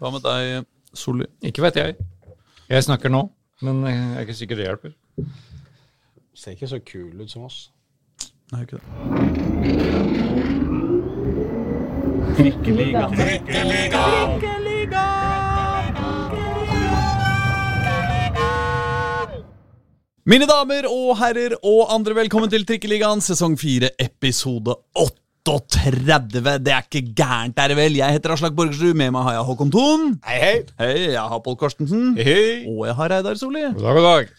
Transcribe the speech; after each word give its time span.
Hva 0.00 0.08
med 0.14 0.22
deg, 0.24 0.64
Solli? 0.96 1.26
Ikke 1.44 1.60
vet 1.60 1.76
jeg. 1.76 1.92
Jeg 2.72 2.84
snakker 2.86 3.12
nå, 3.12 3.26
men 3.60 3.82
jeg 3.84 3.98
er 4.16 4.22
ikke 4.24 4.36
sikker 4.38 4.56
det 4.56 4.64
hjelper. 4.64 4.94
Ser 6.32 6.56
ikke 6.56 6.70
så 6.70 6.78
kul 6.80 7.20
ut 7.20 7.28
som 7.28 7.44
oss. 7.44 7.58
Nei, 8.54 8.62
ikke 8.64 8.80
det. 8.80 8.84
Mine 20.24 20.48
damer 20.48 20.88
og 20.88 21.12
herrer 21.20 21.58
og 21.60 21.92
andre, 21.92 22.16
velkommen 22.22 22.48
til 22.48 22.64
Trikkeligaen, 22.64 23.20
sesong 23.20 23.60
4, 23.60 23.92
episode 24.00 24.80
38. 25.48 26.42
Det 26.64 26.72
er 26.72 26.84
ikke 26.84 27.14
gærent, 27.16 27.58
er 27.58 27.72
det 27.72 27.76
vel? 27.78 27.96
Jeg 27.96 28.12
heter 28.16 28.34
Aslak 28.34 28.54
Borgersrud, 28.58 28.94
med 28.98 29.10
meg 29.14 29.24
har 29.26 29.38
jeg 29.38 29.46
Håkon 29.48 29.72
Thon. 29.72 30.06
Hei, 30.26 30.38
hei. 30.42 30.54
Hei, 30.82 30.94
jeg 31.14 31.24
har 31.32 31.42
Pål 31.44 31.56
Karstensen. 31.60 32.14
Hei. 32.18 32.24
hei. 32.28 32.62
Og 32.68 32.86
jeg 32.90 32.94
har 32.98 33.12
Reidar 33.14 33.40
Solli. 33.40 33.62
God 33.72 33.82
dag, 33.82 33.94
god 34.00 34.08
dag. 34.10 34.30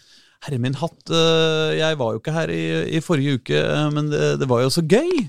Herre 0.46 0.58
min 0.58 0.74
hatt, 0.74 1.10
øh, 1.14 1.76
jeg 1.78 1.98
var 1.98 2.14
jo 2.14 2.18
ikke 2.18 2.32
her 2.34 2.50
i, 2.50 2.62
i 2.96 3.00
forrige 3.00 3.34
uke, 3.38 3.60
øh, 3.62 3.92
men 3.94 4.10
det, 4.10 4.40
det 4.40 4.48
var 4.50 4.62
jo 4.64 4.70
så 4.74 4.82
gøy. 4.82 5.28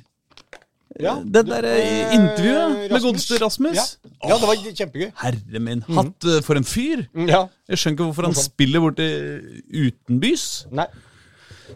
Ja, 1.01 1.15
det 1.25 1.45
der 1.47 1.65
eh, 1.65 2.13
intervjuet 2.13 2.73
med 2.77 2.91
Rasmus. 2.91 3.03
godeste 3.03 3.37
Rasmus. 3.45 3.77
Ja. 3.77 4.29
ja, 4.29 4.35
det 4.37 4.47
var 4.49 4.75
kjempegøy. 4.77 5.07
Herre 5.21 5.59
min 5.59 5.81
hatt, 5.89 6.27
øh, 6.29 6.41
for 6.45 6.57
en 6.57 6.65
fyr. 6.65 7.05
Ja. 7.27 7.45
Jeg 7.69 7.77
skjønner 7.81 7.95
ikke 7.97 8.03
hvorfor 8.09 8.27
han 8.27 8.33
Morsom. 8.35 8.49
spiller 8.51 8.79
borti 8.83 9.07
utenbys. 9.87 10.45
Nei. 10.71 10.85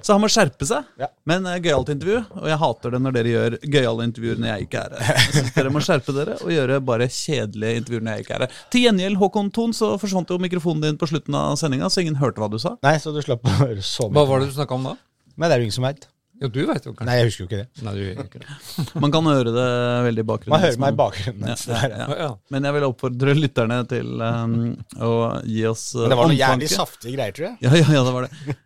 Så 0.06 0.16
han 0.16 0.24
må 0.24 0.30
skjerpe 0.32 0.68
seg. 0.68 0.88
Ja. 1.02 1.10
Men 1.30 1.48
uh, 1.48 1.56
gøyalt 1.62 1.92
intervju, 1.94 2.20
og 2.40 2.50
jeg 2.52 2.60
hater 2.64 2.96
det 2.96 3.02
når 3.04 3.16
dere 3.18 3.34
gjør 3.34 3.58
gøyale 3.78 4.08
intervjuer 4.10 4.42
når 4.42 4.52
jeg 4.52 4.68
ikke 4.68 4.84
er 4.84 4.98
her. 4.98 5.22
Jeg 5.28 5.36
synes 5.38 5.54
Dere 5.58 5.72
må 5.74 5.84
skjerpe 5.84 6.16
dere 6.16 6.38
og 6.42 6.54
gjøre 6.54 6.80
bare 6.88 7.10
kjedelige 7.12 7.82
intervjuer 7.82 8.06
når 8.06 8.18
jeg 8.18 8.26
ikke 8.26 8.36
er 8.38 8.46
her. 8.46 8.60
Til 8.74 8.86
gjengjeld, 8.88 9.22
Håkon 9.22 9.54
Thon, 9.56 9.74
så 9.78 9.94
forsvant 10.02 10.34
jo 10.34 10.40
mikrofonen 10.44 10.86
din 10.86 11.00
på 11.00 11.10
slutten 11.10 11.38
av 11.38 11.56
sendinga, 11.62 11.90
så 11.94 12.04
ingen 12.04 12.20
hørte 12.22 12.44
hva 12.44 12.52
du 12.52 12.60
sa. 12.62 12.76
Nei, 12.86 12.98
så 13.04 13.16
du 13.16 13.22
slapp 13.26 13.46
å 13.48 13.58
høre 13.64 13.82
så 13.86 14.10
mye. 14.10 14.18
Hva 14.20 14.28
var 14.30 14.44
det 14.44 14.52
du 14.52 14.56
snakka 14.60 14.78
om 14.78 14.92
da? 14.92 14.96
Men 15.38 15.50
det 15.50 15.58
er 15.58 15.64
jo 15.64 15.70
ingen 15.70 15.80
som 15.80 15.88
veit. 15.88 16.08
Jo, 16.38 16.48
du 16.54 16.60
veit 16.70 16.84
jo 16.86 16.92
kanskje. 16.94 17.06
Nei, 17.10 17.16
jeg 17.18 17.28
husker 17.32 17.42
jo 17.44 17.48
ikke 17.48 17.60
det. 17.64 17.84
Nei, 17.86 17.94
du 17.96 18.02
gjør 18.04 18.20
ikke 18.28 18.42
det. 18.44 18.86
Man 19.02 19.14
kan 19.16 19.26
høre 19.26 19.54
det 19.56 19.66
veldig 20.06 20.22
i 20.22 20.28
bakgrunnen. 20.30 20.54
Man 20.54 20.62
hører 20.68 20.82
meg 20.84 20.94
i 20.94 20.98
bakgrunnen. 21.00 21.48
er- 21.50 21.96
Ja. 21.98 21.98
Ja, 21.98 22.18
ja. 22.22 22.30
Men 22.54 22.68
jeg 22.70 22.76
vil 22.78 22.86
oppfordre 22.88 23.34
lytterne 23.38 23.80
til 23.90 24.22
um, 24.22 24.56
å 25.02 25.12
gi 25.50 25.64
oss 25.66 25.88
uh, 25.98 26.04
det 26.08 26.18
var 26.20 26.30
noen 26.30 26.38
jævlig 26.38 26.70
saftige 26.76 27.16
greier, 27.18 27.34
tror 27.34 27.48
jeg. 27.50 27.58
Ja, 27.66 27.72
ja, 27.82 27.88
ja, 27.98 28.04
det 28.06 28.14
var 28.14 28.28
det. 28.28 28.58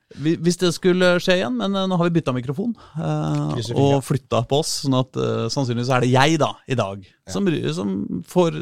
Hvis 0.44 0.58
det 0.60 0.74
skulle 0.76 1.14
skje 1.24 1.38
igjen, 1.40 1.56
men 1.62 1.72
uh, 1.80 1.86
nå 1.88 1.96
har 2.02 2.10
vi 2.10 2.16
bytta 2.20 2.34
mikrofon 2.36 2.74
uh, 3.00 3.56
og 3.80 4.02
flytta 4.04 4.42
på 4.52 4.60
oss, 4.60 4.74
sånn 4.84 4.98
at 5.00 5.16
uh, 5.16 5.46
sannsynligvis 5.54 5.94
er 5.96 6.04
det 6.04 6.12
jeg 6.12 6.42
da, 6.44 6.52
i 6.68 6.76
dag, 6.76 7.08
som, 7.32 7.48
som 7.78 7.96
får 8.28 8.58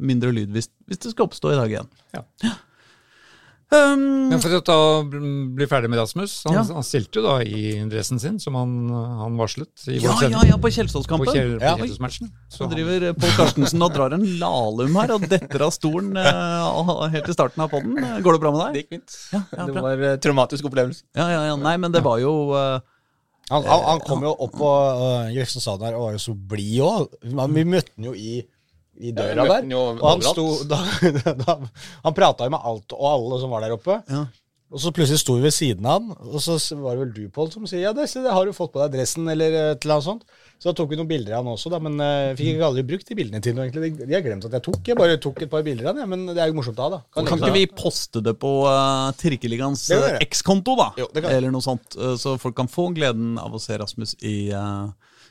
mindre 0.00 0.32
lyd 0.32 0.54
hvis, 0.56 0.70
hvis 0.88 1.04
det 1.04 1.12
skal 1.12 1.28
oppstå 1.28 1.52
i 1.52 1.60
dag 1.60 1.74
igjen. 1.76 1.92
Ja. 2.16 2.24
Um, 3.68 4.30
Men 4.30 4.40
for 4.40 4.48
å 4.56 4.62
ta, 4.64 4.74
bli 5.04 5.66
ferdig 5.68 5.90
med 5.92 5.98
Rasmus. 6.00 6.38
Han, 6.46 6.54
Ja. 6.56 6.62
han 6.78 6.84
stilte 6.86 7.20
jo 7.20 7.24
da 7.26 7.34
i 7.44 7.74
dressen 7.90 8.16
sin, 8.22 8.38
som 8.40 8.54
han, 8.56 8.70
han 8.88 9.36
varslet. 9.36 9.68
I 9.92 9.98
ja, 10.00 10.14
ja, 10.24 10.40
ja, 10.48 10.56
på 10.56 10.70
Kjelsåskampen. 10.72 11.28
På 11.28 11.34
Kjel, 11.36 11.58
på 11.60 11.74
Kjelsåsmatchen. 11.82 12.30
Så 12.48 12.64
han- 12.64 12.72
driver 12.72 13.12
Pål 13.12 13.34
Karstensen 13.36 13.84
og 13.84 13.92
drar 13.92 14.16
en 14.16 14.24
lalum 14.40 14.96
her 14.96 15.12
og 15.18 15.28
detter 15.28 15.66
av 15.66 15.74
stolen 15.76 16.16
uh, 16.16 17.04
helt 17.12 17.28
i 17.28 17.36
starten 17.36 17.60
av 17.66 17.68
podden. 17.74 18.00
Går 18.24 18.38
det 18.38 18.40
bra 18.40 18.54
med 18.56 18.62
deg? 18.62 18.72
Det 18.72 18.84
gikk 18.86 18.94
fint. 18.96 19.18
Ja, 19.36 19.42
ja, 19.52 19.66
det 19.68 19.82
var 19.84 20.06
en 20.14 20.22
traumatisk 20.24 20.64
opplevelse. 20.70 21.04
Ja, 21.18 21.28
ja, 21.28 21.42
ja, 21.52 21.56
nei, 21.60 21.76
men 21.76 21.92
det 21.92 22.00
var 22.08 22.22
jo 22.24 22.32
uh, 22.56 22.80
Han, 23.52 23.64
han, 23.68 23.84
han 23.84 24.00
kom 24.04 24.24
jo 24.24 24.32
opp 24.32 24.56
på 24.56 24.68
uh, 24.68 25.28
Grefsen 25.36 25.60
stadion 25.60 25.90
her 25.90 25.96
og 26.00 26.06
var 26.08 26.16
jo 26.16 26.24
så 26.24 26.32
blid 26.32 26.80
òg. 26.88 27.20
Vi 27.52 27.64
møtte 27.68 27.92
han 27.98 28.08
jo 28.08 28.16
i, 28.16 28.40
i 28.98 29.14
døra 29.14 29.46
der. 29.46 29.70
Og 29.78 30.02
han, 30.04 30.26
sto, 30.26 30.48
da, 30.72 30.82
da, 31.38 31.56
han 32.04 32.16
prata 32.16 32.48
jo 32.48 32.54
med 32.56 32.68
alt 32.72 32.98
og 32.98 33.08
alle 33.12 33.40
som 33.42 33.54
var 33.54 33.66
der 33.66 33.78
oppe. 33.78 34.00
Ja. 34.10 34.26
Og 34.68 34.82
så 34.82 34.90
plutselig 34.92 35.22
sto 35.22 35.38
vi 35.38 35.46
ved 35.46 35.54
siden 35.56 35.86
av 35.88 35.96
han, 35.96 36.10
og 36.28 36.42
så 36.44 36.58
var 36.76 36.92
det 36.92 37.00
vel 37.00 37.12
du, 37.14 37.22
Pål, 37.32 37.48
som 37.54 37.64
sier 37.68 37.86
ja, 37.86 37.94
det, 37.96 38.04
det 38.12 38.32
har 38.34 38.44
du 38.44 38.52
fått 38.52 38.74
på 38.74 38.82
deg 38.82 38.98
dressen, 38.98 39.24
eller 39.32 39.54
et 39.56 39.86
eller 39.86 39.94
annet 39.94 40.04
sånt. 40.04 40.26
Så 40.60 40.68
da 40.68 40.74
tok 40.76 40.90
vi 40.92 40.98
noen 40.98 41.08
bilder 41.08 41.38
av 41.38 41.40
han 41.40 41.54
også, 41.54 41.70
da, 41.72 41.78
men 41.80 41.96
uh, 42.02 42.34
fikk 42.36 42.50
ikke 42.50 42.66
aldri 42.66 42.84
brukt 42.90 43.08
de 43.08 43.16
bildene 43.16 43.40
til 43.44 43.56
noe, 43.56 43.64
egentlig. 43.64 43.94
De, 43.96 44.08
de 44.10 44.16
har 44.16 44.26
glemt 44.26 44.44
at 44.44 44.58
jeg 44.58 44.64
tok. 44.66 44.80
Jeg 44.90 44.98
bare 45.00 45.16
tok 45.24 45.40
et 45.46 45.52
par 45.54 45.64
bilder 45.64 45.88
av 45.88 45.94
han, 45.94 46.02
ja, 46.04 46.08
men 46.12 46.34
det 46.34 46.42
er 46.44 46.52
jo 46.52 46.58
morsomt 46.58 46.76
da, 46.76 46.90
da. 46.98 47.00
Kan 47.16 47.30
kan 47.30 47.40
ikke 47.40 47.54
vi 47.56 47.64
poste 47.80 48.20
det 48.26 48.36
på 48.42 48.52
uh, 48.68 49.08
Trikkeligaens 49.16 49.86
Det 49.88 50.02
kan 50.02 50.04
vi 50.04 50.18
uh. 50.18 50.26
X-konto, 50.28 50.76
da? 50.82 50.90
Jo, 51.00 51.08
det 51.14 51.24
kan. 51.24 51.32
Eller 51.38 51.54
noe 51.54 51.64
sånt. 51.64 51.96
uh, 51.96 52.12
så 52.20 52.36
folk 52.42 52.58
kan 52.58 52.68
få 52.68 52.90
gleden 52.98 53.38
av 53.40 53.56
å 53.56 53.62
se 53.62 53.78
Rasmus 53.80 54.18
i, 54.20 54.36
uh, 54.52 54.90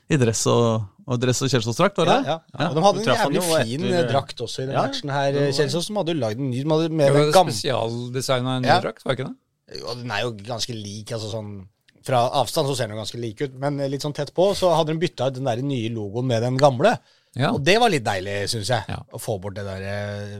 i 0.10 0.18
dress 0.18 0.48
og, 0.50 0.88
og 1.08 1.20
dress 1.24 1.40
og 1.46 1.50
Kjelsås-drakt, 1.54 1.98
var 2.02 2.06
det 2.10 2.16
Ja, 2.28 2.34
ja. 2.36 2.40
ja. 2.60 2.68
Og 2.70 2.76
de 2.76 2.82
hadde 2.84 3.00
en 3.00 3.08
jævlig 3.16 3.44
fin 3.48 3.82
etter- 3.88 4.04
eh, 4.04 4.08
drakt 4.12 4.42
også 4.44 4.64
i 4.64 4.66
den 4.68 4.76
Ja. 4.76 4.82
matchen 4.88 5.10
her, 5.10 5.32
Kjelsås, 5.56 5.86
som 5.88 5.96
hadde 6.02 6.14
jo 6.14 6.20
lagd 6.20 6.40
en 6.40 6.50
ny 6.52 6.62
de 6.64 6.70
hadde 6.70 6.90
Det 6.90 6.98
med 7.00 7.12
var 7.14 7.24
den 7.24 7.32
gamle 7.34 7.54
spesialdesign 7.56 8.46
av 8.46 8.56
en 8.58 8.62
ny 8.62 8.68
Ja. 8.68 8.80
drakt, 8.82 9.04
var 9.06 9.16
ikke 9.16 9.28
det? 9.30 9.36
Jo, 9.80 9.96
den 9.96 10.12
er 10.12 10.22
jo 10.24 10.32
ganske 10.34 10.74
lik, 10.76 11.12
altså 11.12 11.32
sånn 11.32 11.68
Fra 12.08 12.30
avstand 12.40 12.68
så 12.70 12.76
ser 12.78 12.88
den 12.88 12.96
jo 12.96 13.02
ganske 13.04 13.20
lik 13.20 13.42
ut, 13.42 13.54
men 13.60 13.78
litt 13.92 14.00
sånn 14.02 14.14
tett 14.16 14.34
på 14.34 14.54
så 14.56 14.70
hadde 14.76 14.94
de 14.94 15.00
bytta 15.08 15.28
ut 15.28 15.34
den 15.34 15.44
der 15.44 15.58
nye 15.62 15.90
logoen 15.92 16.26
med 16.26 16.42
den 16.42 16.56
gamle. 16.58 16.94
Ja. 17.36 17.52
Og 17.52 17.62
det 17.66 17.78
var 17.82 17.90
litt 17.90 18.06
deilig, 18.06 18.48
syns 18.48 18.70
jeg. 18.70 18.86
Ja. 18.88 19.02
Å 19.12 19.20
få 19.20 19.42
bort 19.42 19.56
det 19.56 19.66
der 19.66 19.82
eh, 19.84 20.40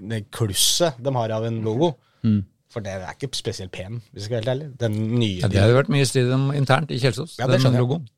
Det 0.00 0.30
klusset 0.30 0.94
de 1.02 1.12
har 1.14 1.30
av 1.30 1.44
en 1.44 1.60
logo. 1.62 1.92
Mm. 2.24 2.44
For 2.72 2.80
det 2.80 2.94
er 2.94 3.12
ikke 3.12 3.28
spesielt 3.36 3.70
pen, 3.70 4.00
hvis 4.14 4.22
jeg 4.22 4.30
skal 4.30 4.36
være 4.40 4.44
helt 4.46 4.54
ærlig. 4.54 4.78
Den 4.78 4.96
nye. 5.20 5.40
Ja, 5.42 5.48
det 5.48 5.60
hadde 5.60 5.76
vært 5.76 5.92
mye 5.92 6.06
strid 6.08 6.32
om 6.32 6.48
internt 6.56 6.90
i 6.90 6.98
Kjelsås, 6.98 7.36
Ja, 7.38 7.46
den 7.46 7.60
logoen. 7.76 8.08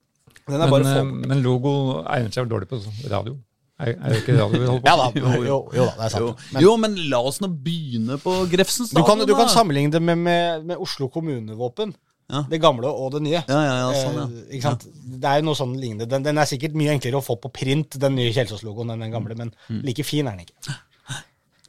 Den 0.48 0.60
er 0.60 0.70
Men, 0.70 0.86
eh, 0.86 1.02
men 1.32 1.42
logo 1.42 1.72
egner 2.04 2.30
seg 2.34 2.44
vel 2.44 2.52
dårlig 2.54 2.68
på 2.70 2.80
radio. 3.10 3.36
Er, 3.80 3.96
er 3.98 4.12
det 4.12 4.18
ikke 4.22 4.36
radio 4.38 4.60
vi 4.60 4.66
holder 4.70 4.82
på 4.84 4.86
Ja 4.86 4.96
da, 5.00 5.06
jo, 5.18 5.44
jo, 5.74 5.84
da, 5.88 5.94
det 5.98 6.04
er 6.06 6.12
sant. 6.14 6.22
Jo, 6.22 6.34
Men 6.54 6.62
jo, 6.62 6.74
men 6.78 6.92
la 7.10 7.18
oss 7.26 7.40
nå 7.42 7.48
begynne 7.50 8.18
på 8.22 8.34
Grefsen 8.52 8.86
du 8.86 8.92
stadion. 8.92 9.06
kan, 9.08 9.24
du 9.26 9.34
kan 9.34 9.48
sammenligne 9.50 9.90
det 9.96 10.02
med, 10.02 10.18
med, 10.22 10.64
med 10.68 10.76
Oslo 10.78 11.08
kommunevåpen. 11.10 11.94
Ja. 12.30 12.44
Det 12.48 12.60
gamle 12.62 12.88
og 12.88 13.10
det 13.16 13.20
nye. 13.26 13.40
Ja, 13.50 13.58
ja, 13.66 13.74
ja, 13.82 13.88
sånn, 13.98 14.14
ja. 14.16 14.26
Eh, 14.30 14.54
ikke 14.56 14.70
sant? 14.70 14.86
Det 14.94 15.28
er 15.28 15.42
jo 15.42 15.48
noe 15.50 15.58
sånn 15.58 15.74
lignende. 15.76 16.06
Den, 16.08 16.22
den 16.24 16.38
er 16.40 16.48
sikkert 16.48 16.78
mye 16.78 16.94
enklere 16.94 17.18
å 17.18 17.24
få 17.26 17.34
på 17.42 17.50
print, 17.52 17.98
den 18.00 18.14
nye 18.16 18.30
Kjelsås-logoen, 18.32 18.94
enn 18.94 19.02
den 19.04 19.12
gamle, 19.12 19.34
men 19.36 19.50
Mm. 19.68 19.82
like 19.90 20.04
fin 20.06 20.26
er 20.30 20.36
den 20.38 20.46
ikke. 20.46 20.76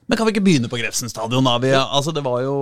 Men 0.08 0.18
kan 0.20 0.28
vi 0.28 0.34
ikke 0.36 0.44
begynne 0.46 0.70
på 0.70 0.78
Grefsen 0.78 1.10
stadion? 1.10 1.44
da? 1.48 1.56
Vi, 1.64 1.72
altså, 1.74 2.12
det 2.14 2.22
var 2.26 2.44
jo 2.46 2.56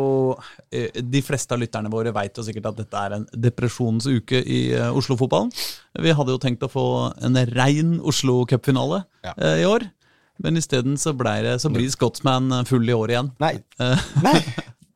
eh, 0.72 0.88
De 1.04 1.22
fleste 1.26 1.52
av 1.56 1.60
lytterne 1.60 1.92
våre 1.92 2.14
jo 2.40 2.46
sikkert 2.48 2.70
at 2.72 2.78
dette 2.80 3.02
er 3.08 3.18
en 3.18 3.26
depresjonsuke 3.48 4.40
i 4.48 4.62
eh, 4.78 4.88
Oslo-fotballen. 4.96 5.52
Vi 6.06 6.16
hadde 6.16 6.36
jo 6.38 6.40
tenkt 6.42 6.64
å 6.64 6.72
få 6.72 6.86
en 7.24 7.36
rein 7.52 7.98
Oslo 8.02 8.46
Cup-finale 8.50 9.04
Ja. 9.28 9.34
eh, 9.38 9.60
i 9.64 9.68
år. 9.68 9.90
Men 10.44 10.58
isteden 10.58 10.96
så, 10.98 11.12
ble 11.14 11.36
så 11.62 11.70
blir 11.70 11.92
Scotsman 11.94 12.64
full 12.66 12.88
i 12.90 12.96
år 12.96 13.12
igjen. 13.14 13.34
Nei. 13.44 13.54
Nei, 14.26 14.40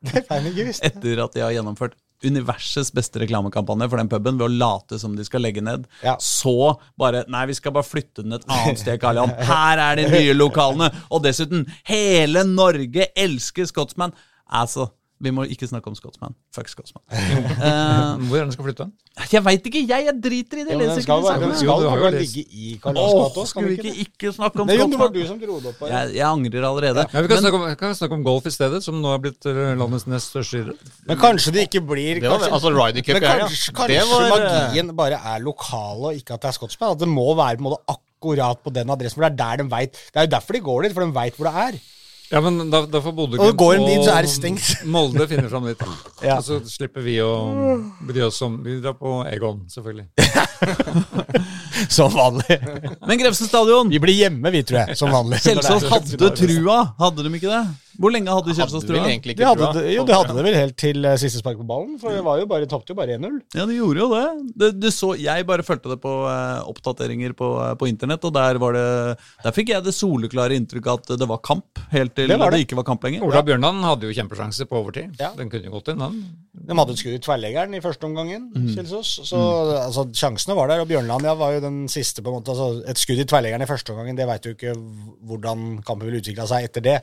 det 0.07 0.21
er 0.23 0.25
feil 0.29 0.47
visst. 0.71 0.83
etter 0.87 1.19
at 1.27 1.35
de 1.35 1.43
har 1.45 1.53
gjennomført 1.53 1.93
universets 2.25 2.89
beste 2.95 3.21
reklamekampanje 3.21 3.89
for 3.91 4.01
den 4.01 4.09
puben 4.11 4.39
ved 4.39 4.47
å 4.47 4.57
late 4.57 4.97
som 5.01 5.15
de 5.17 5.25
skal 5.27 5.43
legge 5.45 5.61
ned. 5.63 5.85
Ja. 6.05 6.15
Så 6.21 6.73
bare 6.97 7.25
Nei, 7.31 7.45
vi 7.49 7.57
skal 7.57 7.75
bare 7.75 7.87
flytte 7.87 8.23
den 8.25 8.37
et 8.37 8.47
annet 8.53 8.81
sted, 8.81 8.99
Karl 9.01 9.21
Johan. 9.21 9.35
Her 9.49 9.83
er 9.89 10.01
de 10.01 10.07
nye 10.11 10.37
lokalene! 10.37 10.89
Og 11.13 11.23
dessuten, 11.25 11.65
hele 11.89 12.45
Norge 12.49 13.09
elsker 13.17 13.69
Scotsman! 13.69 14.15
Altså, 14.47 14.89
vi 15.17 15.31
må 15.33 15.43
ikke 15.49 15.65
snakke 15.65 15.89
om 15.89 15.95
Scotsman. 15.97 16.35
Fuck 16.53 16.69
Scotsman. 16.69 17.01
uh, 17.09 18.19
Hvor 18.29 18.37
er 18.37 18.43
den 18.45 18.51
skal 18.53 18.67
flytte? 18.67 18.85
jeg 19.31 19.41
veit 19.43 19.65
ikke, 19.65 19.81
jeg! 19.89 20.05
Jeg 20.07 20.13
driter 20.21 20.59
i 20.61 20.65
det. 20.67 20.75
Jo, 20.75 20.79
den 20.83 21.01
skal, 21.01 21.23
den. 21.25 21.53
Jo, 21.65 21.77
ligge 22.13 22.43
i 22.53 22.75
Karl 22.83 22.99
Johans 22.99 23.33
gate 23.33 23.45
skulle 23.49 23.71
vi 23.71 23.77
ikke, 23.79 23.87
ikke 23.87 23.97
det? 23.97 24.05
ikke 24.05 24.33
snakke 24.35 24.61
om 24.61 24.69
Nei, 24.69 24.77
jo, 24.77 24.85
det 24.91 24.99
var 25.01 25.09
Scotsman? 25.09 25.17
du 25.17 25.31
som 25.31 25.39
dro 25.41 25.57
det 25.63 25.71
opp. 25.71 25.79
bare. 25.81 25.89
Jeg, 25.95 26.13
jeg 26.19 26.27
angrer 26.27 26.67
allerede. 26.69 27.05
Ja, 27.07 27.23
vi 27.25 27.31
kan, 27.31 27.33
Men- 27.33 27.43
snakke 27.47 27.57
om, 27.61 27.65
kan 27.81 27.93
vi 27.93 27.99
snakke 28.01 28.17
om 28.19 28.25
golf 28.29 28.45
i 28.45 28.53
stedet, 28.53 28.83
som 28.85 29.01
nå 29.01 29.13
er 29.15 29.23
blitt 29.25 29.49
eh, 29.49 29.63
landets 29.81 30.07
nest 30.11 30.35
største. 30.35 30.77
Men 31.09 31.21
kanskje 31.25 31.55
det 31.57 31.65
ikke 31.67 31.81
blir 31.89 32.21
Det 32.21 32.29
var, 32.29 32.37
kanskje, 32.37 32.53
altså 32.59 32.73
Ryder 32.77 33.01
Cup 33.09 33.17
Men 33.17 33.25
kanskje, 33.25 33.73
Det 33.73 33.77
kanskje 33.81 34.07
var, 34.13 34.47
magien 34.53 34.95
bare 35.01 35.21
er 35.33 35.45
lokal 35.49 36.09
og 36.11 36.21
ikke 36.21 36.37
at 36.37 36.45
det 36.45 36.51
er 36.53 36.57
Scotsman? 36.61 36.93
At 36.93 37.01
det 37.01 37.09
må 37.09 37.27
være 37.33 37.57
på 37.57 37.65
en 37.65 37.69
måte 37.71 37.83
akkurat 37.97 38.61
på 38.63 38.73
den 38.73 38.89
adressen, 38.93 39.17
for 39.17 39.25
det 39.25 39.33
er 39.33 39.41
der 39.43 39.63
de 39.63 39.69
vet 39.73 39.97
Det 39.97 40.21
er 40.21 40.27
jo 40.29 40.35
derfor 40.37 40.53
de 40.53 40.65
går 40.69 40.85
dit, 40.87 40.93
for 40.97 41.05
de 41.05 41.15
veit 41.17 41.41
hvor 41.41 41.49
det 41.49 41.55
er. 41.67 41.79
Ja, 42.29 42.41
men 42.43 42.69
da, 42.71 42.81
da 42.91 42.99
får 42.99 43.13
Bodø 43.15 43.37
Og 43.39 43.61
dit, 43.85 44.01
så 44.03 44.15
det 44.19 44.31
stengt. 44.31 44.71
Molde 44.95 45.27
finner 45.29 45.47
fram 45.51 45.67
litt. 45.69 45.83
Ja. 46.17 46.39
Og 46.39 46.43
så 46.43 46.57
slipper 46.65 47.03
vi 47.05 47.19
å 47.21 47.29
bry 48.09 48.23
oss 48.25 48.39
om 48.41 48.55
Vi 48.65 48.79
drar 48.81 48.95
på 48.97 49.19
Egon, 49.29 49.59
selvfølgelig. 49.69 50.07
Som 51.93 52.09
vanlig. 52.15 52.57
Men 53.05 53.21
Grefsen 53.21 53.47
stadion! 53.47 53.91
Vi 53.93 54.01
blir 54.01 54.17
hjemme, 54.17 54.49
vi, 54.51 54.63
tror 54.65 54.79
jeg. 54.81 54.97
Som 54.97 55.13
vanlig. 55.13 55.43
Kjelsås 55.45 55.85
hadde 55.91 56.31
trua, 56.39 56.79
hadde 56.97 57.27
de 57.27 57.33
ikke 57.37 57.51
det? 57.53 57.61
Hvor 57.97 58.13
lenge 58.13 58.29
hadde 58.29 58.53
Kjelsås 58.53 58.83
hadde 58.83 58.93
vel 58.93 58.99
trua? 59.01 59.09
egentlig 59.09 59.35
De 59.37 59.45
hadde, 59.47 59.67
det- 59.77 59.93
jo, 59.95 60.05
de 60.05 60.13
hadde 60.13 60.35
det 60.37 60.43
vel 60.45 60.57
helt 60.57 60.77
til 60.77 61.05
uh, 61.05 61.15
siste 61.17 61.39
spark 61.41 61.57
på 61.57 61.65
ballen, 61.67 61.95
for 62.01 62.13
det 62.13 62.23
var 62.25 62.37
jo 62.41 62.45
bare, 62.49 62.67
tapte 62.69 62.93
jo 62.93 62.97
bare 62.99 63.17
1-0. 63.17 63.39
Ja, 63.57 63.65
de 63.65 63.77
gjorde 63.79 64.03
jo 64.03 64.07
det. 64.13 64.25
det, 64.63 64.69
det 64.83 64.91
så, 64.93 65.11
jeg 65.17 65.47
bare 65.49 65.65
fulgte 65.65 65.89
det 65.93 65.99
på 66.03 66.13
uh, 66.27 66.61
oppdateringer 66.69 67.33
på, 67.37 67.49
uh, 67.57 67.73
på 67.79 67.89
internett, 67.89 68.23
og 68.29 68.33
der, 68.37 68.59
var 68.61 68.77
det, 68.77 68.85
der 69.43 69.55
fikk 69.55 69.73
jeg 69.73 69.83
det 69.87 69.95
soleklare 69.97 70.57
inntrykk 70.59 70.91
at 70.93 71.13
det 71.17 71.27
var 71.29 71.41
kamp, 71.41 71.81
helt 71.91 72.13
til 72.15 72.27
Det 72.27 72.35
det, 72.35 72.39
var 72.43 72.51
det. 72.53 72.61
ikke 72.67 72.77
var 72.79 72.87
kamp 72.91 73.03
lenger. 73.07 73.23
Ola 73.25 73.41
Bjørnland 73.47 73.81
hadde 73.87 74.09
jo 74.11 74.17
kjempesjanse 74.19 74.67
på 74.69 74.77
overtid. 74.81 75.15
Ja. 75.19 75.31
Den 75.37 75.49
kunne 75.49 75.69
jo 75.69 75.73
gått 75.77 75.89
inn, 75.93 76.03
den. 76.03 76.19
De 76.67 76.77
hadde 76.77 76.93
et 76.93 77.01
skudd 77.01 77.15
i 77.17 77.21
tverrleggeren 77.23 77.73
i 77.77 77.81
første 77.83 78.05
omgangen. 78.09 78.49
mm. 78.53 78.69
Kjelsås. 78.75 79.13
Så 79.29 79.39
altså, 79.81 80.05
sjansene 80.13 80.55
var 80.57 80.69
der. 80.71 80.81
Og 80.83 80.89
Bjørnland 80.89 81.25
ja, 81.25 81.33
var 81.37 81.55
jo 81.55 81.63
den 81.63 81.83
siste. 81.91 82.21
på 82.21 82.29
en 82.31 82.39
måte, 82.39 82.53
altså, 82.53 82.83
Et 82.89 82.97
skudd 83.01 83.19
i 83.21 83.25
tverrleggeren 83.29 83.63
i 83.65 83.69
første 83.69 83.93
omgangen, 83.93 84.17
det 84.17 84.27
veit 84.29 84.45
jo 84.45 84.53
ikke 84.53 84.75
hvordan 85.27 85.81
kampen 85.87 86.07
ville 86.09 86.21
utvikla 86.21 86.47
seg 86.49 86.67
etter 86.69 86.85
det. 86.85 86.97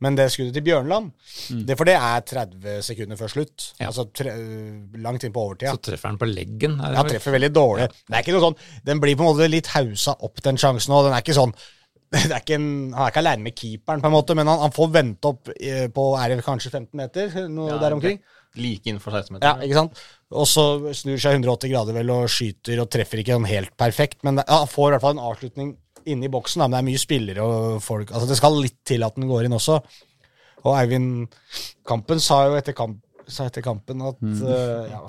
Men 0.00 0.14
det 0.14 0.28
skuddet 0.30 0.54
til 0.54 0.62
Bjørnland, 0.62 1.08
Mm. 1.50 1.62
det 1.66 1.76
for 1.78 1.84
det 1.88 1.94
er 1.96 2.20
30 2.22 2.82
sekunder 2.86 3.16
før 3.18 3.30
slutt. 3.32 3.72
Ja. 3.80 3.88
Altså 3.88 4.04
tre, 4.14 4.30
langt 5.02 5.24
inn 5.24 5.32
på 5.34 5.42
overtida. 5.42 5.72
Så 5.74 5.82
treffer 5.90 6.08
han 6.12 6.18
på 6.20 6.28
leggen. 6.30 6.78
Er 6.80 6.94
Ja, 6.94 7.02
treffer 7.02 7.34
veldig 7.34 7.50
dårlig. 7.52 7.88
Det 8.06 8.14
er 8.14 8.22
ikke 8.22 8.36
noe 8.36 8.44
sånn, 8.46 8.56
Den 8.84 9.00
blir 9.00 9.16
på 9.16 9.26
en 9.26 9.32
måte 9.34 9.50
litt 9.50 9.66
hausa 9.74 10.14
opp, 10.20 10.40
den 10.42 10.56
sjansen. 10.56 10.92
og 10.94 11.04
den 11.08 11.12
er 11.16 11.22
ikke 11.24 11.34
sånn, 11.34 11.52
det 12.12 12.30
er 12.30 12.40
ikke 12.40 12.54
en, 12.54 12.92
Han 12.94 13.06
er 13.06 13.10
ikke 13.10 13.22
aleine 13.24 13.42
med 13.42 13.54
keeperen, 13.58 14.00
på 14.00 14.06
en 14.06 14.12
måte, 14.14 14.34
men 14.38 14.46
han, 14.46 14.58
han 14.60 14.70
får 14.72 14.92
vente 14.92 15.24
opp 15.28 15.48
eh, 15.60 15.88
på 15.88 16.04
er 16.22 16.28
det 16.36 16.44
kanskje 16.46 16.70
15 16.70 16.88
meter, 16.96 17.48
noe 17.48 17.68
Ja, 17.74 17.78
der 17.82 17.92
omkring. 17.98 18.20
Like 18.56 18.86
innenfor 18.88 19.12
16 19.12 19.34
meter. 19.34 19.44
Ja, 19.44 19.66
ikke 19.66 19.74
sant? 19.76 19.98
Og 20.32 20.46
så 20.48 20.64
snur 20.96 21.18
seg 21.20 21.36
180 21.36 21.68
grader 21.70 21.92
vel 21.92 22.10
og 22.14 22.28
skyter 22.32 22.80
og 22.80 22.88
treffer 22.90 23.20
ikke 23.20 23.34
sånn 23.36 23.44
helt 23.50 23.74
perfekt, 23.76 24.22
men 24.24 24.36
det, 24.40 24.46
ja, 24.48 24.62
han 24.62 24.70
får 24.72 24.88
i 24.88 24.92
hvert 24.96 25.04
fall 25.04 25.18
en 25.18 25.26
avslutning 25.34 25.76
inne 26.12 26.28
i 26.28 26.32
boksen. 26.32 26.62
Da, 26.62 26.68
men 26.68 26.76
det 26.76 26.80
er 26.80 26.88
mye 26.90 27.02
spillere 27.02 27.44
og 27.46 27.82
folk 27.84 28.12
altså 28.12 28.28
Det 28.30 28.38
skal 28.38 28.58
litt 28.62 28.80
til 28.88 29.04
at 29.06 29.18
den 29.18 29.28
går 29.30 29.48
inn 29.48 29.56
også. 29.56 29.78
Og 30.64 30.72
Eivind 30.74 31.28
Kampen 31.86 32.22
sa 32.22 32.42
jo 32.48 32.56
etter, 32.58 32.74
kamp, 32.76 32.98
sa 33.30 33.46
etter 33.48 33.64
kampen 33.64 34.02
at 34.08 34.22
eh, 34.24 34.92
ja. 34.92 35.02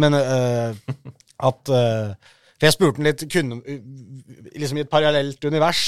Men 0.00 0.16
uh, 0.16 0.70
at 1.50 1.72
uh, 1.72 2.14
For 2.56 2.68
jeg 2.68 2.76
spurte 2.76 3.00
han 3.00 3.08
litt 3.10 3.24
kunne, 3.32 3.60
liksom 4.54 4.78
i 4.78 4.84
et 4.84 4.92
parallelt 4.92 5.44
univers 5.44 5.82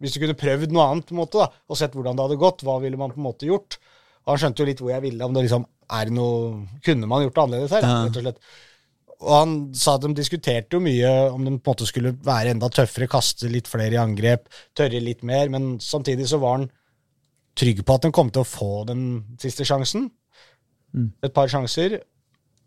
Hvis 0.00 0.16
du 0.16 0.20
kunne 0.22 0.38
prøvd 0.38 0.74
noe 0.74 0.88
annet 0.90 1.08
på 1.08 1.16
en 1.16 1.22
måte 1.22 1.40
da, 1.40 1.48
og 1.68 1.78
sett 1.78 1.94
hvordan 1.96 2.18
det 2.18 2.26
hadde 2.26 2.40
gått, 2.42 2.64
hva 2.66 2.80
ville 2.82 2.98
man 3.00 3.14
på 3.14 3.20
en 3.22 3.28
måte 3.28 3.48
gjort? 3.48 3.78
Og 4.22 4.34
han 4.34 4.42
skjønte 4.42 4.62
jo 4.62 4.68
litt 4.68 4.82
hvor 4.82 4.92
jeg 4.92 5.04
ville. 5.04 5.24
om 5.26 5.34
det 5.34 5.46
liksom 5.46 5.64
er 5.92 6.12
noe, 6.14 6.62
Kunne 6.84 7.08
man 7.10 7.24
gjort 7.24 7.36
det 7.36 7.42
annerledes 7.42 7.74
her? 7.76 7.84
Ja. 7.86 7.96
rett 8.06 8.20
og 8.20 8.26
slett. 8.26 8.52
Og 9.22 9.32
han 9.32 9.56
sa 9.78 9.96
at 9.96 10.04
de 10.04 10.12
diskuterte 10.18 10.76
jo 10.76 10.82
mye 10.82 11.10
om 11.30 11.44
de 11.46 11.54
på 11.54 11.70
en 11.70 11.74
måte 11.74 11.88
skulle 11.88 12.14
være 12.26 12.56
enda 12.56 12.70
tøffere, 12.72 13.10
kaste 13.10 13.50
litt 13.50 13.70
flere 13.70 13.94
i 13.94 14.00
angrep, 14.02 14.48
tørre 14.76 15.02
litt 15.02 15.22
mer, 15.26 15.50
men 15.52 15.76
samtidig 15.82 16.26
så 16.30 16.40
var 16.42 16.58
han 16.58 16.70
trygg 17.58 17.84
på 17.86 17.94
at 17.98 18.06
de 18.06 18.12
kom 18.14 18.32
til 18.32 18.42
å 18.42 18.48
få 18.48 18.72
den 18.88 19.04
siste 19.40 19.66
sjansen. 19.68 20.08
Et 21.24 21.34
par 21.34 21.50
sjanser. 21.52 22.00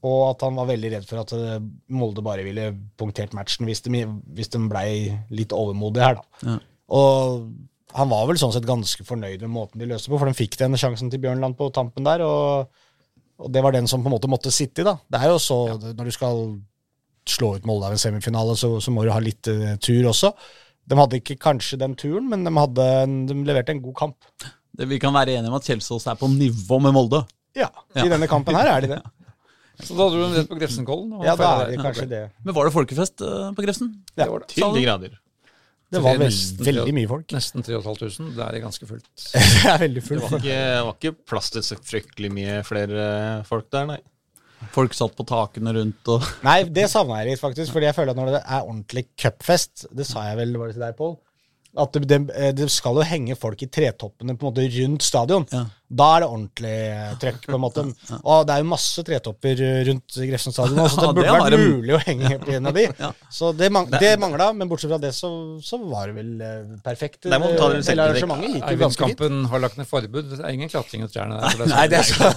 Og 0.06 0.20
at 0.30 0.44
han 0.46 0.58
var 0.60 0.70
veldig 0.70 0.92
redd 0.94 1.06
for 1.10 1.22
at 1.24 1.32
eh, 1.34 1.62
Molde 1.98 2.22
bare 2.26 2.46
ville 2.46 2.68
punktert 3.00 3.34
matchen 3.34 3.66
hvis 3.66 3.82
de, 3.88 4.04
hvis 4.38 4.52
de 4.54 4.62
blei 4.70 4.90
litt 5.34 5.56
overmodige 5.56 6.10
her, 6.10 6.20
da. 6.20 6.52
Ja. 6.52 6.58
Og 6.94 7.48
han 7.96 8.12
var 8.12 8.28
vel 8.30 8.38
sånn 8.38 8.54
sett 8.54 8.68
ganske 8.68 9.06
fornøyd 9.08 9.42
med 9.46 9.54
måten 9.56 9.82
de 9.82 9.88
løste 9.90 10.12
på, 10.12 10.20
for 10.20 10.30
de 10.30 10.38
fikk 10.38 10.60
den 10.60 10.78
sjansen 10.78 11.10
til 11.10 11.24
Bjørnland 11.24 11.58
på 11.58 11.72
tampen 11.74 12.06
der, 12.06 12.22
og, 12.28 12.84
og 13.40 13.52
det 13.52 13.62
var 13.66 13.76
den 13.76 13.88
som 13.92 14.04
på 14.04 14.08
en 14.10 14.16
måte 14.16 14.30
måtte 14.32 14.52
sitte 14.54 14.82
i, 14.84 14.88
da. 14.88 14.94
Det 15.12 15.20
er 15.22 15.32
jo 15.34 15.40
så, 15.44 15.58
når 15.96 16.08
du 16.08 16.12
skal 16.16 16.44
slå 17.28 17.56
ut 17.58 17.66
Molde 17.68 17.88
av 17.90 17.96
en 17.96 18.02
semifinale, 18.02 18.54
så, 18.60 18.76
så 18.84 18.94
må 18.94 19.04
du 19.04 19.10
ha 19.12 19.20
litt 19.24 19.48
uh, 19.50 19.74
tur 19.82 20.06
også. 20.12 20.30
De 20.86 20.98
hadde 21.00 21.18
ikke 21.20 21.36
kanskje 21.42 21.80
den 21.82 21.96
turen, 21.98 22.28
men 22.30 22.46
de, 22.46 22.54
hadde, 22.54 22.86
en- 23.04 23.24
de 23.28 23.38
leverte 23.48 23.74
en 23.74 23.82
god 23.82 23.96
kamp. 23.98 24.30
Det, 24.76 24.86
vi 24.92 25.00
kan 25.02 25.14
være 25.16 25.34
enige 25.40 25.50
om 25.50 25.58
at 25.58 25.66
Kjelsås 25.68 26.06
er 26.12 26.20
på 26.20 26.30
nivå 26.30 26.78
med 26.84 26.94
Molde. 26.96 27.24
Ja, 27.58 27.72
Ja. 27.96 28.04
i 28.06 28.10
denne 28.12 28.28
kampen 28.30 28.56
her 28.56 28.68
er 28.76 28.82
de 28.86 28.92
det. 28.94 29.02
Så 29.86 29.96
da 29.98 30.06
dro 30.08 30.22
de 30.30 30.38
rett 30.40 30.48
på 30.52 30.56
Grefsenkollen. 30.60 31.18
Ja, 31.26 31.34
da 31.36 31.50
er 31.66 31.72
det 31.74 31.80
kanskje 31.84 32.06
det. 32.12 32.22
Men 32.46 32.56
var 32.56 32.68
det 32.70 32.76
folkefest 32.76 33.20
eh, 33.26 33.50
på 33.58 33.64
Grefsen? 33.66 33.90
Ja, 34.16 34.28
Til 34.48 34.70
de 34.78 34.84
grader. 34.86 35.18
Det 35.94 36.02
var 36.02 36.18
veld, 36.18 36.26
Nesten 36.34 36.66
veldig 36.66 36.94
mye 36.98 37.08
folk. 37.12 37.30
Nesten 37.36 37.64
3500. 37.64 38.34
Det 38.36 38.46
er 38.48 38.64
ganske 38.64 38.88
fullt. 38.90 39.08
Det 39.36 39.70
er 39.70 39.80
veldig 39.86 40.02
Det 40.02 40.08
fullt. 40.08 40.26
var 40.32 40.40
ikke, 40.42 40.58
det 40.66 40.84
var 40.88 40.96
ikke 40.98 41.14
plass 41.30 41.52
til 41.54 41.66
så 41.68 41.78
fryktelig 41.80 42.32
mye 42.34 42.56
flere 42.68 43.06
folk 43.48 43.70
der, 43.76 43.86
nei. 43.94 44.00
Folk 44.74 44.96
satt 44.98 45.14
på 45.18 45.26
takene 45.30 45.74
rundt 45.76 46.10
og 46.10 46.24
Nei, 46.48 46.64
det 46.74 46.88
savna 46.90 47.20
jeg 47.22 47.34
litt, 47.36 47.42
faktisk. 47.44 47.70
Fordi 47.76 47.86
jeg 47.90 47.96
føler 47.98 48.16
at 48.16 48.20
når 48.22 48.32
det 48.38 48.42
er 48.48 48.64
ordentlig 48.66 49.06
cupfest, 49.20 49.86
det 49.94 50.08
sa 50.10 50.24
jeg 50.32 50.40
vel, 50.42 50.56
bare 50.58 50.74
til 50.74 50.82
deg, 50.88 50.98
Pål? 50.98 51.16
At 51.76 51.92
det, 52.00 52.08
det, 52.08 52.20
det 52.56 52.70
skal 52.72 52.96
jo 52.96 53.04
henge 53.06 53.36
folk 53.36 53.60
i 53.62 53.68
tretoppene 53.68 54.38
på 54.40 54.46
en 54.48 54.52
måte 54.54 54.64
rundt 54.78 55.04
stadion. 55.04 55.44
Ja. 55.52 55.66
Da 55.86 56.06
er 56.16 56.24
det 56.24 56.28
ordentlig 56.32 56.74
eh, 56.74 57.10
trøkk, 57.22 57.44
på 57.46 57.58
en 57.58 57.62
måte. 57.62 57.84
Og 58.32 58.46
det 58.48 58.56
er 58.56 58.64
jo 58.64 58.68
masse 58.72 59.04
tretopper 59.06 59.60
eh, 59.62 59.82
rundt 59.86 60.16
Grefsen 60.18 60.56
stadion, 60.56 60.82
så 60.90 61.04
det 61.04 61.10
burde 61.14 61.26
det 61.28 61.36
vært 61.36 61.54
de. 61.54 61.68
mulig 61.76 61.94
å 61.94 62.00
henge 62.02 62.32
på 62.42 62.56
en 62.58 62.72
av 62.72 62.80
de. 62.80 62.86
Ja. 63.06 63.10
Så 63.34 63.50
det, 63.54 63.68
mang 63.74 63.90
det 63.92 64.14
mangla, 64.22 64.48
men 64.56 64.70
bortsett 64.72 64.90
fra 64.90 64.98
det, 65.02 65.12
så, 65.14 65.28
så 65.62 65.78
var 65.84 66.10
det 66.10 66.16
vel 66.16 66.42
eh, 66.42 66.78
perfekt. 66.86 67.28
Der 67.28 67.42
må 67.42 67.52
ta 67.54 67.68
dere 67.70 67.84
Hele 67.86 68.06
arrangementet 68.08 68.56
gikk 68.56 68.72
jo 68.72 68.80
ganske 68.82 69.10
fint. 69.10 69.22
Eivindskampen 69.22 69.50
har 69.52 69.62
lagt 69.62 69.78
ned 69.78 69.90
forbud. 69.90 70.30
Det 70.32 70.40
er 70.40 70.56
ingen 70.56 70.72
klatring 70.72 71.04
i 71.06 71.10
trærne 71.12 71.38
der. 71.44 71.60
det 71.60 71.68
er 71.68 71.74
Nei, 71.76 71.86
det 71.92 72.00
er 72.00 72.08
så 72.08 72.30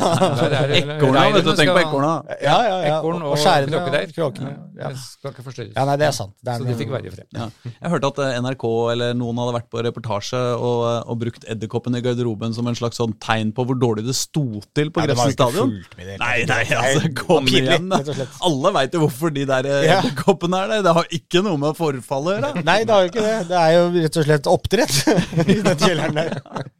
Ekorna, 0.81 1.25
vet 1.37 1.47
du. 1.47 1.53
Tenk 1.57 1.73
på 1.73 1.83
ekorna. 1.87 2.13
Ja, 2.43 2.59
ja, 2.67 2.77
ja. 2.85 2.99
Ekorn 2.99 3.25
og, 3.25 3.37
skjærene, 3.41 3.73
kråkereir. 3.73 4.13
kråkene. 4.19 4.53
Ja. 4.83 4.93
Skal 4.99 5.33
ikke 5.33 5.47
forstyrres. 5.47 5.73
ja, 5.77 5.87
nei, 5.89 5.97
det 6.03 6.09
er 6.11 6.17
sant. 6.19 6.35
Det 6.43 6.53
er 6.53 6.61
Så 6.61 6.69
de 6.69 6.77
fikk 6.83 6.93
være 6.93 7.09
i 7.09 7.15
fred. 7.15 7.29
Ja. 7.39 7.49
Jeg 7.71 7.95
hørte 7.95 8.13
at 8.13 8.45
NRK 8.45 8.67
eller 8.97 9.17
noen 9.17 9.41
hadde 9.45 9.57
vært 9.61 9.71
på 9.73 9.85
reportasje 9.87 10.43
og, 10.59 10.85
og 11.09 11.23
brukt 11.23 11.49
edderkoppen 11.49 11.97
i 11.97 12.05
garderoben 12.05 12.57
som 12.57 12.69
en 12.69 12.77
slags 12.79 13.01
sånn 13.01 13.15
tegn 13.23 13.38
på 13.55 13.65
hvor 13.69 13.79
dårlig 13.79 14.05
det 14.07 14.15
sto 14.19 14.45
til 14.77 14.91
på 14.95 15.05
Grefsen 15.05 15.35
stadion. 15.35 15.75
Nei, 15.99 16.45
nei, 16.49 16.63
altså, 16.77 17.13
kom 17.19 17.47
pinlig, 17.49 17.77
igjen. 17.77 18.27
Alle 18.49 18.75
veit 18.77 18.97
jo 18.97 19.05
hvorfor 19.05 19.35
de 19.35 19.47
der 19.49 19.69
eh, 19.69 19.87
edderkoppene 19.97 20.65
er 20.65 20.75
der. 20.77 20.87
Det 20.89 20.97
har 21.01 21.15
ikke 21.21 21.45
noe 21.47 21.61
med 21.61 21.79
forfallet 21.79 22.33
å 22.33 22.37
gjøre. 22.39 22.65
Nei, 22.69 22.81
det 22.85 22.97
har 22.97 23.07
jo 23.07 23.13
ikke 23.13 23.27
det. 23.27 23.37
Det 23.53 23.63
er 23.63 23.77
jo 23.77 23.87
rett 23.99 24.21
og 24.23 24.29
slett 24.31 24.51
oppdrett 24.55 24.99
i 25.57 25.61
den 25.63 25.87
kjelleren 25.87 26.21
der. 26.23 26.37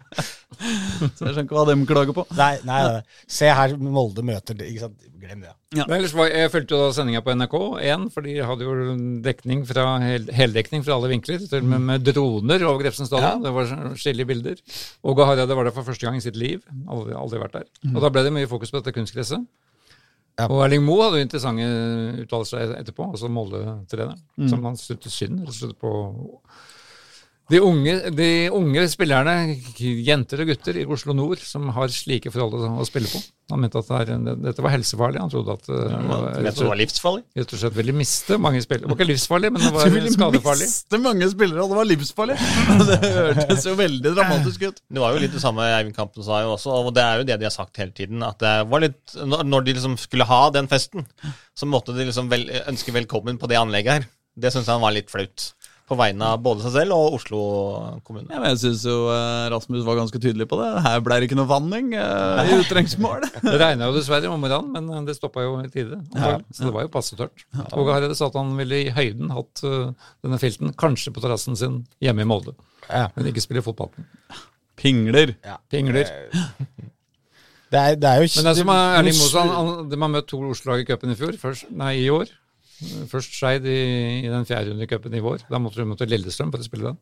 Så 0.59 1.27
jeg 1.29 1.35
skjønner 1.35 1.45
ikke 1.45 1.55
hva 1.59 1.65
de 1.69 1.75
klager 1.87 2.17
på. 2.17 2.25
Nei, 2.39 2.55
nei, 2.67 2.79
nei. 2.89 3.03
Se 3.31 3.51
her, 3.55 3.75
Molde 3.79 4.25
møter. 4.27 4.59
Ikke 4.67 4.87
sant? 4.87 5.05
Glem 5.19 5.43
det. 5.45 5.53
Men 5.77 5.95
ellers 5.99 6.15
var, 6.17 6.31
jeg 6.33 6.51
fulgte 6.53 6.75
jo 6.75 6.81
da 6.81 6.95
sendinga 6.97 7.21
på 7.27 7.35
NRK1, 7.35 8.09
for 8.15 8.25
de 8.27 8.37
hadde 8.49 8.67
jo 8.67 8.97
dekning 9.27 9.65
fra, 9.69 9.85
hel, 10.03 10.27
heldekning 10.35 10.85
fra 10.87 10.97
alle 10.97 11.11
vinkler, 11.13 11.43
til 11.45 11.61
og 11.61 11.71
med 11.75 11.85
med 11.91 12.07
droner 12.07 12.65
over 12.65 12.83
Grefsen 12.85 13.09
stadion. 13.09 13.45
Det 13.45 13.53
var 13.55 13.73
skjellige 13.99 14.31
bilder. 14.31 14.63
Åge 15.13 15.29
Hareide 15.29 15.59
var 15.59 15.69
der 15.69 15.77
for 15.77 15.87
første 15.91 16.09
gang 16.09 16.19
i 16.19 16.25
sitt 16.25 16.39
liv. 16.39 16.63
Aldri, 16.89 17.17
aldri 17.19 17.43
vært 17.43 17.59
der. 17.61 17.69
Og 17.95 18.01
da 18.05 18.13
ble 18.15 18.25
det 18.27 18.35
mye 18.39 18.51
fokus 18.51 18.73
på 18.73 18.81
dette 18.81 18.95
kunstgresset. 18.97 19.45
Ja. 20.39 20.47
Og 20.47 20.61
Erling 20.63 20.85
Moe 20.87 21.03
hadde 21.03 21.19
jo 21.19 21.27
interessante 21.27 21.65
uttalelser 22.23 22.77
etterpå, 22.79 23.09
altså 23.11 23.27
Molde-treneren, 23.33 24.21
som 24.47 24.63
han 24.69 24.79
syntes 24.79 25.17
synd 25.19 25.43
på 25.83 25.93
de 27.49 27.61
unge, 27.65 27.95
de 28.13 28.29
unge 28.53 28.83
spillerne, 28.93 29.35
jenter 29.81 30.43
og 30.45 30.51
gutter 30.51 30.77
i 30.77 30.85
Oslo 30.85 31.15
nord, 31.17 31.41
som 31.41 31.71
har 31.73 31.89
slike 31.93 32.29
forhold 32.35 32.59
å, 32.59 32.71
å 32.83 32.85
spille 32.85 33.09
på. 33.09 33.23
Han 33.49 33.63
mente 33.63 33.81
at 33.81 33.89
det 33.89 33.99
er, 34.13 34.35
dette 34.45 34.61
var 34.61 34.75
helsefarlig. 34.75 35.23
Han 35.23 35.31
trodde 35.33 35.55
at 35.57 35.71
ja, 35.71 35.87
det 35.89 36.11
var 36.11 36.27
rett 36.45 36.59
livsfarlig. 36.83 37.23
rett 37.41 37.55
og 37.57 37.63
slett 37.63 37.79
ville 37.79 37.95
miste 37.97 38.37
mange 38.37 38.61
spillere. 38.61 38.85
Det 38.85 38.93
var 38.93 38.99
ikke 39.01 39.09
livsfarlig, 39.09 39.51
men 39.55 39.63
det 39.65 39.71
Du 39.71 39.79
var 39.79 39.95
ville 39.95 40.13
skadefarlig. 40.13 40.69
miste 40.69 41.01
mange 41.07 41.31
spillere, 41.33 41.65
og 41.65 41.73
det 41.73 41.79
var 41.81 41.89
livsfarlig. 41.89 42.37
Det 42.91 42.99
hørtes 43.17 43.65
jo 43.71 43.75
veldig 43.81 44.13
dramatisk 44.19 44.67
ut. 44.69 44.83
Det 44.85 45.01
var 45.01 45.17
jo 45.17 45.25
litt 45.25 45.33
det 45.39 45.41
samme 45.41 45.65
Eivind 45.79 45.97
Kampen 45.97 46.27
sa 46.27 46.43
jo 46.45 46.53
også, 46.59 46.77
og 46.85 46.93
det 46.97 47.07
er 47.07 47.23
jo 47.23 47.27
det 47.33 47.41
de 47.41 47.49
har 47.49 47.55
sagt 47.57 47.81
hele 47.81 47.97
tiden. 47.97 48.21
At 48.29 48.37
det 48.45 48.53
var 48.69 48.85
litt 48.85 49.17
Når 49.25 49.49
når 49.49 49.65
de 49.65 49.79
liksom 49.79 49.97
skulle 50.01 50.29
ha 50.29 50.43
den 50.53 50.69
festen, 50.69 51.09
så 51.57 51.65
måtte 51.69 51.97
de 51.97 52.05
liksom 52.11 52.29
vel, 52.29 52.45
ønske 52.69 52.93
velkommen 52.93 53.41
på 53.41 53.49
det 53.49 53.57
anlegget 53.61 54.03
her. 54.03 54.09
Det 54.39 54.53
syns 54.55 54.69
han 54.71 54.85
var 54.85 54.93
litt 54.95 55.09
flaut. 55.11 55.49
På 55.89 55.97
vegne 55.97 56.27
av 56.35 56.43
både 56.45 56.61
seg 56.67 56.75
selv 56.75 56.93
og 56.93 57.15
Oslo 57.17 57.39
kommune. 58.05 58.29
Ja, 58.29 58.43
men 58.43 58.51
jeg 58.53 58.59
syns 58.61 58.83
jo 58.85 58.97
eh, 59.09 59.47
Rasmus 59.55 59.87
var 59.87 59.97
ganske 59.97 60.21
tydelig 60.21 60.45
på 60.51 60.59
det. 60.61 60.67
Her 60.85 61.01
ble 61.01 61.17
det 61.23 61.29
ikke 61.31 61.39
noe 61.39 61.49
vanning 61.49 61.95
eh, 61.97 62.43
i 62.45 62.59
utrengsmål. 62.61 63.25
Det 63.47 63.55
regna 63.63 63.89
jo 63.89 63.95
dessverre 63.97 64.29
om 64.29 64.43
morgenen, 64.45 64.69
men 64.75 64.91
eh, 64.99 65.07
det 65.09 65.17
stoppa 65.17 65.47
jo 65.47 65.55
i 65.65 65.71
tide. 65.73 65.97
antagelig. 66.13 66.45
Så 66.59 66.67
det 66.69 66.75
var 66.77 66.85
jo 66.85 66.93
passe 66.93 67.17
tørt. 67.17 67.47
Åge 67.73 67.95
Hareide 67.97 68.19
sa 68.21 68.29
at 68.29 68.37
han 68.37 68.53
ville 68.61 68.83
i 68.85 68.93
høyden 68.93 69.33
hatt 69.33 69.65
denne 69.65 70.39
filten, 70.43 70.75
kanskje 70.77 71.15
på 71.17 71.25
terrassen 71.25 71.57
sin 71.57 71.81
hjemme 72.05 72.27
i 72.27 72.29
Molde. 72.29 72.53
Ja. 72.91 73.07
Men 73.17 73.31
ikke 73.33 73.43
spille 73.47 73.65
fotball. 73.65 73.89
Pingler. 74.79 75.33
Pingler. 75.73 76.05
Det 77.69 77.77
er, 77.81 77.97
det 78.01 78.09
er 78.09 78.23
jo 78.23 78.29
Men 78.39 78.47
det 78.49 78.55
som 78.61 78.71
er 78.73 78.95
Erling 79.01 79.17
Moe 79.19 79.29
sa, 79.29 79.41
han- 79.45 79.67
han- 79.73 79.89
de 79.91 79.97
har 80.01 80.09
møtt 80.13 80.29
to 80.31 80.39
Oslo-lag 80.53 80.81
i 80.81 80.87
cupen 80.89 81.11
i 81.13 81.17
fjor, 81.19 81.35
først, 81.37 81.67
nei, 81.71 81.95
i 82.05 82.09
år. 82.13 82.31
Først 83.11 83.35
Skeid 83.35 83.67
i, 83.67 83.79
i 84.23 84.31
den 84.31 84.47
fjerde 84.49 84.73
runde 84.73 84.87
i 84.87 84.91
cupen 84.91 85.17
i 85.19 85.23
vår. 85.25 85.47
Da 85.51 85.61
måtte 85.63 85.81
du 85.81 85.89
møte 85.89 86.07
Lillestrøm 86.09 86.53
for 86.55 86.63
å 86.63 86.67
spille 86.67 86.93
den. 86.93 87.01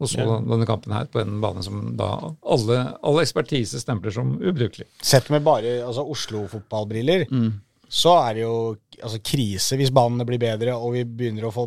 Og 0.00 0.08
så 0.08 0.24
denne 0.24 0.64
kampen 0.64 0.94
her 0.96 1.08
på 1.12 1.20
en 1.20 1.40
bane 1.42 1.60
som 1.64 1.90
da 1.98 2.08
alle, 2.40 2.76
alle 3.04 3.24
ekspertise 3.26 3.82
stempler 3.82 4.14
som 4.16 4.32
ubrukelig. 4.38 4.86
Sett 5.04 5.28
med 5.32 5.44
bare 5.44 5.74
altså, 5.84 6.06
Oslo-fotballbriller, 6.08 7.26
så 7.90 8.14
er 8.22 8.38
det 8.38 8.46
jo 8.46 8.54
altså, 9.02 9.20
krise 9.20 9.76
hvis 9.76 9.92
banene 9.92 10.24
blir 10.24 10.40
bedre, 10.40 10.78
og 10.78 10.94
vi 10.96 11.04
begynner 11.04 11.50
å 11.50 11.52
få 11.52 11.66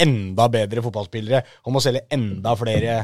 enda 0.00 0.48
bedre 0.50 0.82
fotballspillere 0.82 1.42
og 1.66 1.76
må 1.76 1.82
selge 1.84 2.06
enda 2.14 2.56
flere 2.58 2.96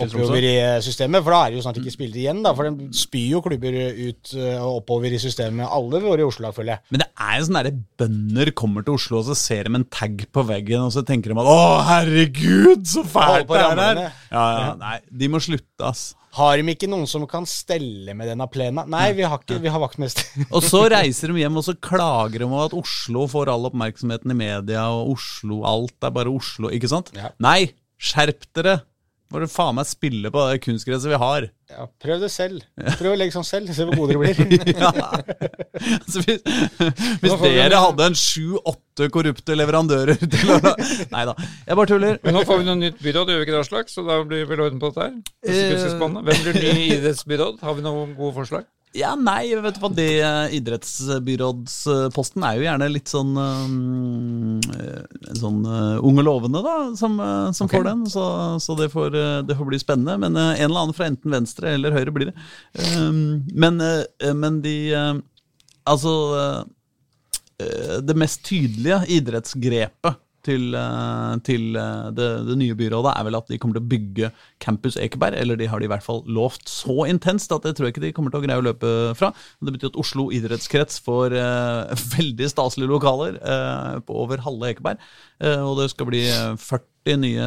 oppover 0.00 0.42
i 0.44 0.54
eh, 0.58 0.80
systemet. 0.84 1.22
For 1.24 1.34
da 1.34 1.40
er 1.44 1.52
det 1.52 1.58
jo 1.58 1.64
sånn 1.64 1.74
at 1.74 1.78
de 1.78 1.84
ikke 1.84 1.96
spiller 1.96 2.20
igjen, 2.22 2.42
da. 2.44 2.54
For 2.56 2.68
de 2.68 2.88
spyr 2.98 3.28
jo 3.36 3.42
klubber 3.44 3.78
ut 3.78 4.34
eh, 4.38 4.56
og 4.58 4.80
oppover 4.80 5.14
i 5.14 5.20
systemet. 5.22 5.68
Alle 5.68 6.02
våre 6.04 6.26
Oslo-lag, 6.26 6.56
føler 6.56 6.76
jeg. 6.76 6.84
Men 6.94 7.04
det 7.04 7.08
er 7.26 7.38
jo 7.38 7.46
sånn 7.48 7.60
derre 7.60 7.74
bønder 8.02 8.52
kommer 8.58 8.86
til 8.86 8.98
Oslo, 8.98 9.20
og 9.20 9.28
så 9.30 9.38
ser 9.38 9.70
de 9.70 9.78
en 9.80 9.86
tag 9.86 10.26
på 10.34 10.46
veggen, 10.48 10.88
og 10.88 10.92
så 10.94 11.04
tenker 11.06 11.32
de 11.32 11.38
at 11.40 11.52
'Å, 11.54 11.62
herregud, 11.90 12.84
så 12.90 13.06
fælt 13.06 13.48
det 13.48 13.62
er 13.62 13.80
her'. 13.84 14.04
Ja, 14.30 14.44
ja, 14.58 14.74
nei, 14.80 14.98
de 15.10 15.30
må 15.30 15.42
slutte, 15.42 15.80
ass. 15.84 16.12
Har 16.34 16.58
de 16.58 16.72
ikke 16.72 16.88
noen 16.90 17.06
som 17.06 17.22
kan 17.30 17.44
stelle 17.46 18.14
med 18.18 18.26
denne 18.26 18.46
plena? 18.50 18.82
Nei, 18.90 19.12
vi 19.14 19.22
har 19.22 19.38
ikke, 19.38 19.60
vi 19.62 19.70
har 19.70 19.78
vaktmester. 19.78 20.26
Og 20.54 20.64
så 20.66 20.80
reiser 20.90 21.30
de 21.30 21.44
hjem 21.44 21.60
og 21.60 21.66
så 21.66 21.76
klager 21.78 22.42
de 22.42 22.48
over 22.48 22.66
at 22.66 22.74
Oslo 22.74 23.28
får 23.30 23.52
all 23.52 23.68
oppmerksomheten 23.70 24.34
i 24.34 24.38
media, 24.40 24.88
og 24.90 25.14
Oslo, 25.14 25.62
alt 25.68 25.94
er 26.02 26.14
bare 26.16 26.32
Oslo, 26.34 26.72
ikke 26.74 26.90
sant? 26.90 27.12
Ja. 27.14 27.30
Nei, 27.38 27.70
skjerp 28.02 28.48
dere! 28.56 28.80
Må 29.34 29.40
du 29.42 29.48
faen 29.50 29.74
meg 29.74 29.88
spille 29.90 30.30
på 30.30 30.42
det 30.46 30.60
kunstgresset 30.62 31.10
vi 31.10 31.18
har. 31.18 31.48
Ja, 31.72 31.86
prøv 31.98 32.20
det 32.22 32.28
selv. 32.30 32.62
Prøv 33.00 33.16
å 33.16 33.16
legge 33.18 33.34
sånn 33.34 33.46
selv, 33.48 33.72
se 33.74 33.82
hvor 33.88 33.96
gode 33.98 34.14
dere 34.14 34.46
blir. 34.46 34.62
Ja. 34.84 34.92
altså, 35.98 36.22
hvis 36.22 36.44
hvis 37.24 37.34
vi 37.40 37.50
dere 37.56 37.80
hadde 37.82 38.06
en 38.06 38.14
sju-åtte 38.18 39.08
korrupte 39.10 39.56
leverandører 39.58 40.22
til 40.22 40.52
å 40.54 40.60
Nei 41.10 41.24
da, 41.26 41.34
jeg 41.66 41.80
bare 41.80 41.90
tuller. 41.90 42.20
Men 42.22 42.38
nå 42.38 42.44
får 42.46 42.62
vi 42.62 42.68
noe 42.68 42.78
nytt 42.78 43.02
byråd, 43.02 43.34
gjør 43.34 43.42
vi 43.42 43.48
ikke 43.48 43.56
det, 43.56 43.64
Aslak? 43.64 43.90
Så 43.90 44.06
da 44.06 44.20
blir 44.22 44.46
vel 44.46 44.62
orden 44.68 44.78
på 44.78 44.92
dette 44.94 45.08
her. 45.08 45.18
Eh. 45.50 45.98
Hvem 45.98 46.46
blir 46.46 46.60
ny 46.62 46.86
idrettsbyråd? 47.00 47.58
Har 47.66 47.74
vi 47.74 47.86
noen 47.88 48.14
gode 48.14 48.36
forslag? 48.38 48.70
Ja, 48.94 49.16
nei, 49.18 49.48
vet 49.58 49.74
du 49.74 49.80
hva, 49.82 49.88
det 49.90 50.20
eh, 50.22 50.52
idrettsbyrådsposten 50.54 52.44
er 52.46 52.58
jo 52.60 52.62
gjerne 52.62 52.86
litt 52.92 53.10
sånn 53.10 53.32
eh, 53.42 53.72
sånn 55.34 55.64
eh, 55.66 55.96
ung 55.98 56.20
og 56.22 56.26
lovende, 56.28 56.62
da, 56.62 56.76
som, 56.94 57.16
som 57.50 57.66
okay. 57.66 57.80
får 57.80 57.88
den. 57.88 58.04
Så, 58.12 58.24
så 58.62 58.76
det, 58.78 58.88
får, 58.94 59.18
det 59.48 59.56
får 59.58 59.70
bli 59.72 59.80
spennende. 59.82 60.14
Men 60.22 60.38
en 60.38 60.54
eller 60.68 60.84
annen 60.84 60.94
fra 60.94 61.08
enten 61.10 61.34
venstre 61.34 61.74
eller 61.74 61.96
høyre 61.96 62.14
blir 62.14 62.30
det. 62.30 62.36
Um, 62.94 63.42
men, 63.50 63.82
men 64.38 64.62
de 64.64 64.76
Altså 65.84 66.10
Det 67.58 68.14
mest 68.16 68.40
tydelige 68.46 69.02
idrettsgrepet 69.18 70.23
til, 70.46 70.74
eh, 70.78 71.34
til 71.46 71.78
eh, 71.80 72.10
det, 72.16 72.28
det 72.48 72.56
nye 72.60 72.76
byrådet 72.78 73.12
er 73.14 73.26
vel 73.26 73.38
at 73.38 73.50
de 73.50 73.58
kommer 73.60 73.78
til 73.78 73.84
å 73.84 73.90
bygge 73.94 74.30
Campus 74.62 74.98
Ekeberg. 75.00 75.38
Eller 75.40 75.58
de 75.60 75.68
har 75.70 75.82
de 75.82 75.88
i 75.88 75.92
hvert 75.92 76.06
fall 76.06 76.22
lovt 76.26 76.70
så 76.70 77.08
intenst 77.10 77.52
at 77.54 77.66
det 77.66 77.74
tror 77.76 77.88
jeg 77.88 77.96
ikke 77.96 78.06
de 78.06 78.12
kommer 78.16 78.34
til 78.34 78.42
å 78.42 78.46
greie 78.46 78.60
å 78.60 78.66
løpe 78.66 78.94
fra. 79.18 79.32
Det 79.60 79.74
betyr 79.74 79.92
at 79.92 80.00
Oslo 80.00 80.28
idrettskrets 80.34 81.02
får 81.04 81.36
eh, 81.40 82.06
veldig 82.16 82.50
staselige 82.52 82.92
lokaler 82.92 83.38
eh, 83.40 84.00
på 84.06 84.16
over 84.24 84.44
halve 84.46 84.72
Ekeberg. 84.72 85.04
Eh, 85.42 85.60
og 85.60 85.78
det 85.82 85.90
skal 85.92 86.10
bli 86.10 86.24
eh, 86.30 86.54
40 86.60 87.20
nye 87.20 87.46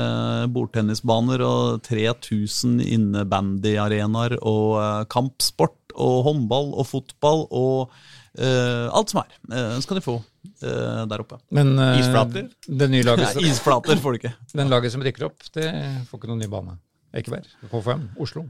bordtennisbaner 0.53 1.41
og 1.45 1.81
3000 1.87 2.77
innebandyarenaer 2.85 4.37
og 4.41 4.77
eh, 4.81 5.03
kampsport 5.13 5.77
og 5.97 6.23
håndball 6.27 6.73
og 6.77 6.85
fotball 6.91 7.47
og 7.49 7.93
eh, 8.37 8.85
alt 8.93 9.13
som 9.13 9.23
er. 9.23 9.37
eh, 9.49 9.77
skal 9.81 9.97
de 9.97 10.05
få 10.05 10.19
eh, 10.19 10.36
der 10.61 11.23
oppe. 11.23 11.39
Men 11.55 11.73
eh, 11.79 12.01
Isflater? 12.01 12.47
Det 12.67 12.89
nye 12.91 13.05
laget, 13.05 13.39
Nei, 13.39 13.49
isflater 13.51 14.01
får 14.03 14.15
du 14.15 14.21
ikke. 14.21 14.33
den 14.61 14.71
laget 14.73 14.93
som 14.93 15.03
rykker 15.05 15.27
opp, 15.29 15.49
det 15.57 15.71
får 16.09 16.21
ikke 16.21 16.31
noen 16.31 16.43
ny 16.45 16.51
bane. 16.51 16.77
Ekeberg. 17.17 17.49
KFM. 17.71 18.07
Oslo. 18.21 18.45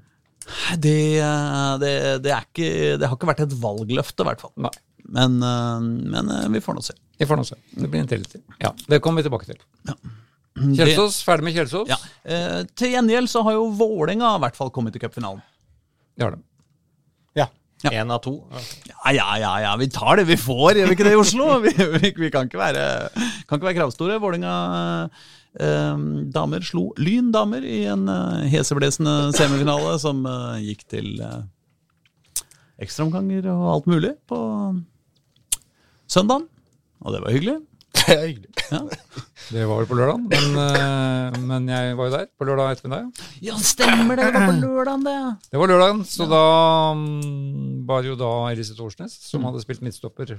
Det, 0.80 0.98
eh, 1.20 1.72
det, 1.82 1.94
det, 2.24 2.34
er 2.34 2.46
ikke, 2.48 2.70
det 3.00 3.08
har 3.08 3.18
ikke 3.18 3.32
vært 3.32 3.48
et 3.48 3.58
valgløfte, 3.62 4.24
i 4.24 4.30
hvert 4.32 4.46
fall. 4.46 4.54
Nei. 4.68 4.74
Men, 5.08 5.42
eh, 5.44 5.82
men 5.82 6.32
eh, 6.32 6.48
vi 6.50 6.62
får 6.62 6.77
nå 6.77 6.86
se. 6.86 6.96
Vi 7.18 7.27
får 7.27 7.39
nå 7.39 7.46
se. 7.48 7.60
Det 7.72 7.89
blir 7.89 8.04
en 8.04 8.10
til 8.10 8.25
til. 8.27 8.44
Ja, 8.62 8.74
det 8.88 9.01
kommer 9.04 9.24
vi 9.24 9.30
tilbake 9.30 9.50
til. 9.50 9.62
Kjelsås, 10.58 11.22
ferdig 11.25 11.46
med 11.46 11.56
Kjelsås? 11.56 11.89
Ja. 11.92 11.98
Eh, 12.25 12.63
til 12.77 12.96
gjengjeld 12.96 13.30
så 13.32 13.44
har 13.46 13.58
jo 13.58 13.70
Vålerenga 13.77 14.34
i 14.36 14.44
hvert 14.46 14.58
fall 14.58 14.74
kommet 14.74 14.96
til 14.96 15.04
cupfinalen. 15.04 15.44
Det 16.18 16.25
har 16.25 16.36
de. 16.36 16.42
Ja. 17.86 17.91
Ja. 17.93 18.03
Av 18.10 18.22
to. 18.25 18.31
Ja, 18.88 19.12
ja, 19.13 19.25
ja, 19.38 19.51
ja, 19.62 19.72
vi 19.77 19.86
tar 19.93 20.17
det 20.17 20.25
vi 20.31 20.38
får, 20.41 20.79
gjør 20.79 20.89
vi 20.89 20.96
ikke 20.98 21.05
det 21.05 21.13
i 21.13 21.19
Oslo? 21.19 21.50
Vi, 21.65 21.74
vi, 21.77 22.10
vi 22.17 22.29
kan 22.34 22.48
ikke 22.50 22.57
være, 22.57 22.86
kan 23.46 23.60
ikke 23.60 23.67
være 23.69 23.77
kravstore. 23.77 24.17
Vålinga 24.24 24.53
eh, 25.62 26.00
damer 26.34 26.65
slo 26.65 26.88
Lyn 26.98 27.29
damer 27.36 27.62
i 27.65 27.84
en 27.91 28.07
eh, 28.10 28.48
heseblesende 28.50 29.29
semifinale 29.38 29.93
som 30.01 30.25
eh, 30.25 30.63
gikk 30.72 30.88
til 30.89 31.22
eh, 31.22 31.46
ekstraomganger 32.81 33.46
og 33.53 33.65
alt 33.75 33.89
mulig 33.93 34.13
på 34.29 34.41
søndagen. 36.10 36.50
Og 37.05 37.13
det 37.13 37.22
var 37.25 37.36
hyggelig. 37.38 37.60
Det 37.98 38.13
er 38.15 38.25
hyggelig. 38.25 38.53
Ja, 38.72 38.81
Det 39.48 39.63
var 39.63 39.80
vel 39.80 39.88
på 39.88 39.96
lørdag, 39.96 40.24
men, 40.27 40.58
eh, 40.60 41.36
men 41.48 41.68
jeg 41.72 41.94
var 41.96 42.10
jo 42.10 42.13
der 42.18 42.25
på 42.36 42.48
lørdag 42.50 42.74
ettermiddag. 42.75 43.27
ja 43.39 43.56
stemmer 43.63 44.20
det! 44.20 44.25
Det 44.27 44.42
var 44.42 44.50
på 44.50 44.56
lørdagen, 44.60 45.06
det. 45.06 45.20
Det 45.54 45.62
var 45.62 45.72
lørdagen, 45.72 46.01
så 46.04 46.27
da 46.27 46.42
mm, 47.00 47.86
var 47.88 48.04
jo 48.04 48.18
da 48.20 48.32
Elise 48.51 48.75
Thorsnes 48.75 49.16
som 49.30 49.46
hadde 49.48 49.63
spilt 49.63 49.86
midtstopper 49.86 50.36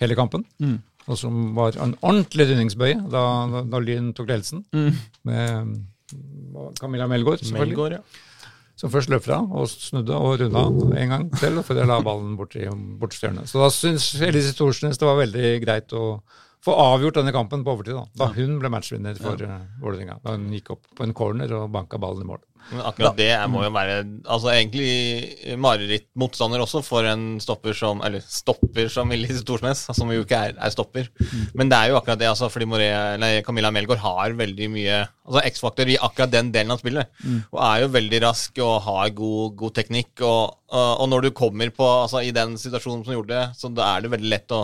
hele 0.00 0.16
kampen. 0.16 0.46
Mm. 0.56 0.78
Og 1.08 1.20
som 1.20 1.52
var 1.56 1.76
en 1.76 1.94
ordentlig 2.00 2.48
rundingsbøye 2.48 2.96
da, 3.12 3.26
da, 3.52 3.62
da 3.76 3.82
Lyn 3.84 4.14
tok 4.16 4.32
ledelsen. 4.32 4.64
Mm. 4.72 4.90
Med 5.28 5.54
mm, 5.68 6.74
Camilla 6.80 7.10
Melgaard, 7.12 7.44
selvfølgelig. 7.44 7.76
Melgaard, 7.76 8.00
ja. 8.00 8.48
Som 8.78 8.92
først 8.94 9.10
løp 9.12 9.24
fra 9.26 9.42
og 9.42 9.68
snudde 9.68 10.16
og 10.16 10.40
runda 10.40 10.64
en 11.02 11.12
gang 11.12 11.30
til, 11.36 11.60
før 11.66 11.82
jeg 11.82 11.90
la 11.90 12.00
ballen 12.00 12.36
bort 12.38 12.56
i 12.56 12.64
bortstjørnet. 12.72 13.50
Så 13.50 13.60
da 13.60 13.68
syns 13.74 14.14
Elise 14.22 14.56
Thorsnes 14.56 15.00
det 15.00 15.08
var 15.08 15.18
veldig 15.18 15.56
greit 15.64 15.92
å 15.98 16.20
få 16.68 16.76
avgjort 16.84 17.20
denne 17.20 17.34
kampen 17.34 17.64
på 17.64 17.74
overtid. 17.74 17.96
Da, 17.96 18.06
da 18.26 18.30
hun 18.36 18.58
ble 18.62 18.70
matchvinner 18.72 19.18
for 19.20 19.40
ja. 19.42 19.58
Vålerenga. 19.82 20.20
Da 20.24 20.36
hun 20.36 20.48
gikk 20.54 20.74
opp 20.76 20.86
på 20.98 21.06
en 21.06 21.16
corner 21.16 21.54
og 21.58 21.70
banka 21.74 22.00
ballen 22.00 22.26
i 22.26 22.30
mål. 22.32 22.44
Men 22.70 22.82
akkurat 22.84 23.16
det 23.16 23.30
er- 23.32 23.46
må 23.48 23.62
jo 23.64 23.70
være 23.72 23.94
altså 24.28 24.50
egentlig 24.52 25.56
marerittmotstander 25.56 26.60
også 26.60 26.82
for 26.84 27.06
en 27.08 27.38
stopper 27.40 27.72
som 27.76 28.02
Eller 28.04 28.20
stopper 28.20 28.90
som 28.92 29.08
Willy 29.08 29.30
Storsnes, 29.38 29.86
som 29.96 30.10
jo 30.12 30.24
ikke 30.24 30.36
er, 30.50 30.54
er 30.58 30.70
stopper. 30.74 31.08
Men 31.54 31.70
det 31.70 31.78
er 31.78 31.88
jo 31.92 31.96
akkurat 32.00 32.18
det, 32.20 32.28
altså, 32.28 32.50
fordi 32.52 32.68
Morea, 32.68 33.16
nei, 33.20 33.40
Camilla 33.46 33.70
Melgaard 33.72 34.02
har 34.04 34.36
veldig 34.36 34.68
mye 34.74 34.98
altså 35.28 35.42
X-faktor 35.48 35.88
i 35.92 35.96
akkurat 36.00 36.30
den 36.32 36.52
delen 36.52 36.72
av 36.72 36.80
spillet. 36.80 37.08
Og 37.52 37.58
er 37.60 37.82
jo 37.82 37.88
veldig 37.96 38.22
rask 38.24 38.58
og 38.64 38.82
har 38.82 39.10
god, 39.16 39.56
god 39.56 39.74
teknikk. 39.74 40.14
Og, 40.20 40.54
og, 40.72 41.00
og 41.00 41.08
når 41.08 41.22
du 41.26 41.30
kommer 41.36 41.70
på 41.74 41.84
altså, 41.88 42.22
i 42.24 42.30
den 42.36 42.56
situasjonen 42.60 43.04
som 43.04 43.16
gjorde 43.16 43.34
det, 43.34 43.44
så 43.60 43.72
da 43.72 43.94
er 43.96 44.04
det 44.04 44.12
veldig 44.12 44.32
lett 44.32 44.56
å 44.56 44.62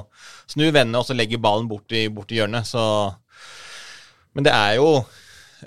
snu, 0.50 0.70
vende 0.72 1.00
og 1.00 1.04
så 1.08 1.16
legge 1.16 1.40
ballen 1.40 1.68
bort 1.68 1.92
i, 1.92 2.06
bort 2.08 2.32
i 2.32 2.40
hjørnet. 2.40 2.68
Så 2.68 2.80
Men 4.34 4.44
det 4.44 4.52
er 4.52 4.76
jo 4.80 5.04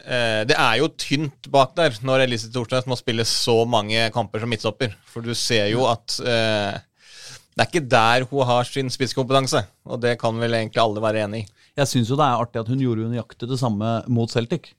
Eh, 0.04 0.42
det 0.50 0.58
er 0.58 0.80
jo 0.82 0.92
tynt 1.00 1.50
bak 1.54 1.75
der 1.77 1.96
når 2.06 2.25
Elise 2.25 2.51
Thorsnes 2.54 2.88
må 2.89 2.98
spille 3.00 3.25
så 3.27 3.62
mange 3.70 4.10
kamper 4.16 4.44
som 4.44 4.51
midtstopper. 4.51 4.96
For 5.10 5.25
du 5.25 5.34
ser 5.38 5.72
jo 5.74 5.88
at 5.89 6.20
eh, 6.22 6.80
det 7.58 7.63
er 7.63 7.70
ikke 7.72 7.89
der 7.89 8.25
hun 8.30 8.46
har 8.46 8.68
sin 8.70 8.92
spisskompetanse. 8.94 9.63
Og 9.89 10.01
det 10.04 10.20
kan 10.22 10.38
vel 10.38 10.54
egentlig 10.54 10.84
alle 10.84 11.01
være 11.01 11.24
enig 11.25 11.46
i. 11.46 11.48
Jeg 11.77 11.89
syns 11.89 12.12
jo 12.12 12.18
det 12.18 12.25
er 12.25 12.42
artig 12.44 12.62
at 12.62 12.70
hun 12.70 12.82
gjorde 12.82 13.01
jo 13.06 13.10
nøyaktig 13.10 13.50
det 13.50 13.58
samme 13.62 13.96
mot 14.13 14.30
Celtic. 14.30 14.74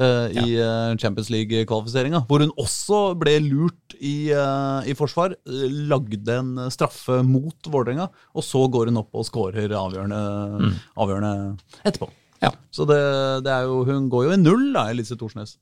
eh, 0.00 0.44
I 0.44 0.56
eh, 0.60 0.96
Champions 1.00 1.30
League-kvalifiseringa, 1.32 2.22
hvor 2.28 2.44
hun 2.44 2.52
også 2.60 3.00
ble 3.20 3.38
lurt 3.44 3.96
i, 4.00 4.32
uh, 4.32 4.80
i 4.88 4.94
forsvar. 4.96 5.34
lagde 5.44 6.36
en 6.36 6.54
straffe 6.72 7.20
mot 7.24 7.68
Vålerenga, 7.68 8.08
og 8.32 8.44
så 8.44 8.64
går 8.68 8.88
hun 8.88 9.00
opp 9.02 9.16
og 9.16 9.28
skårer 9.28 9.76
avgjørende, 9.76 10.72
avgjørende 10.96 11.34
etterpå. 11.84 12.08
Ja. 12.40 12.50
Så 12.72 12.86
det, 12.88 12.98
det 13.44 13.52
er 13.52 13.68
jo, 13.68 13.82
hun 13.88 14.08
går 14.12 14.28
jo 14.28 14.34
i 14.34 14.40
null, 14.40 14.70
da, 14.76 14.86
Elise 14.92 15.18
Thorsnes. 15.20 15.58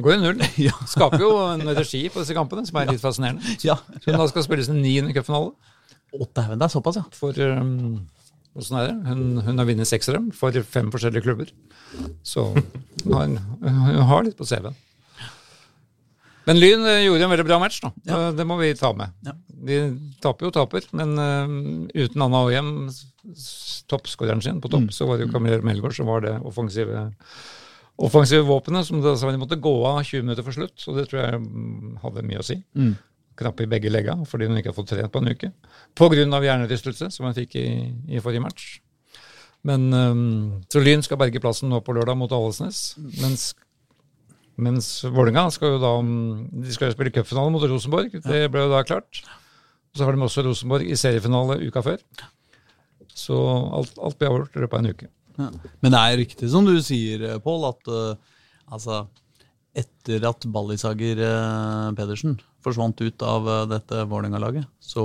Går 0.00 0.14
i 0.16 0.20
null. 0.22 0.44
Ja. 0.68 0.76
Skaper 0.88 1.20
jo 1.22 1.32
en 1.48 1.66
energi 1.66 2.04
på 2.12 2.22
disse 2.22 2.36
kampene 2.36 2.64
som 2.68 2.78
er 2.80 2.92
litt 2.92 3.02
fascinerende. 3.02 3.56
Ja. 3.66 3.76
Så 3.98 4.12
hun 4.12 4.20
da 4.22 4.28
skal 4.30 4.46
spilles 4.46 4.70
en 4.72 4.80
niende 4.84 5.14
cupfinale. 5.16 5.52
Å, 6.10 6.26
dæven, 6.26 6.58
det 6.58 6.66
er 6.66 6.72
såpass, 6.72 6.98
ja. 6.98 7.04
For 7.14 7.36
um, 7.60 8.00
Åssen 8.58 8.80
er 8.80 8.88
det? 8.88 8.94
Hun, 9.06 9.26
hun 9.46 9.62
har 9.62 9.68
vunnet 9.68 9.86
seks 9.86 10.08
av 10.10 10.16
dem 10.16 10.30
for 10.34 10.54
fem 10.66 10.88
forskjellige 10.90 11.22
klubber. 11.22 11.52
Så 12.26 12.48
hun 12.50 13.12
har, 13.14 13.36
hun 13.62 14.08
har 14.10 14.24
litt 14.26 14.38
på 14.38 14.46
CV-en. 14.48 14.74
Men 16.50 16.58
Lyn 16.58 16.82
eh, 16.90 17.04
gjorde 17.06 17.26
en 17.28 17.30
veldig 17.30 17.46
bra 17.46 17.58
match, 17.62 17.78
da. 17.84 17.92
Ja. 18.08 18.18
Det 18.34 18.46
må 18.48 18.56
vi 18.58 18.72
ta 18.78 18.90
med. 18.96 19.14
Ja. 19.26 19.36
De 19.70 19.78
taper 20.24 20.48
jo 20.48 20.52
taper, 20.56 20.86
men 20.98 21.12
uh, 21.20 21.52
uten 21.94 22.24
Anna 22.24 22.40
Åhjem, 22.48 22.70
toppskåreren 23.90 24.42
sin 24.42 24.58
på 24.62 24.70
topp, 24.72 24.88
Mm. 24.88 24.94
så 24.96 25.06
var 25.06 25.18
det 25.18 25.26
jo 25.28 25.32
Camilla 25.34 25.60
Melgaard 25.62 25.94
som 25.94 26.08
var 26.10 26.24
det 26.24 26.32
offensive, 26.48 27.04
offensive 28.00 28.42
våpenet. 28.48 28.88
Som 28.88 29.02
de 29.04 29.38
måtte 29.38 29.60
gå 29.60 29.74
av 29.86 30.02
20 30.02 30.24
minutter 30.26 30.46
for 30.46 30.56
slutt, 30.56 30.88
og 30.88 30.98
det 30.98 31.06
tror 31.10 31.22
jeg 31.22 31.40
mm, 31.44 31.96
hadde 32.02 32.26
mye 32.26 32.42
å 32.42 32.46
si. 32.46 32.58
Mm. 32.74 32.94
Knapp 33.40 33.60
i 33.60 33.70
begge 33.70 33.92
legga 33.92 34.18
fordi 34.28 34.48
hun 34.48 34.58
ikke 34.58 34.72
har 34.72 34.78
fått 34.80 34.90
trent 34.92 35.12
på 35.12 35.22
en 35.22 35.30
uke. 35.30 35.52
Av 36.00 36.44
hjernerystelse, 36.44 37.10
som 37.12 37.28
hun 37.28 37.36
fikk 37.36 37.56
i, 37.60 37.68
i 38.10 38.20
forrige 38.24 38.42
match. 38.42 38.80
Men 39.62 39.92
um, 39.92 40.62
Så 40.72 40.80
Lyn 40.80 41.02
skal 41.04 41.20
berge 41.20 41.40
plassen 41.40 41.68
nå 41.68 41.82
på 41.84 41.92
lørdag 41.92 42.16
mot 42.16 42.32
Ålesnes. 42.32 42.96
Mens, 43.20 43.50
mens 44.60 44.88
Vålerenga 45.04 45.46
skal 45.54 45.76
jo 45.76 45.78
da 45.82 45.92
De 46.00 46.74
skal 46.74 46.90
jo 46.90 46.96
spille 46.96 47.12
cupfinale 47.14 47.52
mot 47.54 47.64
Rosenborg. 47.64 48.16
Det 48.24 48.42
ble 48.52 48.66
jo 48.66 48.72
da 48.72 48.82
klart. 48.86 49.22
Så 49.96 50.06
har 50.06 50.14
de 50.14 50.26
også 50.26 50.44
Rosenborg 50.46 50.90
i 50.90 50.98
seriefinale 50.98 51.60
uka 51.66 51.82
før. 51.86 52.02
Så 53.10 53.38
alt, 53.78 53.96
alt 53.98 54.18
blir 54.18 54.30
avgjort 54.30 54.56
i 54.56 54.64
løpet 54.64 54.76
av 54.76 54.84
en 54.84 54.94
uke. 54.94 55.08
Ja. 55.40 55.48
Men 55.80 55.94
det 55.94 56.02
er 56.02 56.20
riktig 56.20 56.50
som 56.52 56.66
du 56.68 56.74
sier, 56.84 57.24
Pål, 57.42 57.66
at 57.70 57.90
uh, 57.90 58.36
altså 58.70 59.04
etter 59.78 60.24
at 60.26 60.46
Ballisager 60.50 61.20
uh, 61.22 61.90
Pedersen 61.96 62.38
forsvant 62.64 63.00
ut 63.00 63.24
av 63.24 63.48
uh, 63.48 63.64
dette 63.70 64.04
Vålerenga-laget, 64.10 64.68
så 64.80 65.04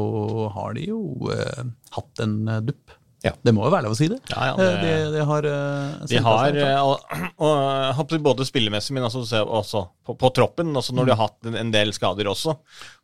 har 0.55 0.75
de 0.75 0.89
jo 0.89 1.31
eh, 1.31 1.63
hatt 1.95 2.23
en 2.23 2.37
eh, 2.49 2.61
dupp. 2.65 2.93
Ja. 3.25 3.31
Det 3.41 3.53
må 3.57 3.63
jo 3.65 3.71
være 3.73 3.87
lov 3.87 3.95
å 3.95 3.97
si 3.97 4.07
det. 4.11 4.19
Ja, 4.29 4.51
ja, 4.51 4.53
Eh, 4.53 4.75
det- 4.81 4.81
de, 4.85 5.11
de 5.17 5.25
har, 5.25 5.45
eh, 5.49 6.07
De 6.11 6.19
har, 6.21 6.51
seg, 6.51 6.57
eh, 6.61 6.81
og, 6.85 8.19
både 8.21 8.45
spillemessig, 8.45 8.93
men 8.93 9.07
også, 9.07 9.25
også 9.43 9.81
på, 10.05 10.15
på 10.21 10.33
troppen. 10.37 10.69
Også 10.77 10.93
når 10.93 11.09
de 11.09 11.15
har 11.15 11.23
hatt 11.27 11.49
en, 11.49 11.55
en 11.63 11.71
del 11.73 11.93
skader 11.97 12.29
også, 12.29 12.53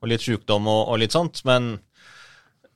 og 0.01 0.11
litt 0.11 0.21
sjukdom 0.21 0.69
og, 0.69 0.83
og 0.93 1.01
litt 1.01 1.15
sånt. 1.15 1.41
Men 1.49 1.79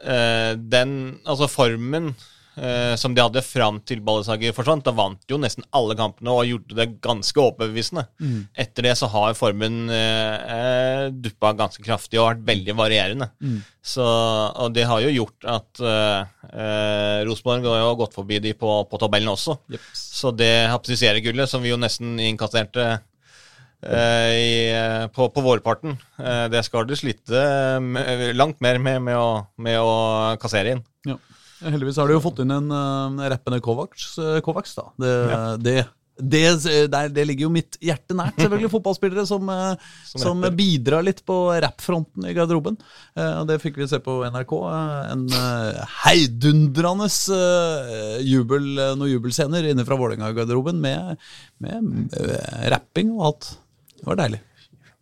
eh, 0.02 0.56
den 0.58 1.20
Altså 1.26 1.48
formen 1.52 2.16
eh, 2.58 2.96
som 3.00 3.16
de 3.16 3.24
hadde 3.24 3.42
fram 3.46 3.80
til 3.88 4.02
Ballesager 4.06 4.54
forsvant, 4.56 4.86
da 4.86 4.94
vant 4.96 5.22
de 5.24 5.36
jo 5.36 5.40
nesten 5.42 5.66
alle 5.76 5.96
kampene 6.00 6.34
og 6.34 6.48
gjorde 6.50 6.78
det 6.78 6.88
ganske 7.04 7.42
overbevisende. 7.42 8.06
Etter 8.58 8.90
det 8.90 8.96
så 9.00 9.10
har 9.12 9.38
formen 9.38 9.90
eh, 9.90 10.36
eh, 10.56 11.06
duppa 11.12 11.54
ganske 11.60 11.84
kraftig 11.86 12.20
og 12.22 12.30
vært 12.32 12.46
veldig 12.48 12.76
varierende. 12.80 13.30
Så, 13.86 14.04
og 14.04 14.72
det 14.74 14.88
har 14.90 15.04
jo 15.04 15.12
gjort 15.14 15.46
at 15.46 15.82
eh, 15.86 16.22
eh, 16.50 17.20
Rosenborg 17.28 17.68
har 17.70 17.84
jo 17.84 17.98
gått 18.00 18.16
forbi 18.18 18.40
de 18.42 18.54
på, 18.58 18.72
på 18.90 19.02
tabellen 19.02 19.30
også. 19.36 19.60
Så 19.94 20.32
det 20.34 20.68
hapsisere-gullet, 20.72 21.50
som 21.52 21.62
vi 21.62 21.70
jo 21.70 21.78
nesten 21.78 22.16
innkasserte 22.18 22.88
eh, 23.86 24.32
i, 24.34 24.56
på, 25.14 25.30
på 25.30 25.44
vårparten, 25.46 25.94
det 26.50 26.64
skal 26.66 26.88
du 26.90 26.96
slite 26.98 27.46
langt 28.34 28.58
mer 28.66 28.80
med, 28.82 29.04
med, 29.06 29.20
å, 29.22 29.46
med 29.62 29.78
å 29.78 29.94
kassere 30.42 30.74
inn. 30.74 30.84
Ja. 31.06 31.20
Heldigvis 31.66 32.00
har 32.02 32.10
de 32.10 32.18
jo 32.18 32.24
fått 32.24 32.42
inn 32.44 32.54
en 32.54 32.72
uh, 32.72 33.28
rappende 33.32 33.62
Kovacs, 33.64 34.16
uh, 34.22 34.40
Kovacs 34.46 34.76
da. 34.78 34.86
Det, 35.02 35.14
det, 35.66 35.76
det, 36.16 36.44
der, 36.94 37.10
det 37.12 37.26
ligger 37.28 37.48
jo 37.48 37.52
mitt 37.54 37.78
hjerte 37.84 38.16
nært, 38.18 38.38
selvfølgelig. 38.40 38.72
Fotballspillere 38.74 39.26
som, 39.30 39.50
uh, 39.50 39.92
som, 40.12 40.24
som 40.24 40.46
bidrar 40.58 41.06
litt 41.08 41.24
på 41.28 41.38
rappfronten 41.66 42.30
i 42.30 42.36
garderoben. 42.38 42.80
Og 43.16 43.46
det 43.50 43.60
fikk 43.64 43.82
vi 43.82 43.90
se 43.90 44.00
på 44.04 44.20
NRK. 44.30 44.56
en 45.12 45.28
heidundrende 46.06 47.10
jubel, 48.24 48.72
noen 48.96 49.14
jubelscener 49.14 49.72
inne 49.72 49.86
fra 49.88 50.00
Vålerenga-garderoben 50.00 50.82
med, 50.82 51.16
med 51.64 52.20
rapping 52.74 53.16
og 53.18 53.32
alt. 53.32 53.56
Det 53.96 54.12
var 54.12 54.22
deilig. 54.26 54.44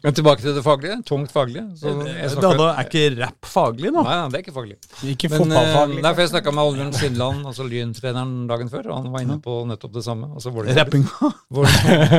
Men 0.04 0.16
tilbake 0.18 0.44
til 0.44 0.52
det 0.58 0.62
faglige. 0.66 0.98
Tungt 1.08 1.32
faglige. 1.32 1.64
Så 1.80 1.92
jeg 2.04 2.32
Da, 2.44 2.50
da 2.60 2.66
er 2.74 2.88
ikke 2.90 3.04
rapp 3.22 3.48
faglig 3.48 3.92
nå? 3.96 4.02
Nei, 4.04 4.16
nei, 4.20 4.26
det 4.34 4.40
er 4.40 4.44
ikke 4.44 4.56
faglig. 4.58 4.76
Ikke 5.14 5.30
Men, 5.32 5.40
fotballfaglig. 5.40 6.00
eh, 6.00 6.04
nei, 6.04 6.12
for 6.12 6.24
jeg 6.26 6.32
snakka 6.34 6.54
med 6.58 6.72
Oddbjørn 6.72 6.92
Sindland, 7.00 7.46
altså 7.48 7.68
Lyn-treneren, 7.70 8.34
dagen 8.52 8.72
før, 8.74 8.90
og 8.92 8.98
han 9.00 9.14
var 9.16 9.24
inne 9.24 9.38
på 9.46 9.56
nettopp 9.70 9.94
det 9.96 10.04
samme. 10.04 10.28
Altså, 10.36 10.52
det, 10.68 10.76
Rappinga. 10.82 11.32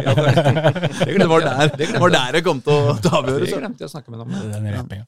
Ja, 0.00 0.14
det, 0.16 0.32
det, 1.04 1.90
Det 1.92 2.00
var 2.00 2.16
der 2.16 2.38
Det 2.38 2.44
kom 2.46 2.64
til 2.64 2.72
å 2.72 2.96
å 2.96 3.26
Det 3.28 3.52
glemte 3.52 3.84
jeg 3.84 3.90
å 3.90 3.94
snakke 3.98 4.14
med 4.14 4.24
ham 4.24 4.32
om. 4.32 5.04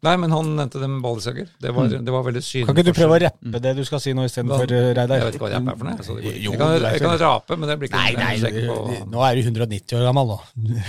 Nei, 0.00 0.14
men 0.16 0.32
han 0.32 0.46
nevnte 0.56 0.80
det 0.80 0.86
med 0.88 1.02
ballesager. 1.04 1.48
Det 1.60 1.70
var, 1.76 1.90
det 1.92 2.12
var 2.14 2.22
veldig 2.24 2.40
synlig. 2.40 2.66
Kan 2.70 2.78
ikke 2.78 2.86
du 2.88 2.96
prøve 2.96 3.16
å 3.18 3.20
rappe 3.20 3.60
det 3.66 3.72
du 3.76 3.82
skal 3.84 4.00
si 4.00 4.14
nå 4.16 4.24
istedenfor, 4.24 4.70
Reidar? 4.96 5.18
Jeg 5.20 5.26
vet 5.26 5.36
ikke 5.36 5.44
hva 5.44 5.50
rapp 5.52 5.68
er 5.68 5.76
for 5.76 5.88
noe. 5.90 5.96
jeg, 5.98 6.30
det. 6.30 6.32
Jo, 6.40 6.52
jeg, 6.54 6.60
kan, 6.62 6.72
du 6.72 6.86
jeg 6.86 7.02
kan 7.04 7.16
rape, 7.20 7.58
men 7.60 7.68
det 7.68 7.76
blir 7.82 7.90
ikke 7.90 8.00
Nei, 8.00 8.14
nei, 8.16 8.62
på 8.70 9.10
nå 9.12 9.24
er 9.26 9.36
du 9.36 9.42
190 9.44 9.98
år 10.00 10.06
gammel, 10.08 10.32
nå. 10.32 10.38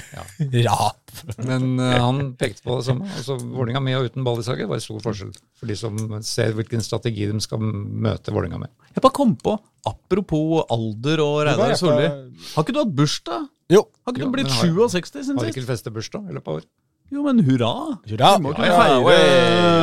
Rap. 0.70 1.14
Men 1.44 1.68
eh, 1.84 1.98
han 2.00 2.22
pekte 2.40 2.64
på 2.64 2.78
det 2.80 2.88
samme. 2.88 3.10
Altså, 3.20 3.36
Vålerenga 3.42 3.84
med 3.84 4.00
og 4.00 4.08
uten 4.08 4.24
ballesager 4.28 4.70
var 4.72 4.80
stor 4.84 5.04
forskjell 5.04 5.34
for 5.60 5.68
de 5.68 5.76
som 5.84 6.00
ser 6.24 6.56
hvilken 6.56 6.84
strategi 6.86 7.28
de 7.28 7.44
skal 7.44 7.60
møte 7.62 8.32
Vålerenga 8.32 8.62
med. 8.64 8.72
Jeg 8.96 9.04
bare 9.04 9.18
kom 9.20 9.36
på, 9.40 9.58
apropos 9.92 10.64
alder 10.72 11.24
og 11.26 11.42
Reidar 11.50 11.74
jeg 11.76 11.82
Solli. 11.84 12.08
Har 12.56 12.64
ikke 12.64 12.76
du 12.80 12.82
hatt 12.86 12.96
bursdag? 12.96 13.50
Jo. 13.72 13.86
Har 14.06 14.16
ikke 14.16 14.24
Jo, 14.24 14.32
du 14.32 14.38
blitt 14.40 14.48
men 14.50 14.56
har- 14.56 14.90
67 14.92 15.12
siden 15.20 15.38
Har 15.40 15.46
sist? 15.46 15.58
ikke 15.58 15.68
festet 15.68 15.92
fleste 15.92 15.94
bursdag 15.96 16.32
i 16.32 16.36
løpet 16.36 16.48
av 16.48 16.62
år? 16.62 16.66
Jo, 17.12 17.22
men 17.26 17.42
hurra! 17.44 17.70
Hurra. 18.08 18.30
Vi 18.38 18.44
må 18.46 18.52
ikke 18.54 18.68
Ja, 18.70 18.72
ja, 18.72 18.82
feire 18.82 19.00
oi, 19.04 19.16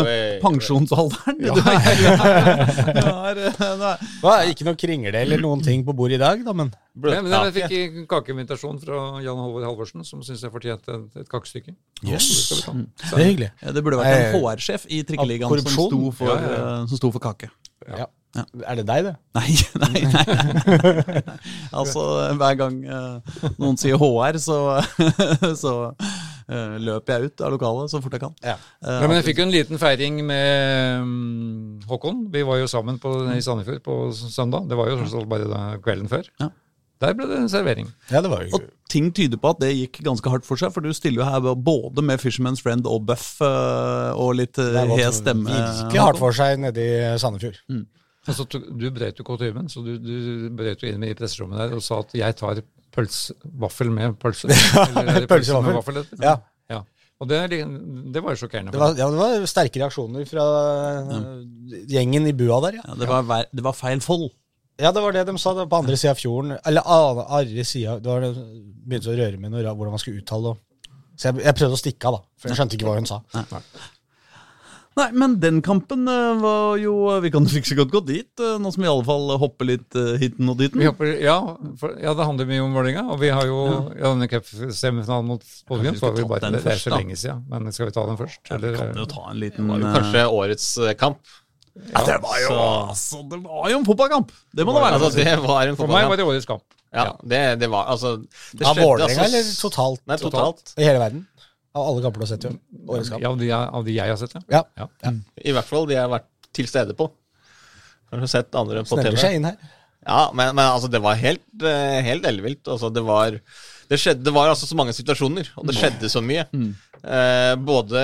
oi. 0.08 0.38
pensjonsalderen. 0.40 1.36
Ja. 1.48 1.52
Du 1.54 1.60
er- 1.68 3.40
er- 3.42 3.82
er- 3.84 4.04
Hva, 4.22 4.32
ikke 4.48 4.64
noe 4.64 4.78
kringle 4.80 5.12
eller 5.20 5.42
noen 5.42 5.60
ting 5.64 5.84
på 5.84 5.92
bordet 5.96 6.16
i 6.16 6.22
dag, 6.22 6.40
da, 6.46 6.54
men 6.56 6.70
Men, 6.98 7.24
men 7.28 7.34
jeg 7.52 7.52
fikk 7.58 7.74
en 7.76 8.06
kakeinvitasjon 8.10 8.80
fra 8.82 9.20
Jan 9.22 9.36
Håvard 9.38 9.66
Halvorsen, 9.68 10.02
som 10.08 10.22
syns 10.26 10.40
jeg 10.42 10.50
fortjente 10.50 10.88
et, 10.96 11.20
et 11.20 11.28
kakestykke. 11.30 11.74
Yes. 12.02 12.26
Det 12.26 12.42
skal 12.42 12.56
vi 12.56 12.62
ta. 12.64 12.72
Så- 13.10 13.16
det 13.16 13.22
er 13.24 13.28
hyggelig. 13.30 13.50
Ja, 13.62 13.72
det 13.76 13.84
burde 13.84 14.00
vært 14.00 14.14
en 14.14 14.24
Eh, 14.34 14.40
HR-sjef 14.40 14.86
i 14.88 15.02
Trikkeligaen 15.04 15.62
som 15.68 15.88
sto, 15.90 16.10
for, 16.10 16.32
Ja, 16.32 16.40
ja, 16.40 16.48
ja. 16.56 16.64
eh, 16.80 16.86
som 16.88 16.96
sto 17.02 17.12
for 17.12 17.20
kake. 17.28 17.50
Ja. 17.88 18.06
Er 18.68 18.74
det 18.76 18.86
deg, 18.86 19.04
det? 19.04 19.14
Nei, 19.34 19.52
nei, 19.80 20.00
nei. 20.12 20.24
nei. 21.06 21.22
Altså, 21.72 22.02
hver 22.40 22.56
gang 22.60 22.76
uh, 22.84 23.20
noen 23.58 23.76
sier 23.80 23.96
HR, 24.00 24.36
så, 24.42 24.58
så 25.62 25.72
eh, 25.94 26.16
løper 26.48 27.14
jeg 27.14 27.28
ut 27.28 27.42
av 27.44 27.52
lokalet 27.52 27.92
så 27.92 28.00
fort 28.00 28.14
jeg 28.16 28.22
kan. 28.22 28.36
Ja. 28.44 28.54
Uh, 28.80 28.94
Ja, 29.02 29.08
men 29.08 29.18
jeg 29.18 29.26
fikk 29.26 29.42
jo 29.42 29.48
en 29.48 29.52
liten 29.52 29.80
feiring 29.80 30.22
med 30.26 31.02
um, 31.02 31.80
Håkon. 31.90 32.24
Vi 32.32 32.44
var 32.48 32.62
jo 32.62 32.70
sammen 32.70 32.96
på, 33.02 33.12
i 33.34 33.42
Sandefjord 33.44 33.82
på 33.84 33.98
søndag. 34.16 34.68
Det 34.70 34.78
var 34.78 34.90
jo 34.92 35.24
bare 35.28 35.50
da, 35.50 35.60
kvelden 35.84 36.08
før. 36.08 36.30
Ja. 36.40 36.48
Der 36.98 37.14
ble 37.14 37.28
det 37.30 37.36
en 37.38 37.50
servering. 37.50 37.86
Ja, 38.10 38.18
det 38.24 38.30
var 38.32 38.42
jo 38.42 38.56
Og 38.58 38.64
ting 38.90 39.12
tyder 39.14 39.38
på 39.38 39.52
at 39.52 39.60
det 39.62 39.68
gikk 39.70 40.00
ganske 40.02 40.32
hardt 40.32 40.48
for 40.48 40.58
seg, 40.58 40.72
for 40.74 40.82
du 40.82 40.90
stiller 40.96 41.22
jo 41.22 41.28
her 41.28 41.54
både 41.54 42.02
med 42.02 42.18
Fisherman's 42.18 42.62
Friend 42.64 42.88
og 42.90 43.04
Buff 43.06 43.36
eh, 43.44 44.10
og 44.18 44.32
litt 44.40 44.58
Det 44.58 45.12
stemme. 45.14 45.46
Det 45.46 45.54
gikk 45.54 45.68
hes 45.68 45.84
virkelig 45.84 46.02
hardt 46.02 46.18
for 46.18 46.34
seg 46.34 46.58
nede 46.64 46.82
i 46.82 47.12
Sandefjord. 47.22 47.60
Altså, 48.28 48.48
du 48.50 48.58
du 48.80 48.88
brøt 48.92 49.20
jo 49.20 49.24
kutymen, 49.24 49.70
så 49.70 49.80
du, 49.84 49.94
du 50.02 50.48
brøt 50.58 50.82
jo 50.82 50.90
inn 50.90 51.06
i 51.06 51.14
presserommet 51.16 51.62
der 51.62 51.78
og 51.78 51.84
sa 51.86 52.00
at 52.02 52.12
jeg 52.18 52.36
tar 52.36 52.60
pølse, 52.94 53.36
vaffel 53.62 53.90
med 53.94 54.16
pølse. 54.20 54.50
Eller 54.88 55.22
er 55.22 55.28
Pølse, 55.30 55.60
med 55.64 55.78
vaffel. 55.78 56.02
Ja. 56.22 56.36
ja. 56.72 56.82
Og 57.18 57.30
det, 57.30 57.40
det 58.14 58.22
var 58.22 58.34
jo 58.34 58.42
sjokkerende. 58.44 58.74
Det 58.74 58.80
var, 58.80 58.94
ja, 58.98 59.08
det 59.10 59.18
var 59.20 59.46
sterke 59.50 59.82
reaksjoner 59.82 60.26
fra 60.28 60.44
ja. 61.08 61.22
gjengen 61.96 62.28
i 62.30 62.36
bua 62.36 62.60
der, 62.68 62.78
ja. 62.80 62.86
Ja, 62.86 62.98
det, 63.00 63.10
var, 63.10 63.48
det 63.50 63.66
var 63.66 63.76
feil 63.76 64.04
fold. 64.04 64.28
Ja, 64.78 64.92
det 64.94 65.02
var 65.02 65.14
det 65.14 65.26
de 65.26 65.34
sa 65.42 65.56
det, 65.58 65.66
på 65.70 65.80
andre 65.82 65.98
sida 65.98 66.14
av 66.14 66.20
fjorden. 66.20 66.54
Eller 66.70 66.86
andre 66.86 67.64
sida 67.66 67.96
Det 67.98 68.10
var 68.12 68.22
det 68.22 68.34
begynte 68.88 69.10
å 69.10 69.18
røre 69.18 69.40
med 69.40 69.52
noe, 69.52 69.62
hvordan 69.66 69.94
man 69.96 70.02
skulle 70.02 70.22
uttale 70.22 70.54
det. 70.54 70.92
Så 71.18 71.30
jeg, 71.30 71.42
jeg 71.48 71.58
prøvde 71.58 71.74
å 71.74 71.80
stikke 71.80 72.10
av, 72.10 72.18
da. 72.18 72.26
For 72.38 72.52
jeg 72.52 72.60
skjønte 72.60 72.78
ikke 72.78 72.86
hva 72.86 72.98
hun 73.00 73.08
sa. 73.10 73.18
Nei, 73.34 73.62
men 75.12 75.36
den 75.40 75.60
kampen 75.62 76.08
eh, 76.10 76.40
var 76.42 76.76
jo 76.80 76.94
Vi 77.22 77.30
kan 77.34 77.46
like 77.48 77.68
så 77.68 77.76
godt 77.78 77.92
gå 77.94 78.00
dit, 78.08 78.30
eh, 78.42 78.56
nå 78.60 78.72
som 78.74 78.82
vi 78.82 78.88
i 78.88 78.90
alle 78.90 79.06
fall 79.06 79.34
hopper 79.40 79.68
litt 79.68 79.98
hiten 80.22 80.50
og 80.50 80.58
diten. 80.60 80.82
Hopper, 80.86 81.12
ja, 81.22 81.36
for, 81.80 81.94
ja, 82.02 82.14
det 82.18 82.26
handler 82.28 82.48
mye 82.50 82.62
om 82.64 82.76
Vålerenga. 82.76 83.04
Og 83.14 83.20
vi 83.22 83.32
har 83.34 83.46
jo 83.48 83.58
ja. 83.94 84.08
denne 84.08 84.30
cupsemifinalen 84.30 85.28
mot 85.28 85.44
Bodø 85.68 85.90
vi 85.90 85.98
så 85.98 86.08
har 86.08 86.16
vi 86.16 86.24
bare, 86.28 86.44
den 86.46 86.58
det, 86.58 86.64
er 86.66 86.80
så 86.80 86.92
da. 86.92 87.00
lenge 87.02 87.18
siden. 87.18 87.44
Men 87.50 87.74
skal 87.74 87.90
vi 87.90 87.96
ta 87.98 88.06
den 88.08 88.18
først? 88.20 88.40
Vi 88.48 88.56
Eller, 88.56 88.80
kan 88.80 89.02
jo 89.02 89.06
ta 89.10 89.26
en 89.30 89.42
liten 89.42 89.68
Det 89.68 89.74
var 89.74 89.84
jo 89.84 89.90
eh, 89.90 89.98
kanskje 89.98 90.24
årets 90.40 90.70
eh, 90.84 90.96
kamp. 90.98 91.36
ja, 91.78 92.02
det, 92.06 92.18
var 92.24 92.40
jo, 92.42 92.48
så- 92.48 92.88
altså, 92.88 93.22
det 93.30 93.38
var 93.44 93.70
jo 93.70 93.78
en 93.78 93.86
fotballkamp! 93.86 94.34
Det 94.52 94.66
må 94.66 94.74
det 94.74 94.82
være. 94.82 94.98
Altså, 94.98 95.14
det 95.18 95.38
var 95.46 95.70
en 95.70 95.78
for 95.78 95.94
meg 95.94 96.08
var 96.10 96.20
det 96.20 96.26
årets 96.26 96.48
kamp. 96.48 96.64
Ja, 96.88 97.10
det, 97.22 97.60
det 97.60 97.68
var 97.68 97.90
altså 97.92 98.14
det 98.56 98.64
Av 98.64 98.78
Vålerenga, 98.78 99.20
altså, 99.20 99.24
eller 99.26 99.48
totalt? 99.60 100.00
Nei, 100.08 100.16
totalt. 100.16 100.72
I 100.80 100.86
hele 100.88 101.02
verden? 101.02 101.26
Av 101.76 101.84
alle 101.90 102.02
kamper 102.04 102.20
du 102.20 102.24
har 102.24 102.30
sett, 102.32 102.44
jo. 102.48 102.52
Årets 102.88 103.10
kamp. 103.12 103.22
Ja, 103.22 103.28
av, 103.30 103.38
de, 103.38 103.50
av 103.52 103.84
de 103.84 103.92
jeg 103.96 104.08
har 104.08 104.16
sett, 104.20 104.34
ja. 104.38 104.62
Ja. 104.78 104.86
ja. 105.04 105.12
I 105.44 105.52
hvert 105.56 105.68
fall 105.68 105.86
de 105.88 105.94
jeg 105.98 106.02
har 106.04 106.12
vært 106.12 106.28
til 106.56 106.66
stede 106.70 106.94
på. 106.96 107.10
Har 108.10 108.22
du 108.22 108.26
sett 108.30 108.54
andre 108.56 108.82
på 108.86 108.94
Sneller 108.96 109.12
TV. 109.12 109.20
seg 109.20 109.36
inn 109.36 109.44
her. 109.50 109.58
Ja, 110.08 110.30
men, 110.32 110.54
men 110.56 110.64
altså, 110.64 110.88
det 110.88 111.02
var 111.04 111.18
helt, 111.20 111.44
eh, 111.60 111.98
helt 112.06 112.24
ellevilt. 112.24 112.64
Altså, 112.72 112.88
det 112.94 113.02
var 113.04 113.34
det, 113.36 113.98
skjedde, 114.00 114.24
det 114.24 114.32
var 114.32 114.48
altså 114.48 114.64
så 114.68 114.76
mange 114.78 114.94
situasjoner, 114.96 115.50
og 115.60 115.66
det 115.68 115.74
skjedde 115.76 116.08
så 116.08 116.22
mye. 116.24 116.46
Eh, 116.98 117.54
både 117.62 118.00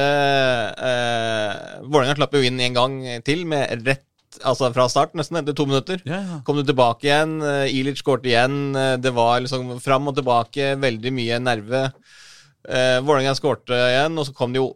eh, 0.89 1.79
Vålerenga 1.89 2.17
slapp 2.19 2.37
jo 2.37 2.43
inn 2.47 2.61
en 2.63 2.77
gang 2.77 2.99
til 3.27 3.47
med 3.49 3.87
rett 3.87 4.05
Altså 4.43 4.67
fra 4.75 4.89
start, 4.91 5.13
nesten, 5.15 5.37
etter 5.39 5.55
to 5.55 5.63
minutter. 5.63 6.01
Ja, 6.03 6.17
ja. 6.19 6.37
Kom 6.43 6.57
du 6.59 6.65
tilbake 6.67 7.07
igjen, 7.07 7.37
eh, 7.47 7.69
Ilic 7.71 8.01
skårte 8.03 8.27
igjen. 8.27 8.75
eh, 8.75 8.97
Det 8.99 9.13
var 9.15 9.39
liksom 9.45 9.77
fram 9.81 10.09
og 10.11 10.17
tilbake, 10.19 10.73
veldig 10.83 11.13
mye 11.15 11.39
nerve. 11.39 11.85
Eh, 12.69 12.99
Vålerenga 13.05 13.35
skårte 13.37 13.77
igjen, 13.77 14.19
og 14.19 14.27
så 14.29 14.35
kom 14.37 14.55
det 14.55 14.63
jo 14.63 14.71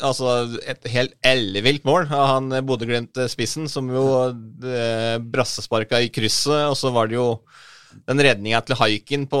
altså 0.00 0.46
et 0.64 0.86
helt 0.88 1.12
ellevilt 1.26 1.82
mål 1.84 2.06
av 2.14 2.28
han 2.36 2.52
eh, 2.56 2.62
Bodø-Glimt-spissen, 2.64 3.66
som 3.68 3.90
jo 3.92 4.04
eh, 4.64 5.18
brassesparka 5.20 6.00
i 6.00 6.08
krysset, 6.14 6.68
og 6.70 6.76
så 6.78 6.92
var 6.94 7.10
det 7.10 7.18
jo 7.18 7.26
den 8.08 8.22
redninga 8.24 8.62
til 8.64 8.78
Haiken 8.80 9.26
på 9.28 9.38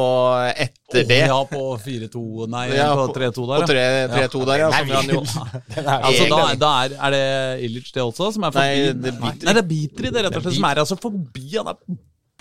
etter 0.60 1.06
det. 1.08 1.22
Ja, 1.30 1.38
på 1.48 1.62
4-2 1.80 2.50
Nei, 2.52 2.66
Ja, 2.76 2.90
på 2.98 3.06
på- 3.08 3.14
3-2 3.16 3.46
der. 3.48 3.64
På 3.64 4.18
3-2 4.18 4.42
der, 4.50 4.58
ja. 4.60 4.68
Som 4.76 4.92
han 4.92 5.08
jo 5.14 5.22
Altså, 6.04 6.26
da, 6.28 6.40
da 6.60 6.72
er, 6.84 6.96
er 7.00 7.14
det 7.16 7.24
Illich 7.70 7.88
det 7.94 8.02
også, 8.04 8.28
som 8.36 8.44
er 8.44 8.52
forbi? 8.52 8.82
Nei, 8.92 8.92
det 8.92 9.14
biter 9.16 9.22
Bitri. 9.22 9.46
Nei, 9.48 9.54
det 9.56 9.62
er 9.62 9.70
Bitri 9.72 10.12
det 10.12 10.24
rett 10.26 10.36
og 10.36 10.44
slett, 10.44 10.58
som 10.58 10.68
er 10.68 10.82
altså 10.84 10.98
forbi. 11.00 11.46
Han 11.56 11.72
er 11.72 11.80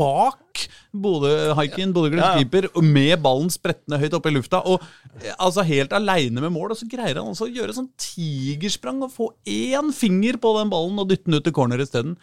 bak 0.02 0.51
Bodø 0.92 1.32
Haikin, 1.56 1.94
Bodø-Glimts 1.96 2.42
keeper, 2.42 2.68
med 2.84 3.16
ballen 3.24 3.52
sprettende 3.54 4.00
høyt 4.02 4.18
oppe 4.18 4.32
i 4.32 4.36
lufta. 4.36 4.60
Og 4.68 4.84
eh, 5.22 5.32
altså 5.38 5.64
helt 5.68 5.96
aleine 5.96 6.44
med 6.44 6.52
mål, 6.52 6.74
og 6.74 6.82
så 6.82 6.90
greier 6.92 7.22
han 7.22 7.32
også 7.32 7.48
å 7.48 7.54
gjøre 7.54 7.76
sånn 7.78 7.90
tigersprang 8.02 9.00
og 9.06 9.14
få 9.16 9.32
én 9.48 9.94
finger 9.96 10.40
på 10.42 10.54
den 10.60 10.72
ballen 10.74 11.00
og 11.02 11.10
dytte 11.12 11.30
den 11.30 11.40
ut 11.40 11.48
til 11.48 11.56
corner 11.56 11.84
isteden. 11.84 12.18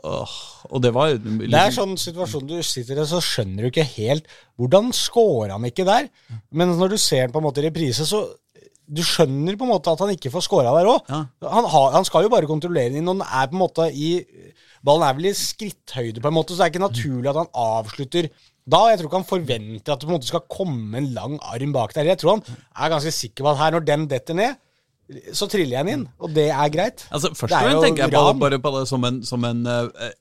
Oh, 0.00 0.32
og 0.70 0.80
det 0.80 0.94
var 0.96 1.10
liksom, 1.12 1.40
Det 1.42 1.58
er 1.60 1.74
sånn 1.74 1.96
situasjon 2.00 2.46
du 2.48 2.54
sitter 2.64 3.02
i, 3.02 3.04
så 3.04 3.18
skjønner 3.20 3.66
du 3.66 3.68
ikke 3.68 3.84
helt 3.98 4.30
Hvordan 4.56 4.94
scorer 4.96 5.52
han 5.52 5.66
ikke 5.68 5.84
der? 5.84 6.06
Men 6.56 6.72
når 6.78 6.94
du 6.94 6.96
ser 6.96 7.26
den 7.26 7.34
på 7.34 7.42
en 7.42 7.44
måte 7.44 7.60
i 7.60 7.66
reprise, 7.66 8.06
så 8.08 8.22
du 8.90 9.02
skjønner 9.06 9.58
på 9.58 9.66
en 9.66 9.72
måte 9.74 9.92
at 9.92 10.00
han 10.02 10.12
ikke 10.14 10.32
får 10.32 10.46
scora 10.46 10.72
der 10.74 10.88
òg. 10.90 11.10
Ja. 11.12 11.20
Han, 11.52 11.68
han 11.94 12.06
skal 12.08 12.24
jo 12.24 12.32
bare 12.32 12.48
kontrollere 12.48 12.90
den 12.90 13.02
inn, 13.02 13.10
og 13.12 13.20
den 13.20 13.26
er 13.28 13.50
på 13.50 13.54
en 13.58 13.62
måte 13.62 13.86
i 13.92 14.08
Ballen 14.86 15.04
er 15.04 15.16
vel 15.18 15.28
i 15.28 15.34
skritthøyde, 15.36 16.22
på 16.24 16.30
en 16.30 16.36
måte, 16.38 16.54
så 16.54 16.62
det 16.62 16.66
er 16.68 16.72
ikke 16.72 16.86
naturlig 16.86 17.28
at 17.32 17.36
han 17.42 17.50
avslutter 17.52 18.30
da. 18.70 18.80
Jeg 18.88 19.00
tror 19.00 19.10
ikke 19.10 19.18
han 19.20 19.28
forventer 19.28 19.92
at 19.92 20.00
det 20.00 20.08
på 20.08 20.12
en 20.12 20.16
måte 20.16 20.30
skal 20.30 20.46
komme 20.48 20.96
en 21.02 21.10
lang 21.16 21.36
arm 21.52 21.74
bak 21.76 21.92
der. 21.96 22.08
Jeg 22.08 22.20
tror 22.22 22.38
han 22.38 22.44
er 22.72 22.92
ganske 22.94 23.12
sikker 23.12 23.44
på 23.44 23.52
at 23.52 23.60
her, 23.60 23.76
når 23.76 23.84
den 23.90 24.06
detter 24.08 24.38
ned, 24.38 24.56
så 25.34 25.48
triller 25.50 25.80
jeg 25.80 25.86
den 25.88 25.92
inn, 25.98 26.06
og 26.22 26.32
det 26.36 26.48
er 26.54 26.72
greit. 26.72 27.04
Altså, 27.10 27.32
Først 27.34 27.52
og 27.52 27.64
fremst 27.66 27.84
tenker 27.84 28.06
jeg 28.06 28.14
på 28.14 28.24
det, 28.30 28.40
bare 28.40 28.60
på 28.62 28.72
det 28.78 28.82
som 28.88 29.04
en, 29.08 29.20
som 29.26 29.44
en 29.48 29.64
eh, 29.66 30.12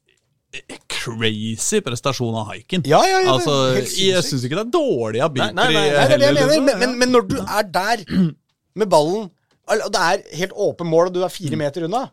crazy 0.90 1.80
prestasjon 1.86 2.36
av 2.42 2.50
haiken. 2.50 2.84
Ja, 2.90 3.00
ja, 3.06 3.20
ja, 3.24 3.36
altså, 3.36 3.56
jeg 3.78 4.24
syns 4.26 4.44
ikke 4.48 4.58
det 4.58 4.66
er 4.66 4.72
dårlig 4.74 5.22
av 5.24 5.38
Nei, 5.38 5.52
nei, 5.54 5.68
nei, 5.70 5.74
Nei, 5.74 5.84
det 5.94 6.00
er 6.02 6.10
det 6.18 6.26
jeg 6.26 6.34
heller, 6.34 6.34
mener, 6.34 6.54
liksom. 6.56 6.66
men, 6.66 6.80
men, 6.82 6.98
men 7.04 7.14
når 7.16 7.28
du 7.30 7.38
er 7.46 7.70
der 7.80 8.04
med 8.82 8.90
ballen, 8.92 9.30
og 9.70 9.90
det 9.94 10.02
er 10.02 10.24
helt 10.42 10.56
åpen 10.58 10.90
mål, 10.90 11.12
og 11.12 11.16
du 11.20 11.22
er 11.22 11.30
fire 11.34 11.60
meter 11.62 11.86
unna, 11.86 12.08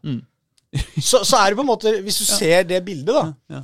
så, 1.10 1.22
så 1.24 1.38
er 1.40 1.50
det 1.52 1.58
på 1.58 1.64
en 1.64 1.68
måte 1.70 1.92
Hvis 2.04 2.18
du 2.22 2.26
ser 2.28 2.64
det 2.68 2.82
bildet, 2.86 3.14
da, 3.14 3.26
Ja. 3.52 3.60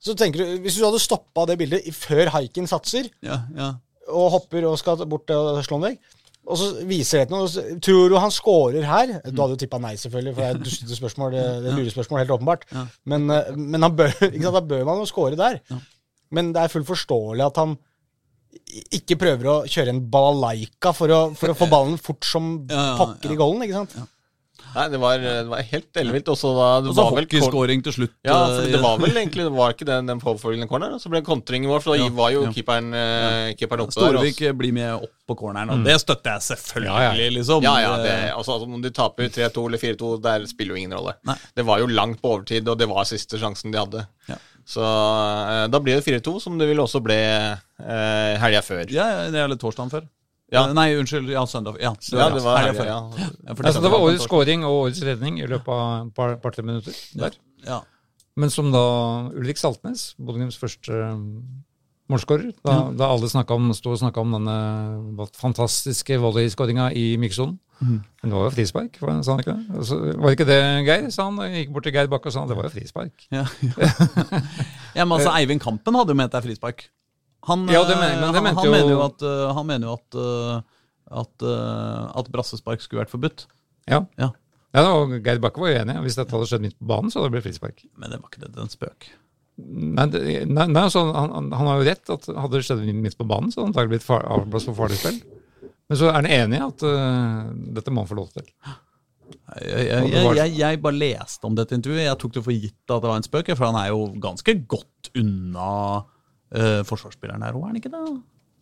så 0.00 0.14
tenker 0.18 0.40
du 0.44 0.58
Hvis 0.64 0.76
du 0.78 0.84
hadde 0.86 1.00
stoppa 1.02 1.46
det 1.50 1.56
bildet 1.60 1.88
før 1.96 2.30
haiken 2.36 2.68
satser, 2.70 3.08
ja, 3.24 3.40
ja. 3.56 3.70
og 4.08 4.30
hopper 4.36 4.66
og 4.70 4.78
skal 4.80 5.02
bort 5.10 5.30
og 5.34 5.58
slå 5.66 5.80
en 5.80 5.88
vegg, 5.88 5.98
og 6.44 6.58
så 6.60 6.66
viser 6.84 7.24
det 7.24 7.32
noe, 7.32 7.48
tror 7.80 8.12
du 8.12 8.18
han 8.20 8.32
scorer 8.34 8.84
her 8.84 9.14
Du 9.30 9.40
hadde 9.40 9.54
jo 9.56 9.60
tippa 9.64 9.78
nei, 9.80 9.94
selvfølgelig, 9.96 10.34
for 10.36 10.42
det 10.44 10.48
er 10.50 10.58
et 10.58 10.66
dustete 10.68 10.98
spørsmål. 10.98 11.32
Det, 11.32 11.44
det 11.64 11.70
er 11.72 11.78
lurespørsmål, 11.78 12.20
helt 12.20 12.34
åpenbart. 12.36 12.66
Men, 13.08 13.24
eh, 13.32 13.48
men 13.56 13.86
han 13.88 13.96
bør, 13.96 14.12
ikke 14.28 14.44
sant, 14.44 14.58
da 14.58 14.64
bør 14.74 14.84
man 14.90 15.00
jo 15.00 15.06
score 15.08 15.38
der. 15.40 15.56
Men 16.36 16.52
det 16.52 16.60
er 16.66 16.72
fullt 16.72 16.90
forståelig 16.90 17.46
at 17.46 17.62
han 17.62 17.72
ikke 18.94 19.16
prøver 19.18 19.48
å 19.50 19.54
kjøre 19.66 19.90
en 19.94 20.02
balalaika 20.12 20.92
for 20.94 21.10
å, 21.10 21.20
for 21.38 21.50
å 21.50 21.56
få 21.58 21.66
ballen 21.72 21.96
fort 21.98 22.28
som 22.28 22.52
Ja, 22.70 22.90
ja, 22.90 22.92
pokker 23.00 23.32
i 23.34 23.38
golden, 23.40 23.64
ikke 23.66 23.80
sant? 23.80 23.96
Nei, 24.74 24.86
det 24.92 25.00
var, 25.02 25.18
det 25.22 25.34
var 25.50 25.64
helt 25.70 26.00
ellevilt. 26.02 26.30
Og 26.32 26.38
så 26.38 26.52
vel 26.54 26.90
hockeyscoring 27.18 27.84
til 27.86 27.96
slutt. 27.98 28.14
Ja, 28.26 28.36
eh, 28.36 28.54
for 28.58 28.70
det 28.74 28.80
var 28.82 29.00
vel 29.02 29.20
egentlig 29.22 29.46
Det 29.46 29.54
var 29.54 29.74
ikke 29.76 29.88
den, 29.88 30.08
den 30.10 30.22
påfølgende 30.22 30.68
corneren. 30.70 31.00
Så 31.02 31.12
ble 31.12 31.20
det 31.22 31.28
kontring 31.28 31.66
i 31.66 31.70
mål, 31.70 31.82
for 31.84 31.94
da 31.94 32.02
Ja, 32.02 32.10
var 32.14 32.32
jo 32.34 32.46
ja. 32.46 32.52
keeperen, 32.54 32.88
eh, 32.98 33.50
keeperen 33.58 33.84
oppe 33.86 33.94
der. 33.94 34.08
Storvik 34.08 34.40
også. 34.40 34.56
blir 34.60 34.74
med 34.76 34.94
opp 34.96 35.12
på 35.24 35.36
corneren, 35.40 35.70
og 35.72 35.86
det 35.86 35.94
støtter 36.02 36.34
jeg 36.34 36.44
selvfølgelig, 36.50 37.28
liksom. 37.38 37.62
Ja, 37.64 37.78
ja, 37.80 37.92
det, 37.96 38.16
altså, 38.34 38.58
altså, 38.58 38.68
Om 38.68 38.82
de 38.84 38.90
taper 38.92 39.30
3-2 39.32 39.62
eller 39.70 39.80
4-2, 39.80 40.10
der 40.20 40.44
spiller 40.50 40.76
jo 40.76 40.82
ingen 40.82 40.96
rolle. 40.98 41.14
Nei. 41.24 41.36
Det 41.56 41.64
var 41.64 41.80
jo 41.80 41.86
langt 41.88 42.20
på 42.20 42.34
overtid, 42.34 42.68
og 42.68 42.76
det 42.78 42.90
var 42.90 43.08
siste 43.08 43.40
sjansen 43.40 43.72
de 43.72 43.80
hadde. 43.80 44.04
Ja. 44.28 44.36
Så 44.68 44.84
eh, 44.84 45.64
da 45.72 45.80
blir 45.80 46.00
det 46.00 46.04
4-2, 46.04 46.38
som 46.44 46.58
det 46.60 46.68
vil 46.68 46.80
også 46.80 47.00
ble 47.04 47.16
eh, 47.20 48.34
helga 48.40 48.60
før. 48.64 48.84
ja, 48.92 49.08
ja, 49.12 49.24
det 49.32 49.40
er 49.40 49.56
torsdagen 49.60 49.92
før. 49.92 50.06
Ja. 50.54 50.62
Eh, 50.68 50.74
Nei, 50.78 50.86
unnskyld. 51.00 51.32
Ja, 51.34 51.42
søndag. 51.50 51.80
Ja, 51.82 51.92
Ja, 52.12 52.28
det 52.34 52.44
var 52.44 52.60
helga 52.62 52.76
før. 52.78 52.86
ja. 52.86 53.00
Ja, 53.48 53.54
for 53.54 53.64
Altså, 53.66 53.82
det 53.82 53.90
var 53.92 54.04
årets 54.06 54.24
scoring 54.28 54.64
og 54.64 54.78
årets 54.84 55.02
redning 55.06 55.40
i 55.42 55.46
løpet 55.50 55.68
av 55.74 56.06
et 56.06 56.14
par, 56.14 56.36
par-tre 56.42 56.62
minutter. 56.66 56.94
der. 57.18 57.36
Ja. 57.66 57.80
Men 58.36 58.50
som 58.50 58.72
da 58.74 59.30
Ulrik 59.34 59.58
Saltnes, 59.60 60.14
Bodø-Glimts 60.18 60.58
første 60.58 60.90
um, 60.90 61.42
målskårer, 62.10 62.52
da, 62.66 62.90
da 62.92 63.10
alle 63.14 63.30
om, 63.54 63.68
sto 63.76 63.92
og 63.94 64.00
snakka 64.00 64.20
om 64.20 64.32
denne 64.34 65.28
fantastiske 65.38 66.18
volleyskåringa 66.20 66.90
i 66.98 67.16
Mikkesonen. 67.16 67.58
Mm. 67.80 68.00
Men 68.22 68.30
det 68.30 68.36
var 68.38 68.44
jo 68.46 68.50
frispark, 68.54 68.98
var- 69.00 69.22
sa 69.22 69.32
han 69.34 69.40
ikke 69.42 69.54
det? 69.54 69.76
Altså, 69.78 69.96
var 70.22 70.30
ikke 70.36 70.46
det 70.46 70.58
Geir, 70.86 71.10
sa 71.10 71.24
han. 71.30 71.38
Gikk 71.54 71.72
bort 71.74 71.82
til 71.86 71.92
Geir 71.92 72.06
Bakke 72.10 72.26
og 72.30 72.32
sa 72.34 72.40
han, 72.44 72.48
det 72.48 72.56
var 72.56 72.68
jo 72.68 72.74
frispark. 72.74 73.26
Ja, 73.34 73.44
ja, 74.94 75.04
men 75.06 75.16
altså, 75.18 75.32
Eivind 75.34 75.60
Kampen 75.62 75.94
hadde 75.98 76.14
jo 76.14 76.18
ment 76.18 76.32
det 76.32 76.38
er 76.38 76.46
frispark. 76.46 76.86
Han, 77.48 77.66
Ja, 77.68 77.82
det 77.84 77.96
mener, 77.98 78.20
men 78.20 78.30
det 78.32 78.40
han, 78.40 78.44
mente 78.46 78.60
han 78.60 78.66
jo- 78.66 78.72
mener 78.76 78.94
jo 78.94 79.02
at, 79.04 79.22
eh, 79.22 79.52
han 79.58 79.66
mener 79.68 79.88
jo 79.90 79.96
at, 79.98 80.16
eh, 80.20 80.60
at, 81.22 81.42
eh, 81.42 82.18
at 82.20 82.30
brassespark 82.32 82.80
skulle 82.80 83.04
vært 83.04 83.12
forbudt. 83.12 83.46
Ja. 83.90 84.04
Ja. 84.18 84.30
Ja, 84.74 84.86
og 84.90 85.12
Geir 85.22 85.38
Bakke 85.38 85.60
var 85.62 85.70
jo 85.70 85.82
enig. 85.84 85.94
Hvis 86.02 86.16
dette 86.18 86.34
hadde 86.34 86.48
skjedd 86.50 86.64
midt 86.64 86.78
på 86.80 86.88
banen, 86.90 87.12
så 87.12 87.20
hadde 87.20 87.30
det 87.30 87.36
blitt 87.36 87.46
frispark. 87.46 87.84
Men 88.00 88.10
det 88.10 88.18
var 88.22 88.32
ikke 88.32 88.40
det, 88.42 88.52
det 88.54 88.58
er 88.58 88.66
en 88.66 88.72
spøk. 88.72 89.06
Nei, 89.54 90.06
det, 90.10 90.22
nei, 90.50 90.64
nei 90.66 90.82
altså, 90.82 91.04
han, 91.14 91.30
han, 91.30 91.52
han 91.54 91.68
har 91.70 91.78
jo 91.78 91.86
rett. 91.86 92.10
at 92.10 92.26
Hadde 92.26 92.58
det 92.58 92.64
skjedd 92.66 92.82
midt 92.98 93.18
på 93.20 93.26
banen, 93.28 93.52
så 93.54 93.62
hadde 93.68 93.84
det 93.84 93.92
blitt 93.92 94.06
far, 94.06 94.24
avblåst 94.26 94.66
for 94.72 94.80
farlig 94.80 94.98
spill. 94.98 95.20
Men 95.86 96.00
så 96.00 96.08
er 96.08 96.16
han 96.16 96.26
enig 96.26 96.58
i 96.58 96.64
at 96.64 96.82
uh, 96.88 97.52
dette 97.76 97.92
må 97.92 98.02
han 98.02 98.10
få 98.10 98.16
lov 98.18 98.32
til. 98.34 98.48
Jeg, 99.60 99.84
jeg, 99.86 100.36
jeg, 100.40 100.56
jeg 100.58 100.80
bare 100.82 100.96
leste 100.98 101.46
om 101.46 101.54
dette 101.54 101.76
intervjuet. 101.76 102.08
Jeg 102.08 102.18
tok 102.24 102.34
det 102.34 102.42
for 102.48 102.56
gitt 102.56 102.90
at 102.96 103.04
det 103.04 103.10
var 103.12 103.20
en 103.20 103.26
spøk, 103.28 103.52
for 103.54 103.68
han 103.68 103.78
er 103.78 103.92
jo 103.92 104.08
ganske 104.24 104.56
godt 104.66 105.12
unna 105.20 105.68
uh, 106.54 106.80
forsvarsspilleren 106.88 107.44
her 107.46 107.56
òg, 107.58 107.64
er 107.66 107.72
han 107.72 107.80
ikke 107.82 107.92
det? 107.92 108.02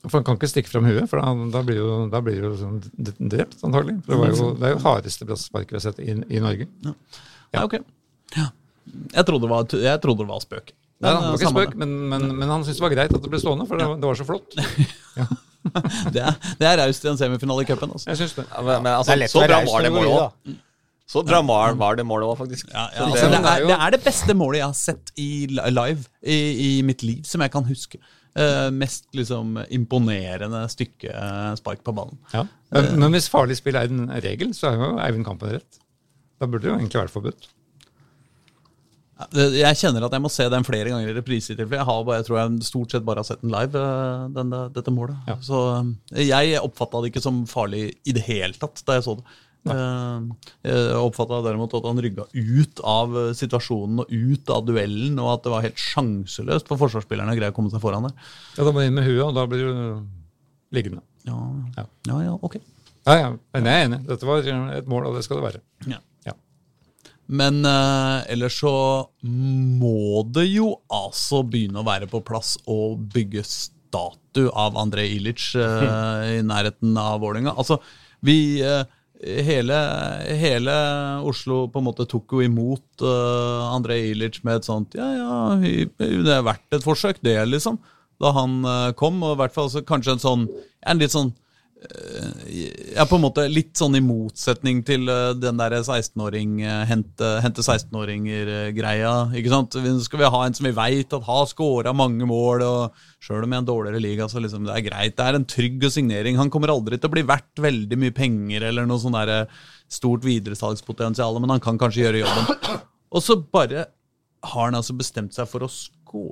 For 0.08 0.18
han 0.18 0.24
kan 0.26 0.38
ikke 0.40 0.50
stikke 0.50 0.72
frem 0.72 0.88
huet, 0.90 1.04
for 1.10 1.22
da, 1.22 1.30
da 1.54 1.60
blir 1.66 1.76
jo, 1.78 1.90
da 2.10 2.18
blir 2.26 2.40
det 2.40 2.48
jo 2.48 2.54
sånn 2.58 2.80
drept, 3.06 3.60
antagelig. 3.62 4.00
For 4.02 4.14
det, 4.16 4.18
var 4.18 4.32
jo, 4.34 4.48
det 4.58 4.66
er 4.66 4.72
jo 4.74 4.80
hardeste 4.82 5.28
brassparket 5.28 5.76
vi 5.76 5.78
har 5.78 5.84
sett 5.84 6.00
i, 6.02 6.16
i 6.26 6.40
Norge. 6.42 6.66
Ja, 7.54 7.62
ok. 7.62 7.76
Ja. 8.34 8.48
Jeg, 9.14 9.24
trodde 9.28 9.44
det 9.46 9.52
var, 9.52 9.68
jeg 9.86 10.02
trodde 10.02 10.24
det 10.24 10.32
var 10.32 10.42
spøk. 10.42 10.72
Nei, 11.02 11.12
det 11.12 11.20
var 11.20 11.28
eh, 11.28 11.38
ikke 11.38 11.52
spøk, 11.54 11.76
men, 11.78 11.92
men, 12.10 12.26
men 12.40 12.50
han 12.50 12.64
syntes 12.66 12.80
det 12.80 12.86
var 12.88 12.94
greit 12.96 13.14
at 13.14 13.22
det 13.22 13.30
ble 13.30 13.40
stående, 13.42 13.68
for 13.70 13.78
det, 13.78 13.86
var- 13.92 14.02
det 14.02 14.10
var 14.10 14.18
så 14.18 14.26
flott. 14.26 14.58
det. 14.58 15.28
Det 15.62 16.18
er, 16.18 16.34
det 16.58 16.66
er 16.66 16.80
raust 16.80 17.04
i 17.06 17.08
en 17.12 17.18
semifinale 17.20 17.62
i 17.62 17.66
cupen. 17.68 17.92
Altså. 17.94 18.08
Jeg 18.10 18.18
synes 18.18 18.32
det. 18.34 18.44
Ja, 18.50 18.62
men, 18.66 18.80
men 18.82 18.88
Det 18.88 18.94
altså, 18.98 19.12
er 19.14 19.20
lett 19.20 19.30
så 19.30 19.42
være 19.44 19.52
bra 19.52 19.58
var 19.70 19.84
det 19.86 19.92
målet 19.94 20.14
òg. 20.16 20.56
Så 21.12 21.20
dramatisk 21.28 21.78
var 21.82 21.98
det 21.98 22.06
målet 22.08 22.30
òg, 22.30 22.38
faktisk. 22.40 22.70
Ja, 22.72 22.86
ja, 22.94 23.04
Det, 23.04 23.12
altså, 23.12 23.28
det- 23.28 23.44
er, 23.52 23.66
det 23.68 23.76
er 23.76 23.94
det 23.96 24.02
beste 24.06 24.36
målet 24.38 24.62
jeg 24.62 24.68
har 24.70 24.78
sett 24.78 25.12
i 25.20 25.30
live 25.52 26.06
i, 26.24 26.38
i 26.78 26.82
mitt 26.88 27.02
liv, 27.04 27.22
som 27.28 27.44
jeg 27.44 27.52
kan 27.52 27.66
huske. 27.68 28.00
Uh, 28.32 28.70
mest 28.72 29.10
liksom 29.12 29.58
imponerende 29.68 30.62
stykke 30.72 31.10
eh, 31.12 31.50
spark 31.60 31.82
på 31.84 31.92
ballen. 31.92 32.16
Ja. 32.32 32.46
Men, 32.72 32.86
men 33.02 33.12
hvis 33.12 33.28
farlig 33.28 33.58
spill 33.58 33.76
er 33.76 33.92
en 33.92 34.06
regel, 34.24 34.54
så 34.56 34.70
er 34.70 34.78
jo 34.80 34.94
Eivind 35.04 35.26
Kampen 35.28 35.52
rett. 35.52 35.82
Da 36.40 36.48
burde 36.48 36.64
det 36.64 36.70
jo 36.72 36.78
egentlig 36.78 37.02
vært 37.02 37.12
forbudt. 37.12 37.50
Jeg 39.36 39.76
kjenner 39.78 40.06
at 40.06 40.14
jeg 40.16 40.22
må 40.24 40.30
se 40.32 40.48
den 40.50 40.64
flere 40.66 40.90
ganger 40.90 41.12
i 41.12 41.14
reprise. 41.14 41.52
Jeg, 41.54 41.68
bare, 41.68 42.16
jeg 42.16 42.26
tror 42.26 42.38
jeg 42.40 42.64
stort 42.66 42.94
sett 42.94 43.04
bare 43.06 43.20
har 43.22 43.28
sett 43.28 43.44
den 43.44 43.52
live, 43.52 43.82
denne, 44.34 44.62
dette 44.74 44.94
målet. 44.94 45.20
Ja. 45.28 45.36
Så 45.44 45.60
jeg 46.16 46.56
oppfatta 46.64 47.04
det 47.04 47.12
ikke 47.12 47.22
som 47.22 47.44
farlig 47.50 47.84
i 48.08 48.16
det 48.16 48.24
hele 48.26 48.56
tatt 48.58 48.82
da 48.88 48.96
jeg 48.96 49.06
så 49.06 49.18
det. 49.20 49.26
Eh, 49.62 50.22
Jeg 50.66 50.96
oppfatta 50.98 51.38
derimot 51.44 51.74
at 51.78 51.84
han 51.86 52.00
rygga 52.02 52.24
ut 52.34 52.80
av 52.82 53.12
situasjonen 53.38 54.00
og 54.02 54.10
ut 54.10 54.50
av 54.50 54.64
duellen, 54.66 55.18
og 55.22 55.28
at 55.36 55.44
det 55.44 55.52
var 55.54 55.62
helt 55.68 55.78
sjanseløst 55.78 56.66
for 56.70 56.80
forsvarsspillerne 56.80 57.30
å 57.34 57.38
greie 57.38 57.52
å 57.52 57.56
komme 57.56 57.70
seg 57.70 57.80
foran 57.84 58.08
der. 58.08 58.16
Ja, 58.58 58.64
Da 58.66 58.72
må 58.74 58.80
du 58.82 58.86
inn 58.88 58.94
med 58.98 59.06
huet, 59.06 59.22
og 59.28 59.34
da 59.38 59.46
blir 59.46 59.62
du 59.68 60.06
liggende. 60.74 61.02
Ja, 61.28 61.38
Ja. 61.76 61.84
ja, 62.10 62.20
ja 62.26 62.38
ok. 62.42 62.56
Ja, 63.06 63.14
ja, 63.18 63.28
men 63.54 63.64
jeg 63.66 63.74
er 63.74 63.86
enig. 63.88 64.00
Dette 64.06 64.26
var 64.26 64.42
et 64.46 64.86
mål, 64.90 65.06
og 65.10 65.14
det 65.16 65.24
skal 65.26 65.38
det 65.40 65.46
være. 65.46 65.60
Ja. 65.90 65.98
Ja. 66.26 66.32
Men 67.28 67.64
eh, 67.66 68.24
ellers 68.34 68.58
så 68.62 68.72
må 69.22 70.22
det 70.32 70.48
jo 70.52 70.72
altså 70.90 71.42
begynne 71.46 71.82
å 71.82 71.86
være 71.86 72.08
på 72.10 72.20
plass 72.26 72.56
å 72.70 72.96
bygge 72.96 73.42
statue 73.46 74.50
av 74.54 74.74
André 74.80 75.06
Ilic 75.16 75.52
eh, 75.54 76.38
i 76.38 76.42
nærheten 76.46 76.94
av 76.98 77.20
Vålerenga. 77.22 77.54
Altså, 77.58 77.78
vi 78.22 78.60
eh, 78.62 78.84
hele, 79.22 79.76
hele 80.38 80.74
Oslo 81.28 81.66
på 81.70 81.80
en 81.80 81.86
måte 81.86 82.06
tok 82.10 82.34
jo 82.36 82.42
imot 82.44 83.04
uh, 83.04 83.68
André 83.72 84.00
Ilic 84.10 84.40
med 84.46 84.60
et 84.60 84.68
sånt 84.68 84.96
Ja, 84.98 85.08
ja, 85.14 85.36
det 85.62 86.34
er 86.34 86.46
verdt 86.46 86.76
et 86.76 86.86
forsøk, 86.86 87.22
det, 87.24 87.36
liksom. 87.50 87.78
Da 88.22 88.32
han 88.36 88.60
uh, 88.66 88.90
kom, 88.98 89.22
og 89.22 89.36
i 89.36 89.40
hvert 89.42 89.54
fall 89.54 89.70
så 89.72 89.84
kanskje 89.86 90.16
en 90.16 90.24
sånn 90.24 90.44
En 90.86 91.02
litt 91.02 91.14
sånn 91.14 91.32
ja, 92.96 93.04
på 93.08 93.16
en 93.16 93.24
måte 93.24 93.44
litt 93.50 93.74
sånn 93.78 93.96
i 93.98 94.02
motsetning 94.04 94.82
til 94.86 95.08
eh, 95.10 95.32
den 95.38 95.58
der 95.58 95.74
16-åring 95.80 96.60
eh, 96.62 96.82
hente, 96.88 97.30
hente 97.42 97.64
16-åringer-greia. 97.64 99.12
ikke 99.38 99.52
sant? 99.52 99.78
Nå 99.80 99.94
Skal 100.04 100.22
vi 100.22 100.30
ha 100.34 100.42
en 100.44 100.56
som 100.56 100.68
vi 100.68 100.74
veit 100.76 101.16
at 101.16 101.26
har 101.26 101.48
scora 101.50 101.94
mange 101.96 102.28
mål, 102.28 102.64
og 102.66 103.04
sjøl 103.22 103.46
om 103.46 103.56
i 103.56 103.58
en 103.58 103.68
dårligere 103.68 104.02
liga, 104.04 104.28
så 104.30 104.42
liksom 104.42 104.68
det 104.68 104.76
er 104.76 104.86
greit. 104.86 105.16
Det 105.18 105.26
er 105.26 105.38
en 105.38 105.48
trygg 105.48 105.88
signering. 105.90 106.38
Han 106.40 106.52
kommer 106.52 106.74
aldri 106.74 107.00
til 107.00 107.10
å 107.10 107.16
bli 107.16 107.26
verdt 107.26 107.62
veldig 107.64 108.00
mye 108.04 108.16
penger 108.16 108.68
eller 108.70 108.88
noe 108.88 109.02
sånn 109.02 109.18
der 109.18 109.48
stort 109.92 110.24
videresalgspotensial, 110.26 111.40
men 111.42 111.56
han 111.56 111.62
kan 111.62 111.80
kanskje 111.80 112.06
gjøre 112.06 112.22
jobben. 112.22 112.80
Og 113.12 113.24
så 113.24 113.36
bare 113.42 113.88
har 114.52 114.68
han 114.68 114.78
altså 114.78 114.96
bestemt 114.98 115.34
seg 115.36 115.48
for 115.50 115.66
å 115.66 115.70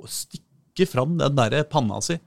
stikke 0.09 0.87
fram 0.89 1.17
den 1.19 1.37
derre 1.37 1.63
panna 1.69 1.99
si 2.03 2.17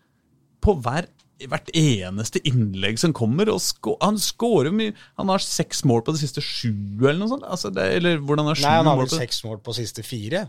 på 0.65 0.77
hver, 0.81 1.09
hvert 1.51 1.71
eneste 1.77 2.43
innlegg 2.47 3.01
som 3.03 3.15
kommer. 3.17 3.51
Og 3.53 3.95
han 4.03 4.19
skårer 4.21 4.75
mye 4.75 4.95
Han 5.21 5.33
har 5.33 5.43
seks 5.43 5.85
mål 5.89 6.05
på 6.07 6.15
de 6.15 6.23
siste 6.23 6.45
sju, 6.45 6.75
eller 7.03 7.21
noe 7.23 7.33
sånt. 7.33 7.49
Altså 7.49 7.73
det, 7.75 7.89
eller 7.99 8.21
hvordan 8.23 8.53
er 8.53 8.61
sju 8.61 8.67
Nei, 8.67 8.77
han 8.81 8.91
har 8.91 9.01
vel 9.03 9.11
seks 9.13 9.43
mål 9.47 9.59
på 9.65 9.75
de 9.75 9.85
siste 9.85 10.07
fire. 10.07 10.47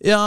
Ja, 0.00 0.20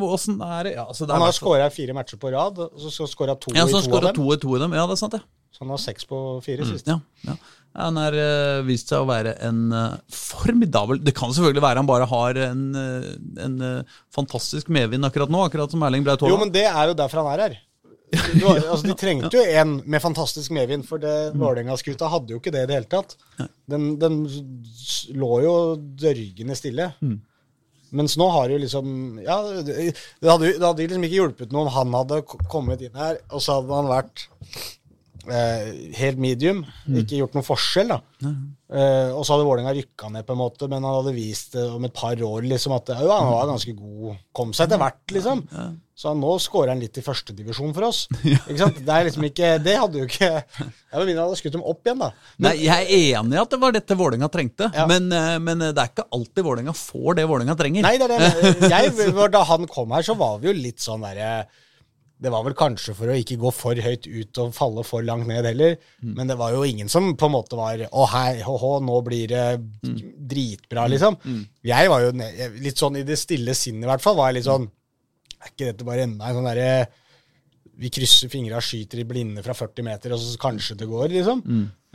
åssen 0.00 0.38
er 0.40 0.64
det? 0.64 0.76
Ja, 0.78 0.86
altså 0.88 1.04
det 1.04 1.12
Han 1.12 1.26
har 1.26 1.36
skåra 1.36 1.68
fire 1.72 1.92
matcher 1.96 2.16
på 2.20 2.30
rad, 2.32 2.56
og 2.56 2.88
så 2.88 3.04
skåra 3.10 3.36
to 3.36 3.52
ja, 3.52 3.66
så 3.68 3.76
i 3.76 3.82
han 3.82 3.90
to 3.90 3.96
av 3.98 4.06
dem. 4.08 4.16
to 4.16 4.32
i 4.32 4.40
to 4.40 4.56
i 4.56 4.60
dem. 4.62 4.76
Ja, 4.78 4.86
det 4.88 4.96
er 4.96 5.02
sant, 5.02 5.16
det. 5.18 5.20
Så 5.52 5.64
han 5.66 5.72
har 5.74 5.80
seks 5.82 6.06
på 6.08 6.18
fire 6.44 6.64
siste. 6.64 6.94
Ja, 6.94 7.00
ja. 7.28 7.36
Han 7.78 7.98
har 8.00 8.16
uh, 8.16 8.64
vist 8.66 8.90
seg 8.90 9.04
å 9.04 9.06
være 9.06 9.36
en 9.46 9.68
uh, 9.70 9.98
formidabel 10.10 10.98
Det 11.06 11.12
kan 11.14 11.30
selvfølgelig 11.30 11.62
være 11.62 11.78
han 11.78 11.86
bare 11.86 12.08
har 12.10 12.40
en, 12.48 12.64
uh, 12.74 13.10
en 13.44 13.60
eh, 13.62 13.98
fantastisk 14.10 14.72
medvind 14.74 15.06
akkurat 15.06 15.30
nå, 15.30 15.44
akkurat 15.46 15.70
som 15.70 15.84
Erling 15.86 16.02
Braut 16.06 16.24
Jo, 16.26 16.38
men 16.40 16.50
det 16.50 16.64
er 16.66 16.90
jo 16.90 16.96
derfor 16.98 17.22
han 17.22 17.30
er 17.36 17.44
her. 17.44 17.54
Har- 18.12 18.62
altså, 18.72 18.86
de 18.88 18.94
trengte 18.98 19.36
jo 19.38 19.44
en 19.62 19.76
med 19.86 20.02
fantastisk 20.02 20.50
medvind, 20.56 20.84
for 20.88 20.98
det 20.98 21.12
Vålerenga-skuta 21.38 22.08
hadde 22.10 22.34
jo 22.34 22.40
ikke 22.40 22.52
det 22.54 22.64
i 22.64 22.70
det 22.70 22.78
hele 22.80 22.90
tatt. 22.90 23.16
Den, 23.70 23.98
den 24.02 24.24
lå 25.14 25.32
jo 25.44 25.54
dørgende 25.78 26.56
stille. 26.58 26.92
Mens 27.92 28.14
nå 28.16 28.28
har 28.30 28.48
jo 28.52 28.58
liksom 28.62 29.18
Ja, 29.24 29.40
det, 29.66 29.94
hadde, 30.22 30.52
det 30.58 30.62
hadde 30.62 30.84
liksom 30.86 31.06
ikke 31.08 31.16
hjulpet 31.20 31.50
noe 31.54 31.64
om 31.66 31.72
han 31.74 31.94
hadde 31.98 32.20
kommet 32.50 32.82
inn 32.86 32.94
her, 32.94 33.18
og 33.34 33.42
så 33.42 33.56
hadde 33.60 33.74
han 33.80 33.88
vært 33.90 34.26
eh, 35.30 35.70
helt 35.98 36.18
medium. 36.22 36.62
Ikke 37.02 37.18
gjort 37.20 37.34
noen 37.36 37.46
forskjell, 37.46 37.90
da. 37.92 38.00
Eh, 38.70 39.10
og 39.10 39.24
så 39.26 39.34
hadde 39.34 39.46
Vålerenga 39.48 39.74
rykka 39.74 40.10
ned, 40.14 40.26
på 40.26 40.36
en 40.36 40.42
måte, 40.42 40.68
men 40.70 40.84
han 40.86 41.00
hadde 41.00 41.14
vist 41.16 41.56
det 41.58 41.66
om 41.66 41.84
et 41.88 41.94
par 41.96 42.14
år 42.14 42.46
liksom 42.46 42.74
at 42.76 42.92
ja, 42.94 43.00
han 43.10 43.32
var 43.32 43.50
ganske 43.50 43.74
god. 43.78 44.20
Kom 44.38 44.52
seg 44.54 44.68
etter 44.68 44.78
hvert, 44.84 45.02
liksom. 45.18 45.42
Så 46.00 46.14
nå 46.16 46.30
scorer 46.40 46.70
han 46.72 46.80
litt 46.80 46.96
i 46.96 47.02
førstedivisjon 47.04 47.74
for 47.76 47.90
oss. 47.90 48.06
Det 48.16 48.88
er 48.88 49.04
liksom 49.04 49.26
ikke 49.28 49.50
Det 49.60 49.74
hadde 49.76 50.00
jo 50.00 50.06
ikke 50.08 50.30
Jeg 50.30 50.96
vil 50.96 51.08
minne 51.10 51.26
hadde 51.26 51.36
skutt 51.36 51.52
dem 51.58 51.64
opp 51.68 51.84
igjen, 51.84 52.00
da. 52.00 52.08
Nei, 52.46 52.54
Jeg 52.64 52.86
er 52.86 53.20
enig 53.20 53.36
i 53.36 53.40
at 53.42 53.52
det 53.52 53.60
var 53.60 53.74
dette 53.76 53.98
Vålerenga 54.00 54.30
trengte, 54.32 54.70
Ja. 54.72 54.86
men, 54.88 55.10
eh, 55.12 55.36
men 55.42 55.60
det 55.66 55.74
er 55.76 55.90
ikke 55.92 56.06
alltid 56.16 56.46
Vålerenga 56.46 56.72
får 56.76 57.18
det 57.20 57.26
Vålerenga 57.28 57.56
trenger. 57.58 57.84
Nei, 57.84 57.98
det 58.00 58.08
det. 58.14 58.70
Jeg, 58.72 58.94
da 59.36 59.42
han 59.50 59.68
kom 59.68 59.92
her, 59.92 60.06
så 60.08 60.16
var 60.16 60.40
vi 60.40 60.48
jo 60.48 60.56
litt 60.56 60.80
sånn 60.80 61.04
derre 61.04 61.44
Det 62.20 62.32
var 62.32 62.44
vel 62.48 62.56
kanskje 62.56 62.96
for 62.96 63.12
å 63.12 63.20
ikke 63.20 63.36
gå 63.44 63.52
for 63.56 63.76
høyt 63.84 64.08
ut 64.08 64.40
og 64.42 64.56
falle 64.56 64.82
for 64.88 65.04
langt 65.04 65.28
ned 65.28 65.44
heller. 65.52 65.76
Men 66.00 66.28
det 66.32 66.36
var 66.40 66.56
jo 66.56 66.64
ingen 66.68 66.88
som 66.92 67.12
på 67.16 67.28
en 67.28 67.36
måte 67.36 67.60
var 67.60 67.84
Å, 67.92 68.08
hei, 68.16 68.40
hå-hå, 68.44 68.74
nå 68.88 68.98
blir 69.04 69.28
det 69.36 69.46
dritbra, 70.32 70.88
liksom. 70.92 71.16
Jeg 71.64 71.92
var 71.92 72.08
jo 72.08 72.12
litt 72.60 72.80
sånn 72.80 73.00
i 73.00 73.06
det 73.08 73.20
stille 73.20 73.52
sinnet, 73.56 73.84
i 73.84 73.92
hvert 73.92 74.04
fall, 74.04 74.16
var 74.20 74.32
jeg 74.32 74.40
litt 74.40 74.48
sånn 74.48 74.68
Er 75.40 75.52
ikke 75.52 75.70
dette 75.70 75.86
bare 75.88 76.04
enda 76.06 76.28
en 76.30 76.40
sånn 76.40 76.50
derre 76.50 76.72
vi 77.80 77.88
krysser 77.88 78.28
fingra 78.28 78.58
og 78.60 78.64
skyter 78.66 79.00
i 79.00 79.06
blinde 79.08 79.40
fra 79.44 79.54
40 79.56 79.84
meter, 79.86 80.12
og 80.12 80.20
så 80.20 80.36
kanskje 80.40 80.74
det 80.82 80.88
går, 80.90 81.06
liksom. 81.14 81.38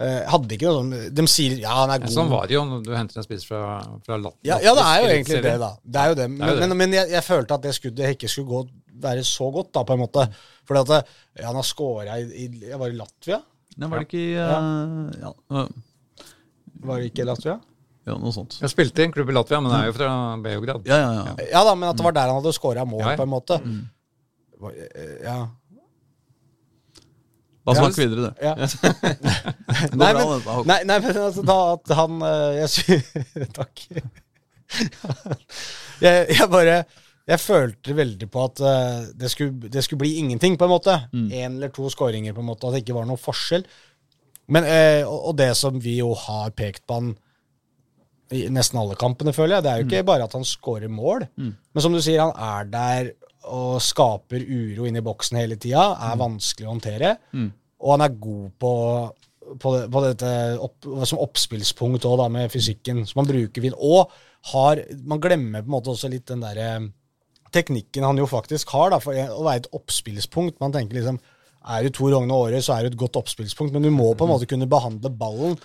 Eh, 0.02 0.24
hadde 0.28 0.56
ikke 0.58 0.68
noe 0.68 0.80
sånn 0.82 1.14
De 1.16 1.24
sier 1.32 1.54
ja, 1.62 1.72
han 1.78 1.92
er 1.94 2.02
god. 2.04 2.12
Sånn 2.12 2.32
var 2.32 2.50
det 2.50 2.56
jo 2.58 2.64
når 2.68 2.82
du 2.84 2.90
henter 2.92 3.22
en 3.22 3.24
spiss 3.24 3.46
fra, 3.48 3.60
fra 4.04 4.18
Lat 4.20 4.36
Ja, 4.44 4.58
ja, 4.60 4.74
det 4.76 4.84
er 4.90 4.98
jo 5.04 5.12
egentlig 5.14 5.38
det, 5.46 5.54
da. 5.62 5.70
Det 5.80 6.02
er 6.02 6.10
jo 6.12 6.18
det. 6.20 6.26
er 6.26 6.34
Men, 6.34 6.50
jo 6.50 6.56
det. 6.58 6.64
men, 6.66 6.78
men 6.82 6.96
jeg, 6.98 7.12
jeg 7.14 7.24
følte 7.24 7.56
at 7.60 7.64
det 7.68 7.76
skuddet 7.78 8.16
ikke 8.18 8.32
skulle 8.34 8.50
gå, 8.50 8.64
være 9.06 9.24
så 9.30 9.48
godt, 9.54 9.70
da, 9.78 9.86
på 9.88 9.96
en 9.96 10.02
måte. 10.04 10.26
Fordi 10.68 10.82
at 10.84 11.14
ja, 11.38 11.46
han 11.52 11.60
har 11.62 11.68
scora 11.70 12.18
i, 12.20 12.26
i 12.44 12.50
Jeg 12.72 12.82
var 12.82 12.92
i 12.92 12.98
Latvia? 12.98 13.40
Nei, 13.78 13.92
var 13.92 14.02
det 14.02 14.08
ikke 14.10 14.24
i 14.26 14.36
eh, 14.42 15.00
ja, 15.22 15.32
eh, 15.62 15.72
Var 16.90 17.00
det 17.04 17.10
ikke 17.14 17.24
i 17.24 17.30
Latvia? 17.30 17.60
Ja, 18.06 18.16
noe 18.22 18.32
sånt. 18.36 18.58
Jeg 18.62 18.70
spilte 18.70 19.02
i 19.02 19.06
en 19.08 19.14
klubb 19.16 19.30
i 19.30 19.36
Latvia, 19.36 19.60
men 19.66 19.74
er 19.74 19.88
jo 19.90 19.94
fra 19.98 20.10
Beograd. 20.46 20.86
Ja, 20.86 20.98
ja, 21.02 21.12
ja. 21.26 21.36
Ja 21.52 21.64
da, 21.66 21.76
men 21.76 21.90
at 21.90 21.98
det 21.98 22.06
var 22.06 22.14
der 22.18 22.30
han 22.32 22.38
hadde 22.42 22.54
scora 22.54 22.84
mål, 22.86 23.06
på 23.18 23.26
en 23.26 23.32
måte. 23.32 23.60
Var- 24.62 24.76
eh, 24.96 25.16
Ja. 25.26 25.38
Ja, 27.66 27.74
snakk 27.74 27.96
videre, 27.98 28.28
du. 28.30 28.44
ja. 28.46 28.52
Nei, 29.98 30.12
men, 30.14 30.44
nei, 30.70 30.76
nei, 30.86 31.00
men 31.02 31.18
altså, 31.18 31.42
da 31.42 31.56
at 31.74 31.94
han 31.98 32.20
eh, 32.22 32.60
Jeg 32.60 33.50
Takk. 33.58 33.82
jeg, 36.06 36.28
jeg 36.30 36.48
bare 36.54 36.76
Jeg 37.26 37.42
følte 37.42 37.96
veldig 37.98 38.28
på 38.30 38.44
at 38.46 38.62
eh, 38.62 39.08
det, 39.18 39.32
skulle, 39.34 39.72
det 39.74 39.82
skulle 39.86 40.04
bli 40.04 40.12
ingenting, 40.22 40.60
på 40.62 40.68
en 40.68 40.74
måte. 40.76 40.94
Én 41.16 41.56
eller 41.58 41.74
to 41.74 41.90
skåringer, 41.90 42.36
på 42.38 42.44
en 42.46 42.50
måte. 42.52 42.68
At 42.70 42.78
det 42.78 42.84
ikke 42.86 43.00
var 43.00 43.08
noe 43.10 43.18
forskjell. 43.18 43.66
Men, 44.54 44.68
og, 45.10 45.32
og 45.32 45.38
det 45.42 45.50
som 45.58 45.80
vi 45.82 45.98
jo 46.04 46.12
har 46.14 46.52
pekt 46.54 46.84
på 46.86 47.00
han 47.00 47.16
i 48.34 48.48
nesten 48.50 48.80
alle 48.82 48.96
kampene, 48.98 49.34
føler 49.34 49.58
jeg, 49.58 49.64
det 49.64 49.72
er 49.72 49.82
jo 49.82 49.86
ikke 49.90 50.06
bare 50.08 50.24
at 50.26 50.34
han 50.34 50.46
scorer 50.48 50.90
mål. 50.90 51.28
Men 51.38 51.84
som 51.84 51.94
du 51.94 52.02
sier, 52.02 52.24
han 52.24 52.34
er 52.34 52.72
der 52.72 53.12
og 53.46 53.78
skaper 53.86 54.42
uro 54.42 54.88
inn 54.90 54.98
i 54.98 55.04
boksen 55.06 55.38
hele 55.38 55.56
tida. 55.62 55.92
Er 56.02 56.18
vanskelig 56.18 56.66
å 56.66 56.72
håndtere. 56.74 57.12
Og 57.86 57.92
han 57.94 58.02
er 58.02 58.16
god 58.18 58.48
på, 58.58 58.72
på, 59.62 59.74
det, 59.76 59.84
på 59.94 60.02
dette 60.08 60.32
opp, 60.66 60.88
som 61.06 61.22
oppspillspunkt 61.22 62.08
òg, 62.10 62.24
med 62.34 62.50
fysikken 62.50 63.04
som 63.06 63.22
han 63.22 63.30
bruker. 63.30 63.62
fint. 63.62 63.78
Og 63.78 64.10
har 64.54 64.82
Man 65.06 65.22
glemmer 65.22 65.62
på 65.62 65.70
en 65.70 65.76
måte 65.78 65.94
også 65.94 66.10
litt 66.10 66.26
den 66.30 66.42
derre 66.42 66.90
teknikken 67.56 68.04
han 68.04 68.18
jo 68.20 68.26
faktisk 68.28 68.74
har, 68.76 68.90
da, 68.92 69.00
for 69.00 69.14
å 69.14 69.46
være 69.46 69.64
et 69.64 69.72
oppspillspunkt. 69.74 70.60
Man 70.60 70.74
tenker 70.74 70.98
liksom 70.98 71.22
Er 71.66 71.82
du 71.82 71.90
to 71.90 72.10
Rogne 72.12 72.34
året, 72.34 72.62
så 72.62 72.76
er 72.76 72.84
du 72.84 72.92
et 72.92 72.98
godt 73.00 73.16
oppspillspunkt, 73.18 73.74
men 73.74 73.82
du 73.82 73.90
må 73.90 74.12
på 74.14 74.26
en 74.26 74.30
måte 74.30 74.46
kunne 74.46 74.68
behandle 74.70 75.10
ballen. 75.10 75.56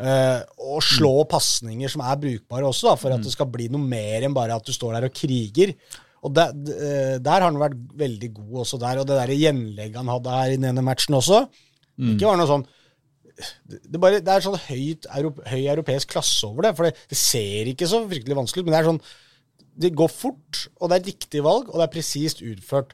Eh, 0.00 0.40
og 0.62 0.80
slå 0.84 1.14
pasninger 1.30 1.92
som 1.92 2.04
er 2.06 2.20
brukbare 2.22 2.68
også, 2.68 2.90
da, 2.90 2.94
for 3.00 3.14
at 3.14 3.24
det 3.24 3.34
skal 3.34 3.50
bli 3.52 3.68
noe 3.72 3.82
mer 3.82 4.24
enn 4.24 4.36
bare 4.36 4.56
at 4.56 4.66
du 4.66 4.72
står 4.74 4.96
der 4.96 5.08
og 5.08 5.16
kriger. 5.16 5.74
Og 6.22 6.34
der, 6.36 6.54
eh, 6.54 7.16
der 7.18 7.34
har 7.34 7.48
han 7.48 7.58
vært 7.60 7.78
veldig 7.98 8.30
god 8.36 8.62
også 8.64 8.78
der. 8.80 9.02
Og 9.02 9.08
det 9.08 9.18
der 9.18 9.34
gjenlegget 9.34 9.98
han 9.98 10.12
hadde 10.12 10.36
her 10.38 10.52
i 10.52 10.60
den 10.60 10.70
ene 10.70 10.86
matchen 10.86 11.18
også, 11.18 11.44
ikke 12.02 12.30
var 12.30 12.38
noe 12.40 12.48
sånn 12.48 12.64
det, 13.68 13.78
det, 13.88 13.98
bare, 14.00 14.20
det 14.22 14.32
er 14.32 14.44
sånn 14.44 14.58
høyt, 14.68 15.06
europe, 15.16 15.42
høy 15.48 15.62
europeisk 15.72 16.12
klasse 16.14 16.46
over 16.46 16.68
det. 16.68 16.72
For 16.78 16.88
det, 16.88 17.06
det 17.10 17.18
ser 17.18 17.70
ikke 17.72 17.88
så 17.90 18.02
fryktelig 18.06 18.38
vanskelig 18.38 18.62
ut, 18.62 18.68
men 18.68 18.74
det 18.76 18.80
er 18.80 18.90
sånn 18.90 19.02
Det 19.78 19.94
går 19.96 20.10
fort, 20.12 20.66
og 20.80 20.90
det 20.90 20.98
er 20.98 21.06
riktig 21.12 21.40
valg, 21.42 21.70
og 21.70 21.78
det 21.80 21.86
er 21.86 21.92
presist 21.94 22.42
utført. 22.44 22.92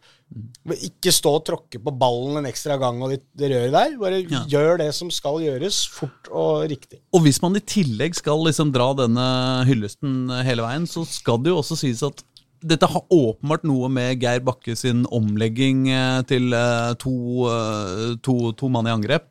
Ikke 0.76 1.10
stå 1.10 1.32
og 1.38 1.44
tråkke 1.48 1.80
på 1.82 1.90
ballen 1.98 2.38
en 2.38 2.46
ekstra 2.46 2.76
gang 2.78 3.00
og 3.02 3.10
det, 3.10 3.22
det 3.34 3.48
røret 3.50 3.72
der. 3.74 3.96
Bare 3.98 4.20
Ja. 4.22 4.44
gjør 4.46 4.78
det 4.78 4.94
som 4.94 5.10
skal 5.10 5.40
gjøres, 5.42 5.80
fort 5.90 6.28
og 6.30 6.68
riktig. 6.70 7.00
Og 7.12 7.22
hvis 7.24 7.40
man 7.42 7.56
i 7.56 7.64
tillegg 7.64 8.14
skal 8.14 8.44
liksom 8.46 8.70
dra 8.72 8.92
denne 8.94 9.26
hyllesten 9.66 10.28
hele 10.46 10.62
veien, 10.62 10.86
så 10.86 11.02
skal 11.08 11.42
det 11.42 11.50
jo 11.50 11.58
også 11.62 11.76
sies 11.80 12.02
at 12.06 12.22
dette 12.58 12.88
har 12.90 13.04
åpenbart 13.14 13.62
noe 13.64 13.86
med 13.88 14.18
Geir 14.20 14.40
Bakke 14.42 14.74
sin 14.76 15.04
omlegging 15.14 15.84
eh, 15.94 16.22
til 16.26 16.52
eh, 16.52 16.94
to, 16.98 17.12
eh, 17.46 18.16
to, 18.22 18.52
to 18.58 18.68
mann 18.68 18.86
i 18.86 18.90
angrep. 18.94 19.30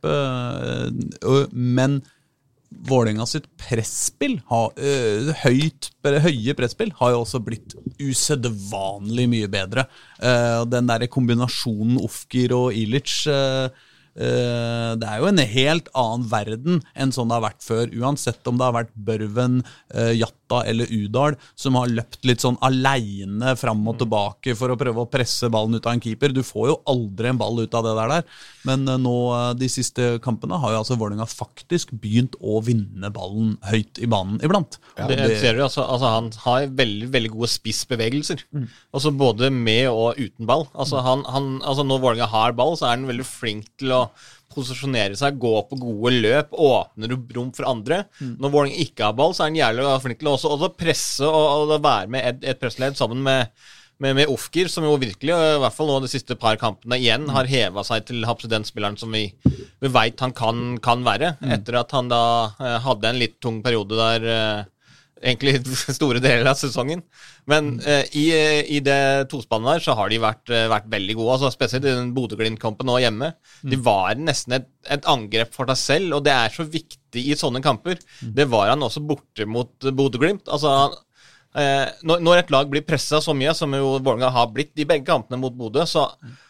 Men 1.52 2.02
Vålerenga 2.68 3.26
sitt 3.30 3.48
presspill, 3.60 4.38
øh, 4.52 5.30
høyt, 5.44 5.90
høye 6.04 6.56
presspill, 6.58 6.92
har 7.00 7.14
jo 7.14 7.22
også 7.24 7.40
blitt 7.44 7.76
usedvanlig 8.04 9.28
mye 9.32 9.50
bedre. 9.52 9.88
Eh, 10.20 10.64
den 10.68 10.90
der 10.90 11.08
kombinasjonen 11.12 12.00
Ofkir 12.04 12.54
og 12.58 12.76
Ilic 12.76 13.22
eh, 13.32 13.70
eh, 14.20 14.92
Det 15.00 15.08
er 15.08 15.24
jo 15.24 15.30
en 15.32 15.44
helt 15.54 15.90
annen 15.96 16.28
verden 16.32 16.82
enn 16.94 17.16
sånn 17.16 17.32
det 17.32 17.40
har 17.40 17.48
vært 17.48 17.64
før. 17.66 17.94
Uansett 18.04 18.52
om 18.52 18.60
det 18.60 18.68
har 18.68 18.78
vært 18.82 18.94
Børven, 18.96 19.62
eh, 19.94 20.14
Jatta 20.48 20.64
eller 20.70 20.88
Udal 20.90 21.36
som 21.56 21.76
har 21.76 21.88
løpt 21.88 22.26
litt 22.26 22.42
sånn 22.42 22.58
aleine 22.62 23.56
fram 23.58 23.86
og 23.88 24.00
tilbake 24.00 24.56
for 24.56 24.72
å 24.72 24.78
prøve 24.80 25.04
å 25.04 25.10
presse 25.10 25.50
ballen 25.50 25.76
ut 25.76 25.86
av 25.86 25.94
en 25.94 26.02
keeper. 26.02 26.32
Du 26.32 26.44
får 26.44 26.70
jo 26.70 26.78
aldri 26.88 27.30
en 27.30 27.38
ball 27.38 27.60
ut 27.60 27.74
av 27.74 27.84
det 27.84 27.96
der. 27.98 28.24
Men 28.68 28.88
eh, 28.88 28.98
nå 28.98 29.16
eh, 29.36 29.54
de 29.60 29.70
siste 29.70 30.18
kampene 30.24 30.60
har 30.60 30.74
jo 30.74 30.82
altså 30.82 30.98
Vålerenga 30.98 31.28
faktisk 31.28 31.92
begynt 31.92 32.36
å 32.40 32.62
vinne 32.62 33.12
ballen 33.14 33.58
høyt 33.68 34.00
i 34.00 34.08
banen 34.08 34.40
iblant. 34.44 34.80
Ja, 34.98 35.08
Det 35.08 35.40
ser 35.42 35.58
du, 35.58 35.64
altså, 35.66 35.84
altså 35.84 36.14
Han 36.16 36.32
har 36.46 36.68
veldig 36.78 37.12
veldig 37.14 37.34
gode 37.36 37.52
spissbevegelser. 37.52 38.44
Altså 38.94 39.14
Både 39.18 39.50
med 39.54 39.90
og 39.92 40.18
uten 40.20 40.48
ball. 40.48 40.68
Altså 40.78 41.02
han, 41.04 41.24
han, 41.28 41.58
altså 41.64 41.86
Når 41.88 42.04
Vålerenga 42.04 42.32
har 42.32 42.58
ball, 42.58 42.76
så 42.78 42.88
er 42.88 42.98
han 42.98 43.08
veldig 43.10 43.28
flink 43.28 43.70
til 43.80 43.94
å 43.96 44.02
posisjonere 44.58 45.18
seg, 45.20 45.40
gå 45.40 45.54
på 45.70 45.80
gode 45.80 46.16
løp, 46.18 46.54
åpner 46.58 47.16
opp 47.16 47.34
rom 47.38 47.54
for 47.56 47.70
andre. 47.70 48.04
Når 48.42 48.54
Vålerenga 48.54 48.86
ikke 48.88 49.08
har 49.08 49.18
ball, 49.18 49.38
så 49.38 49.46
er 49.46 49.52
han 49.54 49.62
jævlig 49.62 49.90
flink 50.04 50.22
til 50.22 50.32
å 50.32 50.38
også, 50.38 50.54
også 50.58 50.74
presse 50.78 51.32
og, 51.32 51.68
og 51.72 51.76
være 51.78 52.14
med 52.18 52.32
et, 52.34 52.48
et 52.54 52.62
pressledd 52.62 53.00
sammen 53.00 53.22
med 53.26 53.54
med, 53.98 54.16
med 54.16 54.30
Ofker, 54.30 54.70
som 54.70 54.86
jo 54.86 54.96
virkelig, 55.02 55.34
i 55.34 55.62
hvert 55.62 55.74
fall 55.76 55.90
nå 55.90 56.00
de 56.04 56.12
siste 56.12 56.38
par 56.40 56.58
kampene 56.62 57.00
igjen, 57.02 57.28
har 57.34 57.50
heva 57.50 57.84
seg 57.86 58.06
til 58.08 58.26
den 58.52 58.66
spilleren 58.68 58.98
som 59.00 59.14
vi, 59.14 59.26
vi 59.44 59.92
veit 59.94 60.22
han 60.22 60.36
kan, 60.38 60.78
kan 60.84 61.06
være. 61.06 61.36
Etter 61.56 61.80
at 61.82 61.96
han 61.98 62.12
da 62.12 62.24
eh, 62.62 62.78
hadde 62.86 63.10
en 63.10 63.22
litt 63.22 63.40
tung 63.44 63.64
periode 63.66 63.98
der 63.98 64.28
eh, 64.34 64.66
egentlig 65.22 65.62
store 65.98 66.22
deler 66.24 66.48
av 66.50 66.58
sesongen. 66.60 67.02
Men 67.50 67.78
eh, 67.82 68.06
i, 68.18 68.26
eh, 68.36 68.62
i 68.78 68.82
det 68.84 69.28
tospannet 69.32 69.78
der 69.78 69.86
så 69.88 69.96
har 70.00 70.12
de 70.12 70.20
vært, 70.22 70.46
uh, 70.52 70.68
vært 70.72 70.90
veldig 70.92 71.18
gode. 71.20 71.36
altså 71.38 71.52
Spesielt 71.54 71.88
i 71.88 71.96
den 71.96 72.14
Bodø-Glimt-kampen 72.16 72.90
nå 72.90 73.00
hjemme. 73.04 73.34
De 73.64 73.80
var 73.82 74.20
nesten 74.20 74.60
et, 74.60 74.70
et 74.94 75.10
angrep 75.10 75.54
for 75.56 75.70
seg 75.74 75.84
selv, 75.84 76.18
og 76.20 76.26
det 76.28 76.36
er 76.36 76.54
så 76.54 76.68
viktig 76.68 77.26
i 77.28 77.38
sånne 77.40 77.64
kamper. 77.66 78.02
Det 78.22 78.48
var 78.52 78.72
han 78.74 78.86
også 78.86 79.04
borte 79.08 79.48
mot 79.50 79.74
Bodø-Glimt. 79.90 80.48
altså 80.48 80.78
han 80.78 81.04
når, 82.06 82.20
når 82.22 82.38
et 82.38 82.52
lag 82.54 82.68
blir 82.70 82.84
pressa 82.86 83.18
så 83.24 83.34
mye, 83.34 83.50
som 83.58 83.72
jo 83.74 83.96
Vålerenga 83.96 84.28
har 84.36 84.52
blitt 84.54 84.78
i 84.78 84.86
begge 84.86 85.08
kampene 85.08 85.40
mot 85.42 85.56
Bodø, 85.58 85.88
så, 85.90 86.04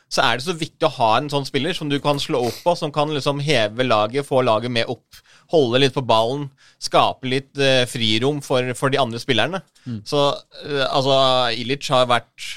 så 0.08 0.24
er 0.24 0.38
det 0.38 0.46
så 0.46 0.56
viktig 0.56 0.88
å 0.88 0.94
ha 0.98 1.10
en 1.18 1.32
sånn 1.32 1.48
spiller 1.48 1.76
som 1.76 1.90
du 1.92 1.98
kan 2.04 2.20
slå 2.22 2.46
opp 2.48 2.62
på, 2.64 2.76
som 2.80 2.94
kan 2.96 3.12
liksom 3.12 3.42
heve 3.44 3.88
laget, 3.88 4.28
få 4.28 4.44
laget 4.48 4.72
med 4.72 4.88
opp, 4.92 5.20
holde 5.52 5.82
litt 5.84 5.96
på 5.96 6.06
ballen, 6.08 6.48
skape 6.84 7.28
litt 7.28 7.60
eh, 7.60 7.84
frirom 7.90 8.40
for, 8.46 8.72
for 8.80 8.94
de 8.94 9.02
andre 9.02 9.20
spillerne. 9.20 9.64
Så 10.08 10.30
eh, 10.64 10.86
altså, 10.88 11.18
Ilic 11.60 11.92
har 11.92 12.08
vært 12.08 12.48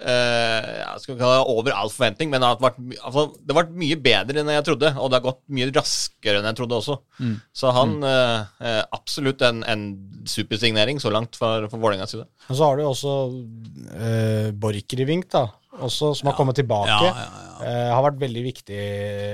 eh, 0.00 0.70
jeg 0.82 1.02
skal 1.02 1.14
ikke 1.14 1.22
kalle 1.24 1.40
det 1.40 1.56
over 1.56 1.74
all 1.74 1.92
forventning, 1.92 2.30
men 2.32 2.42
det 2.42 2.50
har 2.52 2.62
vært, 2.62 2.80
altså, 3.00 3.26
det 3.40 3.54
har 3.54 3.60
vært 3.64 3.76
mye 3.82 3.98
bedre 4.06 4.42
enn 4.42 4.54
jeg 4.54 4.66
trodde. 4.70 4.92
Og 4.94 5.10
det 5.10 5.18
har 5.18 5.26
gått 5.26 5.42
mye 5.58 5.70
raskere 5.74 6.40
enn 6.40 6.50
jeg 6.50 6.60
trodde 6.60 6.80
også. 6.80 6.98
Så 7.56 7.74
han 7.76 7.98
mm. 8.02 8.08
eh, 8.62 8.82
absolutt 8.94 9.42
en, 9.46 9.62
en 9.66 9.86
supersignering 10.28 11.02
så 11.02 11.12
langt 11.14 11.38
for, 11.38 11.66
for 11.72 11.82
Vålerengas 11.82 12.14
side. 12.14 12.26
Og 12.46 12.54
så 12.54 12.62
har 12.66 12.76
du 12.76 12.84
jo 12.84 12.90
også 12.92 13.14
uh, 13.96 14.50
Borchgrevink, 14.54 15.30
da. 15.34 15.48
Også, 15.84 16.12
som 16.16 16.30
har 16.30 16.36
kommet 16.38 16.58
tilbake. 16.58 17.12
Eh, 17.64 17.88
har 17.92 18.04
vært 18.04 18.20
veldig 18.20 18.42
viktig, 18.44 18.82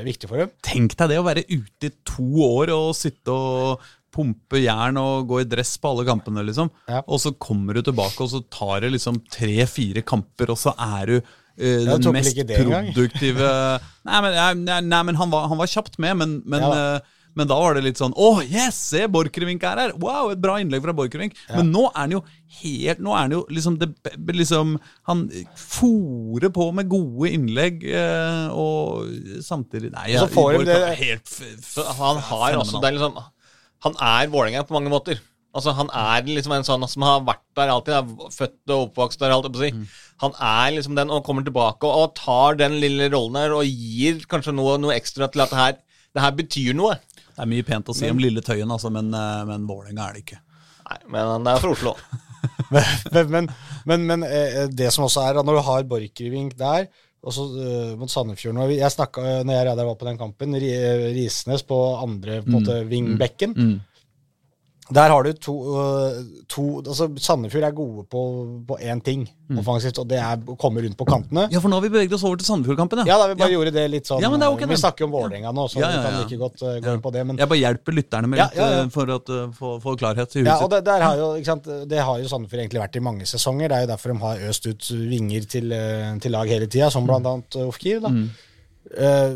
viktig 0.06 0.30
for 0.30 0.42
dem. 0.42 0.52
Tenk 0.64 0.96
deg 0.98 1.12
det 1.12 1.18
å 1.20 1.26
være 1.26 1.44
ute 1.50 1.90
i 1.90 1.94
to 2.06 2.28
år 2.46 2.72
og 2.74 2.92
sitte 2.98 3.34
og 3.34 3.84
pumpe 4.12 4.60
jern 4.60 4.98
og 5.00 5.30
gå 5.30 5.40
i 5.40 5.48
dress 5.48 5.76
på 5.80 5.92
alle 5.92 6.04
kampene, 6.08 6.44
liksom. 6.44 6.68
Ja. 6.90 7.00
Og 7.06 7.22
så 7.22 7.32
kommer 7.40 7.78
du 7.78 7.82
tilbake, 7.86 8.18
og 8.20 8.30
så 8.32 8.42
tar 8.52 8.84
det 8.84 8.92
liksom 8.96 9.22
tre-fire 9.32 10.04
kamper, 10.04 10.52
og 10.52 10.60
så 10.60 10.74
er 10.76 11.08
du 11.08 11.16
uh, 11.16 11.94
den 11.94 12.12
mest 12.18 12.36
produktive 12.36 13.48
Nei, 14.08 14.20
men, 14.24 14.36
nei, 14.66 14.80
nei, 14.84 15.02
men 15.08 15.18
han, 15.20 15.32
var, 15.32 15.48
han 15.48 15.60
var 15.60 15.70
kjapt 15.70 15.98
med, 16.02 16.18
men, 16.20 16.38
men, 16.44 16.64
Ja 16.66 16.70
da. 16.76 17.18
Men 17.38 17.48
da 17.48 17.56
var 17.56 17.74
det 17.78 17.82
litt 17.86 18.00
sånn 18.00 18.12
Å, 18.12 18.42
yes! 18.44 18.76
Se, 18.92 19.06
Borchgrevink 19.08 19.62
er 19.64 19.80
her! 19.80 19.92
Wow, 20.02 20.30
et 20.34 20.40
bra 20.42 20.58
innlegg 20.60 20.82
fra 20.84 20.92
Borchgrevink. 20.96 21.36
Men 21.54 21.70
nå 21.72 21.86
er 21.88 21.98
han 22.02 22.14
jo 22.16 22.20
helt 22.60 23.00
Nå 23.00 23.14
er 23.16 23.22
han 23.24 23.34
jo 23.36 23.40
liksom, 23.48 23.78
det, 23.80 23.88
liksom 24.36 24.74
Han 25.08 25.24
fòrer 25.56 26.52
på 26.52 26.68
med 26.76 26.90
gode 26.92 27.32
innlegg, 27.32 27.82
eh, 27.88 28.52
og 28.52 29.08
samtidig 29.44 29.92
Nei, 29.94 30.10
Og 30.16 30.26
så 30.26 30.30
får 30.34 30.52
de 30.52 30.58
Borch 30.60 30.70
det- 30.70 30.80
er 30.90 31.00
helt 31.02 31.36
han 32.02 32.20
har 32.28 32.58
også 32.60 32.80
det 32.82 32.90
er 32.90 32.96
liksom, 32.98 33.20
Han 33.86 33.96
er 33.98 34.28
Vålerenga 34.32 34.62
på 34.68 34.76
mange 34.76 34.92
måter. 34.92 35.20
Altså 35.54 35.72
Han 35.76 35.90
er 35.92 36.22
liksom 36.28 36.52
en 36.56 36.64
sånn 36.66 36.86
som 36.88 37.02
har 37.06 37.24
vært 37.26 37.42
der 37.58 37.72
alltid. 37.72 37.94
Er 37.98 38.30
født 38.32 38.72
og 38.72 38.86
oppvokst 38.88 39.20
der. 39.20 39.34
Alt, 39.34 39.48
si. 39.58 39.70
mm. 39.74 39.86
Han 40.22 40.36
er 40.38 40.76
liksom 40.76 40.94
den 40.96 41.10
og 41.12 41.24
kommer 41.26 41.44
tilbake 41.44 41.84
og, 41.88 41.96
og 42.04 42.14
tar 42.16 42.56
den 42.60 42.78
lille 42.80 43.10
rollen 43.12 43.40
her 43.40 43.56
og 43.56 43.66
gir 43.66 44.22
kanskje 44.30 44.54
noe, 44.56 44.78
noe 44.80 44.94
ekstra 44.96 45.28
til 45.32 45.42
at 45.44 45.50
det 45.52 45.58
her, 45.58 45.74
det 46.14 46.22
her 46.24 46.36
betyr 46.38 46.78
noe. 46.78 46.96
Det 47.32 47.44
er 47.44 47.52
mye 47.52 47.66
pent 47.66 47.88
å 47.88 47.96
si 47.96 48.10
om 48.12 48.20
Lille 48.20 48.42
Tøyen, 48.44 48.70
altså, 48.70 48.90
men, 48.92 49.12
eh, 49.16 49.44
men 49.48 49.68
Vålerenga 49.68 50.08
er 50.08 50.18
det 50.18 50.26
ikke. 50.26 50.42
Nei, 50.88 50.98
Men 51.14 51.30
han 51.36 51.48
er 51.52 51.62
fra 51.62 51.72
Oslo. 51.72 51.94
men, 52.74 53.30
men, 53.32 53.48
men, 53.88 54.04
men 54.10 54.26
eh, 54.28 54.66
det 54.68 54.90
som 54.92 55.06
også 55.06 55.24
er, 55.24 55.40
når 55.40 55.58
du 55.58 55.64
har 55.70 55.88
Borchgrevink 55.88 56.58
der 56.60 56.90
og 57.22 57.34
så 57.34 57.44
eh, 57.62 57.90
mot 57.98 58.10
Sandefjord 58.10 58.56
når 58.56 58.74
Jeg 58.74 58.94
snakka 58.96 59.42
når 59.46 59.58
jeg 59.60 59.78
var 59.78 59.98
på 59.98 60.08
den 60.08 60.18
kampen, 60.18 60.56
eh, 60.58 61.06
Risnes 61.14 61.62
på 61.66 61.78
andre 62.02 62.40
på 62.42 62.56
måte, 62.56 62.80
vingbekken. 62.90 63.54
Mm. 63.54 63.76
Der 64.90 65.08
har 65.08 65.22
du 65.22 65.32
to, 65.38 65.52
øh, 65.78 66.16
to 66.50 66.62
altså 66.82 67.06
Sandefjord 67.22 67.64
er 67.64 67.70
gode 67.72 68.02
på, 68.10 68.22
på 68.66 68.76
én 68.82 69.00
ting 69.00 69.22
offensivt, 69.56 69.98
og 70.02 70.08
det 70.10 70.18
er 70.18 70.40
å 70.48 70.56
komme 70.58 70.82
rundt 70.82 70.96
på 70.98 71.06
kantene. 71.06 71.44
Ja, 71.52 71.60
for 71.62 71.70
nå 71.70 71.78
har 71.78 71.84
vi 71.84 71.90
beveget 71.92 72.12
oss 72.16 72.24
over 72.26 72.36
til 72.40 72.48
Sandefjord-kampen, 72.48 73.04
Ja, 73.06 73.16
da 73.20 73.28
vi 73.30 73.36
bare 73.38 73.54
gjorde 73.54 73.72
det 73.72 73.84
litt 73.92 74.10
sånn 74.10 74.20
Ja, 74.20 74.28
men 74.32 74.40
det 74.42 74.48
er 74.48 74.56
ok, 74.56 74.64
øh. 74.66 74.72
Vi 74.74 74.76
snakker 74.82 75.04
jo 75.04 75.08
om 75.08 75.14
Vålerenga 75.14 75.52
nå, 75.54 75.68
så 75.70 75.80
Ja, 75.80 75.90
ja, 75.92 76.00
vi 76.00 76.04
kan 76.08 76.18
like 76.20 76.38
godt 76.42 76.62
uh, 76.66 76.74
gå 76.82 76.86
Ja. 76.90 76.94
inn 76.98 77.04
på 77.06 77.12
det. 77.14 77.24
Men 77.30 77.38
Jeg 77.38 77.48
bare 77.54 77.60
hjelper 77.62 77.92
lytterne 78.00 78.28
med 78.32 78.38
Ja, 78.42 78.48
litt 78.50 78.58
ja, 78.58 78.70
ja. 78.82 78.88
for 78.88 79.06
å 79.06 79.18
få, 79.54 79.72
få 79.86 79.96
klarhet 80.02 80.36
i 80.36 80.42
huset 80.42 80.50
Ja, 80.50 80.58
og 80.64 80.70
det, 80.74 80.82
der 80.90 81.00
har 81.06 81.16
jo, 81.16 81.30
sant, 81.46 81.68
det 81.88 81.98
har 82.02 82.18
jo 82.18 82.28
Sandefjord 82.28 82.64
egentlig 82.66 82.82
vært 82.82 82.96
i 82.96 83.04
mange 83.06 83.24
sesonger. 83.28 83.68
Det 83.68 83.76
er 83.78 83.86
jo 83.86 83.92
derfor 83.94 84.12
de 84.12 84.18
har 84.26 84.46
øst 84.50 84.66
ut 84.66 84.90
vinger 85.14 85.46
til, 85.46 85.76
til 86.20 86.32
lag 86.34 86.48
hele 86.48 86.66
tida, 86.66 86.90
som 86.90 87.08
annet 87.08 87.56
eh, 87.56 87.68
Ofkir. 87.68 88.00
da. 88.02 88.08
Eh, 88.08 88.50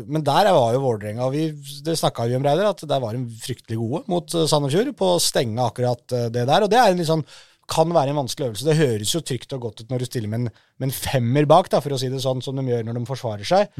Men 0.07 0.23
der 0.27 0.49
var 0.53 0.73
jo 0.75 0.83
Vålerenga, 0.83 1.27
vi, 1.33 1.49
det 1.85 1.97
snakka 1.97 2.27
vi 2.27 2.35
om, 2.37 2.45
Reidar, 2.45 2.73
at 2.73 2.83
der 2.87 3.03
var 3.03 3.15
de 3.15 3.23
fryktelig 3.41 3.77
gode 3.79 4.03
mot 4.11 4.33
eh, 4.35 4.47
Sandefjord 4.49 4.91
på 4.99 5.13
å 5.15 5.21
stenge 5.23 5.63
akkurat 5.63 6.15
eh, 6.15 6.27
det 6.33 6.43
der. 6.49 6.65
Og 6.65 6.71
det 6.71 6.81
er 6.81 6.91
en 6.91 6.99
litt 6.99 7.09
sånn 7.09 7.25
kan 7.67 7.91
være 7.91 8.13
en 8.13 8.21
vanskelig 8.21 8.47
øvelse. 8.47 8.63
Det 8.67 8.77
høres 8.79 9.11
jo 9.11 9.19
trygt 9.27 9.51
og 9.57 9.65
godt 9.65 9.81
ut 9.83 9.89
når 9.91 10.03
du 10.03 10.07
stiller 10.07 10.31
med 10.31 10.45
en, 10.45 10.51
med 10.79 10.87
en 10.87 10.95
femmer 10.95 11.47
bak, 11.49 11.67
da, 11.73 11.81
for 11.83 11.91
å 11.91 11.99
si 11.99 12.07
det 12.11 12.21
sånn, 12.23 12.39
som 12.45 12.55
de 12.55 12.63
gjør 12.63 12.85
når 12.87 12.99
de 12.99 13.09
forsvarer 13.09 13.47
seg. 13.47 13.73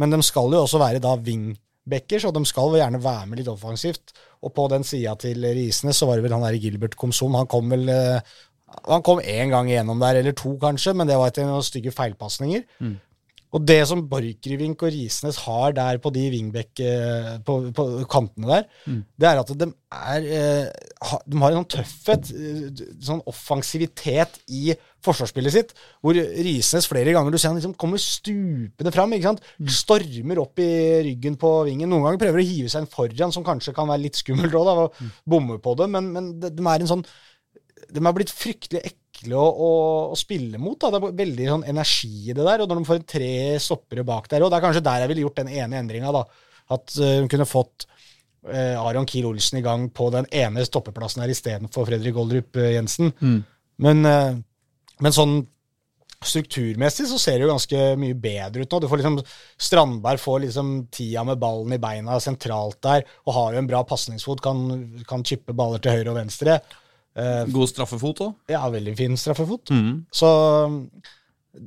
Men 0.00 0.14
de 0.14 0.20
skal 0.24 0.54
jo 0.54 0.62
også 0.64 0.80
være 0.80 1.02
da 1.04 1.12
wingbacker, 1.20 2.22
så 2.24 2.32
de 2.32 2.40
skal 2.48 2.78
gjerne 2.80 3.02
være 3.04 3.28
med 3.28 3.42
litt 3.42 3.50
offensivt. 3.52 4.14
Og 4.40 4.54
på 4.56 4.64
den 4.72 4.86
sida 4.88 5.12
til 5.20 5.44
Risnes 5.44 6.00
så 6.00 6.08
var 6.08 6.16
det 6.16 6.24
vel 6.24 6.36
han 6.38 6.46
der 6.46 6.56
Gilbert 6.56 6.96
Komsom. 7.00 7.36
Han 7.36 7.50
kom 7.52 7.68
vel 7.74 7.84
eh, 7.92 8.36
Han 8.88 9.04
kom 9.06 9.20
én 9.20 9.52
gang 9.52 9.68
igjennom 9.68 10.00
der, 10.02 10.22
eller 10.22 10.32
to 10.34 10.56
kanskje, 10.58 10.96
men 10.96 11.06
det 11.06 11.20
var 11.20 11.28
etter 11.30 11.44
noen 11.46 11.62
stygge 11.62 11.92
feilpasninger. 11.94 12.64
Og 13.54 13.62
det 13.62 13.78
som 13.86 14.02
Borchgrevink 14.10 14.82
og 14.82 14.90
Risnes 14.90 15.38
har 15.44 15.74
der 15.76 16.00
på 16.02 16.10
de 16.14 16.24
wingback 16.32 16.80
eh, 16.82 17.34
på, 17.46 17.60
på 17.76 17.84
kantene 18.10 18.48
der, 18.50 18.64
det 19.20 19.28
er 19.28 19.42
at 19.42 19.52
de 19.60 19.68
er 19.94 20.26
eh, 20.26 21.20
De 21.30 21.38
har 21.38 21.52
en 21.52 21.60
sånn 21.60 21.70
tøffhet, 21.76 22.32
eh, 22.34 22.82
sånn 23.06 23.22
offensivitet 23.30 24.40
i 24.50 24.74
forsvarsspillet 25.04 25.54
sitt, 25.54 25.74
hvor 26.02 26.16
Risnes 26.16 26.88
flere 26.90 27.12
ganger 27.14 27.30
du 27.30 27.38
ser 27.38 27.52
han 27.52 27.60
liksom 27.60 27.76
kommer 27.78 28.00
stupende 28.02 28.94
fram. 28.94 29.14
ikke 29.14 29.30
sant? 29.30 29.44
Stormer 29.70 30.40
opp 30.42 30.58
i 30.64 30.70
ryggen 31.10 31.38
på 31.38 31.52
vingen. 31.68 31.92
Noen 31.92 32.08
ganger 32.08 32.24
prøver 32.24 32.42
å 32.42 32.48
hive 32.48 32.72
seg 32.72 32.82
en 32.82 32.90
foran, 32.90 33.34
som 33.34 33.46
kanskje 33.46 33.76
kan 33.76 33.90
være 33.92 34.06
litt 34.08 34.18
skummelt 34.18 34.56
òg, 34.58 34.72
og 34.88 35.14
bomme 35.28 35.60
på 35.62 35.76
det, 35.78 35.90
men, 35.94 36.10
men 36.16 36.34
de, 36.42 36.50
de 36.50 36.66
er 36.66 36.82
en 36.82 36.92
sånn 36.96 37.06
de 37.94 38.00
er 38.00 38.14
blitt 38.16 38.32
fryktelig 38.32 38.80
ekle 38.80 39.03
å, 39.32 39.44
å, 39.44 39.70
å 40.12 40.18
spille 40.18 40.60
mot. 40.60 40.76
Da. 40.80 40.90
Det 40.92 41.00
er 41.00 41.16
veldig 41.22 41.46
sånn 41.48 41.64
energi 41.72 42.12
i 42.28 42.36
det 42.36 42.44
der. 42.44 42.60
Og 42.60 42.68
når 42.68 42.80
de 42.80 42.88
får 42.90 43.06
tre 43.08 43.32
stoppere 43.62 44.04
bak 44.04 44.28
der, 44.28 44.44
og 44.44 44.52
det 44.52 44.58
er 44.58 44.66
kanskje 44.66 44.84
der 44.84 45.04
jeg 45.04 45.12
ville 45.12 45.24
gjort 45.24 45.40
den 45.40 45.52
ene 45.54 45.80
endringa, 45.80 46.12
At 46.12 46.28
At 46.76 46.98
uh, 47.00 47.16
hun 47.22 47.30
kunne 47.32 47.48
fått 47.48 47.86
uh, 48.50 48.84
Aron 48.84 49.08
Kiel 49.08 49.30
Olsen 49.30 49.58
i 49.58 49.64
gang 49.64 49.88
på 49.88 50.10
den 50.12 50.28
ene 50.32 50.64
stoppeplassen 50.64 51.24
her 51.24 51.32
istedenfor 51.32 51.88
Fredrik 51.88 52.16
Oldrup 52.20 52.60
Jensen. 52.60 53.12
Jensen. 53.16 53.42
Men, 53.80 54.04
uh, 54.04 54.36
men 55.00 55.16
sånn 55.16 55.40
strukturmessig 56.24 57.06
så 57.08 57.18
ser 57.20 57.38
det 57.38 57.46
jo 57.46 57.52
ganske 57.52 57.80
mye 58.00 58.16
bedre 58.16 58.64
ut 58.64 58.72
nå. 58.72 58.80
Du 58.80 58.88
får 58.88 59.02
liksom 59.02 59.18
Strandberg 59.60 60.20
får 60.22 60.38
liksom 60.46 60.70
tida 60.94 61.24
med 61.28 61.40
ballen 61.42 61.74
i 61.76 61.80
beina 61.82 62.16
sentralt 62.22 62.80
der, 62.84 63.04
og 63.26 63.36
har 63.36 63.52
jo 63.54 63.62
en 63.62 63.68
bra 63.68 63.82
pasningsfot, 63.88 64.40
kan, 64.44 64.64
kan 65.08 65.24
chippe 65.26 65.56
baller 65.56 65.82
til 65.82 65.98
høyre 65.98 66.14
og 66.14 66.18
venstre. 66.22 66.58
Eh, 67.14 67.44
God 67.54 67.70
straffefot 67.70 68.24
òg. 68.24 68.32
ja, 68.50 68.62
veldig 68.70 68.96
fin 68.98 69.18
straffefot. 69.18 69.70
Mm. 69.70 70.06
Så 70.12 70.30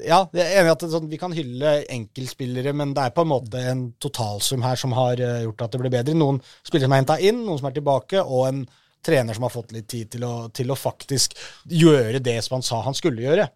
ja, 0.03 0.19
jeg 0.35 0.43
er 0.43 0.59
enig 0.59 0.71
i 0.71 0.73
at 0.73 0.83
sånn, 0.91 1.07
vi 1.07 1.19
kan 1.21 1.35
hylle 1.35 1.77
enkeltspillere, 1.93 2.73
men 2.75 2.91
det 2.95 3.05
er 3.07 3.15
på 3.15 3.23
en 3.23 3.31
måte 3.31 3.61
en 3.71 3.85
totalsum 4.03 4.65
her 4.65 4.79
som 4.79 4.95
har 4.97 5.21
eh, 5.23 5.45
gjort 5.45 5.63
at 5.63 5.75
det 5.75 5.81
blir 5.83 5.93
bedre. 5.93 6.17
Noen 6.17 6.41
spillere 6.59 6.89
som 6.89 6.97
er 6.97 7.03
henta 7.03 7.19
inn, 7.23 7.45
noen 7.45 7.61
som 7.61 7.69
er 7.69 7.77
tilbake, 7.77 8.23
og 8.23 8.49
en 8.49 8.61
trener 9.07 9.37
som 9.37 9.45
har 9.47 9.53
fått 9.53 9.71
litt 9.75 9.87
tid 9.87 10.11
til 10.17 10.25
å, 10.27 10.33
til 10.51 10.73
å 10.73 10.75
faktisk 10.75 11.37
gjøre 11.71 12.19
det 12.23 12.41
som 12.43 12.57
han 12.57 12.65
sa 12.65 12.81
han 12.83 12.97
skulle 12.97 13.23
gjøre. 13.23 13.47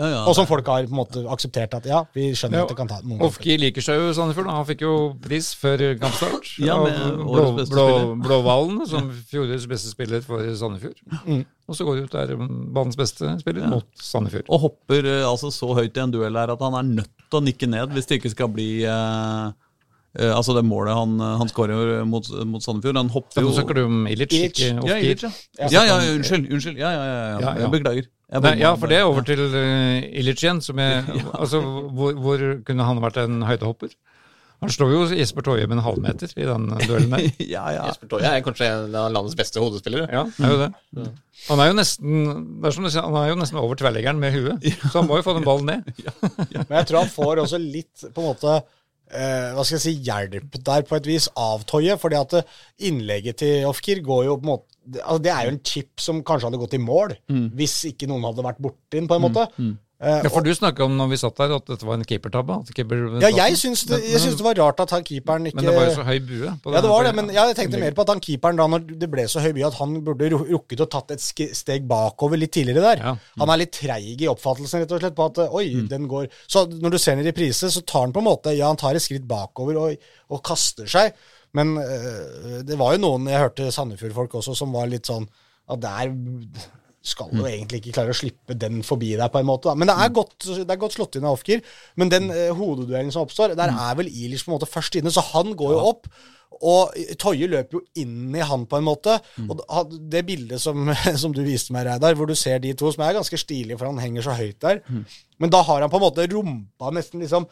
Ja, 0.00 0.08
ja. 0.08 0.20
Og 0.24 0.34
som 0.36 0.48
folk 0.48 0.68
har 0.70 0.86
på 0.88 0.94
en 0.94 0.96
måte 0.96 1.22
akseptert 1.28 1.74
at 1.76 1.86
ja, 1.88 2.00
vi 2.16 2.30
skjønner 2.32 2.62
Ja, 2.62 2.64
at 2.64 2.72
det 2.72 2.78
kan 2.78 2.88
ta 2.88 3.00
noen. 3.04 3.20
Ofki 3.26 3.58
liker 3.60 3.84
seg 3.84 4.00
jo 4.00 4.10
Sandefjord. 4.16 4.48
Han 4.48 4.66
fikk 4.68 4.84
jo 4.86 4.94
pris 5.20 5.52
før 5.60 5.84
kampstart 6.00 6.54
Ja, 6.68 6.78
med 6.80 6.96
av 7.20 7.60
Blå, 7.68 7.86
Blå, 8.24 8.40
som 8.92 9.10
fjorårets 9.30 9.68
beste 9.70 9.92
spiller 9.92 10.24
for 10.24 10.44
Sandefjord. 10.56 11.00
Mm. 11.26 11.44
Og 11.70 11.76
så 11.76 11.86
går 11.86 12.00
det 12.00 12.08
ut 12.08 12.16
der 12.16 12.34
banens 12.74 12.98
beste 12.98 13.36
spiller 13.42 13.68
mot 13.70 13.86
Sandefjord. 14.00 14.48
Og 14.48 14.64
hopper 14.64 15.06
eh, 15.06 15.26
altså 15.26 15.52
så 15.54 15.68
høyt 15.76 15.98
i 15.98 16.02
en 16.02 16.14
duell 16.14 16.38
her 16.40 16.54
at 16.56 16.64
han 16.64 16.78
er 16.80 16.94
nødt 16.96 17.12
til 17.28 17.38
å 17.38 17.44
nikke 17.44 17.68
ned 17.70 17.92
hvis 17.94 18.08
det 18.08 18.18
ikke 18.20 18.32
skal 18.32 18.50
bli 18.56 18.70
eh, 18.88 19.50
eh, 20.18 20.32
Altså 20.34 20.56
det 20.56 20.64
målet 20.66 20.96
han, 20.96 21.18
han 21.42 21.50
skårer 21.50 22.02
mot, 22.08 22.26
mot 22.48 22.64
Sandefjord. 22.64 22.98
Han 23.00 23.12
hopper 23.14 23.44
Nå 23.44 23.50
jo 23.50 23.56
snakker 23.58 23.80
du 23.80 23.84
om 23.86 24.06
Ilic, 24.10 24.34
Ilic. 24.36 24.62
Ja, 24.66 24.98
Ilic, 24.98 25.26
ja. 25.26 25.68
Ja, 25.70 25.84
ja, 25.92 25.98
unnskyld. 26.16 26.50
unnskyld. 26.50 26.80
Ja, 26.80 26.92
ja, 26.96 27.04
ja, 27.04 27.16
ja. 27.16 27.28
Ja, 27.30 27.40
ja. 27.46 27.56
Jeg 27.64 27.74
beklager. 27.76 28.10
Jeg 28.30 28.44
Nei, 28.46 28.54
ja, 28.60 28.76
for 28.78 28.90
det 28.90 29.00
er 29.00 29.08
over 29.08 29.26
til 29.26 29.42
uh, 29.42 30.20
Ilic 30.22 30.44
igjen. 30.44 30.62
Som 30.62 30.78
er, 30.82 31.02
altså, 31.42 31.62
hvor, 31.94 32.14
hvor 32.18 32.46
kunne 32.66 32.86
han 32.86 33.02
vært 33.02 33.22
en 33.24 33.42
høydehopper? 33.48 33.94
Han 34.60 34.68
slår 34.68 34.90
jo 34.92 35.04
Jesper 35.16 35.44
Toje 35.44 35.64
med 35.64 35.78
en 35.78 35.84
halvmeter 35.86 36.32
i 36.36 36.44
den 36.44 36.66
duellen 36.84 37.14
der. 37.14 37.28
ja, 37.54 37.62
ja. 37.72 37.86
Jesper 37.88 38.10
Toje 38.10 38.28
er 38.28 38.42
kanskje 38.44 38.68
en 38.68 38.96
av 38.98 39.08
landets 39.14 39.36
beste 39.38 39.62
hodespillere. 39.62 40.04
Ja, 40.12 40.26
det 40.36 40.44
er 40.46 40.52
jo 40.52 40.58
det. 40.60 41.06
Han 41.46 41.62
er 41.64 41.70
jo 41.70 41.76
nesten 41.78 42.26
det 42.60 42.68
er 42.68 42.76
som 42.76 42.84
du 42.84 42.90
sier, 42.92 43.06
han 43.06 43.16
er 43.16 43.30
jo 43.30 43.38
nesten 43.40 43.60
over 43.62 43.80
tverrleggeren 43.80 44.20
med 44.20 44.36
huet, 44.36 44.66
så 44.90 44.98
han 44.98 45.08
må 45.08 45.16
jo 45.16 45.24
få 45.24 45.34
den 45.38 45.46
ballen 45.48 45.70
ned. 45.72 46.04
Men 46.58 46.76
jeg 46.82 46.90
tror 46.90 47.06
han 47.06 47.14
får 47.14 47.40
også 47.46 47.62
litt 47.62 48.04
på 48.04 48.20
en 48.20 48.28
måte 48.28 48.58
eh, 49.12 49.50
hva 49.56 49.64
skal 49.66 49.76
jeg 49.78 49.84
si, 49.84 49.92
hjelp 50.06 50.58
der 50.66 50.86
på 50.88 50.96
et 50.96 51.06
vis 51.10 51.28
av 51.36 51.64
Toye. 51.68 51.96
fordi 51.98 52.16
at 52.20 52.34
eh, 52.40 52.56
innlegget 52.88 53.36
til 53.42 53.66
Ofkir 53.68 54.02
går 54.06 54.24
jo 54.28 54.36
på 54.38 54.46
en 54.46 54.52
måte 54.54 54.66
altså 55.04 55.20
Det 55.22 55.30
er 55.30 55.44
jo 55.44 55.50
en 55.52 55.60
chip 55.62 56.00
som 56.00 56.22
kanskje 56.24 56.48
hadde 56.48 56.58
gått 56.58 56.74
i 56.74 56.80
mål 56.82 57.12
hvis 57.54 57.74
ikke 57.92 58.08
noen 58.08 58.24
hadde 58.24 58.42
vært 58.42 58.58
borti 58.64 58.96
den, 58.96 59.06
på 59.06 59.14
en 59.18 59.22
måte. 59.22 59.44
Eh, 60.00 60.22
Ja, 60.24 60.28
for 60.32 60.40
du 60.40 60.48
snakka 60.56 60.80
om 60.86 60.94
når 60.96 61.08
vi 61.10 61.16
satt 61.20 61.36
der, 61.36 61.50
at 61.58 61.66
dette 61.68 61.84
var 61.84 61.98
en 61.98 62.04
keepertabbe. 62.08 62.54
keeper- 62.72 63.20
ja, 63.20 63.28
jeg 63.36 63.56
syns 63.60 63.82
det, 63.84 63.98
jeg 64.08 64.20
syns 64.22 64.38
det 64.38 64.44
var 64.46 64.54
rart 64.56 64.80
at 64.80 64.90
han 64.96 65.02
keeperen 65.04 65.44
ikke 65.44 65.56
Men 65.60 65.64
det 65.66 65.74
var 65.76 65.84
jo 65.90 65.96
så 65.98 66.04
høy 66.08 66.18
bue. 66.24 66.52
på 66.64 66.72
Ja, 66.72 66.80
det 66.80 66.88
var 66.88 67.04
det, 67.04 67.14
men 67.18 67.28
jeg 67.28 67.56
tenkte 67.58 67.78
mer 67.82 67.92
på 67.92 68.00
at 68.00 68.08
han 68.14 68.20
keeperen 68.24 68.56
da 68.56 68.66
når 68.66 68.86
det 68.98 69.10
ble 69.12 69.26
så 69.28 69.42
høy 69.44 69.52
bue, 69.52 69.66
at 69.68 69.74
han 69.76 69.92
burde 70.02 70.30
rukket 70.32 70.80
å 70.80 70.88
tatt 70.88 71.10
et 71.12 71.20
steg 71.20 71.84
bakover 71.86 72.38
litt 72.40 72.50
tidligere 72.56 72.80
der. 72.80 72.96
Ja. 73.04 73.16
Han 73.44 73.50
er 73.52 73.60
litt 73.60 73.72
treig 73.76 74.22
i 74.24 74.30
oppfattelsen, 74.32 74.80
rett 74.80 74.92
og 74.96 75.00
slett, 75.04 75.14
på 75.20 75.26
at 75.28 75.42
oi, 75.52 75.66
den 75.86 76.08
går 76.08 76.28
Så 76.48 76.64
når 76.80 76.90
du 76.96 76.98
ser 76.98 77.16
den 77.20 77.26
i 77.26 77.28
reprise, 77.28 77.68
så 77.68 77.84
tar 77.84 78.00
han 78.08 78.12
på 78.16 78.24
en 78.24 78.28
måte 78.30 78.56
Ja, 78.56 78.68
han 78.72 78.76
tar 78.80 78.94
et 78.96 79.02
skritt 79.04 79.28
bakover 79.28 79.76
og, 79.76 79.96
og 80.30 80.42
kaster 80.42 80.86
seg, 80.88 81.12
men 81.52 81.76
øh, 81.76 82.62
det 82.64 82.78
var 82.78 82.96
jo 82.96 83.04
noen 83.04 83.26
jeg 83.28 83.36
hørte 83.42 83.68
Sandefjord-folk 83.70 84.32
også 84.40 84.56
som 84.56 84.72
var 84.72 84.86
litt 84.86 85.04
sånn 85.04 85.28
at 85.68 85.78
det 85.82 85.90
er 85.90 86.70
skal 87.00 87.30
jo 87.32 87.46
egentlig 87.48 87.80
ikke 87.80 87.94
klare 87.96 88.12
å 88.12 88.16
slippe 88.16 88.56
den 88.60 88.82
forbi 88.84 89.14
deg, 89.14 89.30
på 89.32 89.40
en 89.40 89.48
måte. 89.48 89.70
Da. 89.70 89.76
Men 89.78 89.88
det 89.88 89.96
er 89.96 90.10
godt, 90.12 90.34
det 90.44 90.66
er 90.68 90.80
godt 90.80 90.98
slått 90.98 91.16
inn 91.16 91.24
av 91.24 91.38
Ofker. 91.38 91.62
Men 92.00 92.12
den 92.12 92.28
eh, 92.34 92.50
hodeduellen 92.56 93.12
som 93.14 93.24
oppstår, 93.24 93.54
der 93.56 93.72
er 93.72 93.96
vel 93.96 94.10
Ilish 94.10 94.44
på 94.44 94.52
en 94.52 94.58
måte 94.58 94.68
først 94.68 95.00
inne, 95.00 95.12
så 95.14 95.24
han 95.32 95.54
går 95.56 95.74
jo 95.76 95.80
opp. 95.94 96.10
Og 96.60 96.92
Toje 97.16 97.48
løper 97.48 97.78
jo 97.78 97.82
inn 98.02 98.34
i 98.36 98.44
han, 98.44 98.66
på 98.68 98.76
en 98.76 98.84
måte. 98.84 99.16
Og 99.48 99.96
det 100.12 100.26
bildet 100.28 100.60
som, 100.60 100.92
som 101.22 101.32
du 101.32 101.40
viste 101.46 101.72
meg, 101.72 101.88
Reidar, 101.88 102.18
hvor 102.18 102.28
du 102.28 102.36
ser 102.36 102.60
de 102.60 102.74
to, 102.76 102.92
som 102.92 103.06
er 103.06 103.16
ganske 103.16 103.40
stilige, 103.40 103.80
for 103.80 103.88
han 103.88 104.02
henger 104.02 104.28
så 104.28 104.36
høyt 104.36 104.60
der. 104.60 104.84
Men 105.40 105.56
da 105.56 105.64
har 105.64 105.80
han 105.80 105.92
på 105.92 106.00
en 106.00 106.04
måte 106.04 106.28
rumpa 106.28 106.92
nesten 106.92 107.24
liksom 107.24 107.48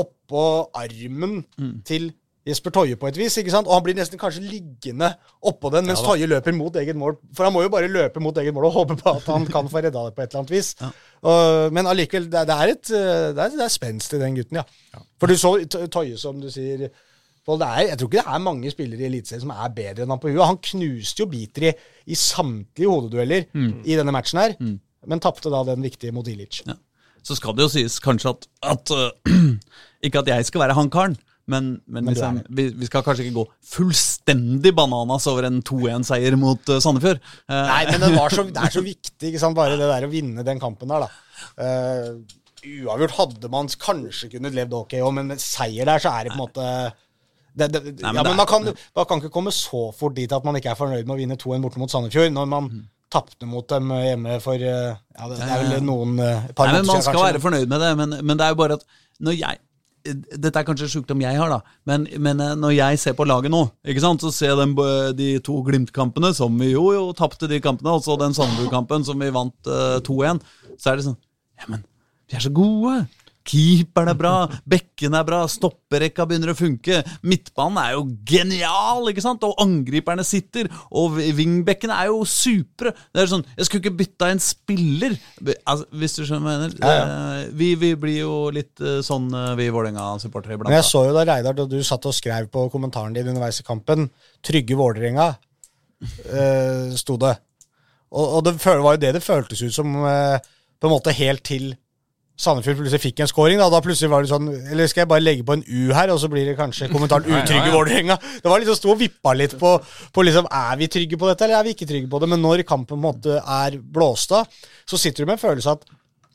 oppå 0.00 0.42
armen 0.76 1.40
til 1.88 2.12
Jesper 2.50 2.74
Toje 2.74 2.96
på 3.00 3.08
et 3.08 3.16
vis, 3.20 3.36
ikke 3.40 3.52
sant? 3.54 3.68
Og 3.70 3.76
han 3.78 3.84
blir 3.86 3.96
nesten 3.98 4.20
kanskje 4.20 4.42
liggende 4.44 5.12
oppå 5.46 5.70
den 5.72 5.86
mens 5.88 6.02
Toje 6.04 6.26
løper 6.30 6.54
mot 6.56 6.76
eget 6.82 6.98
mål. 6.98 7.16
For 7.36 7.46
han 7.48 7.54
må 7.54 7.62
jo 7.64 7.70
bare 7.72 7.88
løpe 7.90 8.22
mot 8.22 8.36
eget 8.42 8.54
mål 8.56 8.66
og 8.68 8.74
håpe 8.80 8.96
på 9.00 9.14
at 9.16 9.28
han 9.30 9.46
kan 9.50 9.70
få 9.72 9.82
redda 9.86 10.02
det 10.08 10.16
på 10.16 10.24
et 10.24 10.28
eller 10.34 10.42
annet 10.42 10.52
vis. 10.56 10.72
Og, 11.22 11.70
men 11.76 11.88
allikevel, 11.90 12.26
det, 12.32 12.42
det 12.50 12.56
er 12.56 12.74
et 12.74 12.90
eh, 12.96 13.28
det 13.36 13.44
er, 13.46 13.54
det 13.56 13.64
er 13.66 13.72
spenst 13.72 14.14
i 14.16 14.20
den 14.22 14.36
gutten, 14.40 14.60
ja. 14.60 15.00
For 15.20 15.30
du 15.30 15.36
så 15.40 15.54
To- 15.70 15.86
Toje, 16.00 16.18
som 16.20 16.38
du 16.42 16.50
sier 16.52 16.90
det 17.50 17.66
er, 17.66 17.80
jeg 17.88 17.98
tror 17.98 18.06
ikke 18.06 18.20
det 18.20 18.30
er 18.36 18.42
mange 18.44 18.70
spillere 18.70 19.02
i 19.02 19.06
Eliteserien 19.08 19.42
som 19.42 19.50
er 19.50 19.72
bedre 19.74 20.04
enn 20.04 20.12
han 20.12 20.20
på 20.22 20.30
huet. 20.30 20.44
Han 20.46 20.58
knuste 20.62 21.24
jo 21.24 21.26
Biter 21.32 21.64
i, 21.66 21.72
i 22.12 22.14
samtlige 22.14 22.86
hodedueller 22.92 23.48
i 23.82 23.96
denne 23.98 24.12
matchen 24.14 24.38
her, 24.38 24.52
men 25.10 25.22
tapte 25.24 25.50
da 25.50 25.64
den 25.66 25.82
viktige 25.82 26.12
mot 26.14 26.28
Ilic. 26.30 26.60
Ja. 26.68 26.76
Så 27.26 27.34
skal 27.40 27.56
det 27.58 27.64
jo 27.66 27.72
sies 27.72 27.98
kanskje 28.04 28.30
at, 28.36 28.46
at 28.70 28.92
uh, 28.94 29.10
Ikke 30.06 30.22
at 30.22 30.30
jeg 30.30 30.46
skal 30.46 30.62
være 30.62 30.76
han 30.78 30.92
karen, 30.94 31.16
men, 31.50 31.70
men, 31.86 32.04
Men 32.04 32.12
liksom, 32.12 32.40
vi, 32.54 32.66
vi 32.78 32.86
skal 32.86 33.02
kanskje 33.06 33.24
ikke 33.26 33.38
gå 33.40 33.44
fullstendig 33.72 34.72
bananas 34.76 35.26
over 35.30 35.48
en 35.48 35.62
2-1-seier 35.66 36.36
mot 36.38 36.68
øh, 36.70 36.80
Sandefjord. 36.84 37.18
Eh, 37.48 37.70
Nei, 37.70 37.80
men 37.90 38.04
det, 38.04 38.10
var 38.14 38.34
så, 38.36 38.44
det 38.54 38.66
er 38.66 38.74
så 38.76 38.82
viktig, 38.84 39.30
ikke 39.32 39.42
sant, 39.42 39.56
bare 39.58 39.78
det 39.80 39.88
der 39.90 40.06
å 40.06 40.12
vinne 40.12 40.44
den 40.46 40.60
kampen 40.62 40.92
der, 40.92 41.06
da. 41.06 41.10
Uh, 41.56 42.20
uavgjort 42.84 43.16
hadde 43.16 43.48
man 43.52 43.70
kanskje 43.80 44.28
kunnet 44.34 44.54
levd 44.56 44.74
ok 44.76 44.98
òg, 45.00 45.14
men 45.16 45.30
med 45.32 45.40
seier 45.40 45.88
der, 45.88 46.02
så 46.02 46.12
er 46.12 46.28
det 46.28 46.34
på 46.34 46.38
en 46.38 46.42
måte 46.44 46.66
det, 47.50 47.66
det, 47.72 47.80
Nei, 47.98 48.12
men 48.12 48.20
ja, 48.20 48.24
men 48.28 48.36
man 48.38 48.46
kan, 48.46 48.68
man 48.94 49.06
kan 49.10 49.18
ikke 49.22 49.32
komme 49.34 49.50
så 49.54 49.88
fort 49.96 50.14
dit 50.14 50.30
at 50.32 50.44
man 50.46 50.58
ikke 50.60 50.70
er 50.74 50.78
fornøyd 50.78 51.08
med 51.08 51.16
å 51.16 51.18
vinne 51.18 51.38
2-1 51.40 51.64
borte 51.64 51.80
mot 51.82 51.90
Sandefjord, 51.90 52.30
når 52.36 52.50
man 52.52 52.68
Mm. 52.70 52.84
tapte 53.10 53.46
mot 53.50 53.66
dem 53.66 53.88
hjemme 53.90 54.36
for 54.38 54.54
eh, 54.54 54.92
ja, 54.94 55.24
det, 55.32 55.40
er 55.42 55.64
vel 55.64 55.82
noen 55.82 56.12
eh, 56.22 56.44
par 56.54 56.68
Nei, 56.70 56.76
men 56.76 56.86
Man 56.86 57.00
skal 57.02 57.16
kanskje. 57.16 57.24
være 57.26 57.40
fornøyd 57.42 57.72
med 57.72 57.82
det, 57.82 57.88
men, 57.98 58.14
men 58.22 58.38
det 58.38 58.46
er 58.46 58.52
jo 58.54 58.58
bare 58.60 58.76
at 58.78 58.84
når 59.18 59.34
jeg 59.40 59.58
dette 60.04 60.56
er 60.56 60.66
kanskje 60.66 60.88
sjukdom 60.94 61.22
jeg 61.22 61.36
har, 61.36 61.52
da, 61.52 61.76
men, 61.88 62.06
men 62.22 62.40
eh, 62.40 62.56
når 62.58 62.74
jeg 62.76 63.00
ser 63.02 63.16
på 63.18 63.26
laget 63.28 63.52
nå, 63.52 63.62
ikke 63.84 64.02
sant, 64.04 64.24
så 64.24 64.32
ser 64.34 64.52
jeg 64.52 64.60
den, 64.62 64.74
de 65.18 65.30
to 65.44 65.60
Glimt-kampene, 65.66 66.32
som 66.36 66.56
vi 66.60 66.72
jo, 66.72 66.86
jo 66.96 67.06
tapte 67.16 67.50
de 67.50 67.60
kampene, 67.62 67.96
og 67.96 68.04
så 68.04 68.16
den 68.20 68.36
Sandefjord-kampen 68.36 69.06
som 69.06 69.20
vi 69.20 69.32
vant 69.34 69.70
uh, 69.70 69.98
2-1, 70.06 70.42
så 70.80 70.92
er 70.92 71.00
det 71.00 71.08
sånn 71.10 71.18
Ja, 71.60 71.68
men 71.68 71.84
vi 72.30 72.38
er 72.38 72.46
så 72.46 72.52
gode! 72.54 73.02
Keeperen 73.48 74.10
er 74.12 74.16
bra, 74.18 74.32
bekken 74.68 75.14
er 75.16 75.24
bra, 75.26 75.40
stopperekka 75.48 76.26
begynner 76.28 76.52
å 76.52 76.58
funke. 76.58 77.00
Midtbanen 77.26 77.80
er 77.80 77.94
jo 77.94 78.02
genial, 78.28 79.08
ikke 79.10 79.24
sant? 79.24 79.46
Og 79.48 79.56
angriperne 79.62 80.24
sitter, 80.26 80.68
og 80.92 81.16
wingbekkene 81.38 81.96
er 81.96 82.10
jo 82.10 82.20
supre. 82.28 82.92
Det 83.10 83.24
er 83.24 83.30
sånn, 83.32 83.46
Jeg 83.56 83.66
skulle 83.66 83.84
ikke 83.84 84.00
bytta 84.02 84.30
en 84.34 84.42
spiller, 84.44 85.16
altså, 85.64 85.88
hvis 85.96 86.18
du 86.18 86.22
skjønner 86.28 86.44
hva 86.44 86.54
jeg 86.54 86.62
mener. 86.66 86.76
Ja, 86.84 86.94
ja. 87.00 87.42
Vi, 87.62 87.72
vi 87.80 87.92
blir 88.04 88.18
jo 88.20 88.36
litt 88.54 88.84
eh, 88.84 89.00
sånn, 89.06 89.30
eh, 89.32 89.52
vi 89.58 89.70
Vålerenga-supportere 89.72 90.58
iblant. 90.58 90.70
Men 90.70 90.80
jeg 90.82 90.90
så 90.92 91.06
jo 91.08 91.16
da, 91.16 91.26
Reidar, 91.32 91.56
da 91.56 91.68
du 91.70 91.78
satt 91.86 92.08
og 92.10 92.16
skrev 92.16 92.50
på 92.52 92.68
kommentaren 92.72 93.16
din 93.16 93.32
underveis 93.32 93.62
i 93.62 93.66
kampen 93.66 94.10
'Trygge 94.44 94.76
Vålerenga', 94.76 95.32
uh, 96.00 96.96
sto 96.96 97.16
det. 97.20 97.34
Og, 98.10 98.26
og 98.38 98.44
det 98.46 98.56
var 98.64 98.96
jo 98.96 99.00
det 99.00 99.14
det 99.16 99.24
føltes 99.24 99.62
ut 99.62 99.74
som, 99.74 99.96
uh, 100.04 100.36
på 100.80 100.88
en 100.88 100.94
måte 100.94 101.14
helt 101.16 101.44
til 101.46 101.72
Sandefjord 102.40 102.78
plutselig 102.80 103.02
fikk 103.02 103.20
en 103.20 103.28
scoring. 103.28 103.58
Da, 103.60 103.66
da 103.72 103.82
plutselig 103.84 104.08
var 104.12 104.24
det 104.24 104.30
sånn 104.30 104.48
Eller 104.72 104.88
skal 104.88 105.02
jeg 105.02 105.10
bare 105.10 105.24
legge 105.24 105.44
på 105.44 105.58
en 105.58 105.64
U 105.66 105.92
her, 105.92 106.12
og 106.14 106.20
så 106.22 106.30
blir 106.32 106.48
det 106.48 106.56
kanskje 106.58 106.88
kommentaren 106.92 107.26
'Utrygge. 107.28 107.72
Vålerenga'? 107.74 108.16
Det 108.40 108.48
var 108.48 108.62
liksom 108.62 108.78
sto 108.78 108.92
og 108.94 109.00
vippa 109.02 109.34
litt 109.36 109.58
på, 109.60 109.74
på 110.14 110.24
liksom 110.24 110.48
Er 110.48 110.78
vi 110.80 110.88
trygge 110.88 111.18
på 111.20 111.28
dette, 111.28 111.44
eller 111.44 111.60
er 111.60 111.68
vi 111.68 111.74
ikke 111.76 111.90
trygge 111.90 112.08
på 112.08 112.20
det? 112.22 112.30
Men 112.32 112.40
når 112.40 112.64
kampen 112.64 112.94
på 112.94 112.96
en 112.96 113.04
måte 113.04 113.36
er 113.44 113.76
blåst 113.78 114.32
av, 114.32 114.48
så 114.88 114.98
sitter 114.98 115.24
du 115.24 115.30
med 115.30 115.36
en 115.36 115.44
følelse 115.44 115.76
at 115.76 115.84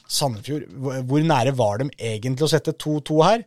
Sandefjord, 0.05 0.69
hvor 1.09 1.25
nære 1.25 1.55
var 1.57 1.81
de 1.81 1.89
egentlig 1.97 2.45
å 2.45 2.51
sette 2.51 2.75
2-2 2.77 3.21
her? 3.25 3.43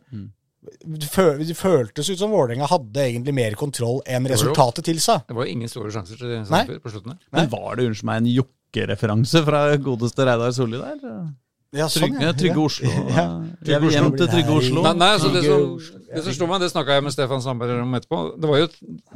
Det 0.83 1.07
det 1.47 1.55
føltes 1.55 2.09
ut 2.11 2.19
som 2.19 2.33
Vålerenga 2.35 2.67
hadde 2.67 3.05
egentlig 3.05 3.33
mer 3.33 3.55
kontroll 3.55 4.01
enn 4.05 4.27
resultatet 4.27 4.83
tilsa. 4.85 5.21
Det 5.27 5.37
var 5.37 5.47
jo 5.47 5.55
ingen 5.55 5.71
store 5.71 5.93
sjanser 5.95 6.19
til 6.19 6.33
Sandefjord 6.43 6.83
på 6.83 6.91
slutten. 6.91 7.15
her. 7.15 7.21
Men 7.39 7.53
var 7.53 7.79
det 7.79 7.87
unnskyld 7.87 8.09
meg 8.11 8.19
en 8.19 8.33
Jokke-referanse 8.35 9.45
fra 9.47 9.61
godeste 9.79 10.27
Reidar 10.27 10.51
Solli 10.51 10.81
der? 10.83 11.31
Ja, 11.75 11.85
sånn, 11.85 12.15
Trygge, 12.15 12.31
trygge 12.39 12.61
Oslo. 12.63 12.91
Ja. 13.13 13.25
Jeg 13.67 13.81
vil 13.83 13.93
hjem 13.93 14.09
til 14.17 14.29
Trygge 14.31 14.53
Oslo. 14.57 14.81
Nei, 14.87 14.93
nei 14.97 15.09
altså 15.13 15.29
det, 15.35 15.43
som, 15.45 15.99
det 16.09 16.23
som 16.25 16.35
slo 16.39 16.47
meg, 16.49 16.63
det 16.63 16.71
snakka 16.71 16.97
jeg 16.97 17.05
med 17.05 17.13
Stefan 17.13 17.43
Sandberg 17.45 17.83
om 17.83 17.93
etterpå. 17.99 18.21
Det 18.41 18.49
var 18.49 18.61
jo 18.63 18.69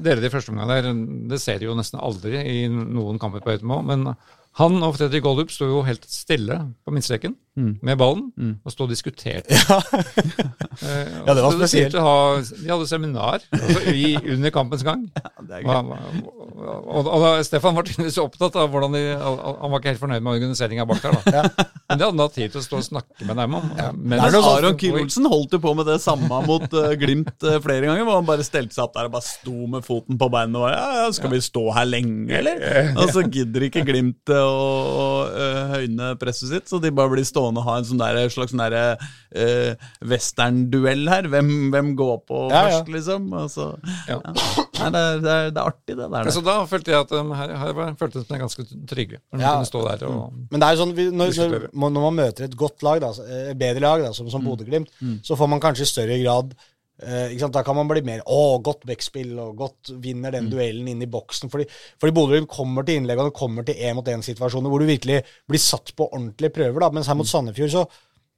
dere 0.06 0.22
de 0.22 0.30
første 0.30 0.54
omgangene 0.54 0.76
der. 0.78 0.99
Det 1.32 1.39
ser 1.41 1.58
de 1.62 1.70
jo 1.70 1.78
nesten 1.80 1.97
aldri 1.97 2.38
i 2.38 2.60
noen 2.70 3.18
kamper 3.22 3.41
på 3.41 3.56
Høytemo. 3.56 3.80
Men 3.89 4.06
han 4.60 4.78
og 4.86 4.93
Fredrik 4.99 5.26
Goldup 5.26 5.49
sto 5.54 5.66
jo 5.66 5.82
helt 5.88 6.06
stille 6.06 6.60
på 6.86 6.93
midtstreken 6.93 7.34
med 7.56 7.97
ballen 8.01 8.58
og 8.66 8.72
stå 8.74 8.88
og 8.88 8.93
diskuterte. 8.95 9.54
Ja. 9.64 9.80
Ja, 11.28 11.34
det 11.38 11.43
var 11.43 11.51
så 11.54 11.58
spesielt. 11.60 11.93
ha- 12.01 12.41
De 12.41 12.70
hadde 12.72 12.88
seminar 12.89 13.43
altså, 13.54 13.82
i, 13.93 14.16
under 14.34 14.49
kampens 14.49 14.82
gang. 14.84 15.04
er 15.54 15.68
og, 15.70 15.91
Og, 16.88 17.08
og 17.08 17.22
da, 17.22 17.30
Stefan 17.45 17.76
var 17.78 17.86
tydeligvis 17.86 18.18
opptatt 18.22 18.56
av 18.60 18.72
hvordan 18.74 18.95
de 18.95 19.04
Han 19.14 19.70
var 19.70 19.78
ikke 19.80 19.91
helt 19.93 20.01
fornøyd 20.01 20.24
med 20.26 20.34
organiseringa 20.39 20.86
bak 20.89 21.04
der. 21.04 21.14
da. 21.30 21.43
Men 21.93 21.99
det 21.99 22.08
hadde 22.08 22.10
han 22.10 22.24
hatt 22.24 22.36
tid 22.39 22.54
til 22.56 22.62
å 22.62 22.66
stå 22.66 22.80
og 22.80 22.86
snakke 22.88 23.28
med 23.30 23.38
dem 23.38 23.56
om. 23.60 23.68
Men, 24.01 24.16
Det 24.18 24.26
er 24.32 24.34
noe 24.34 24.54
Aron 24.56 24.80
Kilolsen 24.82 25.30
holdt 25.30 25.54
jo 25.54 25.62
på 25.62 25.76
med 25.78 25.86
det 25.91 25.99
samme 26.01 26.41
mot 26.47 26.66
uh, 26.74 26.89
Glimt 26.97 27.45
uh, 27.45 27.60
flere 27.64 27.86
ganger. 27.86 28.08
Hvor 28.08 28.18
han 28.18 28.28
bare 28.32 28.47
stelte 28.47 28.74
seg 28.74 28.88
opp 28.88 28.97
der 28.97 29.12
og 29.12 29.16
bare 29.20 29.28
sto 29.28 29.56
med 29.76 29.86
foten 29.86 30.18
på 30.18 30.32
beinet 30.34 30.58
og 30.58 30.66
bare 30.66 30.74
ja, 30.80 31.04
ja, 31.04 31.08
Skal 31.14 31.34
vi 31.36 31.41
stå 31.45 31.68
her 31.78 31.86
lenge, 31.89 32.32
eller? 32.41 32.66
Og 32.97 33.14
så 33.14 33.26
gidder 33.30 33.68
ikke 33.70 33.86
Glimt 33.88 34.34
uh, 34.34 34.41
å, 34.41 35.08
eh, 35.30 35.62
høyne 35.78 36.14
presset 36.22 36.49
sitt, 36.49 36.66
så 36.72 36.82
de 36.82 36.89
bare 36.95 37.12
blir 37.14 37.22
stående 37.28 37.43
og 37.52 37.66
ha 37.68 37.78
en 37.80 37.86
sånn 37.89 38.00
der, 38.02 38.20
slags 38.34 38.52
sånn 38.54 38.62
derre 38.64 38.84
uh, 38.98 39.74
westernduell 40.14 41.08
her. 41.12 41.28
Hvem, 41.32 41.50
hvem 41.74 41.91
går 42.00 42.18
på 42.30 42.41
Ja, 42.52 42.64
ja. 42.70 42.80
først, 42.80 42.91
liksom? 42.96 43.30
Og 43.38 43.50
så, 43.54 43.68
Ja. 44.10 44.20
Nei, 44.24 44.89
det, 44.91 45.00
er, 45.00 45.20
det, 45.24 45.32
er, 45.34 45.52
det 45.54 45.62
er 45.62 45.68
artig, 45.70 45.96
det 46.00 46.08
der. 46.12 46.30
Så 46.34 46.41
da 46.44 46.56
følte 46.68 46.91
jeg 46.91 47.00
at 47.06 47.12
um, 47.16 47.32
her, 47.38 47.54
her 47.62 47.74
var- 47.78 47.94
føltes 48.00 48.26
meg 48.30 48.41
ganske 48.44 48.66
trygge. 48.89 49.20
Ja. 49.38 49.54
kunne 49.60 49.70
stå 49.70 49.84
der 49.88 50.06
og 50.10 50.34
Men 50.52 50.60
det 50.60 50.68
er 50.68 50.76
jo 50.76 50.82
sånn, 50.84 50.96
vi- 50.98 51.12
når, 51.14 51.34
når, 51.74 51.94
når 51.98 52.06
man 52.10 52.18
møter 52.20 52.48
et 52.50 52.58
godt 52.60 52.84
lag, 52.84 53.00
da, 53.04 53.12
et 53.52 53.58
bedre 53.60 53.80
lag, 53.86 54.02
da, 54.08 54.12
som, 54.18 54.30
som 54.34 54.44
Bodø-Glimt, 54.44 54.89
så 55.24 55.38
får 55.39 55.50
man 55.54 55.62
kanskje 55.64 55.88
i 55.88 55.91
større 55.94 56.20
grad 56.24 56.56
eh? 57.02 57.50
Da 57.50 57.64
kan 57.66 57.76
man 57.76 57.89
bli 57.89 58.04
mer 58.06 58.22
Å, 58.30 58.60
godt 58.64 58.86
backspill, 58.89 59.34
og 59.41 59.58
godt 59.58 59.94
vinner 60.04 60.32
den 60.36 60.52
duellen 60.52 60.88
inn 60.94 61.02
i 61.02 61.10
boksen. 61.10 61.50
Fordi, 61.50 61.68
fordi 62.02 62.16
Bodø-Glimt 62.16 62.52
kommer 62.54 62.86
til 62.86 63.02
innlegg, 63.02 63.20
og 63.20 63.32
det 63.32 63.39
kommer 63.39 63.68
til 63.68 63.80
én-mot-én-situasjoner 63.80 64.70
hvor 64.72 64.84
du 64.84 64.89
virkelig 64.89 65.24
blir 65.50 65.62
satt 65.62 65.96
på 65.98 66.10
ordentlige 66.12 66.54
prøver. 66.60 66.80
da, 66.86 66.91
Mens 66.94 67.10
her 67.12 67.20
mot 67.20 67.30
Sandefjord 67.30 67.78
så 67.78 67.88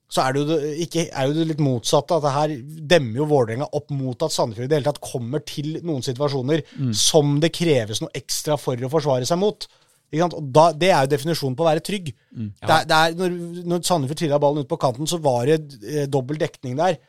så 0.05 0.21
er 0.21 0.35
det 0.35 0.41
jo 0.41 0.47
det, 0.47 0.57
ikke, 0.85 1.03
er 1.09 1.25
jo 1.27 1.33
det 1.33 1.45
litt 1.49 1.61
motsatte. 1.65 2.17
At 2.19 2.25
det 2.25 2.33
her 2.35 2.51
demmer 2.93 3.23
jo 3.23 3.25
Vålerenga 3.31 3.67
opp 3.73 3.89
mot 3.89 4.21
at 4.21 4.35
Sandefjord 4.35 4.67
i 4.67 4.69
det 4.69 4.77
hele 4.77 4.91
tatt 4.91 5.01
kommer 5.01 5.41
til 5.41 5.79
noen 5.81 6.05
situasjoner 6.05 6.61
som 6.93 7.39
det 7.41 7.49
kreves 7.57 8.03
noe 8.03 8.13
ekstra 8.13 8.57
for 8.61 8.77
å 8.77 8.91
forsvare 8.93 9.25
seg 9.25 9.41
mot. 9.41 9.65
Og 10.13 10.37
da, 10.53 10.67
Det 10.77 10.91
er 10.93 11.01
jo 11.07 11.11
definisjonen 11.15 11.57
på 11.57 11.65
å 11.65 11.69
være 11.71 11.83
trygg. 11.83 12.13
Det 12.61 12.69
er, 12.69 12.85
det 12.85 12.99
er, 13.01 13.17
når, 13.17 13.35
når 13.65 13.81
Sandefjord 13.89 14.21
trilla 14.21 14.39
ballen 14.39 14.63
ut 14.63 14.69
på 14.69 14.77
kanten, 14.77 15.09
så 15.09 15.17
var 15.17 15.49
det 15.49 15.57
eh, 15.83 16.05
dobbel 16.07 16.37
dekning 16.37 16.77
der. 16.77 16.99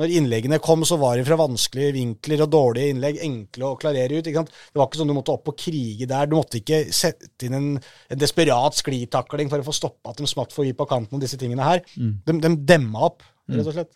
Når 0.00 0.10
innleggene 0.18 0.58
kom, 0.58 0.82
så 0.88 0.96
var 0.98 1.16
det 1.16 1.26
fra 1.28 1.36
vanskelige 1.38 1.92
vinkler 1.94 2.40
og 2.42 2.50
dårlige 2.50 2.90
innlegg 2.94 3.20
enkle 3.22 3.68
å 3.68 3.76
klarere 3.78 4.18
ut. 4.18 4.26
ikke 4.26 4.40
sant? 4.42 4.50
Det 4.72 4.80
var 4.80 4.88
ikke 4.88 4.98
sånn 5.02 5.12
du 5.12 5.14
måtte 5.14 5.34
opp 5.36 5.48
og 5.52 5.56
krige 5.60 6.08
der. 6.10 6.26
Du 6.26 6.34
måtte 6.34 6.58
ikke 6.58 6.80
sette 6.90 7.46
inn 7.46 7.54
en, 7.54 7.68
en 8.10 8.18
desperat 8.18 8.74
sklitakling 8.74 9.48
for 9.52 9.62
å 9.62 9.68
få 9.68 9.74
stoppa 9.76 10.10
at 10.10 10.18
de 10.18 10.26
smatt 10.26 10.52
forbi 10.56 10.72
på 10.74 10.88
kanten 10.90 11.14
og 11.14 11.22
disse 11.22 11.38
tingene 11.38 11.62
her. 11.62 11.84
De, 11.94 12.38
de 12.42 12.54
demma 12.66 13.06
opp, 13.10 13.22
rett 13.50 13.66
og 13.70 13.76
slett. 13.78 13.92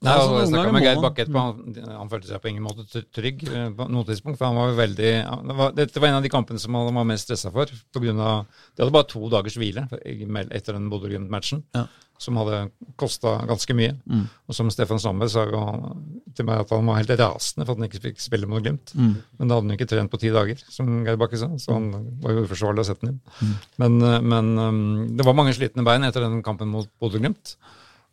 Nei, 0.00 0.14
altså, 0.16 0.36
jeg 0.40 0.48
snakka 0.48 0.70
med 0.72 0.82
Geir 0.86 0.94
man- 0.96 1.04
Bakke 1.04 1.24
etterpå. 1.26 1.40
Han, 1.44 1.90
han 2.00 2.08
følte 2.08 2.28
seg 2.30 2.40
på 2.40 2.48
ingen 2.48 2.64
måte 2.64 3.02
trygg 3.12 3.42
eh, 3.52 3.66
på 3.76 3.84
noe 3.92 4.06
tidspunkt. 4.08 4.38
For 4.40 4.48
han 4.48 4.56
var 4.56 4.70
jo 4.70 4.78
veldig 4.78 5.10
han- 5.26 5.50
det 5.50 5.56
var, 5.58 5.72
Dette 5.76 6.00
var 6.00 6.08
en 6.08 6.14
av 6.14 6.24
de 6.24 6.30
kampene 6.32 6.58
som 6.62 6.72
han 6.78 6.94
var 6.96 7.04
mest 7.04 7.28
stressa 7.28 7.52
for. 7.52 7.68
På 7.92 8.00
grunn 8.00 8.16
av, 8.24 8.46
de 8.72 8.80
hadde 8.80 8.94
bare 8.96 9.10
to 9.12 9.28
dagers 9.28 9.58
hvile 9.60 9.84
etter 9.92 10.72
den 10.72 10.88
Bodø-Glimt-matchen. 10.88 11.66
Ja. 11.76 11.84
Som 12.20 12.36
hadde 12.36 12.66
kosta 13.00 13.38
ganske 13.48 13.72
mye. 13.72 13.94
Og 14.44 14.56
som 14.56 14.68
Stefan 14.72 15.00
Sandberg 15.00 15.30
sa 15.32 15.46
til 16.36 16.46
meg 16.46 16.60
at 16.62 16.70
han 16.74 16.86
var 16.86 16.98
helt 17.00 17.10
rasende 17.16 17.64
for 17.64 17.72
at 17.74 17.80
han 17.80 17.88
ikke 17.88 18.02
fikk 18.04 18.20
spille 18.20 18.48
mot 18.50 18.60
Glimt. 18.62 18.92
Men 18.94 19.48
da 19.48 19.56
hadde 19.56 19.64
han 19.64 19.74
ikke 19.78 19.88
trent 19.88 20.12
på 20.12 20.20
ti 20.20 20.28
dager, 20.34 20.60
som 20.68 21.00
Geir 21.06 21.16
Bakke 21.20 21.40
sa. 21.40 21.48
Så 21.56 21.72
han 21.78 21.88
var 22.20 22.36
jo 22.36 22.44
uforsvarlig 22.44 22.84
å 22.84 22.88
sette 22.90 23.06
den 23.08 23.16
inn. 23.16 23.54
Men, 23.80 23.96
eh, 24.04 24.20
men 24.20 24.50
eh, 24.60 24.80
det 25.16 25.24
var 25.26 25.38
mange 25.38 25.54
slitne 25.56 25.84
bein 25.86 26.04
etter 26.04 26.26
den 26.26 26.42
kampen 26.44 26.68
mot 26.68 26.90
Bodø-Glimt. 27.00 27.56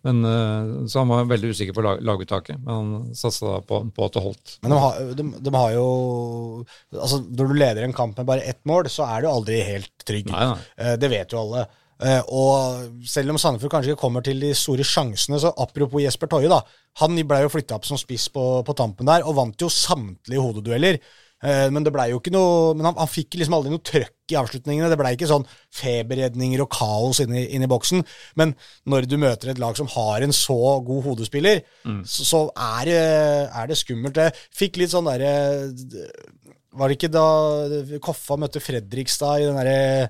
Men, 0.07 0.23
eh, 0.23 0.87
så 0.87 1.01
han 1.03 1.11
var 1.11 1.27
veldig 1.27 1.49
usikker 1.51 1.75
på 1.75 1.83
lag, 1.83 1.99
laguttaket, 2.05 2.59
men 2.63 2.73
han 2.73 3.15
satsa 3.17 3.57
på, 3.67 3.81
på 3.91 4.05
at 4.05 4.15
det 4.15 4.23
holdt. 4.23 4.53
Men 4.63 4.71
de 4.71 4.77
har, 4.85 5.01
de, 5.19 5.25
de 5.49 5.53
har 5.57 5.73
jo 5.75 5.87
Altså, 6.95 7.19
når 7.27 7.49
du 7.49 7.57
leder 7.57 7.83
en 7.83 7.97
kamp 7.97 8.15
med 8.17 8.29
bare 8.29 8.45
ett 8.47 8.63
mål, 8.69 8.87
så 8.93 9.09
er 9.09 9.25
du 9.25 9.27
aldri 9.33 9.59
helt 9.67 9.91
trygg. 10.07 10.31
Nei, 10.31 10.45
nei. 10.53 10.95
Det 11.01 11.09
vet 11.11 11.35
jo 11.35 11.43
alle. 11.43 11.67
Eh, 12.03 12.21
Og 12.29 13.05
selv 13.09 13.33
om 13.33 13.39
Sandefjord 13.41 13.71
kanskje 13.73 13.93
ikke 13.95 14.03
kommer 14.05 14.21
til 14.25 14.39
de 14.43 14.51
store 14.53 14.85
sjansene, 14.85 15.39
så 15.41 15.53
apropos 15.57 16.03
Jesper 16.03 16.29
Toje, 16.29 16.49
da. 16.51 16.61
Han 17.01 17.15
ble 17.27 17.39
jo 17.43 17.49
flytta 17.53 17.77
opp 17.77 17.85
som 17.89 17.97
spiss 17.97 18.27
på, 18.33 18.43
på 18.65 18.75
tampen 18.77 19.05
der, 19.09 19.25
og 19.25 19.35
vant 19.37 19.61
jo 19.61 19.69
samtlige 19.69 20.41
hodedueller. 20.41 20.99
Eh, 21.43 21.67
Men 21.69 21.83
det 21.85 21.91
ble 21.93 22.07
jo 22.09 22.17
ikke 22.17 22.31
noe 22.33 22.71
Men 22.73 22.87
han, 22.89 22.95
han 22.97 23.09
fikk 23.11 23.35
liksom 23.37 23.53
aldri 23.53 23.69
noe 23.69 23.83
trøkk 23.85 24.33
i 24.33 24.37
avslutningene. 24.39 24.89
Det 24.89 24.97
ble 24.97 25.11
ikke 25.13 25.29
sånn 25.29 25.45
feberredninger 25.73 26.63
og 26.63 26.69
kaos 26.73 27.19
inni, 27.21 27.43
inni 27.53 27.69
boksen. 27.69 28.01
Men 28.41 28.55
når 28.89 29.05
du 29.09 29.17
møter 29.21 29.51
et 29.53 29.61
lag 29.61 29.77
som 29.77 29.89
har 29.93 30.25
en 30.25 30.33
så 30.33 30.57
god 30.85 31.03
hodespiller, 31.05 31.61
så, 32.05 32.25
så 32.25 32.41
er, 32.55 32.89
det, 32.89 33.03
er 33.53 33.69
det 33.69 33.77
skummelt. 33.77 34.17
Jeg 34.17 34.33
fikk 34.57 34.77
litt 34.81 34.93
sånn 34.93 35.05
derre 35.09 35.69
Var 36.77 36.89
det 36.91 36.97
ikke 36.97 37.09
da 37.13 37.27
Koffa 38.03 38.37
møtte 38.37 38.61
Fredrikstad 38.61 39.41
i 39.41 39.47
den 39.47 39.57
derre 39.61 40.09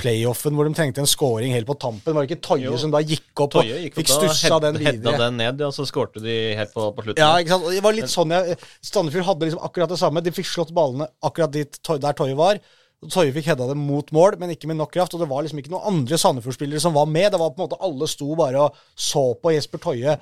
playoffen 0.00 0.56
hvor 0.56 0.68
de 0.68 0.74
trengte 0.76 1.02
en 1.02 1.10
scoring 1.10 1.54
helt 1.54 1.68
på 1.68 1.76
tampen? 1.80 2.16
Var 2.16 2.26
det 2.26 2.32
ikke 2.32 2.46
Toje 2.48 2.72
som 2.80 2.92
da 2.94 3.02
gikk 3.04 3.44
opp 3.44 3.54
Toje 3.58 3.76
og 3.76 3.86
gikk 3.86 4.00
fikk 4.00 4.10
opp 4.10 4.24
da, 4.24 4.32
stussa 4.32 4.60
den 4.66 4.80
hedda 4.80 4.96
videre? 4.98 5.22
den 5.26 5.40
ned, 5.42 5.64
og 5.68 5.76
så 5.76 5.86
skårte 5.88 6.24
de 6.24 6.36
helt 6.58 6.74
på, 6.74 6.88
på 6.96 7.06
slutten. 7.06 7.22
Ja, 7.22 7.30
ikke 7.38 7.54
sant? 7.54 7.70
Det 7.70 7.84
var 7.84 7.96
litt 7.96 8.12
sånn 8.12 8.36
jeg 8.36 8.58
Standefjord 8.90 9.28
hadde 9.30 9.50
liksom 9.50 9.64
akkurat 9.68 9.92
det 9.92 10.00
samme. 10.00 10.24
De 10.24 10.34
fikk 10.34 10.50
slått 10.50 10.74
ballene 10.76 11.08
akkurat 11.24 11.54
dit, 11.54 11.80
der 11.90 12.16
Toje 12.16 12.38
var. 12.38 12.62
Toye 13.08 13.32
fikk 13.32 13.46
hedda 13.48 13.64
dem 13.70 13.80
mot 13.88 14.10
mål, 14.12 14.34
men 14.42 14.50
ikke 14.52 14.68
med 14.68 14.76
nok 14.76 14.90
kraft. 14.92 15.14
Og 15.16 15.22
det 15.22 15.28
var 15.30 15.40
liksom 15.44 15.62
ikke 15.62 15.72
noen 15.72 15.86
andre 15.88 16.18
Sandefjord-spillere 16.20 16.82
som 16.84 16.92
var 16.92 17.08
med. 17.08 17.30
Det 17.32 17.40
var 17.40 17.54
på 17.54 17.62
en 17.62 17.64
måte 17.64 17.78
Alle 17.80 18.08
sto 18.12 18.28
bare 18.36 18.66
og 18.66 18.82
så 18.92 19.22
på 19.40 19.54
Jesper 19.54 19.80
Toje 19.80 20.16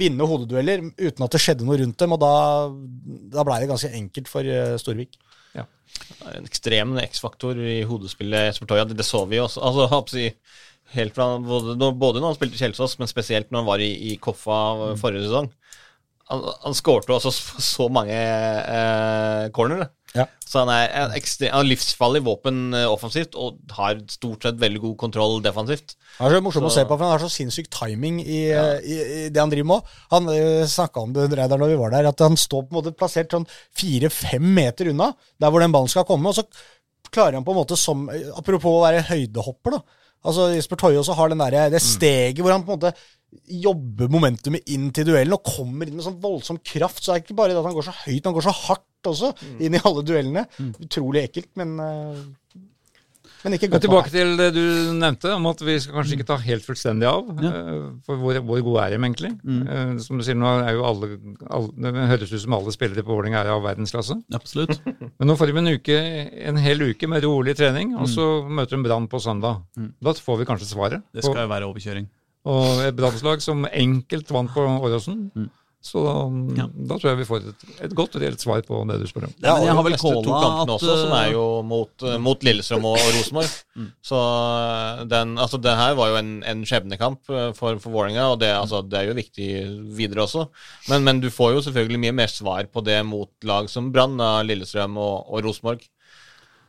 vinne 0.00 0.28
hodedueller 0.28 0.86
uten 0.96 1.26
at 1.26 1.36
det 1.36 1.42
skjedde 1.44 1.66
noe 1.68 1.76
rundt 1.82 1.98
dem. 2.00 2.14
Og 2.16 2.22
da, 2.22 2.32
da 3.36 3.44
blei 3.44 3.60
det 3.60 3.68
ganske 3.68 3.92
enkelt 4.00 4.32
for 4.32 4.48
eh, 4.48 4.78
Storvik. 4.80 5.18
En 6.32 6.46
ekstrem 6.48 6.96
X-faktor 7.02 7.58
i 7.60 7.80
hodespillet 7.86 8.48
Jesper 8.48 8.70
Toya. 8.70 8.86
Det, 8.88 8.96
det 8.98 9.06
så 9.06 9.24
vi 9.30 9.40
også. 9.42 9.62
Altså, 9.62 10.30
helt 10.94 11.14
fra, 11.16 11.28
både, 11.42 11.76
både 11.98 12.20
når 12.20 12.32
han 12.32 12.38
spilte 12.38 12.58
i 12.58 12.62
Kjelsås, 12.62 12.98
men 13.00 13.10
spesielt 13.10 13.50
når 13.50 13.62
han 13.62 13.68
var 13.68 13.84
i, 13.84 13.90
i 14.12 14.16
Koffa 14.22 14.94
forrige 15.00 15.26
sesong. 15.26 15.50
Han, 16.30 16.42
han 16.64 16.74
skårte 16.74 17.14
også 17.14 17.30
så, 17.34 17.62
så 17.62 17.88
mange 17.92 18.14
eh, 18.16 19.46
corner. 19.54 19.88
Ja. 20.14 20.26
Så 20.46 20.62
han 20.62 20.70
er 20.70 21.14
ekstrem, 21.16 21.50
han 21.52 21.66
livsfarlig 21.66 22.22
våpen 22.24 22.70
eh, 22.76 22.86
offensivt 22.88 23.34
og 23.38 23.58
har 23.76 23.98
stort 24.12 24.46
sett 24.46 24.60
veldig 24.60 24.82
god 24.84 24.94
kontroll 25.00 25.40
defensivt. 25.44 25.96
Det 25.96 26.28
er 26.28 26.36
så 26.36 26.44
morsomt 26.44 26.68
å 26.68 26.72
se 26.72 26.84
på, 26.86 26.94
for 26.94 27.04
han 27.04 27.16
har 27.16 27.24
så 27.24 27.32
sinnssyk 27.32 27.68
timing 27.74 28.22
i, 28.22 28.40
i, 28.54 28.96
i 29.26 29.26
det 29.32 29.42
han 29.42 29.52
driver 29.52 29.70
med. 29.74 29.90
Han 30.14 30.30
uh, 30.30 30.62
snakka 30.70 31.02
om 31.02 31.12
det 31.16 31.26
Reidar, 31.34 31.60
når 31.60 31.74
vi 31.74 31.80
var 31.82 31.92
der, 31.96 32.08
at 32.12 32.24
han 32.24 32.38
står 32.40 32.64
på 32.64 32.72
en 32.72 32.78
måte 32.78 32.94
plassert 32.96 33.34
sånn 33.34 33.48
fire-fem 33.76 34.46
meter 34.56 34.92
unna 34.94 35.10
der 35.42 35.52
hvor 35.52 35.64
den 35.64 35.74
ballen 35.74 35.92
skal 35.92 36.06
komme. 36.08 36.30
Og 36.30 36.38
så 36.38 36.46
klarer 37.12 37.40
han 37.40 37.46
på 37.46 37.52
en 37.52 37.60
måte 37.60 37.78
som 37.78 38.06
Apropos 38.38 38.78
å 38.78 38.84
være 38.86 39.04
høydehopper, 39.10 39.76
da. 39.76 40.02
Altså 40.26 40.48
Jesper 40.54 40.78
Toje 40.80 40.98
også 40.98 41.14
har 41.14 41.30
den 41.30 41.42
der, 41.42 41.58
det 41.70 41.82
steget 41.84 42.40
hvor 42.42 42.54
han 42.54 42.64
på 42.66 42.74
en 42.74 42.80
måte 42.80 42.94
jobber 43.46 44.10
momentumet 44.12 44.68
inn 44.72 44.90
til 44.94 45.08
duellen 45.08 45.36
og 45.36 45.44
kommer 45.46 45.88
inn 45.88 45.98
med 45.98 46.06
sånn 46.06 46.20
voldsom 46.22 46.60
kraft. 46.64 47.02
Så 47.04 47.12
er 47.12 47.20
det 47.20 47.26
ikke 47.26 47.38
bare 47.40 47.54
det 47.54 47.60
at 47.60 47.68
han 47.68 47.76
går 47.76 47.88
så 47.88 47.96
høyt, 48.04 48.20
men 48.20 48.30
han 48.30 48.38
går 48.38 48.48
så 48.48 48.56
hardt 48.64 49.10
også 49.10 49.32
inn 49.62 49.76
i 49.76 49.82
alle 49.82 50.06
duellene. 50.06 50.46
Utrolig 50.82 51.26
ekkelt, 51.26 51.52
men 51.60 51.76
uh, 51.82 52.24
men 53.46 53.54
ikke 53.54 53.68
Men 53.68 53.76
godt. 53.76 53.84
tilbake 53.84 54.10
til 54.10 54.32
det 54.40 54.46
du 54.56 54.62
nevnte, 54.98 55.30
om 55.36 55.44
at 55.46 55.60
vi 55.62 55.76
skal 55.78 56.00
kanskje 56.00 56.16
ikke 56.16 56.26
ta 56.26 56.36
helt 56.42 56.64
fullstendig 56.66 57.06
av. 57.06 57.28
Ja. 57.44 57.52
For 58.06 58.18
hvor, 58.18 58.38
hvor 58.48 58.62
gode 58.66 58.82
er 58.82 58.96
de 58.96 58.98
egentlig? 58.98 59.30
Mm. 59.46 60.00
Som 60.02 60.18
du 60.18 60.24
sier, 60.26 60.34
nå 60.38 60.50
er 60.64 60.72
jo 60.74 60.82
alle, 60.88 61.10
alle 61.46 61.92
Det 61.94 62.08
høres 62.10 62.32
ut 62.32 62.42
som 62.42 62.56
alle 62.58 62.74
spillere 62.74 63.04
på 63.06 63.14
Vålerenga 63.14 63.44
er 63.44 63.52
av 63.54 63.62
verdensklasse. 63.62 64.18
Absolutt. 64.34 64.80
Men 65.20 65.30
nå 65.30 65.38
får 65.38 65.52
de 65.52 65.62
en 65.62 65.72
uke, 65.76 66.00
en 66.50 66.58
hel 66.58 66.82
uke 66.88 67.10
med 67.12 67.22
rolig 67.22 67.54
trening, 67.60 67.94
og 67.94 68.10
så 68.10 68.26
møter 68.50 68.74
de 68.74 68.88
Brann 68.88 69.06
på 69.12 69.22
søndag. 69.22 69.62
Da 70.02 70.16
får 70.26 70.42
vi 70.42 70.50
kanskje 70.50 70.72
svaret. 70.72 71.06
Det 71.14 71.22
skal 71.22 71.44
jo 71.44 71.52
være 71.54 71.70
overkjøring. 71.70 72.10
Og 72.46 72.82
et 72.86 72.96
Brannslag 72.98 73.42
som 73.42 73.66
enkelt 73.72 74.30
vant 74.34 74.52
på 74.54 74.62
Åråsen. 74.86 75.24
Så 75.86 76.00
da, 76.02 76.14
Ja. 76.58 76.64
da 76.88 76.96
tror 76.98 77.10
jeg 77.12 77.18
vi 77.20 77.24
får 77.28 77.44
et, 77.46 77.64
et 77.86 77.92
godt 77.94 78.16
og 78.18 78.22
reelt 78.24 78.40
svar 78.42 78.62
på 78.66 78.80
det 78.88 78.96
du 78.98 79.06
spør 79.06 79.28
om. 79.28 79.34
Ja, 79.38 79.52
men 79.54 79.68
jeg 79.68 79.74
har 79.78 79.84
vel 79.86 79.94
calla 80.00 80.38
at 80.64 80.72
også, 80.74 80.94
som 81.04 81.12
er 81.14 81.28
jo 81.30 81.44
mot, 81.62 81.92
eh, 82.02 82.16
mot 82.18 82.42
Lillestrøm 82.42 82.88
og, 82.90 82.96
og 82.98 83.12
Rosenborg. 83.14 83.52
Så 84.02 84.18
eh, 84.18 85.04
den, 85.12 85.36
altså, 85.38 85.60
det 85.62 85.76
her 85.78 85.94
var 85.94 86.10
jo 86.10 86.16
en, 86.18 86.32
en 86.42 86.64
skjebnekamp 86.66 87.30
eh, 87.30 87.52
for, 87.54 87.78
for 87.78 87.94
Vålerenga, 87.94 88.24
og 88.34 88.40
det, 88.42 88.50
altså, 88.56 88.82
det 88.82 88.98
er 88.98 89.06
jo 89.12 89.18
viktig 89.20 89.48
videre 90.00 90.24
også. 90.26 90.48
Men, 90.90 91.06
men 91.06 91.20
du 91.22 91.30
får 91.30 91.54
jo 91.54 91.62
selvfølgelig 91.68 92.02
mye 92.08 92.16
mer 92.24 92.34
svar 92.34 92.66
på 92.66 92.82
det 92.82 92.98
mot 93.06 93.30
lag 93.46 93.70
som 93.70 93.92
Brann, 93.94 94.18
Lillestrøm 94.48 94.98
og, 94.98 95.30
og 95.30 95.46
Rosenborg. 95.46 95.86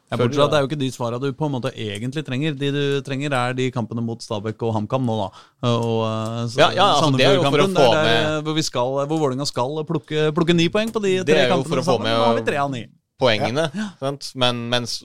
Ja, 0.09 0.15
bortsett 0.15 0.35
fra 0.39 0.45
at 0.45 0.51
det 0.51 0.57
er 0.57 0.61
jo 0.63 0.67
ikke 0.69 0.79
de 0.79 0.87
svarene 0.95 1.19
du 1.19 1.33
på 1.35 1.45
en 1.49 1.51
måte 1.51 1.71
egentlig 1.75 2.23
trenger. 2.23 2.53
De 2.57 2.71
du 2.71 3.01
trenger, 3.03 3.33
er 3.35 3.53
de 3.57 3.65
kampene 3.75 4.01
mot 4.01 4.21
Stabæk 4.23 4.61
og 4.63 4.73
HamKam 4.77 5.03
nå, 5.05 5.17
da. 5.19 5.29
Og, 5.67 5.97
eh, 6.07 6.45
så- 6.47 6.59
Ja, 6.59 6.69
ja, 6.71 6.85
altså, 6.95 7.17
det 7.17 7.25
er 7.27 7.35
jo 7.35 7.43
for 7.43 7.57
å 7.59 7.67
få 7.67 7.67
er 7.67 7.91
der, 7.91 8.03
med- 8.07 8.43
Hvor, 8.45 8.55
vi 8.55 8.61
skal, 8.63 8.93
hvor 9.07 9.19
Vålerenga 9.19 9.45
skal 9.47 9.83
plukke, 9.83 10.31
plukke 10.33 10.55
ni 10.55 10.69
poeng 10.69 10.91
på 10.91 11.01
de 11.03 11.17
Det 11.23 11.25
tre 11.27 11.43
er 11.43 11.49
jo 11.49 11.55
kampene 11.55 11.73
for 11.73 11.81
å 11.81 11.83
få 11.83 11.97
sammen. 11.97 12.03
med- 12.03 12.17
Nå 12.19 12.25
har 12.25 12.35
vi 12.35 12.45
tre 12.51 12.57
av 12.57 12.71
ni. 12.71 12.87
Poengene, 13.19 13.97
sant? 13.99 14.31
Men, 14.35 14.69
mens 14.69 15.03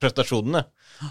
prestasjonene 0.00 0.64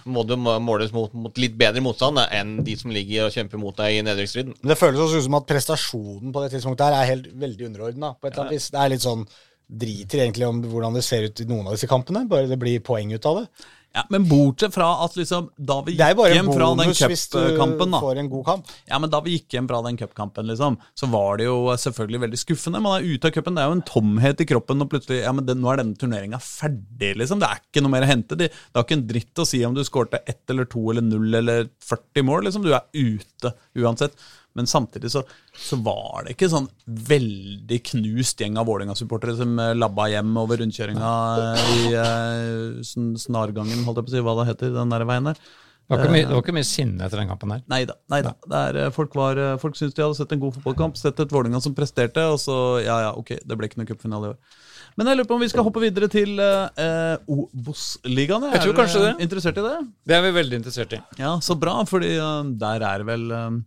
må 0.06 0.26
du 0.28 0.36
måles 0.36 0.92
mot, 0.96 1.14
mot 1.14 1.38
litt 1.38 1.58
bedre 1.58 1.82
motstand 1.82 2.18
enn 2.32 2.64
de 2.66 2.76
som 2.76 2.92
ligger 2.92 3.28
og 3.28 3.32
kjemper 3.36 3.58
mot 3.62 3.76
deg 3.76 4.00
i 4.00 4.02
nedrykksstriden. 4.06 4.56
Men 4.62 4.70
det 4.74 4.78
føles 4.80 5.00
også 5.00 5.18
ut 5.22 5.24
som 5.24 5.36
at 5.36 5.48
prestasjonen 5.48 6.34
på 6.34 6.44
det 6.44 6.52
tidspunktet 6.56 6.90
her 6.90 6.98
er 7.02 7.06
helt 7.06 7.30
veldig 7.40 7.68
underordna. 7.70 8.16
vis. 8.50 8.70
Det 8.70 8.80
er 8.80 8.90
litt 8.90 9.02
sånn 9.06 9.26
driter 9.68 10.26
egentlig 10.26 10.48
om 10.48 10.62
hvordan 10.66 10.98
det 10.98 11.06
ser 11.06 11.30
ut 11.30 11.42
i 11.42 11.48
noen 11.50 11.66
av 11.68 11.78
disse 11.78 11.90
kampene. 11.90 12.26
Bare 12.30 12.50
det 12.50 12.60
blir 12.62 12.84
poeng 12.86 13.14
ut 13.16 13.26
av 13.30 13.42
det. 13.42 13.48
Ja, 13.96 14.04
men 14.12 14.26
bortsett 14.28 14.74
fra 14.76 14.90
at 15.06 15.14
liksom 15.16 15.46
da 15.56 15.78
vi 15.86 15.94
gikk 15.96 16.18
hjem 16.34 16.50
fra 16.52 16.68
den 16.76 16.92
cupkampen, 16.92 17.94
da 17.94 18.02
får 18.04 18.20
en 18.20 18.30
god 18.34 18.44
kamp. 18.50 18.74
Ja, 18.90 19.00
men 19.00 19.12
Da 19.14 19.22
vi 19.24 19.38
gikk 19.38 19.56
hjem 19.56 19.70
fra 19.72 19.80
den 19.86 19.96
cupkampen, 19.96 20.50
liksom, 20.50 20.76
så 21.00 21.08
var 21.08 21.40
det 21.40 21.48
jo 21.48 21.72
selvfølgelig 21.80 22.22
veldig 22.26 22.40
skuffende. 22.42 22.82
Man 22.84 22.98
er 22.98 23.08
ute 23.08 23.30
av 23.30 23.38
cupen, 23.38 23.56
det 23.56 23.64
er 23.64 23.72
jo 23.72 23.78
en 23.78 23.86
tomhet 23.88 24.44
i 24.44 24.50
kroppen, 24.52 24.84
og 24.84 24.92
plutselig 24.92 25.22
ja, 25.22 25.32
men 25.32 25.48
det, 25.48 25.56
nå 25.56 25.72
er 25.72 25.80
denne 25.80 25.96
turneringa 26.02 26.42
ferdig, 26.44 27.14
liksom. 27.22 27.40
Det 27.40 27.48
er 27.48 27.64
ikke 27.64 27.86
noe 27.86 27.96
mer 27.96 28.04
å 28.04 28.12
hente. 28.12 28.36
Det, 28.36 28.52
det 28.52 28.76
har 28.76 28.84
ikke 28.84 29.00
en 29.00 29.08
dritt 29.14 29.44
å 29.46 29.48
si 29.48 29.64
om 29.64 29.78
du 29.78 29.84
skårte 29.88 30.26
ett 30.28 30.44
eller 30.52 30.68
to 30.68 30.84
eller 30.92 31.06
null 31.06 31.40
eller 31.40 31.70
40 31.88 32.28
mål, 32.28 32.50
liksom. 32.50 32.68
Du 32.68 32.76
er 32.76 32.84
ute 32.92 33.56
uansett. 33.80 34.20
Men 34.56 34.70
samtidig 34.72 35.12
så, 35.12 35.22
så 35.52 35.78
var 35.84 36.26
det 36.26 36.36
ikke 36.36 36.50
sånn 36.52 36.70
veldig 36.86 37.82
knust 37.92 38.40
gjeng 38.40 38.56
av 38.62 38.70
Vålerenga-supportere 38.70 39.36
som 39.42 39.60
eh, 39.60 39.74
labba 39.76 40.08
hjem 40.14 40.32
over 40.40 40.62
rundkjøringa 40.62 41.12
eh, 41.44 41.68
i 41.76 42.82
sånn, 42.88 43.14
Snargangen, 43.20 43.84
holdt 43.84 44.00
jeg 44.00 44.08
på 44.08 44.14
å 44.14 44.16
si, 44.16 44.26
hva 44.26 44.36
det 44.40 44.50
heter, 44.54 44.74
den 44.78 44.96
der 44.96 45.08
veien 45.08 45.32
der. 45.32 45.42
Det 45.86 46.00
var 46.02 46.10
mye, 46.10 46.26
det 46.26 46.34
var 46.34 46.42
ikke 46.42 46.56
mye 46.58 46.66
sinne 46.66 47.06
etter 47.06 47.20
den 47.22 47.28
kampen 47.30 47.52
der? 47.54 47.60
Nei 47.70 47.84
da. 47.86 47.94
Nei 48.10 48.24
da. 48.26 48.32
Er, 48.58 48.80
folk 48.96 49.14
var, 49.20 49.38
folk 49.62 49.76
syntes 49.78 49.94
de 49.94 50.02
hadde 50.02 50.18
sett 50.18 50.32
en 50.34 50.42
god 50.42 50.56
fotballkamp, 50.56 50.96
sett 50.98 51.20
et 51.22 51.36
Vålerenga 51.36 51.62
som 51.62 51.76
presterte, 51.78 52.24
og 52.32 52.40
så 52.42 52.56
ja 52.82 52.96
ja, 53.06 53.12
ok, 53.14 53.36
det 53.46 53.60
ble 53.60 53.70
ikke 53.70 53.84
noe 53.84 53.92
cupfinale 53.92 54.32
i 54.32 54.34
år. 54.34 54.64
Men 54.96 55.12
jeg 55.12 55.20
lurer 55.20 55.28
på 55.28 55.36
om 55.36 55.44
vi 55.44 55.52
skal 55.52 55.66
hoppe 55.68 55.82
videre 55.84 56.08
til 56.12 56.40
eh, 56.40 57.16
Obos-ligaen. 57.28 58.48
Dere 58.48 58.88
det. 58.88 59.14
Interessert 59.28 59.60
i 59.60 59.66
det? 59.66 59.76
Det 60.08 60.16
er 60.16 60.24
vi 60.24 60.32
veldig 60.38 60.60
interessert 60.62 60.96
i. 60.96 61.02
Ja, 61.20 61.34
så 61.44 61.58
bra, 61.60 61.82
fordi 61.90 62.14
der 62.62 62.86
er 62.88 63.04
vel 63.08 63.26
eh, 63.36 63.58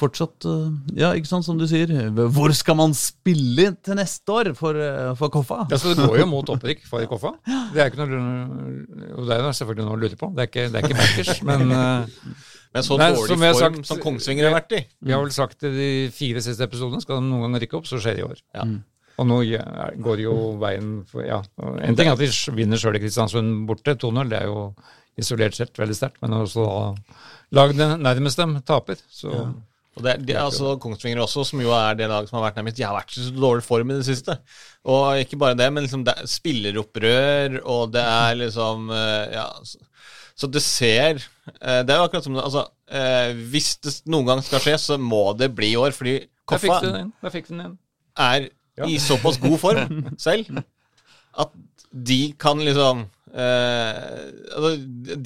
fortsatt 0.00 0.46
eh, 0.50 0.70
Ja, 0.98 1.12
ikke 1.14 1.30
sant, 1.30 1.46
som 1.46 1.58
du 1.60 1.66
sier. 1.70 1.90
Hvor 2.34 2.52
skal 2.56 2.76
man 2.80 2.94
spille 2.98 3.70
til 3.84 3.98
neste 3.98 4.34
år 4.34 4.50
for, 4.58 4.74
eh, 4.78 5.12
for 5.18 5.30
Koffa? 5.34 5.60
Ja, 5.70 5.78
så 5.80 5.94
Det 5.94 6.08
går 6.08 6.22
jo 6.24 6.26
mot 6.30 6.50
opprykk 6.56 6.82
for 6.88 7.04
Koffa. 7.10 7.34
Det 7.74 7.82
er 7.84 7.92
ikke 7.92 8.02
noe, 8.02 8.24
og 9.14 9.28
det 9.28 9.38
er 9.38 9.46
selvfølgelig 9.60 9.86
noe 9.86 9.98
å 9.98 10.02
lure 10.02 10.18
på. 10.20 10.30
Det 10.34 10.44
er 10.46 10.50
ikke, 10.50 10.66
det 10.72 10.80
er 10.80 10.88
ikke 10.88 10.98
backers, 11.02 11.42
men 11.46 11.70
eh, 11.78 12.16
Men 12.74 12.82
så 12.82 12.96
Nei, 12.98 13.12
dårlig 13.14 13.28
som 13.30 13.38
form 13.38 13.60
sagt- 13.60 13.86
som 13.86 14.00
Kongsvinger 14.02 14.48
har 14.48 14.56
vært 14.56 14.72
i. 14.74 14.80
vi 14.98 15.12
har 15.14 15.22
vel 15.22 15.30
sagt 15.30 15.62
i 15.62 15.70
de 15.70 15.90
fire 16.10 16.40
siste 16.42 16.66
episodene 16.66 17.00
skal 17.04 17.20
de 17.20 17.28
noen 17.28 17.46
gang 17.46 17.62
rykke 17.62 17.78
opp, 17.78 17.86
så 17.86 18.00
skjer 18.02 18.16
det 18.18 18.24
i 18.24 18.26
år. 18.26 18.40
Ja. 18.56 18.64
Og 19.22 19.28
nå 19.30 19.36
går 20.02 20.22
jo 20.24 20.32
veien 20.58 21.04
for 21.06 21.22
ja. 21.22 21.38
En 21.86 21.94
ting 21.94 22.08
er 22.10 22.16
at 22.16 22.18
de 22.18 22.26
vinner 22.56 22.80
sjøl 22.80 22.98
i 22.98 23.02
Kristiansund 23.04 23.60
borte, 23.68 23.94
2-0. 23.94 24.26
Det 24.32 24.40
er 24.40 24.48
jo 24.50 24.64
isolert 25.22 25.54
sett 25.54 25.78
veldig 25.78 25.94
sterkt. 25.94 26.18
Men 26.24 26.34
også 26.40 26.64
da 26.66 26.80
lagene 27.54 27.94
nærmest 28.02 28.40
dem 28.42 28.56
taper. 28.66 28.98
Så 29.06 29.30
Og 29.94 30.02
det, 30.02 30.14
er- 30.34 30.40
altså 30.42 30.74
Kongsvinger 30.82 31.22
også, 31.22 31.44
som 31.46 31.60
jo 31.62 31.70
er 31.76 31.94
det 31.98 32.08
laget 32.10 32.28
som 32.30 32.40
har 32.40 32.48
vært 32.48 32.56
nærmest. 32.58 32.76
De 32.80 32.82
har 32.86 32.96
vært 32.96 33.14
i 33.14 33.22
så 33.22 33.30
dårlig 33.34 33.62
form 33.66 33.92
i 33.92 33.98
det 34.00 34.06
siste. 34.08 34.34
Og 34.90 35.20
ikke 35.22 35.38
bare 35.38 35.54
det, 35.58 35.68
men 35.72 35.86
liksom 35.86 36.02
det 36.06 36.14
er 36.18 36.30
spilleropprør, 36.30 37.60
og 37.62 37.92
det 37.94 38.02
er 38.02 38.34
liksom 38.44 38.90
eh, 38.90 39.34
Ja. 39.38 39.46
Så, 39.64 39.78
så 40.34 40.48
det 40.50 40.64
ser 40.66 41.20
eh, 41.60 41.82
Det 41.86 41.94
er 41.94 42.00
jo 42.00 42.06
akkurat 42.08 42.24
som 42.26 42.36
Altså, 42.42 42.64
eh, 42.90 43.30
hvis 43.54 43.76
det 43.86 43.92
noen 44.10 44.26
gang 44.26 44.42
skal 44.42 44.62
skje, 44.64 44.74
så 44.82 44.98
må 44.98 45.28
det 45.38 45.52
bli 45.54 45.72
i 45.74 45.78
år, 45.78 45.94
fordi 45.94 46.16
Koffa 46.44 46.80
er 48.18 48.48
i 48.90 48.98
såpass 48.98 49.38
god 49.40 49.58
form 49.62 50.00
selv 50.26 50.50
at 51.38 51.54
de 51.94 52.32
kan 52.38 52.58
liksom 52.62 53.06
Uh, 53.34 54.30
altså, 54.54 54.68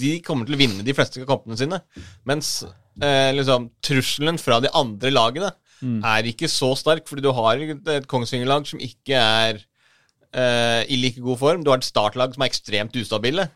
De 0.00 0.14
kommer 0.24 0.46
til 0.48 0.56
å 0.56 0.60
vinne 0.62 0.84
de 0.86 0.94
fleste 0.96 1.20
kampene 1.28 1.58
sine. 1.60 1.76
Mens 2.24 2.62
eh, 3.02 3.30
liksom 3.36 3.70
trusselen 3.84 4.38
fra 4.40 4.60
de 4.64 4.70
andre 4.76 5.10
lagene 5.14 5.54
er 5.78 6.26
ikke 6.26 6.48
så 6.50 6.72
sterk, 6.74 7.04
fordi 7.06 7.22
du 7.22 7.30
har 7.30 7.60
et 7.62 8.06
Kongsvinger-lag 8.10 8.64
som 8.66 8.80
ikke 8.82 9.14
er 9.14 9.60
eh, 10.34 10.82
i 10.90 10.96
like 10.98 11.20
god 11.22 11.38
form. 11.38 11.62
Du 11.62 11.70
har 11.70 11.78
et 11.78 11.86
startlag 11.86 12.34
som 12.34 12.42
er 12.42 12.50
ekstremt 12.50 12.96
ustabile. 12.98 13.48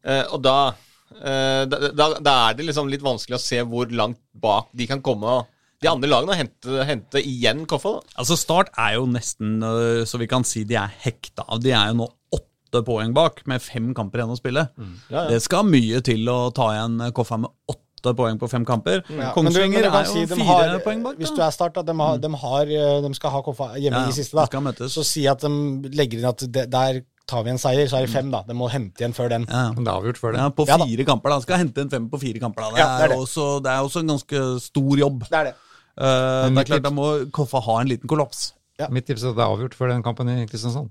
Eh, 0.00 0.22
og 0.32 0.40
da 0.40 0.72
eh, 1.20 1.66
da, 1.68 1.90
da, 1.92 2.06
da 2.16 2.36
er 2.48 2.56
det 2.56 2.64
liksom 2.70 2.88
litt 2.88 3.04
vanskelig 3.04 3.36
å 3.36 3.42
se 3.42 3.60
hvor 3.68 3.92
langt 3.92 4.20
bak 4.32 4.70
de 4.72 4.86
kan 4.88 5.02
komme. 5.04 5.42
De 5.80 5.88
andre 5.88 6.08
lagene 6.08 6.32
og 6.32 6.40
hente, 6.40 6.80
hente 6.88 7.20
igjen 7.24 7.66
Koffa. 7.68 7.98
da. 7.98 8.16
Altså 8.20 8.36
Start 8.40 8.72
er 8.76 8.96
jo 8.98 9.04
nesten 9.08 9.60
øh, 9.64 10.02
så 10.08 10.20
vi 10.20 10.28
kan 10.28 10.44
si 10.48 10.64
de 10.68 10.76
er 10.80 10.96
hekta 11.04 11.44
av. 11.46 11.60
De 11.64 11.72
er 11.72 11.92
jo 11.92 12.00
nå 12.02 12.08
åtte 12.36 12.84
poeng 12.86 13.12
bak, 13.16 13.40
med 13.50 13.60
fem 13.64 13.92
kamper 13.96 14.20
igjen 14.22 14.32
å 14.32 14.38
spille. 14.38 14.66
Ja, 14.78 14.90
ja. 15.12 15.28
Det 15.32 15.40
skal 15.44 15.64
mye 15.68 16.00
til 16.06 16.28
å 16.30 16.52
ta 16.56 16.68
igjen 16.76 17.00
Koffa 17.16 17.40
med 17.44 17.52
åtte 17.68 17.89
poeng 18.02 18.38
på 18.38 18.48
fem 18.50 18.64
kamper. 18.64 19.02
Ja, 19.08 19.32
Kongsvinger 19.32 19.82
du 19.82 19.88
er 19.88 20.04
jo 20.04 20.12
si, 20.12 20.26
fire 20.26 20.44
har- 20.46 20.80
poeng 20.80 21.02
bak. 21.02 21.16
Hvis 21.16 21.30
du 21.36 21.40
er 21.42 21.50
Start, 21.50 21.74
da, 21.74 21.82
de, 21.82 21.92
har, 21.98 22.18
de, 22.18 22.28
har, 22.28 22.62
eh, 22.66 23.00
de 23.02 23.14
skal 23.14 23.30
ha 23.30 23.42
Koffa 23.42 23.74
hjemme 23.76 24.00
Ja, 24.00 24.08
i 24.08 24.12
siste, 24.12 24.34
da. 24.34 24.46
skal 24.46 24.60
møtes. 24.62 24.92
Så 24.92 25.04
si 25.04 25.26
at 25.26 25.38
de 25.40 25.48
legger 25.90 26.18
inn 26.18 26.24
at 26.28 26.38
det, 26.50 26.70
der 26.70 27.02
tar 27.26 27.42
vi 27.44 27.50
en 27.50 27.58
seier, 27.58 27.86
så 27.86 27.96
er 27.98 28.06
det 28.06 28.10
fem, 28.10 28.30
da. 28.30 28.42
De 28.48 28.54
må 28.54 28.68
hente 28.70 28.98
igjen 28.98 29.12
før 29.14 29.28
den. 29.30 29.46
Ja. 29.48 29.70
Det 29.76 29.86
er 29.86 29.92
avgjort 29.92 30.18
før 30.18 30.32
den. 30.32 30.40
Ja, 30.40 30.48
på 30.50 30.66
Ja 30.66 30.76
da. 30.78 30.84
fire 30.84 31.04
kamper. 31.04 31.28
da 31.30 31.40
Skal 31.40 31.58
hente 31.58 31.78
en 31.80 31.90
fem 31.90 32.08
på 32.10 32.18
fire 32.18 32.38
kamper. 32.40 32.62
da 32.62 32.70
Det, 32.70 32.78
Ja, 32.78 32.98
det 32.98 33.04
er 33.04 33.08
det. 33.14 33.18
Også, 33.18 33.62
det 33.62 33.70
er 33.70 33.80
også 33.84 34.00
en 34.00 34.08
ganske 34.08 34.60
stor 34.60 34.96
jobb. 34.98 35.20
Det 35.28 35.32
er 35.38 35.44
det. 35.44 35.54
Eh, 36.00 36.48
det 36.50 36.58
er 36.58 36.64
klart 36.64 36.82
Da 36.82 36.90
må 36.90 37.30
Koffa 37.30 37.60
ha 37.60 37.80
en 37.80 37.88
liten 37.88 38.08
kollaps. 38.08 38.52
Mitt 38.90 39.04
tips 39.06 39.22
er 39.22 39.28
at 39.30 39.36
det 39.36 39.42
er 39.44 39.50
avgjort 39.52 39.74
før 39.76 39.88
den 39.92 40.02
kampen 40.02 40.26
i 40.28 40.46
Kristiansand. 40.46 40.88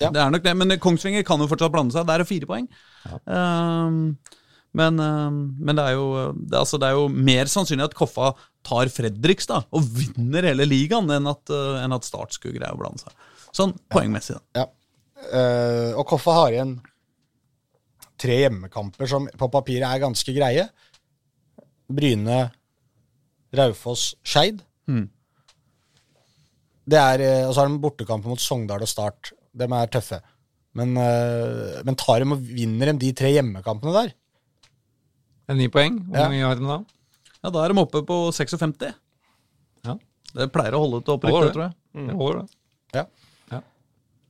Ja. 0.00 0.08
Det 0.10 0.16
er 0.16 0.30
nok 0.30 0.42
det, 0.42 0.56
Men 0.56 0.70
Kongsvinger 0.80 1.22
kan 1.22 1.38
jo 1.38 1.46
fortsatt 1.46 1.70
blande 1.70 1.92
seg. 1.92 2.06
Der 2.06 2.18
er 2.20 2.24
fire 2.24 2.46
poeng. 2.46 2.66
Ehm, 3.28 4.16
men, 4.76 5.00
ehm, 5.02 5.38
men 5.58 5.78
det, 5.78 5.84
er 5.84 5.96
jo, 5.98 6.08
det, 6.36 6.58
altså, 6.60 6.78
det 6.78 6.90
er 6.90 6.98
jo 6.98 7.08
mer 7.10 7.50
sannsynlig 7.50 7.88
at 7.88 7.96
Koffa 7.98 8.32
tar 8.66 8.90
Fredrikstad 8.92 9.66
og 9.74 9.88
vinner 9.96 10.46
hele 10.46 10.66
ligaen, 10.68 11.10
enn 11.10 11.26
at, 11.30 11.42
eh, 11.50 11.80
enn 11.82 11.96
at 11.96 12.06
Start 12.06 12.36
skulle 12.36 12.60
greie 12.60 12.70
å 12.70 12.78
blande 12.78 13.02
seg. 13.02 13.16
Sånn 13.56 13.74
poengmessig, 13.90 14.38
da. 14.38 14.62
Ja. 14.62 14.68
Uh, 15.20 15.98
og 16.00 16.06
Koffa 16.08 16.32
har 16.32 16.54
igjen 16.54 16.78
tre 18.20 18.38
hjemmekamper 18.44 19.08
som 19.10 19.26
på 19.28 19.48
papiret 19.52 19.88
er 19.88 20.00
ganske 20.00 20.32
greie. 20.32 20.64
Bryne, 21.90 22.38
Raufoss, 23.56 24.14
Skeid. 24.22 24.62
Mm. 24.88 25.08
Det 26.90 27.00
er, 27.00 27.24
eh, 27.26 27.46
Og 27.48 27.54
så 27.54 27.62
har 27.62 27.68
de 27.68 27.82
bortekamper 27.82 28.32
mot 28.32 28.40
Sogndal 28.40 28.82
og 28.86 28.88
Start. 28.88 29.32
De 29.52 29.66
er 29.66 29.92
tøffe. 29.92 30.20
Men, 30.78 30.94
uh, 30.96 31.82
men 31.84 31.98
tar 31.98 32.22
de 32.22 32.30
og 32.30 32.40
vinner 32.46 32.92
de 32.92 32.98
de 33.02 33.12
tre 33.18 33.32
hjemmekampene 33.34 33.92
der? 33.96 34.14
Det 35.50 35.56
er 35.56 35.58
ni 35.58 35.66
poeng. 35.72 35.96
Hvor 36.06 36.14
Ja. 36.20 36.28
mange 36.30 36.42
har 36.46 36.54
de 36.54 36.66
da? 36.68 36.78
Ja, 37.42 37.50
Da 37.50 37.64
er 37.64 37.72
de 37.74 37.80
oppe 37.82 38.02
på 38.06 38.18
56. 38.30 38.94
Ja. 39.84 39.96
Det 40.36 40.52
pleier 40.54 40.76
å 40.78 40.82
holde 40.84 41.00
til 41.04 41.16
opprykk, 41.18 41.40
det. 41.42 41.52
tror 41.56 41.64
jeg. 41.66 42.06
Det 42.06 42.14
holder, 42.14 42.42
det. 42.44 42.48
Ja. 42.94 43.06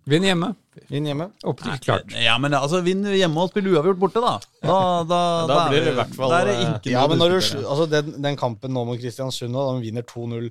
Vinn 0.08 0.24
hjemme. 0.24 0.54
Vinn 0.88 1.04
hjemme. 1.04 1.26
Opprykk 1.44 1.82
klart. 1.84 2.14
Ja, 2.16 2.38
men 2.40 2.52
altså, 2.56 2.80
Vinn 2.82 3.04
hjemme 3.04 3.36
og 3.44 3.50
spill 3.52 3.68
uavgjort 3.68 3.98
borte, 4.00 4.22
da. 4.24 4.38
Da, 4.64 4.78
da, 5.04 5.46
Da 5.46 5.68
blir 5.68 5.84
det 5.84 5.92
i 5.92 5.98
hvert 5.98 6.14
fall, 6.16 6.32
eh, 6.32 6.78
Ja, 6.90 7.06
men 7.06 7.18
når 7.20 7.28
du, 7.36 7.58
altså 7.68 7.86
den, 7.90 8.22
den 8.22 8.36
kampen 8.40 8.72
nå 8.72 8.86
mot 8.88 8.98
Kristiansund, 8.98 9.52
da 9.52 9.66
de 9.76 9.84
vinner 9.84 10.02
2-0 10.02 10.48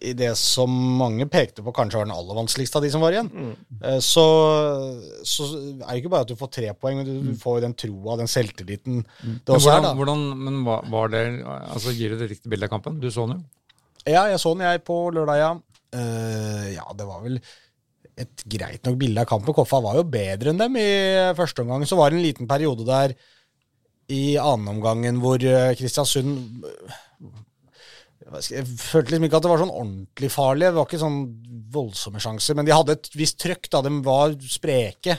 i 0.00 0.12
det 0.16 0.30
som 0.38 0.72
mange 0.96 1.26
pekte 1.28 1.64
på 1.64 1.74
kanskje 1.76 2.00
var 2.00 2.06
den 2.08 2.14
aller 2.14 2.38
vanskeligste 2.38 2.78
av 2.78 2.84
de 2.86 2.90
som 2.92 3.02
var 3.04 3.12
igjen, 3.12 3.28
mm. 3.28 3.80
så, 4.00 4.24
så 5.28 5.48
er 5.50 5.82
det 5.82 5.98
ikke 6.00 6.12
bare 6.14 6.24
at 6.24 6.30
du 6.30 6.38
får 6.40 6.52
tre 6.56 6.70
poeng, 6.72 7.00
men 7.00 7.08
du, 7.08 7.30
du 7.30 7.34
får 7.40 7.58
jo 7.58 7.64
den 7.66 7.76
troa, 7.76 8.16
den 8.20 8.30
selvtilliten 8.30 9.02
det 9.02 9.50
Men 9.50 9.60
hvordan, 9.60 9.74
er, 9.74 9.86
da. 9.88 9.94
hvordan, 9.98 10.22
men 10.46 10.60
var, 10.64 10.86
var 10.94 11.12
det 11.12 11.24
altså 11.44 11.92
Gir 11.92 12.14
det 12.14 12.22
riktige 12.22 12.30
riktig 12.36 12.54
bilde 12.54 12.70
av 12.70 12.72
kampen? 12.72 13.00
Du 13.02 13.10
så 13.10 13.26
den 13.28 13.40
jo. 13.40 13.42
Ja, 14.08 14.24
jeg 14.30 14.40
så 14.40 14.54
den 14.54 14.64
jeg 14.64 14.84
på 14.86 15.02
lørdag, 15.12 15.42
ja. 15.42 15.50
Uh, 15.90 16.70
ja, 16.70 16.86
det 16.96 17.04
var 17.04 17.20
vel 17.24 17.40
et 18.20 18.44
greit 18.52 18.86
nok 18.86 18.96
bilde 19.00 19.22
av 19.22 19.28
kampen. 19.28 19.54
Koffa 19.56 19.80
var 19.84 19.98
jo 19.98 20.06
bedre 20.08 20.52
enn 20.52 20.60
dem 20.60 20.76
i 20.80 20.88
første 21.38 21.64
omgang. 21.64 21.84
Så 21.88 21.98
var 21.98 22.10
det 22.10 22.20
en 22.20 22.26
liten 22.26 22.48
periode 22.50 22.86
der 22.88 23.14
i 24.10 24.34
annenomgangen 24.40 25.20
hvor 25.22 25.40
eh, 25.46 25.72
Kristiansund 25.78 26.66
eh, 26.66 26.98
jeg 28.38 28.66
følte 28.78 29.14
liksom 29.14 29.26
ikke 29.26 29.38
at 29.40 29.46
det 29.46 29.50
var 29.50 29.62
sånn 29.62 29.72
ordentlig 29.74 30.30
farlig. 30.30 30.68
Det 30.68 30.78
var 30.78 30.86
ikke 30.86 31.02
sånn 31.02 31.20
voldsomme 31.74 32.22
sjanser. 32.22 32.56
Men 32.58 32.68
de 32.68 32.74
hadde 32.76 32.94
et 32.98 33.10
visst 33.18 33.40
trøkk. 33.42 33.70
da 33.72 33.82
De 33.86 33.92
var 34.06 34.36
spreke 34.46 35.16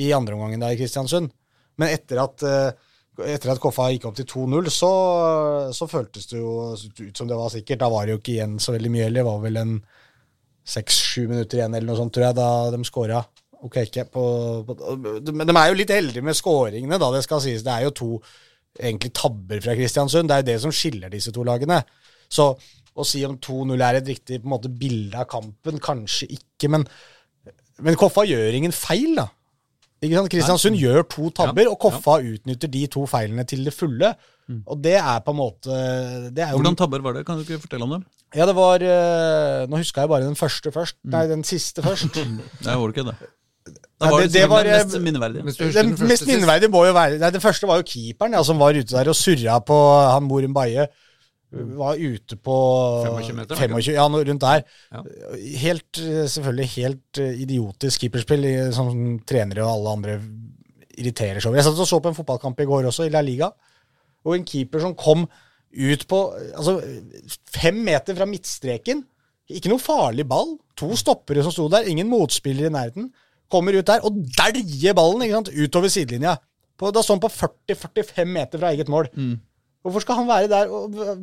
i 0.00 0.10
andre 0.12 0.36
omgangen 0.36 0.60
der 0.60 0.74
i 0.74 0.80
Kristiansund. 0.80 1.32
Men 1.80 1.94
etter 1.94 2.20
at, 2.22 2.44
eh, 2.44 3.30
etter 3.34 3.54
at 3.54 3.62
Koffa 3.62 3.88
gikk 3.92 4.08
opp 4.10 4.18
til 4.18 4.28
2-0, 4.28 4.70
så, 4.70 4.92
så 5.74 5.88
føltes 5.90 6.28
det 6.30 6.38
jo 6.38 6.74
ut 6.74 7.16
som 7.16 7.30
det 7.30 7.38
var 7.38 7.52
sikkert. 7.54 7.80
Da 7.80 7.90
var 7.92 8.04
det 8.04 8.16
jo 8.16 8.20
ikke 8.20 8.36
igjen 8.36 8.58
så 8.62 8.76
veldig 8.76 8.92
mye 8.92 9.08
heller. 9.08 9.22
Det 9.22 9.30
var 9.30 9.44
vel 9.46 9.60
en 9.62 9.74
seks-sju 10.74 11.26
minutter 11.28 11.60
igjen 11.60 11.74
eller 11.76 11.90
noe 11.90 12.00
sånt, 12.00 12.14
tror 12.16 12.28
jeg, 12.28 12.38
da 12.38 12.48
de 12.74 12.84
skåra. 12.88 13.24
Ok, 13.64 13.78
men 15.32 15.48
de 15.48 15.54
er 15.56 15.68
jo 15.70 15.76
litt 15.78 15.92
heldige 15.92 16.24
med 16.24 16.36
skåringene, 16.36 16.98
da, 17.00 17.08
det 17.14 17.22
skal 17.24 17.40
sies. 17.40 17.62
Det 17.64 17.72
er 17.72 17.86
jo 17.86 17.94
to 17.96 18.08
egentlig 18.76 19.12
tabber 19.16 19.62
fra 19.64 19.76
Kristiansund. 19.78 20.28
Det 20.28 20.36
er 20.36 20.42
jo 20.42 20.48
det 20.50 20.56
som 20.66 20.74
skiller 20.74 21.12
disse 21.12 21.32
to 21.32 21.44
lagene. 21.46 21.80
Så 22.28 22.52
å 22.94 23.04
si 23.06 23.24
om 23.26 23.36
2-0 23.42 23.80
er 23.82 23.98
et 23.98 24.06
riktig 24.12 24.40
på 24.42 24.46
en 24.46 24.54
måte, 24.54 24.70
bilde 24.70 25.18
av 25.18 25.26
kampen, 25.30 25.80
kanskje 25.82 26.28
ikke, 26.30 26.68
men, 26.70 26.84
men 27.82 27.96
Koffa 27.98 28.22
gjør 28.28 28.54
ingen 28.60 28.72
feil, 28.74 29.16
da. 29.18 29.28
Ikke 30.04 30.18
sant? 30.20 30.30
Kristiansund 30.34 30.76
gjør 30.76 31.02
to 31.08 31.30
tabber, 31.32 31.64
Ja, 31.64 31.72
og 31.72 31.78
Koffa 31.80 32.18
utnytter 32.20 32.68
de 32.70 32.82
to 32.92 33.06
feilene 33.08 33.46
til 33.48 33.64
det 33.64 33.72
fulle. 33.74 34.12
Og 34.68 34.76
det 34.84 34.98
er 35.00 35.22
på 35.24 35.32
en 35.32 35.38
måte 35.38 35.72
det 36.36 36.42
er 36.44 36.50
jo 36.52 36.58
Hvordan 36.58 36.74
tabber 36.76 37.00
var 37.00 37.14
det? 37.16 37.22
Kan 37.24 37.38
du 37.38 37.46
ikke 37.46 37.62
fortelle 37.62 37.86
om 37.86 37.94
dem? 37.96 38.02
ja, 38.36 38.44
det 38.44 38.52
var 38.58 38.82
eh, 38.84 39.62
Nå 39.70 39.78
huska 39.80 40.02
jeg 40.04 40.10
bare 40.10 40.26
den 40.26 40.36
første 40.36 40.68
først. 40.74 40.98
Nei, 41.08 41.22
den 41.30 41.44
siste 41.48 41.80
først. 41.82 42.18
Nei, 42.66 42.74
var 42.76 42.84
det 42.84 42.92
ikke 42.98 43.06
det? 43.08 43.16
Da 44.02 44.10
var 44.10 44.20
det- 44.20 44.28
det, 44.28 44.34
det 44.34 44.42
det 44.42 44.50
var, 44.52 44.68
mest 44.68 44.94
eh, 44.98 45.00
minneverdige. 45.00 45.54
Den 45.72 45.94
den 45.96 46.08
mest 46.10 46.26
minneverdige 46.28 46.68
må 46.74 46.82
jo 46.84 46.92
være 46.92 47.16
Nei, 47.22 47.30
Den 47.32 47.40
første 47.40 47.70
var 47.70 47.80
jo 47.80 47.86
keeperen, 47.88 48.36
ja, 48.36 48.42
som 48.44 48.60
var 48.60 48.76
ute 48.76 48.92
der 48.92 49.08
og 49.08 49.16
surra 49.16 49.56
på 49.64 49.78
han 50.12 50.28
Moren 50.28 50.52
Baie. 50.52 50.84
Var 51.54 52.00
ute 52.00 52.36
på 52.40 52.56
25 53.04 53.36
meter, 53.38 53.58
25, 53.60 53.92
ja, 53.94 54.06
rundt 54.08 54.42
der. 54.42 54.64
Ja. 54.90 55.02
Helt, 55.62 56.00
eh, 56.02 56.24
selvfølgelig 56.30 56.68
helt 56.74 57.20
eh, 57.22 57.40
idiotisk 57.44 58.04
keeperspill, 58.04 58.46
som 58.74 58.90
trenere 59.28 59.62
og 59.62 59.72
alle 59.76 59.94
andre 59.98 60.16
irriterer 60.98 61.40
seg 61.40 61.50
over. 61.50 61.60
Jeg 61.60 61.68
satt 61.68 61.82
og 61.84 61.90
så 61.90 62.00
på 62.02 62.10
en 62.10 62.18
fotballkamp 62.18 62.60
i 62.62 62.68
går 62.68 62.88
også, 62.90 63.06
i 63.06 63.12
La 63.14 63.22
Liga, 63.24 63.50
og 64.24 64.36
en 64.36 64.46
keeper 64.48 64.82
som 64.82 64.96
kom 64.98 65.26
ut 65.74 66.06
på 66.10 66.20
altså, 66.54 66.78
fem 67.50 67.78
meter 67.86 68.16
fra 68.18 68.28
midtstreken. 68.30 69.02
Ikke 69.54 69.70
noe 69.70 69.82
farlig 69.82 70.24
ball. 70.28 70.56
To 70.80 70.94
stoppere 70.98 71.44
som 71.44 71.52
sto 71.54 71.68
der, 71.70 71.86
ingen 71.90 72.08
motspillere 72.10 72.70
i 72.70 72.74
nærheten. 72.74 73.10
Kommer 73.52 73.76
ut 73.76 73.86
der 73.86 74.04
og 74.06 74.16
dæljer 74.38 74.96
ballen 74.96 75.26
ikke 75.26 75.40
sant, 75.40 75.54
utover 75.54 75.92
sidelinja. 75.92 76.38
På, 76.78 76.90
da 76.90 77.02
står 77.04 77.18
han 77.18 77.22
på 77.22 77.30
40-45 77.30 78.24
meter 78.26 78.58
fra 78.62 78.72
eget 78.72 78.88
mål. 78.90 79.10
Hvorfor 79.84 80.00
skal 80.00 80.16
han 80.22 80.28
være 80.28 80.48
der? 80.48 80.70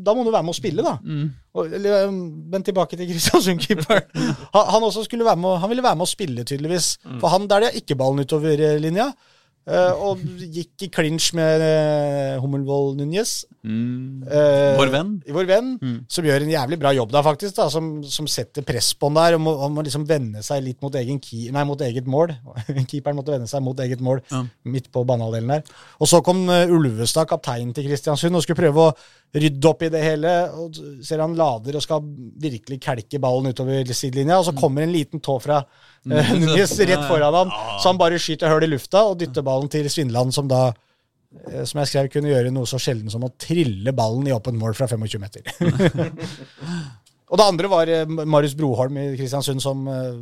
Da 0.05 0.13
må 0.13 0.21
han 0.21 0.27
jo 0.29 0.33
være 0.35 0.45
med 0.45 0.53
å 0.53 0.57
spille, 0.59 0.83
da. 0.85 0.93
Mm. 1.01 1.29
um, 1.57 2.19
men 2.53 2.65
tilbake 2.67 2.99
til 2.99 3.09
Kristiansund-keeperen. 3.09 4.05
Han, 4.53 4.67
han 4.75 4.85
også 4.85 5.07
skulle 5.07 5.25
være 5.25 5.39
med, 5.41 5.57
han 5.63 5.71
ville 5.71 5.83
være 5.83 5.97
med 5.97 6.05
å 6.05 6.11
spille, 6.11 6.45
tydeligvis. 6.45 6.91
For 7.23 7.33
han 7.33 7.47
der 7.49 7.63
det 7.63 7.71
er 7.71 7.79
ikke 7.81 7.97
ballen 7.97 8.21
utover 8.21 8.61
eh, 8.61 8.77
linja. 8.83 9.07
Eh, 9.67 9.93
og 10.01 10.19
gikk 10.41 10.85
i 10.87 10.89
clinch 10.93 11.31
med 11.37 11.61
uh, 11.61 12.41
Hummelvold 12.43 12.97
Núñez. 12.99 13.43
Mm. 13.61 14.23
Eh, 14.25 14.77
Vår 14.79 14.89
venn. 14.93 15.11
Vår 15.29 15.45
venn, 15.49 15.71
som 16.09 16.25
gjør 16.25 16.41
en 16.47 16.49
jævlig 16.53 16.79
bra 16.81 16.91
jobb 16.97 17.11
der, 17.13 17.21
faktisk. 17.27 17.55
da, 17.59 17.67
Som, 17.69 17.91
som 18.03 18.25
setter 18.27 18.65
press 18.65 18.91
på 18.97 19.11
han 19.11 19.19
der. 19.19 19.37
og 19.37 19.43
må, 19.45 19.53
og 19.53 19.71
må 19.75 19.83
liksom 19.85 20.07
vende 20.09 20.41
seg 20.43 20.63
litt 20.65 20.81
mot, 20.81 20.95
egen 20.97 21.19
ki, 21.21 21.51
nei, 21.53 21.63
mot 21.69 21.79
eget 21.85 22.07
mål. 22.09 22.33
Keeperen 22.89 23.19
måtte 23.19 23.35
vende 23.35 23.47
seg 23.51 23.61
mot 23.65 23.79
eget 23.85 24.01
mål 24.01 24.23
Ja. 24.31 24.43
midt 24.65 24.89
på 24.91 25.05
banehalvdelen 25.05 25.53
der. 25.57 25.63
Og 26.01 26.09
så 26.09 26.23
kom 26.25 26.43
eh, 26.49 26.65
Ulvestad, 26.73 27.29
kapteinen 27.29 27.73
til 27.77 27.85
Kristiansund, 27.89 28.35
og 28.35 28.43
skulle 28.45 28.61
prøve 28.63 28.89
å 28.89 28.95
rydde 29.33 29.69
opp 29.69 29.83
i 29.85 29.89
det 29.91 30.01
hele. 30.03 30.31
og 30.59 30.77
Ser 31.05 31.23
han 31.23 31.35
lader 31.37 31.77
og 31.77 31.83
skal 31.85 32.03
virkelig 32.41 32.79
kelke 32.83 33.19
ballen 33.21 33.51
utover 33.51 33.93
sidelinja, 33.95 34.39
og 34.39 34.47
så 34.49 34.55
kommer 34.57 34.85
en 34.85 34.93
liten 34.93 35.23
tå 35.23 35.37
fra 35.43 35.61
uh, 36.11 36.31
Núñez 36.35 36.75
rett 36.79 37.07
foran 37.07 37.37
ham, 37.37 37.51
så 37.79 37.91
han 37.91 37.99
bare 38.01 38.19
skyter 38.21 38.51
hull 38.51 38.67
i 38.67 38.71
lufta 38.71 39.05
og 39.09 39.19
dytter 39.21 39.45
ballen 39.45 39.71
til 39.71 39.89
Svindland, 39.91 40.33
som 40.35 40.49
da 40.51 40.69
eh, 40.71 41.63
som 41.63 41.81
jeg 41.81 41.91
skrev, 41.91 42.11
kunne 42.13 42.31
gjøre 42.31 42.53
noe 42.53 42.69
så 42.69 42.79
sjelden 42.81 43.11
som 43.13 43.23
å 43.27 43.33
trille 43.39 43.95
ballen 43.95 44.27
i 44.27 44.35
åpent 44.35 44.59
mål 44.59 44.75
fra 44.77 44.89
25 44.91 45.21
meter. 45.21 45.41
og 47.31 47.39
det 47.39 47.47
andre 47.47 47.71
var 47.71 47.91
eh, 47.91 48.09
Marius 48.09 48.57
Broholm 48.59 48.99
i 48.99 49.11
Kristiansund, 49.15 49.63
som 49.63 49.87
eh, 49.87 50.17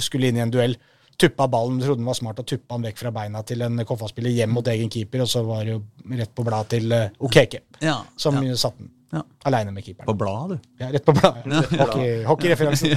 skulle 0.00 0.30
inn 0.30 0.40
i 0.40 0.44
en 0.46 0.52
duell. 0.54 0.78
Tuppa 1.20 1.48
ballen, 1.52 1.80
trodde 1.82 2.00
han 2.00 2.08
var 2.08 2.16
smart 2.16 2.40
og 2.40 2.48
tuppa 2.48 2.78
han 2.78 2.86
vekk 2.88 3.02
fra 3.02 3.12
beina 3.14 3.42
til 3.46 3.66
en 3.66 3.84
Koffa-spiller 3.86 4.32
hjem 4.38 4.54
mot 4.56 4.70
egen 4.72 4.88
keeper, 4.92 5.26
og 5.26 5.28
så 5.28 5.44
var 5.44 5.66
det 5.66 5.74
jo 5.74 5.82
rett 6.16 6.32
på 6.36 6.46
blad 6.46 6.70
til 6.72 6.96
uh, 6.96 7.10
Okeke, 7.28 7.66
Ja. 7.84 8.00
som 8.16 8.40
ja. 8.44 8.56
satt 8.56 8.78
den. 8.80 8.88
Ja. 9.10 9.24
Aleine 9.42 9.72
med 9.74 9.82
keeperen. 9.82 10.06
På 10.06 10.14
bladet, 10.14 10.60
du. 10.60 10.84
Ja, 10.84 10.92
rett 10.94 11.04
på 11.04 11.12
bladet. 11.16 11.72
Hockey, 11.80 12.10
hockeyreferansen. 12.28 12.92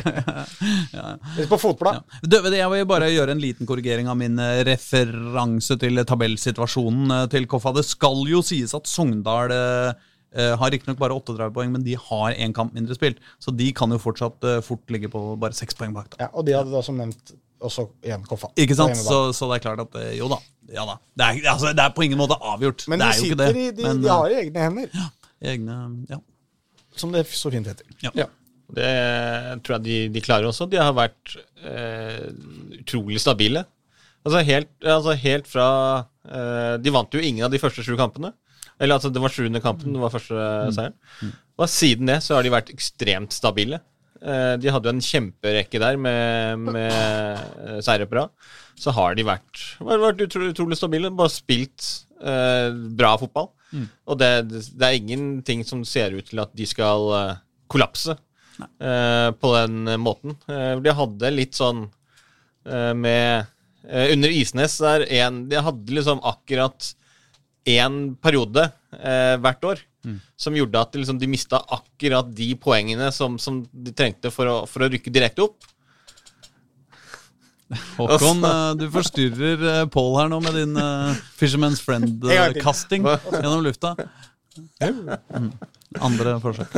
Rett 1.39 1.49
på 1.49 1.57
fotbladet. 1.57 2.03
Ja. 2.21 2.41
Jeg 2.53 2.69
vil 2.75 2.85
bare 2.89 3.09
gjøre 3.09 3.33
en 3.33 3.41
liten 3.41 3.69
korrigering 3.69 4.11
av 4.11 4.19
min 4.19 4.37
eh, 4.37 4.61
referanse 4.67 5.79
til 5.81 6.03
tabellsituasjonen 6.05 7.15
eh, 7.17 7.27
til 7.33 7.49
Koffa. 7.49 7.73
Det 7.73 7.85
skal 7.87 8.21
jo 8.29 8.43
sies 8.45 8.77
at 8.77 8.89
Sogndal 8.89 9.53
Uh, 9.53 10.39
eh, 10.39 10.53
har 10.57 10.71
riktignok 10.73 10.97
bare 10.97 11.13
38 11.13 11.51
poeng, 11.53 11.69
men 11.73 11.83
de 11.85 11.93
har 11.99 12.33
én 12.41 12.53
kamp 12.55 12.73
mindre 12.73 12.95
spilt. 12.97 13.19
Så 13.43 13.51
de 13.53 13.67
kan 13.75 13.91
jo 13.93 13.99
fortsatt 14.01 14.45
uh, 14.47 14.61
fort 14.65 14.89
ligge 14.89 15.11
på 15.13 15.21
bare 15.37 15.53
seks 15.53 15.77
poeng 15.77 15.93
bak. 15.93 16.07
da. 16.13 16.23
Ja, 16.25 16.29
og 16.33 16.47
de 16.47 16.55
hadde 16.57 16.73
da 16.73 16.81
som 16.85 16.97
nevnt 16.97 17.35
også 17.63 17.87
igjen 18.03 18.23
Koffa. 18.27 18.49
Ikke 18.59 18.75
sant? 18.77 18.97
Så, 18.99 19.19
så 19.35 19.49
det 19.51 19.59
er 19.59 19.63
klart 19.65 19.81
at 19.85 19.97
eh, 20.01 20.13
jo 20.19 20.29
da. 20.31 20.39
Ja 20.73 20.85
da. 20.87 20.97
Det 21.19 21.25
er, 21.25 21.41
altså, 21.53 21.73
det 21.75 21.83
er 21.83 21.95
på 21.95 22.05
ingen 22.05 22.19
måte 22.21 22.37
avgjort. 22.39 22.85
Men 22.91 23.01
det 23.01 23.09
de 23.09 23.09
er 23.09 23.17
jo 23.19 23.25
ikke 23.27 23.33
sitter 23.33 23.57
det. 23.57 23.65
i 23.65 23.75
de, 23.77 23.87
Men, 23.87 24.01
de 24.03 24.11
har 24.13 24.31
i 24.31 24.39
egne 24.43 24.63
hender, 24.67 24.95
Ja, 24.95 25.09
egne, 25.53 25.77
ja. 26.09 26.19
som 26.99 27.13
det 27.15 27.25
så 27.31 27.51
fint 27.53 27.67
heter. 27.69 27.87
Ja. 28.13 28.29
Det 28.73 28.91
tror 29.65 29.77
jeg 29.77 29.83
de, 29.85 29.97
de 30.15 30.23
klarer 30.23 30.47
også. 30.49 30.67
De 30.71 30.79
har 30.81 30.95
vært 30.97 31.35
eh, 31.61 32.29
utrolig 32.79 33.19
stabile. 33.21 33.65
Altså 34.23 34.39
helt, 34.47 34.71
altså 34.87 35.17
helt 35.19 35.49
fra 35.51 35.67
eh, 36.23 36.75
De 36.79 36.93
vant 36.95 37.11
jo 37.11 37.19
ingen 37.19 37.43
av 37.43 37.51
de 37.51 37.59
første 37.59 37.83
sju 37.83 37.93
kampene. 37.99 38.31
Eller 38.79 38.97
altså, 38.97 39.11
det 39.13 39.21
var 39.21 39.33
sjuende 39.33 39.61
kampen, 39.61 39.93
det 39.93 40.01
var 40.01 40.11
første 40.13 40.45
seieren. 40.73 40.95
Og 41.61 41.69
siden 41.69 42.09
det 42.09 42.21
så 42.25 42.37
har 42.37 42.45
de 42.45 42.51
vært 42.53 42.71
ekstremt 42.73 43.35
stabile. 43.35 43.77
Eh, 44.23 44.53
de 44.61 44.71
hadde 44.71 44.87
jo 44.87 44.95
en 44.95 45.03
kjemperekke 45.03 45.81
der 45.83 45.97
med, 45.99 46.61
med 46.71 46.93
eh, 46.93 47.79
seire 47.83 48.07
på 48.07 48.17
rad. 48.21 48.31
Så 48.79 48.93
har 48.95 49.17
de 49.17 49.25
vært, 49.27 49.63
vært, 49.83 50.21
utrolig, 50.23 50.53
utrolig 50.55 50.79
stabile. 50.79 51.11
Bare 51.13 51.33
spilt 51.33 51.89
eh, 52.23 52.69
bra 52.71 53.15
fotball. 53.21 53.51
Og 54.07 54.19
det, 54.21 54.31
det 54.47 54.85
er 54.85 54.99
ingenting 54.99 55.63
som 55.65 55.81
ser 55.87 56.13
ut 56.15 56.27
til 56.29 56.43
at 56.43 56.53
de 56.55 56.67
skal 56.69 57.09
eh, 57.17 57.41
kollapse 57.71 58.15
eh, 58.15 59.29
på 59.33 59.53
den 59.57 59.95
måten. 60.01 60.37
De 60.47 60.95
hadde 60.99 61.33
litt 61.33 61.57
sånn 61.57 61.87
eh, 62.69 62.93
med 62.93 63.49
Under 63.83 64.31
Isnes 64.31 64.77
der 64.79 65.03
en, 65.19 65.41
De 65.51 65.59
hadde 65.59 65.97
liksom 65.97 66.21
akkurat 66.23 66.93
én 67.67 68.13
periode 68.23 68.69
eh, 68.99 69.35
hvert 69.41 69.67
år 69.67 69.81
som 70.35 70.55
gjorde 70.57 70.81
at 70.81 70.91
de, 70.93 71.01
liksom, 71.03 71.19
de 71.19 71.29
mista 71.31 71.61
akkurat 71.71 72.27
de 72.35 72.49
poengene 72.59 73.11
som, 73.15 73.37
som 73.39 73.61
de 73.71 73.93
trengte 73.95 74.31
for 74.33 74.49
å, 74.51 74.57
for 74.69 74.85
å 74.85 74.91
rykke 74.91 75.13
direkte 75.13 75.45
opp. 75.45 75.69
Håkon, 77.97 78.43
eh, 78.43 78.73
du 78.79 78.87
forstyrrer 78.93 79.63
eh, 79.71 79.85
Paul 79.93 80.17
her 80.19 80.29
nå 80.31 80.39
med 80.43 80.57
din 80.57 80.77
uh, 80.77 81.13
Fisherman's. 81.39 81.81
Friend-kasting 81.83 83.07
gjennom 83.31 83.63
lufta. 83.65 83.95
Mm. 84.83 85.51
Andre 86.03 86.37
forsøk. 86.43 86.77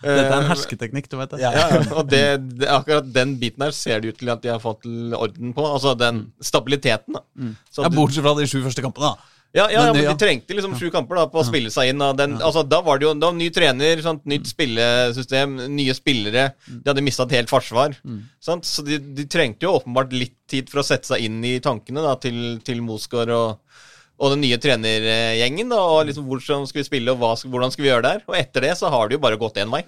Eh, 0.00 0.08
Dette 0.16 0.30
er 0.32 0.38
en 0.40 0.46
hersketeknikk, 0.48 1.10
du 1.12 1.18
vet 1.18 1.34
det. 1.34 1.42
Ja. 1.42 1.50
Ja, 1.52 1.64
ja, 1.74 1.80
og 1.92 2.06
det, 2.08 2.20
det, 2.56 2.64
akkurat 2.72 3.10
den 3.12 3.34
biten 3.36 3.60
her 3.60 3.74
ser 3.76 4.00
det 4.00 4.14
ut 4.14 4.16
til 4.22 4.30
at 4.32 4.40
de 4.40 4.48
har 4.48 4.56
fått 4.62 4.86
orden 4.88 5.50
på. 5.52 5.66
Altså 5.68 5.92
den 5.92 6.22
stabiliteten. 6.40 7.18
da. 7.18 7.50
Så 7.68 7.84
Ja, 7.84 7.90
Bortsett 7.92 8.24
fra 8.24 8.32
de 8.38 8.46
sju 8.48 8.62
første 8.64 8.80
kampene, 8.80 9.10
da. 9.10 9.39
Ja, 9.52 9.64
ja, 9.66 9.80
ja, 9.80 9.84
Men, 9.88 9.96
men 9.96 10.04
ja. 10.04 10.12
de 10.14 10.22
trengte 10.22 10.54
liksom 10.54 10.76
sju 10.78 10.92
kamper 10.94 11.18
da 11.18 11.24
på 11.30 11.40
å 11.40 11.46
spille 11.46 11.72
seg 11.74 11.90
inn. 11.90 11.98
Da, 11.98 12.12
den, 12.14 12.36
altså, 12.38 12.62
da 12.62 12.78
var 12.86 13.00
det 13.00 13.08
jo 13.08 13.14
da 13.18 13.32
ny 13.34 13.48
trener, 13.50 13.98
sant? 14.04 14.22
nytt 14.30 14.46
spillesystem, 14.46 15.56
nye 15.74 15.94
spillere. 15.96 16.44
De 16.70 16.86
hadde 16.86 17.02
mista 17.02 17.26
et 17.26 17.34
helt 17.40 17.50
forsvar. 17.50 17.96
Sant? 18.38 18.68
Så 18.68 18.84
de, 18.86 19.00
de 19.18 19.26
trengte 19.30 19.66
jo 19.66 19.74
åpenbart 19.80 20.14
litt 20.14 20.36
tid 20.50 20.70
for 20.70 20.82
å 20.82 20.86
sette 20.86 21.10
seg 21.10 21.26
inn 21.26 21.40
i 21.46 21.56
tankene 21.62 22.04
da, 22.04 22.14
til, 22.22 22.60
til 22.66 22.78
Mosgaard 22.86 23.32
og, 23.34 23.80
og 24.22 24.36
den 24.36 24.44
nye 24.44 24.58
trenergjengen. 24.62 25.74
Da, 25.74 25.80
og 25.96 26.04
liksom 26.06 26.28
Hvordan 26.30 26.68
skal 26.70 26.84
vi 26.84 26.86
spille, 26.86 27.10
og 27.10 27.18
hva, 27.18 27.32
hvordan 27.34 27.74
skal 27.74 27.86
vi 27.86 27.90
gjøre 27.90 28.06
der? 28.06 28.22
Og 28.30 28.36
etter 28.38 28.68
det 28.68 28.76
så 28.78 28.92
har 28.94 29.10
det 29.10 29.18
jo 29.18 29.24
bare 29.24 29.40
gått 29.40 29.58
én 29.58 29.72
vei. 29.74 29.82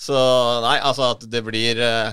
Så 0.00 0.16
nei, 0.66 0.76
altså 0.76 1.14
at 1.14 1.24
det 1.28 1.40
blir 1.44 1.80
eh, 1.84 2.12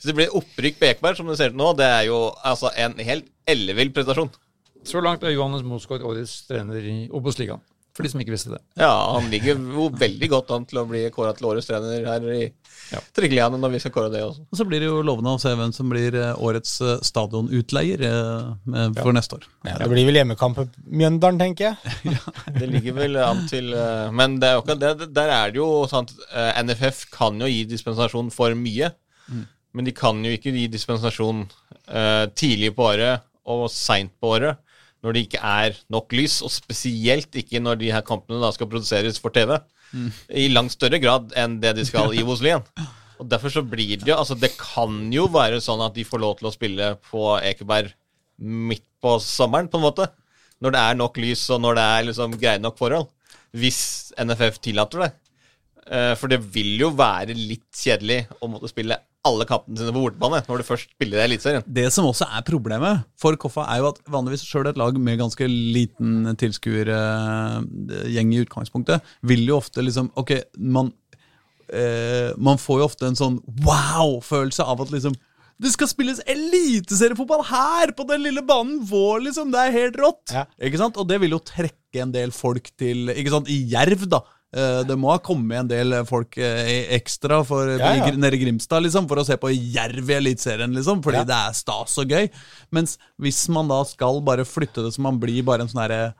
Det 0.00 0.16
blir 0.16 0.32
opprykk 0.36 0.80
på 0.80 0.88
Ekeberg, 0.94 1.20
som 1.20 1.28
det 1.28 1.36
ser 1.40 1.52
ut 1.52 1.60
nå, 1.60 1.74
det 1.76 1.88
er 1.88 2.08
jo 2.08 2.22
altså 2.40 2.72
en 2.72 2.96
helt 3.04 3.28
ellevill 3.52 3.92
prestasjon. 3.92 4.32
Så 4.88 5.02
langt 5.04 5.22
er 5.22 5.34
Johannes 5.34 5.62
Mosgaard 5.66 6.02
årets 6.06 6.42
trener 6.48 6.82
i 6.82 6.96
Obos-ligaen. 7.14 7.62
For 7.92 8.06
de 8.06 8.08
som 8.08 8.22
ikke 8.22 8.32
visste 8.32 8.54
det. 8.54 8.60
Ja, 8.80 8.88
han 9.12 9.26
ligger 9.28 9.58
jo 9.58 9.90
veldig 10.00 10.28
godt 10.32 10.52
an 10.56 10.62
til 10.64 10.78
å 10.80 10.86
bli 10.88 11.02
kåra 11.12 11.34
til 11.36 11.50
årets 11.50 11.68
trener 11.68 12.06
her 12.08 12.28
i 12.32 12.42
Ja. 12.92 13.00
Trikkeligaen 13.16 13.56
når 13.60 13.70
vi 13.72 13.80
skal 13.80 13.92
kåre 13.92 14.10
det 14.12 14.22
også. 14.24 14.42
Og 14.48 14.58
så 14.58 14.64
blir 14.68 14.80
det 14.80 14.88
jo 14.88 15.02
lovende 15.04 15.32
å 15.32 15.40
se 15.40 15.52
hvem 15.56 15.70
som 15.76 15.88
blir 15.92 16.16
eh, 16.16 16.40
årets 16.44 16.72
eh, 16.84 16.98
stadionutleier 17.04 18.02
for 18.02 19.12
ja. 19.12 19.14
neste 19.16 19.38
år. 19.38 19.46
Ja, 19.68 19.76
det 19.80 19.90
blir 19.92 20.08
vel 20.08 20.18
hjemmekamp 20.20 20.56
på 20.56 20.66
Mjøndalen, 20.88 21.40
tenker 21.40 21.70
jeg. 21.70 22.16
Det 22.58 22.68
ligger 22.68 22.96
vel 22.96 23.20
an 23.20 23.44
til 23.48 23.72
eh, 23.76 24.08
Men 24.12 24.38
det 24.40 24.50
er 24.50 24.58
jo 24.58 24.64
ikke, 24.64 24.78
det, 24.80 25.08
der 25.16 25.32
er 25.36 25.52
det 25.52 25.60
jo 25.60 25.70
sånn 25.88 26.08
at 26.08 26.26
eh, 26.32 26.60
NFF 26.64 27.06
kan 27.12 27.40
jo 27.40 27.48
gi 27.48 27.62
dispensasjon 27.70 28.32
for 28.34 28.56
mye. 28.56 28.92
Men 29.72 29.88
de 29.88 29.96
kan 29.96 30.20
jo 30.24 30.32
ikke 30.32 30.52
gi 30.52 30.66
dispensasjon 30.72 31.46
eh, 31.46 32.24
tidlig 32.36 32.74
på 32.76 32.88
året 32.88 33.24
og 33.52 33.68
seint 33.72 34.12
på 34.20 34.36
året 34.36 34.60
når 35.02 35.14
det 35.16 35.22
ikke 35.26 35.40
er 35.42 35.76
nok 35.90 36.12
lys, 36.14 36.40
og 36.46 36.50
spesielt 36.54 37.34
ikke 37.40 37.60
når 37.62 37.80
de 37.80 37.90
her 37.94 38.04
kampene 38.06 38.40
da 38.42 38.52
skal 38.54 38.68
produseres 38.70 39.18
for 39.22 39.34
TV. 39.34 39.56
I 40.32 40.46
langt 40.48 40.72
større 40.72 41.00
grad 41.02 41.34
enn 41.36 41.58
det 41.60 41.74
de 41.76 41.84
skal 41.88 42.12
i 42.16 42.22
Obos-ligaen. 42.22 42.62
Og 43.20 43.28
derfor 43.30 43.52
så 43.54 43.62
blir 43.62 43.98
det 44.00 44.08
jo 44.08 44.16
Altså, 44.18 44.34
det 44.38 44.54
kan 44.58 45.10
jo 45.14 45.26
være 45.30 45.60
sånn 45.62 45.82
at 45.84 45.94
de 45.94 46.04
får 46.06 46.22
lov 46.22 46.38
til 46.38 46.48
å 46.48 46.54
spille 46.54 46.92
på 47.10 47.26
Ekeberg 47.44 47.92
midt 48.42 48.86
på 49.02 49.16
sommeren, 49.22 49.68
på 49.70 49.78
en 49.78 49.84
måte. 49.84 50.06
Når 50.62 50.74
det 50.74 50.80
er 50.86 50.96
nok 50.98 51.18
lys, 51.22 51.42
og 51.50 51.60
når 51.62 51.76
det 51.78 51.84
er 51.90 52.06
liksom 52.08 52.38
greie 52.38 52.62
nok 52.62 52.78
forhold. 52.78 53.10
Hvis 53.52 54.12
NFF 54.22 54.58
tillater 54.64 55.04
det. 55.04 55.10
Eh, 55.90 56.12
For 56.18 56.30
det 56.30 56.38
vil 56.54 56.78
jo 56.80 56.92
være 56.96 57.34
litt 57.36 57.66
kjedelig 57.74 58.24
å 58.40 58.48
måtte 58.50 58.70
spille 58.70 58.96
alle 59.26 59.46
kampene 59.46 59.78
sine 59.78 59.92
på 59.94 60.02
bortebane 60.02 60.40
når 60.48 60.62
du 60.62 60.66
først 60.66 60.90
spiller 60.96 61.20
i 61.20 61.26
Eliteserien. 61.28 61.66
Det 61.66 61.86
som 61.94 62.08
også 62.08 62.26
er 62.26 62.44
problemet 62.46 63.04
for 63.20 63.38
Koffa, 63.40 63.66
er 63.70 63.82
jo 63.82 63.90
at 63.92 64.00
vanligvis 64.10 64.44
sjøl 64.46 64.66
et 64.70 64.80
lag 64.80 64.98
med 64.98 65.20
ganske 65.20 65.46
liten 65.48 66.32
tilskuergjeng 66.40 68.32
i 68.34 68.40
utgangspunktet, 68.42 69.04
vil 69.22 69.44
jo 69.46 69.60
ofte 69.60 69.84
liksom 69.84 70.10
Ok, 70.18 70.34
man, 70.58 70.90
eh, 71.70 72.32
man 72.36 72.58
får 72.58 72.82
jo 72.82 72.88
ofte 72.90 73.06
en 73.08 73.18
sånn 73.18 73.38
wow-følelse 73.62 74.66
av 74.66 74.82
at 74.82 74.94
liksom 74.94 75.14
det 75.62 75.70
skal 75.70 75.86
spilles 75.86 76.18
eliteseriefotball 76.26 77.44
her, 77.46 77.92
på 77.94 78.02
den 78.08 78.24
lille 78.24 78.42
banen 78.42 78.80
vår, 78.88 79.20
liksom! 79.28 79.52
Det 79.52 79.60
er 79.60 79.76
helt 79.76 79.98
rått! 80.00 80.32
Ja. 80.34 80.42
Ikke 80.58 80.80
sant? 80.80 80.96
Og 80.98 81.06
det 81.06 81.20
vil 81.22 81.36
jo 81.36 81.38
trekke 81.38 82.02
en 82.02 82.14
del 82.14 82.32
folk 82.34 82.72
til 82.80 83.12
Ikke 83.12 83.30
sant? 83.30 83.50
I 83.52 83.60
Jerv, 83.70 84.08
da. 84.10 84.24
Eh, 84.54 84.82
Det 84.84 84.96
må 85.00 85.08
ha 85.10 85.18
kommet 85.24 85.58
en 85.62 85.68
del 85.70 85.94
folk 86.04 86.36
eh, 86.36 86.88
ekstra 86.98 87.38
for, 87.48 87.70
Ja, 87.78 87.94
ja. 87.96 88.10
nede 88.12 88.36
i 88.36 88.42
Grimstad 88.44 88.82
liksom, 88.84 89.06
for 89.08 89.16
å 89.22 89.24
se 89.24 89.36
på 89.40 89.48
Jerv 89.52 90.10
i 90.10 90.18
Eliteserien, 90.18 90.74
liksom, 90.76 91.00
fordi 91.02 91.22
Ja. 91.22 91.24
det 91.24 91.38
er 91.38 91.52
stas 91.56 91.96
og 91.98 92.08
gøy. 92.12 92.28
Mens 92.70 92.98
hvis 93.20 93.48
man 93.48 93.68
da 93.68 93.82
skal 93.88 94.20
bare 94.20 94.44
flytte 94.44 94.84
det 94.84 94.92
så 94.92 95.00
man 95.00 95.18
blir 95.22 95.42
bare 95.42 95.62
en 95.64 95.68
sånn 95.72 95.80
herre 95.86 96.12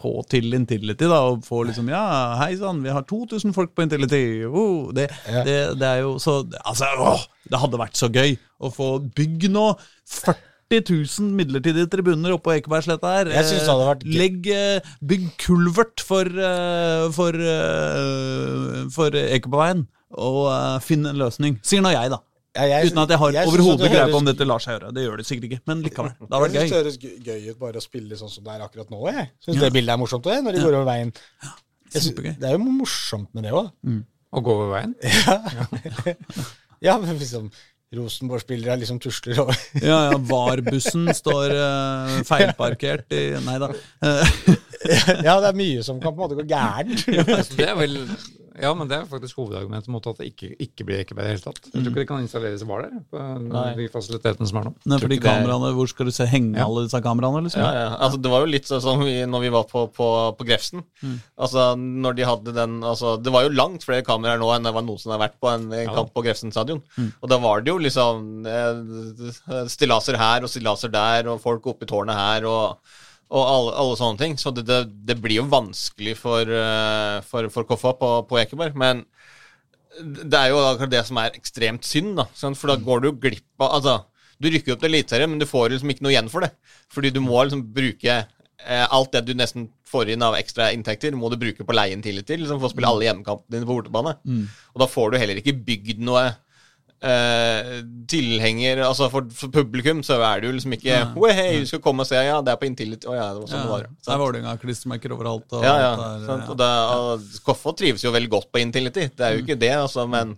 på 0.00 0.22
til 0.30 0.54
Intility, 0.56 1.04
da, 1.10 1.18
og 1.28 1.42
få 1.44 1.64
liksom 1.66 1.88
Ja, 1.90 2.36
hei 2.40 2.54
sann, 2.56 2.78
vi 2.82 2.88
har 2.94 3.02
2000 3.02 3.52
folk 3.52 3.74
på 3.74 3.82
Intility! 3.84 4.44
Oh, 4.46 4.92
det, 4.96 5.10
det, 5.44 5.56
det 5.76 5.82
er 5.90 6.00
jo 6.06 6.14
så 6.22 6.38
Altså, 6.64 6.86
åh, 6.96 7.26
det 7.50 7.58
hadde 7.60 7.76
vært 7.82 7.98
så 7.98 8.08
gøy 8.08 8.38
å 8.62 8.70
få 8.72 8.94
bygg 9.12 9.50
nå! 9.52 9.66
40 10.08 10.46
000 10.70 11.32
midlertidige 11.34 11.88
tribuner 11.90 12.36
oppå 12.36 12.52
Ekebergsletta 12.54 13.10
her. 13.16 13.30
Jeg 13.34 13.44
synes 13.48 13.64
det 13.66 13.72
hadde 13.72 13.86
vært. 13.88 14.04
Legg 14.06 14.46
eh, 14.54 14.90
Bygg 15.02 15.24
kulvert 15.42 16.00
for, 16.06 16.22
eh, 16.30 17.06
for, 17.16 17.34
eh, 17.34 18.84
for 18.94 19.10
Ekebergveien, 19.18 19.86
og 20.14 20.82
finn 20.86 21.06
en 21.10 21.18
løsning. 21.18 21.58
Sier 21.66 21.82
nå 21.82 21.90
jeg, 21.94 22.10
da. 22.14 22.20
Ja, 22.56 22.64
jeg- 22.66 22.90
Uten 22.90 22.98
at 23.02 23.08
jeg 23.14 23.18
har 23.18 23.36
overhodet 23.46 23.90
greie 23.90 24.06
på 24.10 24.18
om 24.18 24.24
dette 24.26 24.46
lar 24.46 24.58
seg 24.62 24.74
gjøre. 24.78 24.92
Det 24.94 25.04
gjør 25.06 25.16
det 25.18 25.26
sikkert 25.26 25.44
ikke, 25.50 25.60
men 25.70 25.82
likevel. 25.82 26.14
Det 26.18 26.32
har 26.34 26.40
vært 26.42 26.52
Jeg 26.54 26.62
synes 26.62 26.70
gøy. 26.70 26.70
det 26.70 26.84
høres 26.84 26.98
gøy- 27.26 27.50
ut 27.50 27.58
bare 27.60 27.72
å 27.78 27.82
spille 27.82 28.16
sånn 28.18 28.30
som 28.30 28.44
det 28.44 28.52
er 28.54 28.60
akkurat 28.66 28.90
nå. 28.90 29.00
Jeg 29.12 29.28
synes 29.46 29.60
det 29.60 29.72
bildet 29.72 29.92
er 29.94 29.98
morsomt 30.02 30.24
også, 30.26 30.42
når 30.42 30.52
de 30.52 30.58
går 30.64 30.74
over 30.74 30.84
veien. 30.90 31.12
Synes, 31.90 32.14
det 32.38 32.44
er 32.44 32.52
jo 32.52 32.58
morsomt 32.58 33.28
med 33.34 33.42
det 33.44 33.52
òg. 33.52 33.70
Å 34.32 34.42
gå 34.42 34.50
over 34.50 34.70
veien. 34.78 34.94
Ja, 36.82 36.96
men 36.98 37.18
liksom 37.18 37.50
Rosenborg-spillere 37.96 38.76
liksom 38.78 39.00
tusler 39.02 39.40
over. 39.42 39.56
Ja, 39.82 39.96
ja, 40.10 40.18
VAR-bussen 40.30 41.08
står 41.16 41.54
uh, 41.56 42.18
feilparkert 42.28 43.10
i 43.16 43.24
Nei 43.42 43.56
da. 43.62 43.72
Ja, 45.26 45.34
det 45.42 45.50
er 45.50 45.56
mye 45.58 45.82
som 45.84 45.98
kan 46.00 46.14
på 46.14 46.22
en 46.22 46.22
måte 46.22 46.38
gå 46.38 46.46
gærent. 46.48 47.02
Altså, 47.26 47.56
det 47.58 47.66
er 47.66 47.74
vel, 47.76 47.98
ja, 48.62 48.70
men 48.76 48.88
det 48.90 48.96
er 48.98 49.06
faktisk 49.10 49.38
hovedargumentet 49.40 49.88
mot 49.92 50.06
at 50.10 50.18
det 50.20 50.28
ikke, 50.30 50.50
ikke 50.60 50.84
blir 50.88 51.00
Ekeberg 51.02 51.24
i 51.24 51.28
det 51.28 51.32
hele 51.34 51.44
tatt. 51.46 51.60
Jeg 51.70 51.82
tror 51.82 51.90
ikke 51.90 52.00
det 52.02 52.06
kan 52.10 52.22
installeres 52.24 52.64
var 52.68 52.82
der, 52.86 52.98
på 53.10 53.22
Nei. 53.46 53.64
de 53.78 53.86
fasilitetene 53.92 54.48
som 54.50 54.60
er 54.60 54.68
nå. 54.68 54.72
Nei, 54.92 54.98
fordi 55.02 55.18
er- 55.18 55.24
kameraene, 55.24 55.72
Hvor 55.78 55.88
skal 55.92 56.06
du 56.06 56.12
se 56.16 56.26
henge 56.30 56.60
alle 56.64 56.84
disse 56.86 57.00
kameraene? 57.04 57.42
liksom? 57.46 57.62
Ja, 57.64 57.72
ja. 57.74 57.88
Altså, 57.96 58.20
det 58.22 58.30
var 58.32 58.44
jo 58.46 58.50
litt 58.52 58.68
sånn 58.70 58.82
som 58.84 59.00
vi, 59.04 59.16
når 59.26 59.40
vi 59.46 59.52
var 59.56 59.64
på, 59.70 59.86
på, 59.96 60.08
på 60.38 60.46
Grefsen. 60.48 60.84
Altså, 61.38 61.66
når 61.78 62.16
de 62.20 62.28
hadde 62.28 62.54
den 62.56 62.78
altså, 62.84 63.16
Det 63.22 63.32
var 63.32 63.44
jo 63.48 63.54
langt 63.56 63.84
flere 63.86 64.04
kameraer 64.06 64.38
nå 64.40 64.52
enn 64.54 64.62
det 64.68 64.74
var 64.76 64.82
noen 64.86 64.98
som 65.02 65.12
har 65.16 65.22
vært 65.26 65.38
på 65.40 65.50
en, 65.52 65.68
en 65.72 65.94
kamp 65.94 66.12
på 66.14 66.24
Grefsen 66.26 66.52
stadion. 66.52 66.82
Og 67.22 67.28
da 67.28 67.38
var 67.42 67.60
det 67.64 67.72
jo 67.72 67.78
liksom 67.78 68.46
eh, 68.46 69.66
stillaser 69.70 70.18
her 70.20 70.44
og 70.44 70.50
stillaser 70.52 70.92
der, 70.92 71.28
og 71.32 71.40
folk 71.42 71.66
oppe 71.72 71.86
i 71.86 71.90
tårnet 71.90 72.16
her, 72.16 72.46
og, 72.50 72.76
og 73.30 73.46
alle, 73.46 73.74
alle 73.78 73.98
sånne 73.98 74.20
ting. 74.20 74.36
Så 74.40 74.52
det, 74.54 74.66
det, 74.68 74.80
det 75.06 75.16
blir 75.22 75.40
jo 75.40 75.48
vanskelig 75.50 76.16
for, 76.18 76.50
eh, 76.50 77.18
for, 77.26 77.50
for 77.54 77.68
Koffa 77.68 77.94
på, 77.98 78.10
på 78.30 78.40
Ekeberg. 78.42 78.78
Men 78.78 79.04
det 80.00 80.38
er 80.38 80.50
jo 80.52 80.60
akkurat 80.64 80.92
det 80.92 81.04
som 81.06 81.18
er 81.22 81.36
ekstremt 81.38 81.86
synd, 81.86 82.16
da. 82.18 82.26
For 82.34 82.72
da 82.72 82.78
går 82.80 83.04
du 83.04 83.12
glipp 83.22 83.62
av 83.62 83.78
Altså, 83.78 83.96
du 84.40 84.48
rykker 84.50 84.74
opp 84.74 84.82
til 84.82 84.90
Eliteserien, 84.94 85.30
men 85.30 85.42
du 85.42 85.46
får 85.48 85.74
liksom 85.74 85.92
ikke 85.92 86.06
noe 86.06 86.14
igjen 86.14 86.30
for 86.32 86.46
det. 86.46 86.52
Fordi 86.90 87.12
du 87.14 87.20
må 87.22 87.42
liksom 87.44 87.62
bruke 87.76 88.16
eh, 88.16 88.86
alt 88.86 89.12
det 89.14 89.24
du 89.28 89.34
nesten 89.38 89.68
får 89.90 90.14
inn 90.14 90.24
av 90.26 90.38
ekstra 90.38 90.70
inntekter, 90.74 91.14
må 91.18 91.30
du 91.30 91.38
bruke 91.40 91.66
på 91.66 91.76
leien 91.76 92.02
til 92.02 92.22
til, 92.22 92.42
liksom, 92.42 92.58
for 92.62 92.70
å 92.70 92.72
spille 92.72 92.90
alle 92.90 93.06
hjemmekampene 93.08 93.56
dine 93.56 93.68
på 93.68 93.76
bortebane. 93.76 94.16
Og 94.74 94.82
da 94.82 94.88
får 94.90 95.10
du 95.12 95.20
heller 95.20 95.42
ikke 95.42 95.58
bygd 95.66 96.02
noe 96.06 96.30
eh, 97.02 97.80
tilhenger 98.10 98.82
Altså 98.84 99.06
for, 99.12 99.26
for 99.34 99.52
publikum 99.54 100.02
så 100.06 100.18
er 100.26 100.42
det 100.42 100.50
jo 100.50 100.54
liksom 100.56 100.74
ikke 100.76 100.88
Ja. 100.90 101.06
«Oi, 101.16 101.30
hei, 101.36 101.48
du 101.62 101.66
skal 101.70 101.82
komme 101.84 102.04
og 102.04 102.08
se, 102.10 102.20
ja, 102.20 102.38
det 102.44 102.52
er 102.52 102.60
på 102.60 102.68
Intility. 102.68 103.08
Å 103.08 103.16
ja, 103.16 103.26
det 103.34 103.42
var 103.42 103.50
sånn 103.52 103.64
det 103.64 103.72
var. 103.72 103.84
Ja, 103.86 103.90
ja. 103.90 104.04
det 104.06 104.14
er 104.14 104.22
Vålerenga-klistremerker 104.24 105.16
overalt. 105.16 105.46
Og 105.56 105.64
Ja, 105.64 105.74
ja. 105.80 105.90
der, 106.00 106.24
ja. 106.28 106.38
Og 106.52 106.56
det, 106.60 106.70
og 107.00 107.42
Koffa 107.46 107.74
trives 107.80 108.04
jo 108.04 108.12
veldig 108.14 108.32
godt 108.36 108.50
på 108.52 108.62
Intility, 108.62 109.08
det 109.16 109.26
er 109.26 109.36
jo 109.36 109.44
ikke 109.44 109.58
det, 109.60 109.72
altså, 109.80 110.06
men, 110.10 110.36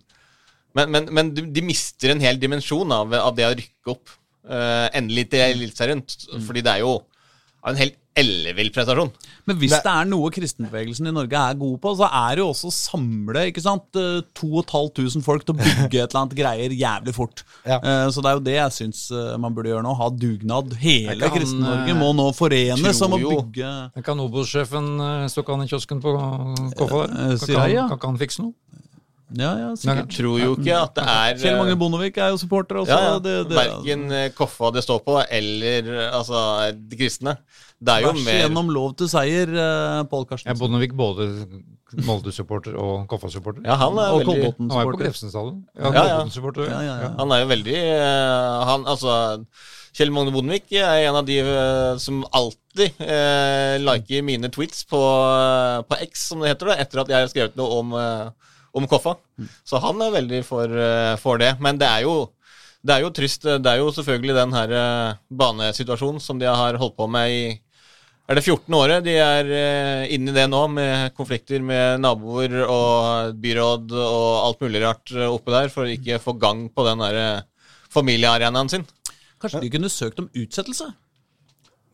men, 0.75 0.91
men, 0.95 1.09
men 1.13 1.33
de 1.37 1.47
de 1.53 1.63
mister 1.67 2.15
en 2.15 2.23
hel 2.23 2.39
dimensjon 2.41 2.93
av, 2.95 3.13
av 3.19 3.35
det 3.37 3.49
å 3.49 3.55
rykke 3.59 3.97
opp. 3.97 4.19
uh, 4.49 4.89
endelig 4.99 5.29
til 5.31 5.41
Eliteserien. 5.45 6.01
Fordi 6.47 6.63
det 6.67 6.73
er 6.73 6.81
jo 6.83 6.97
en 7.67 7.77
helt 7.79 7.95
ellevill 8.19 8.69
prestasjon. 8.75 9.09
Men 9.49 9.57
hvis 9.61 9.73
det 9.73 9.89
er 9.89 10.05
noe 10.11 10.29
kristenbevegelsen 10.35 11.09
i 11.09 11.13
Norge 11.17 11.39
er 11.39 11.57
god 11.59 11.79
på, 11.81 11.93
så 11.97 12.09
er 12.09 12.37
det 12.37 12.43
jo 12.43 12.49
også 12.53 12.69
å 12.69 12.75
samle 12.77 13.47
ikke 13.49 13.63
sant, 13.65 13.89
eh, 13.97 14.21
2500 14.37 15.25
folk 15.25 15.47
til 15.49 15.55
å 15.55 15.59
bygge 15.63 16.03
et 16.03 16.13
eller 16.13 16.21
annet 16.21 16.37
greier 16.37 16.75
jævlig 16.77 17.15
fort. 17.17 17.45
Ja. 17.65 17.79
Eh, 17.81 18.09
Så 18.13 18.21
det 18.25 18.31
er 18.33 18.37
jo 18.39 18.45
det 18.45 18.57
jeg 18.59 18.77
syns 18.77 19.03
eh, 19.11 19.37
man 19.41 19.55
burde 19.57 19.73
gjøre 19.73 19.85
nå. 19.87 19.95
Ha 19.97 20.11
dugnad. 20.13 20.75
Hele 20.83 21.31
Kristen-Norge 21.33 21.95
eh, 21.95 21.99
må 21.99 22.13
nå 22.19 22.29
forenes 22.37 23.03
om 23.07 23.17
å 23.17 23.23
bygge 23.23 23.73
Kan 24.05 24.21
Obos-sjefen 24.21 24.93
eh, 25.01 25.29
stå 25.33 25.47
kan 25.49 25.65
i 25.65 25.71
kiosken 25.71 26.03
på 26.05 26.13
Koffa 26.77 27.07
der? 27.09 27.33
Eh, 27.33 27.39
Kan 27.41 27.89
kan 27.89 27.97
ikke 27.97 28.13
han 28.13 28.21
fikse 28.21 28.45
noe? 28.45 28.53
Ja, 29.39 29.51
ja, 29.59 29.69
sikkert. 29.79 30.07
Jeg 30.11 30.19
tror 30.19 30.39
jo 30.41 30.55
ikke 30.59 30.79
at 30.79 30.95
det 30.99 31.05
er 31.09 31.41
Kjell 31.41 31.59
Magne 31.59 31.75
eh, 31.75 31.81
Bondevik 31.81 32.21
er 32.21 32.33
jo 32.35 32.39
supporter 32.41 32.81
også. 32.83 32.93
ja, 32.93 33.11
ja. 33.13 33.19
Det, 33.23 33.35
det, 33.51 33.59
Verken 33.59 34.07
eh, 34.13 34.31
Koffa 34.37 34.73
det 34.75 34.85
står 34.85 35.03
på, 35.07 35.19
eller 35.25 35.93
altså, 36.11 36.41
de 36.77 36.99
kristne. 37.01 37.37
Det 37.83 37.97
er 37.97 38.07
jo 38.07 38.13
Vers 38.13 38.25
mer 38.27 38.41
gjennom 38.45 38.73
lov 38.75 38.97
til 39.01 39.11
seier, 39.11 39.51
eh, 39.51 40.01
Pål 40.11 40.27
Er 40.37 40.45
Ja, 40.47 40.57
Bondevik 40.59 40.97
både 40.99 41.29
Molde-supporter 42.07 42.77
og 42.81 43.07
Koffa-supporter? 43.11 43.65
Ja, 43.67 43.77
han 43.81 43.99
er 44.01 44.15
Og 44.15 44.23
veldig 44.23 44.55
Han 44.59 44.71
jo 44.71 44.95
på. 44.95 45.01
Grefsen 45.03 45.33
stadion. 45.33 45.63
Ja, 45.77 45.93
Ja, 45.93 46.81
ja. 46.89 47.13
Han 47.19 47.33
er 47.33 47.45
jo 47.45 47.53
veldig 47.53 47.79
Han, 48.71 48.87
altså 48.89 49.17
Kjell 49.93 50.13
Magne 50.15 50.33
Bondevik 50.33 50.73
er 50.73 51.03
en 51.11 51.19
av 51.21 51.27
de 51.29 51.37
som 52.01 52.23
alltid 52.33 53.03
eh, 53.05 53.77
liker 53.83 54.25
mine 54.25 54.49
tweets 54.53 54.87
på, 54.89 55.01
på 55.89 55.99
X, 56.07 56.29
som 56.31 56.41
det 56.41 56.55
heter, 56.55 56.71
da, 56.71 56.77
etter 56.81 57.03
at 57.03 57.13
jeg 57.13 57.21
har 57.27 57.33
skrevet 57.33 57.59
noe 57.61 57.81
om, 57.83 57.93
eh, 58.01 58.52
om 58.73 58.87
Koffa. 58.89 59.17
Så 59.65 59.81
han 59.83 60.01
er 60.03 60.15
veldig 60.15 60.45
for, 60.47 60.69
eh, 60.69 61.17
for 61.21 61.41
det. 61.43 61.57
Men 61.61 61.81
det 61.81 61.89
er 61.89 62.07
jo 62.07 62.33
det 62.83 62.97
er 62.97 63.05
jo 63.05 63.13
trist. 63.15 63.45
Det 63.45 63.71
er 63.71 63.79
jo 63.79 63.93
selvfølgelig 63.95 64.35
den 64.35 64.55
her 64.57 64.73
eh, 64.79 65.19
banesituasjonen 65.31 66.21
som 66.21 66.41
de 66.41 66.49
har 66.51 66.79
holdt 66.81 66.97
på 66.97 67.07
med 67.07 67.31
i 67.31 67.45
er 68.31 68.39
det 68.39 68.45
14 68.47 68.75
året? 68.79 69.05
De 69.05 69.15
er 69.19 69.49
eh, 69.51 70.15
inne 70.15 70.31
i 70.31 70.35
det 70.35 70.47
nå, 70.49 70.61
med 70.71 71.13
konflikter 71.19 71.61
med 71.61 72.01
naboer 72.01 72.55
og 72.65 73.35
byråd 73.43 73.93
og 73.99 74.29
alt 74.47 74.63
mulig 74.63 74.83
rart 74.85 75.13
oppe 75.27 75.53
der, 75.53 75.69
for 75.75 75.85
å 75.85 75.93
ikke 75.93 76.21
få 76.23 76.37
gang 76.41 76.69
på 76.73 76.87
den 76.87 77.03
der 77.03 77.43
familiearenaen 77.93 78.71
sin. 78.71 78.87
Kanskje 79.43 79.65
de 79.65 79.73
kunne 79.75 79.91
søkt 79.91 80.23
om 80.23 80.31
utsettelse? 80.39 80.93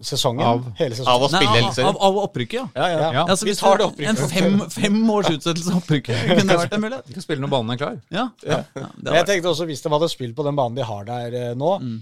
Sesongen. 0.00 0.44
Av- 0.46 0.66
hele 0.78 0.94
sesongen. 0.94 1.10
Av 1.14 1.22
å 1.22 1.28
Nei, 1.32 1.46
av, 1.62 1.78
av, 1.88 1.96
av 2.06 2.16
opprykket, 2.22 2.52
ja. 2.60 2.66
Ja, 2.76 2.88
ja. 2.92 3.12
Ja. 3.16 3.24
Altså, 3.26 3.44
vi 3.48 3.54
tar 3.58 3.78
det- 3.78 3.84
det 3.84 3.88
opprykket. 3.92 4.20
En 4.22 4.28
fem, 4.30 4.70
fem 4.70 5.10
års 5.10 5.30
utsettelse 5.32 5.72
av 5.72 5.80
opprykket 5.82 6.20
kunne 6.38 6.58
vært 6.60 6.72
en 6.76 6.80
mulighet. 6.84 7.06
Vi 7.08 7.14
kan 7.16 7.22
spille 7.24 7.40
når 7.42 7.50
banen 7.50 7.70
er 7.74 7.76
klar. 7.80 7.96
Ja, 8.14 8.28
ja, 8.46 8.60
ja, 8.76 8.86
det 9.02 9.14
jeg 9.18 9.26
tenkte 9.26 9.50
også 9.50 9.66
Hvis 9.66 9.82
de 9.82 9.90
hadde 9.90 10.08
spilt 10.12 10.36
på 10.38 10.44
den 10.46 10.54
banen 10.56 10.76
de 10.78 10.84
har 10.86 11.04
der 11.04 11.34
eh, 11.34 11.54
nå 11.58 11.72
Mm. 11.82 11.96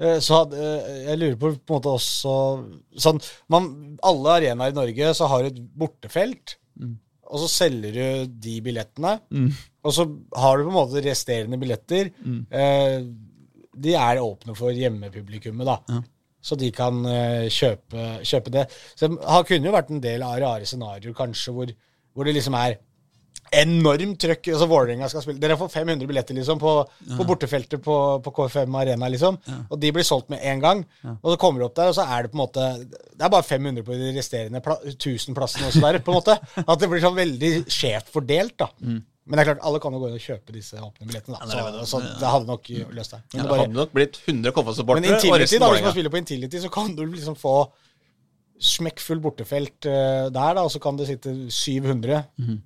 eh, 0.00 0.18
Så 0.18 0.40
hadde 0.44 0.58
eh, 0.58 1.04
Jeg 1.12 1.18
lurer 1.18 1.36
på 1.36 1.52
på 1.66 1.76
en 1.76 1.80
måte 1.80 1.94
også 1.94 2.34
sånn, 2.98 3.22
man, 3.48 3.98
Alle 4.02 4.28
arenaer 4.40 4.74
i 4.74 4.78
Norge 4.80 5.14
så 5.14 5.28
har 5.28 5.42
du 5.42 5.46
et 5.54 5.62
bortefelt, 5.78 6.56
Mm. 6.80 6.96
og 7.30 7.38
så 7.40 7.48
selger 7.48 7.92
du 7.94 8.26
de 8.40 8.60
billettene. 8.60 9.20
Og 9.84 9.92
så 9.94 10.02
har 10.36 10.58
du 10.58 10.64
på 10.64 10.74
en 10.74 10.80
måte 10.82 11.00
resterende 11.04 11.58
billetter. 11.62 12.10
Mm. 12.26 12.46
Eh, 12.50 13.00
de 13.78 13.94
er 13.94 14.16
åpne 14.18 14.54
for 14.56 14.70
hjemmepublikummet, 14.72 15.64
da. 15.64 16.02
Så 16.42 16.56
de 16.58 16.70
kan 16.70 17.04
eh, 17.06 17.48
kjøpe, 17.50 18.08
kjøpe 18.22 18.50
det. 18.54 18.66
Så 18.94 19.08
det 19.08 19.18
har- 19.26 19.44
kunne 19.44 19.66
jo 19.66 19.72
vært 19.72 19.90
en 19.90 20.00
del 20.00 20.22
av 20.22 20.38
rare 20.38 20.64
scenarioer, 20.66 21.14
kanskje, 21.14 21.52
hvor, 21.52 21.72
hvor 22.14 22.24
det 22.24 22.34
liksom 22.36 22.54
er 22.54 22.76
enormt 23.54 24.18
trøkk. 24.18 24.48
altså 24.52 24.66
Vålerenga 24.68 25.08
skal 25.08 25.22
spille. 25.22 25.40
Dere 25.42 25.56
får 25.58 25.70
500 25.70 26.06
billetter 26.10 26.34
liksom 26.34 26.58
på, 26.58 26.72
på 27.16 27.26
bortefeltet 27.28 27.82
på, 27.84 27.96
på 28.24 28.32
KFM 28.34 28.74
Arena, 28.80 29.08
liksom. 29.12 29.38
Og 29.70 29.78
de 29.80 29.92
blir 29.94 30.06
solgt 30.06 30.30
med 30.30 30.40
en 30.42 30.60
gang. 30.60 30.84
Og 31.22 31.32
så 31.32 31.38
kommer 31.40 31.60
du 31.62 31.66
opp 31.68 31.76
der, 31.78 31.88
og 31.92 31.94
så 31.98 32.06
er 32.10 32.22
det 32.26 32.32
på 32.32 32.38
en 32.40 32.44
måte 32.44 32.66
Det 33.16 33.22
er 33.22 33.32
bare 33.32 33.46
500 33.46 33.84
på 33.86 33.94
de 33.98 34.12
resterende 34.18 34.62
pla 34.64 34.76
1000 34.84 35.34
plassene 35.38 35.68
også 35.70 35.80
der, 35.84 35.98
på 36.02 36.12
en 36.14 36.18
måte. 36.20 36.38
At 36.66 36.78
det 36.82 36.88
blir 36.90 37.00
sånn 37.04 37.16
veldig 37.18 37.52
skjevt 37.70 38.10
fordelt, 38.12 38.56
da. 38.58 38.70
Men 39.26 39.38
det 39.38 39.42
er 39.42 39.48
klart, 39.50 39.62
alle 39.66 39.80
kan 39.82 39.94
jo 39.96 39.98
gå 39.98 40.08
inn 40.12 40.18
og 40.20 40.22
kjøpe 40.22 40.52
disse 40.54 40.78
åpne 40.78 41.06
billettene. 41.08 41.38
Da. 41.42 41.46
Så, 41.82 41.86
så 41.90 42.02
det 42.20 42.28
hadde 42.30 42.46
nok 42.46 42.68
løst 42.94 43.10
seg. 43.16 43.24
Men, 43.32 43.40
Det 43.42 43.48
bare, 43.50 43.64
hadde 43.64 43.80
nok 43.80 43.96
blitt 43.96 44.20
100 44.22 44.38
men 44.46 44.54
Koffa-supportere 44.54 45.02
og 45.02 45.18
Intility, 45.18 45.58
da, 45.58 45.70
hvis 45.74 45.82
man 45.88 45.96
spiller 45.96 46.14
på 46.14 46.20
Intility, 46.22 46.60
så 46.62 46.70
kan 46.70 46.94
du 46.94 47.02
liksom 47.10 47.34
få 47.40 47.56
smekkfull 48.56 49.18
bortefelt 49.20 49.84
uh, 49.84 50.28
der, 50.32 50.54
da, 50.56 50.62
og 50.64 50.70
så 50.72 50.78
kan 50.80 50.96
det 50.96 51.08
sitte 51.10 51.32
700 51.52 52.22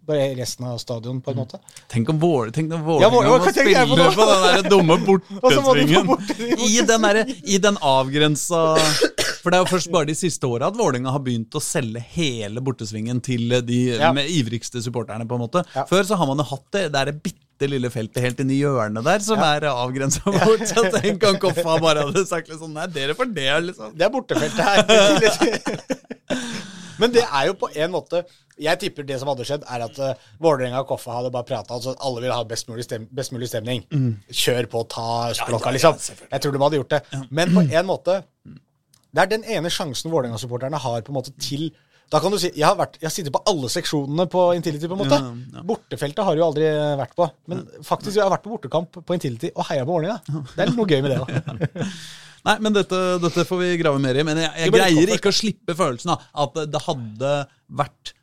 på 0.06 0.18
resten 0.38 0.68
av 0.70 0.76
stadion, 0.78 1.18
på 1.24 1.32
en 1.32 1.40
måte. 1.40 1.58
Tenk 1.90 2.12
om 2.12 2.20
Vålerenga 2.22 2.78
Ja, 3.02 3.08
må 3.11 3.24
spille 3.48 3.86
på 3.88 3.96
på 4.20 4.28
den 4.30 4.44
der 4.46 4.68
dumme 4.70 4.98
bortesvingen. 5.08 6.06
borte- 6.06 6.36
I 6.68 6.84
den, 6.86 7.34
I 7.42 7.58
den 7.58 7.80
avgrensa 7.82 8.62
For 9.41 9.51
det 9.53 9.57
er 9.59 9.64
jo 9.64 9.70
først 9.72 9.91
bare 9.93 10.09
de 10.11 10.14
siste 10.18 10.45
åra 10.49 10.68
at 10.68 10.76
Vålerenga 10.76 11.12
har 11.14 11.22
begynt 11.24 11.55
å 11.57 11.62
selge 11.64 12.01
hele 12.14 12.61
bortesvingen 12.61 13.22
til 13.24 13.49
de 13.64 13.78
Ja. 13.99 14.12
med 14.12 14.28
ivrigste 14.28 14.82
supporterne. 14.84 15.26
på 15.28 15.34
en 15.38 15.41
måte 15.47 15.64
Ja. 15.74 15.84
Før 15.88 16.03
så 16.05 16.16
har 16.20 16.26
man 16.26 16.36
jo 16.38 16.45
hatt 16.45 16.66
det 16.72 16.93
det 16.93 17.01
er 17.01 17.09
et 17.14 17.22
bitte 17.22 17.68
lille 17.68 17.91
feltet 17.93 18.22
helt 18.24 18.38
inni 18.41 18.59
hjørnet 18.61 19.05
der 19.05 19.18
som 19.20 19.38
Ja. 19.38 19.55
er 19.57 19.61
avgrensa 19.72 20.24
bort. 20.32 20.61
Så 20.68 20.91
tenk 21.01 21.24
om 21.24 21.36
Koffa 21.38 21.78
bare 21.80 22.05
hadde 22.07 22.26
sagt 22.26 22.49
litt 22.49 22.61
sånn 22.61 22.72
Nei, 22.76 22.86
dere 22.86 23.14
får 23.14 23.32
det, 23.34 23.49
liksom. 23.70 23.97
Det 23.97 24.05
er 24.07 24.11
bortefeltet 24.11 24.64
her. 24.64 26.01
Men 27.01 27.12
det 27.14 27.22
er 27.24 27.47
jo 27.49 27.55
på 27.57 27.68
en 27.80 27.93
måte 27.95 28.18
Jeg 28.61 28.76
tipper 28.82 29.07
det 29.09 29.16
som 29.20 29.28
hadde 29.32 29.45
skjedd, 29.49 29.62
er 29.72 29.84
at 29.86 29.99
uh, 30.05 30.11
Vålerenga 30.38 30.82
og 30.82 30.88
Koffa 30.91 31.14
hadde 31.16 31.30
bare 31.32 31.49
prata. 31.49 31.72
Altså, 31.78 31.95
alle 31.99 32.20
ville 32.20 32.34
ha 32.36 32.45
best 32.45 32.68
mulig, 32.68 32.84
stem 32.84 33.07
best 33.16 33.32
mulig 33.32 33.49
stemning. 33.49 33.86
Kjør 34.28 34.66
på, 34.68 34.82
ta 34.93 35.07
østblokka, 35.32 35.72
liksom. 35.72 35.97
Jeg 36.28 36.43
tror 36.45 36.53
de 36.53 36.61
hadde 36.61 36.76
gjort 36.82 36.91
det. 36.93 37.01
Men 37.30 37.55
på 37.57 37.62
en 37.72 37.86
måte 37.88 38.18
Det 39.11 39.22
er 39.22 39.30
den 39.30 39.46
ene 39.56 39.70
sjansen 39.72 40.12
Vålerenga-supporterne 40.12 40.78
har 40.80 41.02
på 41.06 41.12
en 41.12 41.18
måte 41.18 41.34
til 41.42 41.70
da 42.11 42.18
kan 42.18 42.32
du 42.34 42.40
si, 42.42 42.48
Jeg 42.56 42.66
har, 42.66 42.74
vært, 42.74 42.96
jeg 42.98 43.06
har 43.06 43.12
sittet 43.14 43.34
på 43.34 43.42
alle 43.46 43.68
seksjonene 43.70 44.24
på 44.30 44.48
Intility. 44.56 44.88
på 44.90 44.96
en 44.96 45.02
måte. 45.04 45.18
Ja, 45.20 45.58
ja. 45.61 45.61
Bortefeltet 45.66 46.26
har 46.26 46.34
jeg 46.34 46.42
jo 46.42 46.46
aldri 46.48 46.70
vært 46.98 47.14
på. 47.14 47.28
Men 47.52 47.61
faktisk, 47.86 48.16
jeg 48.16 48.24
har 48.24 48.32
vært 48.32 48.42
på 48.42 48.50
bortekamp 48.50 48.98
på 49.06 49.14
Intility 49.14 49.52
og 49.54 49.68
heia 49.68 49.84
på 49.86 49.94
Vålerenga. 49.94 50.40
Det 50.56 50.64
er 50.64 50.72
litt 50.72 50.80
noe 50.80 50.90
gøy 50.90 51.04
med 51.04 51.14
det 51.14 51.20
òg. 51.22 51.86
Nei, 52.48 52.56
men 52.64 52.74
dette, 52.74 52.98
dette 53.22 53.44
får 53.46 53.62
vi 53.62 53.70
grave 53.78 54.02
mer 54.02 54.18
i. 54.18 54.26
Men 54.26 54.42
jeg, 54.42 54.50
jeg 54.64 54.74
greier 54.74 55.14
ikke 55.14 55.30
å 55.30 55.38
slippe 55.38 55.78
følelsen 55.78 56.14
av 56.16 56.26
at 56.46 56.61
det 56.72 56.82
hadde 56.88 57.32
vært 57.78 58.14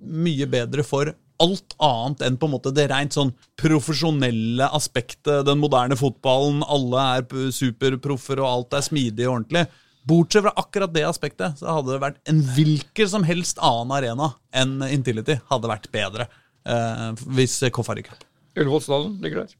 mye 0.00 0.48
bedre 0.50 0.84
for 0.84 1.14
alt 1.40 1.76
annet 1.80 2.24
enn 2.26 2.36
på 2.36 2.48
en 2.48 2.52
måte 2.58 2.72
det 2.76 2.90
rent 2.92 3.16
sånn 3.16 3.32
profesjonelle 3.60 4.68
aspektet. 4.76 5.46
Den 5.48 5.62
moderne 5.62 5.96
fotballen, 5.96 6.60
alle 6.68 7.06
er 7.16 7.52
superproffer, 7.56 8.42
og 8.42 8.50
alt 8.50 8.76
er 8.76 8.84
smidig 8.84 9.24
og 9.28 9.38
ordentlig. 9.38 9.64
Bortsett 10.08 10.42
fra 10.46 10.52
akkurat 10.56 10.92
det 10.94 11.02
aspektet, 11.04 11.58
så 11.60 11.66
hadde 11.76 11.92
det 11.92 12.00
vært 12.02 12.20
en 12.30 12.40
hvilken 12.56 13.08
som 13.12 13.24
helst 13.28 13.58
annen 13.60 13.92
arena 13.98 14.30
enn 14.56 14.78
Intility 14.88 15.36
hadde 15.50 15.68
vært 15.70 15.90
bedre. 15.92 16.26
Eh, 16.66 17.10
hvis 17.36 17.58
Koffa 17.74 17.94
rykker. 17.98 18.16
Ullevål 18.56 18.82
stadion 18.84 19.18
ligger 19.22 19.44
der. 19.44 19.56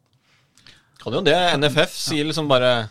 Kan 1.00 1.14
jo 1.16 1.20
det. 1.24 1.36
NFF 1.56 1.92
sier 1.96 2.26
liksom 2.28 2.48
bare 2.50 2.88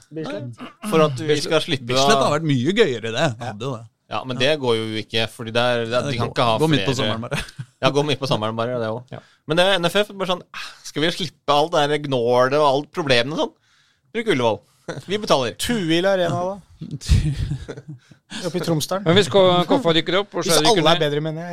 For 0.90 1.04
at 1.06 1.20
vi 1.22 1.36
skal 1.44 1.62
slippe 1.62 1.86
Bislett 1.92 2.18
har 2.18 2.32
vært 2.40 2.48
mye 2.50 2.74
gøyere, 2.74 3.12
det. 3.14 3.28
Hadde 3.42 3.68
jo 3.68 3.74
det. 3.78 3.86
Ja, 4.10 4.24
men 4.26 4.40
det 4.42 4.56
går 4.62 4.74
jo 4.80 4.86
ikke, 5.04 5.28
fordi 5.30 5.52
det 5.54 5.64
de 5.92 6.00
kan 6.18 6.32
ikke 6.32 6.46
ha 6.48 6.56
Gå 6.58 6.66
midt 6.72 6.82
på 6.88 6.96
flere- 6.96 6.98
sommeren, 6.98 7.22
bare. 7.28 7.42
Ja, 7.84 7.92
gå 7.94 8.02
midt 8.04 8.20
på 8.20 8.28
sommeren 8.28 8.56
bare, 8.58 8.80
det 8.82 8.88
òg. 8.90 9.04
Ja. 9.14 9.20
Men 9.48 9.60
det 9.60 9.66
er 9.70 9.78
NFF 9.80 10.10
bare 10.18 10.28
sånn 10.32 10.42
"Ah, 10.52 10.66
Skal 10.84 11.04
vi 11.06 11.12
slippe 11.14 11.54
alt 11.54 11.72
det 11.76 11.84
der 11.92 12.02
gnålet 12.10 12.58
og 12.58 12.66
alle 12.66 12.90
problemene 12.92 13.38
og 13.38 13.44
sånn? 13.44 13.54
Bruk 14.16 14.32
Ullevål. 14.34 14.58
Vi 15.08 15.18
betaler. 15.22 15.56
Tuil 15.62 16.06
Arena, 16.06 16.42
da. 16.50 16.58
Oppe 18.46 18.60
i 18.60 18.62
Tromsdalen. 18.64 19.04
Men 19.08 19.16
hvis 19.18 19.28
Koffa 19.34 19.92
rykker 19.98 20.20
opp 20.22 20.36
og 20.38 20.46
Skei 20.46 20.60
rykker 20.62 20.84
er 20.86 21.00
ned, 21.00 21.00
bedre, 21.02 21.46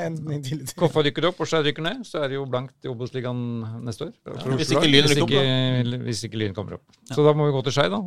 jeg. 0.45 0.59
Koffa 0.79 1.03
rykker 1.07 1.29
opp 1.31 1.41
og 1.41 1.49
Skei 1.51 1.63
rykker 1.67 1.87
ned, 1.87 2.03
så 2.07 2.21
er 2.23 2.29
det 2.33 2.37
jo 2.39 2.45
blankt 2.53 2.85
i 2.85 2.91
Obos-ligaen 2.93 3.41
neste 3.87 4.11
år. 4.11 4.13
Ja, 4.29 4.59
hvis 4.61 4.75
ikke 4.77 4.91
Lyn 4.91 5.07
hvis 5.09 5.15
rykker 5.17 5.25
opp, 5.25 5.33
ikke- 5.33 6.03
Hvis 6.11 6.21
ikke 6.29 6.43
Lyn 6.43 6.55
kommer 6.59 6.77
opp. 6.77 6.85
Så 7.11 7.25
da 7.25 7.33
må 7.33 7.47
vi 7.49 7.57
gå 7.57 7.63
til 7.65 7.73
Skei, 7.79 7.89
da. 7.89 8.03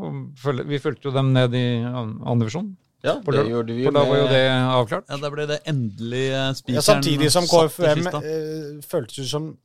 Vi 0.70 0.80
fulgte 0.86 1.10
jo 1.10 1.16
dem 1.18 1.34
ned 1.34 1.58
i 1.58 1.66
andre 1.90 2.46
divisjon. 2.46 2.76
Ja, 3.02 3.14
det 3.24 3.34
da- 3.34 3.44
gjorde 3.48 3.74
vi 3.76 3.84
for 3.88 3.96
da 3.96 4.04
var 4.04 4.18
jo 4.18 4.28
det 4.28 4.46
avklart. 4.52 5.06
Ja, 5.10 5.18
Da 5.18 5.30
ble 5.32 5.46
det 5.48 5.60
endelig 5.66 6.26
eh, 6.36 6.50
spikeren 6.54 6.76
Ja, 6.76 6.82
samtidig 6.82 7.32
som 7.32 7.46
KFUM 7.48 8.08
eh, 8.08 8.82
føltes 8.84 9.20
ut 9.24 9.30
som 9.30 9.58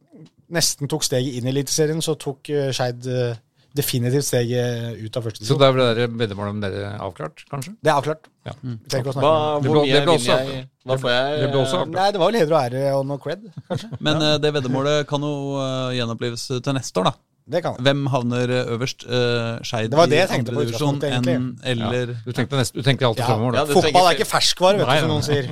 nesten 0.54 0.86
tok 0.88 1.02
steget 1.02 1.34
inn 1.34 1.48
i 1.48 1.50
Eliteserien, 1.50 1.98
så 2.00 2.14
tok 2.16 2.48
eh, 2.54 2.70
Skeid 2.70 3.04
eh, 3.10 3.34
definitivt 3.74 4.26
steget 4.26 5.00
ut 5.02 5.16
av 5.18 5.26
første 5.26 5.46
Så 5.48 5.56
da 5.58 5.70
ble 5.74 5.88
dere 5.90 6.06
veddemålet 6.12 6.54
om 6.54 6.62
dere 6.62 6.94
avklart, 7.02 7.44
kanskje? 7.50 7.74
Det 7.82 7.90
er 7.90 7.98
avklart. 7.98 8.30
Ja. 8.46 8.54
Snakke 8.62 9.14
Hva, 9.16 9.34
Det 9.58 9.70
hvor 9.70 9.80
mye 9.80 10.00
vinner 10.04 10.26
jeg? 10.28 10.64
Hva 10.84 10.96
får 11.00 11.14
jeg? 11.14 11.36
Det 11.42 11.50
ble 11.50 11.60
også 11.64 11.78
avklart. 11.80 11.94
Nei, 11.98 12.08
det 12.14 12.22
var 12.22 12.32
vel 12.32 12.40
heder 12.40 12.54
og 12.54 12.60
ære 12.62 12.82
og 12.94 13.06
noe 13.10 13.22
cred, 13.24 13.46
kanskje. 13.68 13.92
Men 13.98 14.22
ja. 14.22 14.32
det 14.42 14.54
veddemålet 14.58 15.06
kan 15.10 15.26
jo 15.26 15.36
eh, 15.58 15.94
gjenopplives 15.98 16.48
til 16.54 16.76
neste 16.78 17.02
år, 17.02 17.10
da. 17.10 17.16
Det 17.44 17.60
kan. 17.60 17.76
Hvem 17.84 18.06
havner 18.08 18.48
eh, 18.48 18.72
øverst? 18.72 19.04
Uh, 19.04 19.60
Skeid 19.66 19.90
Det 19.92 19.98
var 19.98 20.08
det 20.08 20.20
jeg 20.22 20.30
i 20.30 20.38
andredivisjon 20.38 21.00
eller 21.04 22.14
Du 22.24 22.32
tenkte, 22.32 22.56
nest, 22.56 22.74
du 22.74 22.82
tenkte 22.82 23.06
alltid 23.06 23.24
Ja. 23.26 23.32
fremover, 23.34 23.52
da. 23.52 23.58
Ja, 23.58 23.80
Fotball 23.80 24.06
er 24.08 24.16
ikke 24.16 24.30
ferskvare, 24.30 24.78
vet 24.78 24.86
du, 24.88 25.00
som 25.02 25.12
noen 25.12 25.26
sier. 25.26 25.50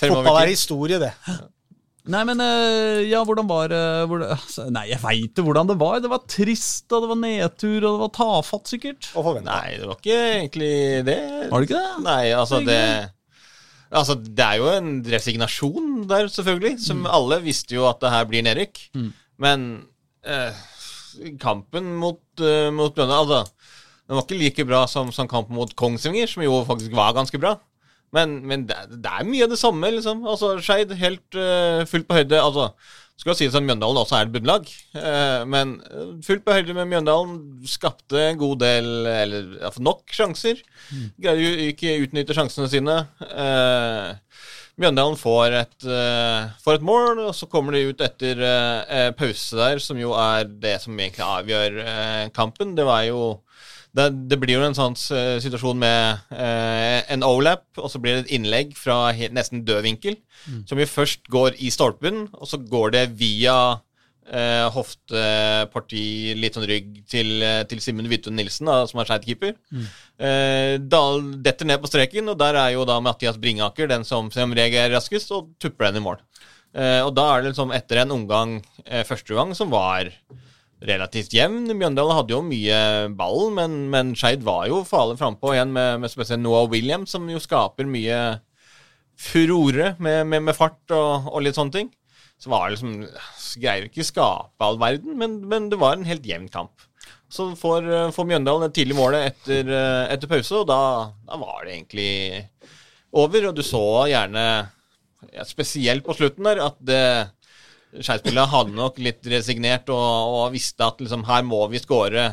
Fremover 0.00 0.22
Fotball 0.24 0.42
er 0.42 0.52
historie, 0.54 1.00
det. 1.02 1.12
Nei, 2.08 2.22
men 2.24 2.40
eh, 2.40 3.02
ja, 3.10 3.20
hvordan 3.28 3.48
var 3.50 3.72
eh, 3.76 4.14
altså, 4.32 4.64
Nei, 4.72 4.86
jeg 4.88 5.02
veit 5.02 5.36
jo 5.36 5.44
hvordan 5.44 5.68
det 5.68 5.76
var. 5.80 6.00
Det 6.00 6.10
var 6.12 6.24
trist, 6.30 6.86
og 6.88 7.04
det 7.04 7.10
var 7.12 7.20
nedtur, 7.20 7.76
og 7.76 7.86
det 7.86 8.02
var 8.06 8.12
tafatt, 8.16 8.70
sikkert. 8.72 9.10
Nei, 9.50 9.76
det 9.76 9.88
var 9.90 10.00
ikke 10.00 10.20
egentlig 10.40 10.74
det. 11.10 11.20
Var 11.50 11.56
det 11.56 11.68
ikke 11.68 11.80
det? 11.80 12.04
Nei, 12.06 12.22
altså 12.36 12.62
det 12.64 12.82
Altså, 13.90 14.14
det 14.14 14.44
er 14.44 14.60
jo 14.60 14.68
en 14.70 14.90
resignasjon 15.02 16.04
der, 16.10 16.28
selvfølgelig. 16.30 16.76
Som 16.78 17.00
alle 17.10 17.40
visste 17.42 17.74
jo 17.74 17.88
at 17.88 17.98
det 17.98 18.12
her 18.14 18.28
blir 18.30 18.44
nedrykk. 18.46 18.78
Men 19.42 19.64
eh, 20.22 20.60
kampen 21.42 21.88
mot, 21.98 22.22
uh, 22.38 22.68
mot 22.70 22.94
Brønnøy, 22.94 23.16
Altså, 23.16 23.40
den 24.06 24.18
var 24.18 24.26
ikke 24.26 24.38
like 24.38 24.66
bra 24.66 24.84
som, 24.90 25.10
som 25.14 25.28
kampen 25.30 25.58
mot 25.58 25.74
Kongsvinger, 25.78 26.30
som 26.30 26.42
jo 26.42 26.60
faktisk 26.68 26.94
var 26.94 27.16
ganske 27.18 27.38
bra. 27.42 27.56
Men, 28.16 28.40
men 28.46 28.64
det, 28.66 28.78
det 28.90 29.10
er 29.10 29.28
mye 29.28 29.46
av 29.46 29.52
det 29.52 29.60
samme, 29.60 29.92
liksom. 29.94 30.24
Altså, 30.28 30.56
Skeid 30.64 30.96
helt 30.98 31.38
uh, 31.38 31.86
fullt 31.90 32.08
på 32.08 32.18
høyde. 32.18 32.40
Altså, 32.42 32.70
skal 33.20 33.36
sies 33.36 33.56
at 33.56 33.64
Mjøndalen 33.66 34.00
også 34.00 34.16
er 34.16 34.26
et 34.26 34.32
bunnlag, 34.32 34.68
eh, 34.96 35.42
men 35.44 35.74
eh, 35.84 36.12
fullt 36.24 36.40
på 36.40 36.54
høyde 36.56 36.72
med 36.72 36.88
Mjøndalen 36.88 37.34
skapte 37.68 38.16
en 38.30 38.38
god 38.40 38.62
del, 38.62 38.86
eller 39.04 39.50
iallfall 39.58 39.84
nok 39.84 40.14
sjanser. 40.16 40.62
Greier 41.20 41.42
jo 41.42 41.66
ikke 41.66 41.98
utnytte 42.06 42.32
sjansene 42.38 42.70
sine. 42.72 42.96
Mjøndalen 44.80 45.20
får 45.20 45.58
et, 45.58 45.88
får 46.64 46.78
et 46.78 46.88
mål, 46.88 47.20
og 47.26 47.36
så 47.36 47.50
kommer 47.52 47.76
de 47.76 47.90
ut 47.90 48.00
etter 48.08 48.40
pause 49.20 49.60
der, 49.60 49.84
som 49.84 50.00
jo 50.00 50.16
er 50.16 50.48
det 50.48 50.78
som 50.86 50.96
egentlig 50.96 51.26
avgjør 51.26 51.76
kampen. 52.32 52.72
Det 52.78 52.88
var 52.88 53.04
jo 53.10 53.20
det, 53.96 54.06
det 54.30 54.38
blir 54.38 54.58
jo 54.58 54.64
en 54.66 54.76
sånn 54.76 54.96
situasjon 54.96 55.78
med 55.80 56.32
eh, 56.34 57.00
en 57.10 57.24
overlap, 57.26 57.66
og 57.80 57.90
så 57.90 58.00
blir 58.02 58.16
det 58.16 58.24
et 58.26 58.34
innlegg 58.38 58.74
fra 58.78 59.10
helt, 59.16 59.34
nesten 59.36 59.64
død 59.66 59.82
vinkel, 59.86 60.18
som 60.68 60.80
jo 60.80 60.88
først 60.88 61.26
går 61.32 61.58
i 61.58 61.72
stolpen, 61.74 62.28
og 62.38 62.48
så 62.50 62.60
går 62.62 62.94
det 62.94 63.04
via 63.18 63.56
eh, 64.30 64.66
hofteparti, 64.74 66.04
litt 66.38 66.56
sånn 66.56 66.68
rygg, 66.70 66.92
til, 67.10 67.32
eh, 67.42 67.62
til 67.70 67.82
Simen 67.82 68.08
Hvithun 68.10 68.36
Nilsen, 68.38 68.70
da, 68.70 68.84
som 68.90 69.02
er 69.02 69.10
sidekeeper. 69.10 69.56
Mm. 69.74 69.88
Eh, 70.28 70.74
detter 71.44 71.68
ned 71.68 71.82
på 71.82 71.90
streken, 71.90 72.30
og 72.32 72.38
der 72.40 72.58
er 72.60 72.74
jo 72.76 72.86
da 72.88 73.00
Mathias 73.04 73.40
Bringaker 73.40 73.90
den 73.90 74.06
som, 74.06 74.30
som 74.34 74.54
reagerer 74.56 74.94
raskest, 74.94 75.32
og 75.34 75.52
tupper 75.62 75.88
den 75.88 76.00
i 76.00 76.06
mål. 76.06 76.22
Eh, 76.70 77.00
og 77.02 77.14
da 77.18 77.26
er 77.32 77.42
det 77.42 77.52
liksom 77.52 77.74
etter 77.74 78.04
en 78.04 78.14
omgang, 78.14 78.60
eh, 78.86 79.02
første 79.06 79.34
gang, 79.34 79.54
som 79.58 79.72
var 79.72 80.12
relativt 80.80 81.34
jevn. 81.36 81.68
Mjøndalen 81.76 82.16
hadde 82.16 82.34
jo 82.34 82.42
mye 82.44 82.80
ball, 83.16 83.50
men, 83.56 83.82
men 83.92 84.14
Skeid 84.18 84.44
var 84.46 84.66
jo 84.70 84.82
farlig 84.88 85.18
frampå 85.20 85.54
igjen 85.54 85.74
med, 85.76 86.00
med 86.02 86.12
spesielt 86.12 86.42
Noah 86.42 86.68
Williams, 86.72 87.12
som 87.14 87.28
jo 87.30 87.40
skaper 87.42 87.88
mye 87.88 88.20
furore 89.20 89.94
med, 90.00 90.22
med, 90.30 90.46
med 90.48 90.56
fart 90.56 90.94
og, 90.96 91.28
og 91.28 91.44
litt 91.44 91.58
sånne 91.58 91.76
ting. 91.76 91.90
Så 92.40 92.48
var 92.52 92.68
det 92.68 92.78
liksom 92.78 92.94
Greier 93.60 93.88
ikke 93.88 94.06
skape 94.06 94.64
all 94.64 94.78
verden, 94.80 95.16
men, 95.18 95.40
men 95.50 95.66
det 95.72 95.80
var 95.80 95.98
en 95.98 96.06
helt 96.08 96.24
jevn 96.24 96.48
kamp. 96.52 96.86
Så 97.30 97.50
får, 97.58 97.86
får 98.14 98.26
Mjøndalen 98.26 98.68
et 98.68 98.74
tidlig 98.74 98.96
målet 98.98 99.28
etter, 99.28 99.68
etter 100.10 100.30
pause, 100.30 100.62
og 100.62 100.68
da, 100.70 100.80
da 101.26 101.38
var 101.38 101.66
det 101.66 101.74
egentlig 101.76 102.12
over. 103.10 103.50
Og 103.50 103.58
du 103.58 103.62
så 103.66 103.82
gjerne, 104.10 104.44
ja, 105.34 105.46
spesielt 105.46 106.06
på 106.06 106.16
slutten 106.16 106.48
der, 106.48 106.62
at 106.70 106.78
det 106.82 107.02
Skeispillerne 107.98 108.50
hadde 108.52 108.76
nok 108.76 109.00
litt 109.02 109.26
resignert 109.32 109.90
og, 109.90 110.36
og 110.36 110.54
visste 110.54 110.86
at 110.86 111.00
liksom, 111.02 111.24
her 111.26 111.42
må 111.46 111.64
vi 111.72 111.82
skåre 111.82 112.28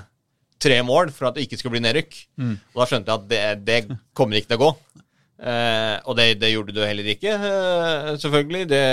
tre 0.61 0.77
mål 0.85 1.11
for 1.13 1.29
at 1.29 1.37
det 1.37 1.47
ikke 1.47 1.59
skulle 1.59 1.77
bli 1.77 1.85
nedrykk. 1.85 2.19
Og 2.73 2.81
da 2.81 2.87
skjønte 2.89 3.13
jeg 3.13 3.21
at 3.21 3.27
det, 3.31 3.41
det 3.65 3.97
kommer 4.17 4.39
ikke 4.39 4.53
til 4.53 4.59
å 4.59 4.63
gå. 4.67 4.71
Eh, 5.37 5.95
og 6.09 6.17
det, 6.17 6.31
det 6.41 6.53
gjorde 6.53 6.73
du 6.73 6.81
heller 6.81 7.09
ikke, 7.13 7.33
eh, 7.37 8.07
selvfølgelig. 8.21 8.63
Det, 8.71 8.83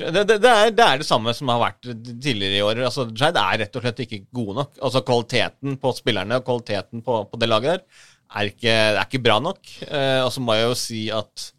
det, 0.00 0.24
det, 0.28 0.36
det, 0.36 0.50
er, 0.50 0.74
det 0.76 0.84
er 0.86 1.00
det 1.00 1.08
samme 1.08 1.32
som 1.36 1.52
har 1.52 1.62
vært 1.62 1.88
tidligere 1.88 2.58
i 2.58 2.64
år. 2.64 2.82
Altså, 2.88 3.08
Skeid 3.08 3.40
er 3.40 3.62
rett 3.64 3.80
og 3.80 3.84
slett 3.84 4.04
ikke 4.04 4.22
gode 4.36 4.58
nok. 4.60 4.74
Altså 4.80 5.04
Kvaliteten 5.04 5.80
på 5.80 5.94
spillerne 5.96 6.40
og 6.40 6.46
kvaliteten 6.48 7.04
på, 7.04 7.22
på 7.28 7.40
det 7.40 7.48
laget 7.50 7.80
der 7.80 8.06
er 8.30 8.50
ikke, 8.52 8.74
er 8.74 9.00
ikke 9.02 9.24
bra 9.24 9.40
nok. 9.42 9.72
Eh, 9.88 10.20
og 10.24 10.30
så 10.34 10.44
må 10.44 10.56
jeg 10.56 10.68
jo 10.68 10.76
si 10.78 11.08
at 11.14 11.50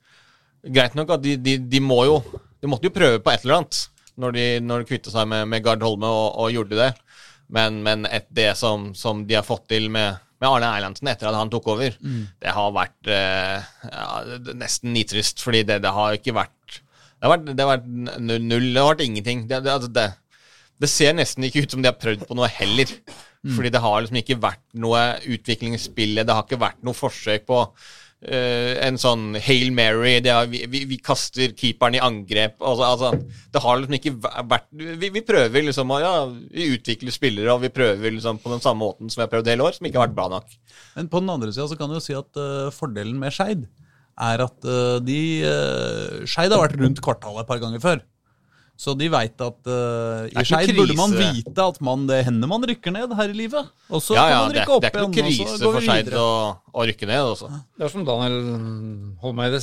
Greit 0.61 0.93
nok 0.93 1.09
at 1.15 1.23
de, 1.23 1.31
de, 1.41 1.55
de 1.57 1.79
må 1.81 2.03
jo 2.05 2.19
De 2.61 2.69
måtte 2.69 2.89
jo 2.89 2.95
prøve 2.95 3.21
på 3.23 3.33
et 3.33 3.45
eller 3.45 3.61
annet 3.61 3.79
når 4.21 4.35
de, 4.35 4.45
når 4.61 4.81
de 4.81 4.89
kvitta 4.91 5.13
seg 5.13 5.29
med, 5.31 5.47
med 5.49 5.63
Gard 5.65 5.83
Holme 5.85 6.09
og, 6.09 6.27
og 6.43 6.51
gjorde 6.53 6.77
det. 6.77 6.91
Men, 7.51 7.81
men 7.83 8.05
et, 8.07 8.27
det 8.31 8.51
som, 8.59 8.91
som 8.95 9.25
de 9.27 9.35
har 9.39 9.47
fått 9.47 9.65
til 9.71 9.89
med, 9.91 10.19
med 10.41 10.47
Arne 10.49 10.69
Erlandsen 10.77 11.09
etter 11.11 11.29
at 11.29 11.37
han 11.39 11.51
tok 11.51 11.71
over, 11.73 11.95
det 12.43 12.53
har 12.55 12.75
vært 12.75 13.09
eh, 13.11 13.71
ja, 13.87 14.05
nesten 14.59 14.93
nitrist. 14.95 15.41
Fordi 15.43 15.63
det, 15.67 15.81
det 15.83 15.91
har 15.95 16.19
ikke 16.19 16.35
vært 16.37 16.79
Det 17.21 17.27
har 17.27 17.33
vært, 17.35 17.49
det 17.53 17.65
har 17.65 17.73
vært 17.73 17.89
null, 18.21 18.69
det 18.73 18.81
har 18.81 18.93
vært 18.93 19.05
ingenting. 19.07 19.47
Det, 19.49 19.63
det, 19.65 19.73
altså 19.73 19.91
det, 19.93 20.07
det 20.81 20.89
ser 20.89 21.17
nesten 21.17 21.45
ikke 21.45 21.65
ut 21.65 21.75
som 21.75 21.83
de 21.83 21.91
har 21.91 21.99
prøvd 22.01 22.27
på 22.29 22.37
noe 22.37 22.49
heller. 22.49 22.93
Fordi 23.41 23.71
det 23.73 23.81
har 23.81 24.01
liksom 24.01 24.19
ikke 24.21 24.41
vært 24.41 24.63
noe 24.77 25.01
utvikling 25.33 25.73
i 25.73 25.81
spillet. 25.81 26.27
Det 26.27 26.33
har 26.35 26.45
ikke 26.45 26.61
vært 26.61 26.83
noe 26.85 26.97
forsøk 26.97 27.47
på 27.49 27.63
en 28.21 28.99
sånn 29.01 29.33
Hail 29.41 29.71
Mary. 29.73 30.19
Har, 30.27 30.45
vi, 30.51 30.59
vi, 30.69 30.83
vi 30.85 30.97
kaster 31.01 31.55
keeperen 31.57 31.95
i 31.97 32.01
angrep. 32.05 32.59
Altså, 32.59 32.85
altså, 32.85 33.39
det 33.49 33.63
har 33.63 33.79
liksom 33.79 33.97
ikke 33.97 34.13
vært 34.51 34.67
Vi, 34.77 35.09
vi 35.09 35.23
prøver 35.25 35.65
liksom 35.65 35.89
å 35.95 35.97
ja, 36.03 36.11
vi 36.29 36.67
utvikler 36.75 37.15
spillere, 37.15 37.55
og 37.55 37.63
vi 37.65 37.73
prøver 37.73 38.13
liksom 38.13 38.37
på 38.43 38.53
den 38.53 38.61
samme 38.61 38.85
måten 38.85 39.09
som 39.09 39.21
vi 39.21 39.25
har 39.25 39.31
prøvd 39.33 39.49
hele 39.49 39.65
år, 39.65 39.77
som 39.77 39.89
ikke 39.89 39.97
har 39.97 40.09
vært 40.09 40.17
bra 40.19 40.27
nok. 40.35 40.53
Men 40.97 41.09
på 41.11 41.23
den 41.23 41.33
andre 41.33 41.53
sida 41.53 41.67
så 41.71 41.79
kan 41.79 41.89
du 41.89 41.97
jo 41.97 42.03
si 42.03 42.17
at 42.17 42.41
uh, 42.41 42.69
fordelen 42.75 43.17
med 43.21 43.33
Skeid 43.35 43.65
er 44.21 44.43
at 44.45 44.67
uh, 44.67 44.99
de 45.03 45.19
uh, 45.47 46.21
Skeid 46.29 46.53
har 46.53 46.61
vært 46.61 46.79
rundt 46.81 47.01
kvartalet 47.03 47.43
et 47.43 47.49
par 47.49 47.61
ganger 47.63 47.83
før. 47.83 48.03
Så 48.81 48.95
de 48.97 49.07
veit 49.13 49.41
at 49.45 49.67
uh, 49.69 50.25
i 50.31 50.43
Skeid 50.47 50.71
burde 50.73 50.95
man 50.97 51.11
vite 51.13 51.65
at 51.67 51.77
man, 51.85 52.07
det 52.09 52.23
hender 52.25 52.49
man 52.49 52.63
rykker 52.65 52.95
ned 52.95 53.13
her 53.13 53.29
i 53.29 53.37
livet. 53.37 53.69
Og 53.93 54.01
så 54.01 54.15
Ja, 54.17 54.23
kan 54.25 54.47
man 54.47 54.55
rykke 54.57 54.73
opp 54.77 54.87
igjen. 54.87 54.91
det 54.91 55.01
er 55.01 55.05
ikke 55.05 55.21
noe 55.21 55.31
igjen, 55.31 55.45
og 55.45 55.53
så 55.53 55.53
krise 55.53 55.65
går 55.67 55.73
for 55.75 55.79
vi 55.81 55.89
Skeid 55.91 56.13
å, 56.17 56.27
å 56.73 56.85
rykke 56.89 57.09
ned. 57.11 57.23
Også. 57.35 57.49
Det 57.77 57.85
er 57.85 57.93
som 57.93 58.05
Daniel 58.07 58.37
Holmeide 59.21 59.61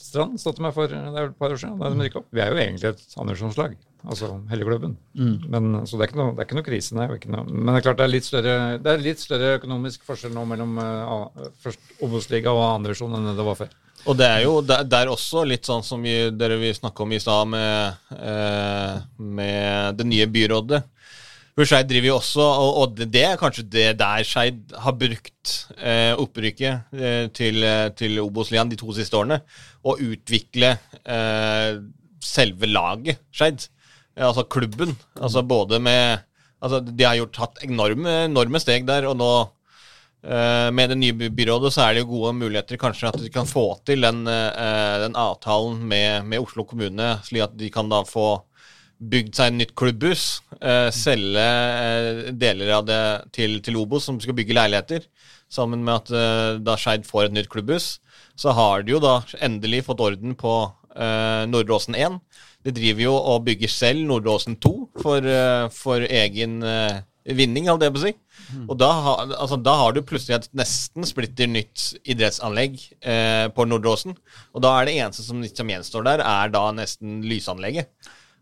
Strand 0.00 0.38
støtte 0.40 0.62
meg 0.64 0.72
for 0.74 0.88
det 0.90 0.96
er 0.96 1.28
et 1.28 1.36
par 1.38 1.52
år 1.52 1.58
siden. 1.60 1.76
Da 1.78 1.90
de 1.92 2.00
rykket 2.06 2.22
opp. 2.22 2.28
Vi 2.34 2.40
er 2.42 2.48
jo 2.50 2.58
egentlig 2.62 2.88
et 2.88 3.02
andredivisjonslag, 3.20 3.74
altså 4.06 4.30
hele 4.50 4.64
klubben. 4.66 4.94
Men, 5.14 5.68
så 5.86 5.98
det 5.98 6.06
er, 6.06 6.08
ikke 6.08 6.18
noe, 6.22 6.32
det 6.34 6.40
er 6.40 6.48
ikke 6.48 6.56
noe 6.58 6.66
krise, 6.70 6.96
nei. 6.96 7.06
Ikke 7.18 7.30
noe, 7.34 7.44
men 7.50 7.68
det 7.68 7.76
er 7.82 7.84
klart 7.84 8.00
det 8.00 8.06
er 8.06 8.14
litt 8.14 8.26
større, 8.26 8.54
det 8.80 8.94
er 8.94 9.04
litt 9.04 9.20
større 9.22 9.52
økonomisk 9.58 10.06
forskjell 10.08 10.32
nå 10.34 10.46
mellom 10.50 10.80
uh, 10.80 11.28
først 11.62 12.00
Obos-liga 12.06 12.54
og 12.56 12.64
andredivisjon 12.80 13.18
enn 13.20 13.30
det 13.36 13.46
var 13.50 13.60
før. 13.60 13.76
Og 14.08 14.16
det 14.16 14.26
er 14.26 14.44
jo 14.46 14.60
der, 14.64 14.86
der 14.88 15.10
også 15.12 15.42
litt 15.48 15.68
sånn 15.68 15.84
som 15.84 16.00
vi, 16.04 16.14
dere 16.32 16.56
vi 16.60 16.72
snakka 16.76 17.04
om 17.04 17.12
i 17.12 17.20
stad 17.20 17.50
med, 17.52 18.00
eh, 18.16 19.02
med 19.20 19.98
det 19.98 20.06
nye 20.08 20.28
byrådet. 20.30 20.80
For 21.58 21.68
Skeid 21.68 21.90
driver 21.90 22.08
jo 22.08 22.16
også, 22.16 22.40
og, 22.40 22.70
og 22.80 23.00
det, 23.02 23.24
er 23.26 23.40
kanskje 23.40 23.66
det 23.68 23.88
der 24.00 24.24
Skeid 24.24 24.72
har 24.80 24.96
brukt 24.96 25.56
eh, 25.76 26.14
opprykket 26.16 26.94
eh, 26.96 27.26
til, 27.36 27.66
til 27.98 28.22
Obos-ligaen 28.22 28.70
de 28.70 28.78
to 28.80 28.94
siste 28.96 29.18
årene, 29.18 29.42
å 29.84 29.98
utvikle 30.00 30.72
eh, 31.04 31.80
selve 32.24 32.70
laget 32.70 33.20
Skeid. 33.34 33.66
Eh, 34.16 34.24
altså 34.24 34.46
klubben. 34.48 34.96
Altså 35.20 35.44
både 35.44 35.82
med 35.82 36.26
Altså 36.60 36.82
de 36.84 37.04
har 37.06 37.14
gjort 37.16 37.32
tatt 37.32 37.62
enorme, 37.64 38.26
enorme 38.26 38.60
steg 38.60 38.82
der, 38.84 39.06
og 39.08 39.14
nå 39.16 39.28
med 40.20 40.90
det 40.92 40.98
nye 41.00 41.30
byrådet 41.32 41.70
så 41.72 41.86
er 41.86 41.94
det 41.94 42.02
jo 42.02 42.10
gode 42.10 42.34
muligheter 42.36 42.76
kanskje 42.80 43.08
at 43.08 43.16
de 43.22 43.30
kan 43.32 43.46
få 43.48 43.64
til 43.88 44.04
den, 44.04 44.18
eh, 44.28 44.96
den 45.00 45.16
avtalen 45.16 45.78
med, 45.88 46.26
med 46.28 46.44
Oslo 46.44 46.66
kommune, 46.68 47.14
slik 47.24 47.46
at 47.46 47.54
de 47.56 47.70
kan 47.72 47.88
da 47.88 48.02
få 48.04 48.42
bygd 49.00 49.32
seg 49.36 49.48
en 49.48 49.58
nytt 49.62 49.72
klubbhus, 49.78 50.24
eh, 50.60 50.90
selge 50.92 51.46
eh, 51.46 52.28
deler 52.36 52.74
av 52.76 52.84
det 52.88 53.02
til, 53.32 53.58
til 53.64 53.78
Obos, 53.80 54.04
som 54.04 54.20
skal 54.20 54.36
bygge 54.36 54.56
leiligheter. 54.56 55.06
Sammen 55.50 55.84
med 55.86 56.02
at 56.02 56.12
eh, 56.12 56.60
da 56.60 56.76
Skeid 56.78 57.08
får 57.08 57.28
et 57.28 57.38
nytt 57.38 57.48
klubbhus, 57.52 57.94
så 58.38 58.52
har 58.56 58.84
de 58.84 58.94
jo 58.94 59.00
da 59.02 59.20
endelig 59.40 59.86
fått 59.88 60.04
orden 60.04 60.36
på 60.38 60.54
eh, 60.94 61.46
Nordre 61.48 61.78
Åsen 61.78 61.96
1. 61.96 62.20
De 62.68 62.74
driver 62.76 63.06
jo 63.06 63.14
og 63.16 63.46
bygger 63.48 63.72
selv 63.72 64.04
Nordre 64.04 64.36
Åsen 64.36 64.58
2 64.60 64.74
for, 65.00 65.24
eh, 65.24 65.66
for 65.72 66.04
egen 66.04 66.60
eh, 66.60 67.00
vinning, 67.24 67.68
holdt 67.70 67.84
jeg 67.84 67.94
på 67.94 68.00
å 68.00 68.04
si. 68.06 68.12
Og 68.66 68.78
da, 68.80 68.90
altså, 69.38 69.58
da 69.60 69.74
har 69.82 69.94
du 69.94 70.00
plutselig 70.06 70.38
et 70.38 70.48
nesten 70.56 71.06
splitter 71.08 71.50
nytt 71.50 71.90
idrettsanlegg 72.08 72.78
eh, 73.00 73.46
på 73.54 73.66
Nordre 73.68 73.92
Åsen. 73.94 74.16
Og 74.56 74.64
da 74.64 74.76
er 74.78 74.88
det 74.88 74.96
eneste 74.98 75.26
som, 75.26 75.42
som 75.44 75.70
gjenstår 75.70 76.06
der, 76.08 76.24
er 76.24 76.54
da 76.54 76.64
nesten 76.76 77.20
lysanlegget. 77.28 77.92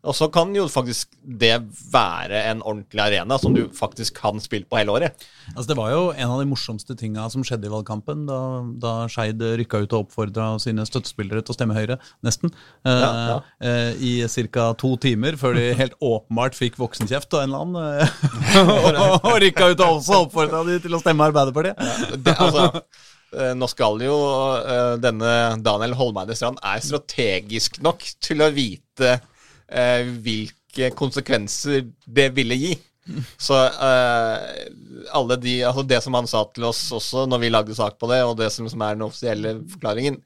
Og 0.07 0.15
så 0.15 0.29
kan 0.31 0.53
jo 0.55 0.63
faktisk 0.71 1.11
det 1.27 1.57
være 1.91 2.39
en 2.53 2.61
ordentlig 2.63 3.01
arena 3.03 3.35
som 3.43 3.53
du 3.57 3.65
faktisk 3.75 4.21
kan 4.21 4.39
spille 4.41 4.65
på 4.71 4.79
hele 4.79 4.93
året. 4.95 5.25
Altså, 5.57 5.67
det 5.73 5.77
var 5.81 5.91
jo 5.91 6.05
en 6.15 6.31
av 6.31 6.39
de 6.39 6.47
morsomste 6.47 6.95
tinga 6.97 7.25
som 7.33 7.43
skjedde 7.45 7.67
i 7.67 7.73
valgkampen, 7.73 8.23
da, 8.29 8.39
da 8.79 8.93
Skeid 9.11 9.43
rykka 9.59 9.81
ut 9.83 9.97
og 9.99 10.05
oppfordra 10.07 10.47
sine 10.63 10.87
støttespillere 10.87 11.43
til 11.43 11.51
å 11.51 11.57
stemme 11.59 11.75
Høyre, 11.77 11.99
nesten. 12.25 12.53
Eh, 12.87 13.03
Ja, 13.03 13.11
ja. 13.33 13.39
eh, 13.61 13.99
I 13.99 14.13
ca. 14.55 14.69
to 14.79 14.95
timer, 15.03 15.37
før 15.41 15.59
de 15.59 15.67
helt 15.79 15.99
åpenbart 16.15 16.55
fikk 16.55 16.79
voksenkjeft 16.79 17.35
av 17.35 17.43
en 17.43 17.51
eller 17.51 17.67
annen. 17.67 18.07
eh, 18.07 18.63
og, 19.03 19.27
og 19.33 19.39
rykka 19.43 19.73
ut 19.75 19.83
og 19.83 19.99
også 19.99 20.23
oppfordra 20.29 20.63
de 20.71 20.79
til 20.87 20.95
å 20.95 21.03
stemme 21.03 21.27
Arbeiderpartiet. 21.27 22.15
Det, 22.23 22.37
altså, 22.39 22.85
eh, 23.35 23.51
nå 23.59 23.67
skal 23.75 23.99
jo 24.07 24.17
denne 25.03 25.35
Daniel 25.67 25.99
Holmeide 25.99 26.39
Strand 26.39 26.63
er 26.63 26.87
strategisk 26.87 27.83
nok 27.85 28.07
til 28.25 28.47
å 28.47 28.53
vite 28.55 29.19
eh, 29.71 30.09
hvilke 30.25 30.91
konsekvenser 30.97 31.89
det 32.07 32.31
ville 32.37 32.59
gi. 32.59 32.75
Så 33.41 33.57
eh, 33.57 34.49
alle 35.17 35.37
de, 35.41 35.55
altså 35.65 35.85
det 35.89 36.01
som 36.05 36.17
han 36.19 36.29
sa 36.29 36.43
til 36.53 36.67
oss 36.69 36.83
også 36.93 37.25
når 37.31 37.41
vi 37.41 37.53
lagde 37.53 37.77
sak 37.77 37.97
på 38.01 38.11
det, 38.11 38.21
og 38.25 38.37
det 38.41 38.51
som, 38.53 38.69
som 38.69 38.85
er 38.85 38.99
den 38.99 39.07
offisielle 39.07 39.55
forklaringen 39.73 40.19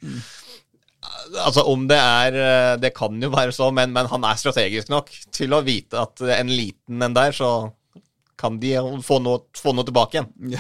Altså 1.47 1.63
Om 1.67 1.87
det 1.91 1.99
er 1.99 2.37
eh, 2.39 2.73
Det 2.83 2.93
kan 2.95 3.23
jo 3.23 3.31
være 3.33 3.55
så, 3.55 3.71
men, 3.75 3.95
men 3.95 4.11
han 4.11 4.27
er 4.27 4.39
strategisk 4.39 4.91
nok 4.93 5.11
til 5.35 5.55
å 5.55 5.63
vite 5.67 6.03
at 6.03 6.23
en 6.41 6.51
liten 6.51 7.03
en 7.03 7.15
der, 7.15 7.35
så 7.35 7.71
kan 8.39 8.59
de 8.63 8.75
få 9.07 9.21
noe, 9.23 9.45
få 9.55 9.75
noe 9.75 9.87
tilbake 9.87 10.19
igjen. 10.19 10.59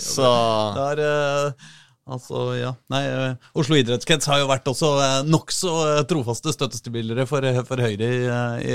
Så 0.00 0.26
Det 0.74 0.86
er 0.94 1.02
eh, 1.06 1.72
Altså, 2.04 2.50
ja. 2.58 2.74
Nei, 2.92 3.00
eh, 3.08 3.50
Oslo 3.56 3.78
idrettskrets 3.80 4.28
har 4.28 4.42
jo 4.42 4.48
vært 4.50 4.66
også 4.68 4.90
uh, 4.98 5.20
nokså 5.24 5.72
uh, 5.72 6.00
trofaste 6.08 6.52
støttespillere 6.52 7.24
for, 7.28 7.46
eh, 7.48 7.62
for 7.64 7.80
Høyre 7.80 8.08
i, 8.12 8.18
eh, 8.28 8.74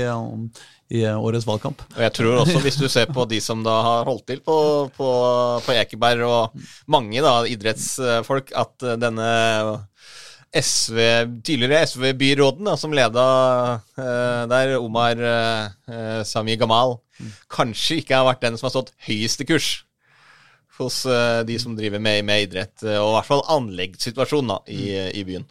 i 0.98 1.04
eh, 1.06 1.14
årets 1.14 1.46
valgkamp. 1.46 1.84
Og 1.94 2.00
jeg 2.02 2.14
tror 2.16 2.40
også, 2.40 2.58
hvis 2.64 2.78
du 2.80 2.88
ser 2.90 3.12
på 3.14 3.26
de 3.30 3.38
som 3.44 3.62
da 3.62 3.76
har 3.86 4.10
holdt 4.10 4.26
til 4.32 4.42
på, 4.42 4.56
på, 4.96 5.10
på 5.62 5.76
Ekeberg, 5.78 6.24
og 6.26 6.66
mange 6.90 7.22
da, 7.22 7.36
idrettsfolk, 7.46 8.50
at 8.58 8.88
eh, 8.88 8.98
denne 8.98 9.28
SV, 10.50 10.98
tidligere 11.46 11.84
SV-byråden 11.86 12.72
som 12.80 12.96
leda 12.98 13.26
eh, 13.94 14.42
der, 14.50 14.74
Omar 14.82 15.22
eh, 15.22 16.24
Sami 16.26 16.58
Gamal, 16.58 16.98
kanskje 17.52 18.00
ikke 18.00 18.18
har 18.18 18.26
vært 18.26 18.42
den 18.42 18.58
som 18.58 18.66
har 18.66 18.74
stått 18.74 18.90
høyeste 19.06 19.46
kurs 19.46 19.70
hos 20.82 21.04
eh, 21.06 21.42
de 21.48 21.58
som 21.62 21.76
driver 21.78 22.00
med, 22.02 22.24
med 22.24 22.42
idrett, 22.48 22.76
eh, 22.82 22.98
og 23.00 23.12
i 23.12 23.14
hvert 23.20 23.28
fall 23.30 23.44
anleggssituasjonen 23.60 24.48
da, 24.56 24.60
i, 24.72 24.82
i 25.20 25.24
byen. 25.28 25.44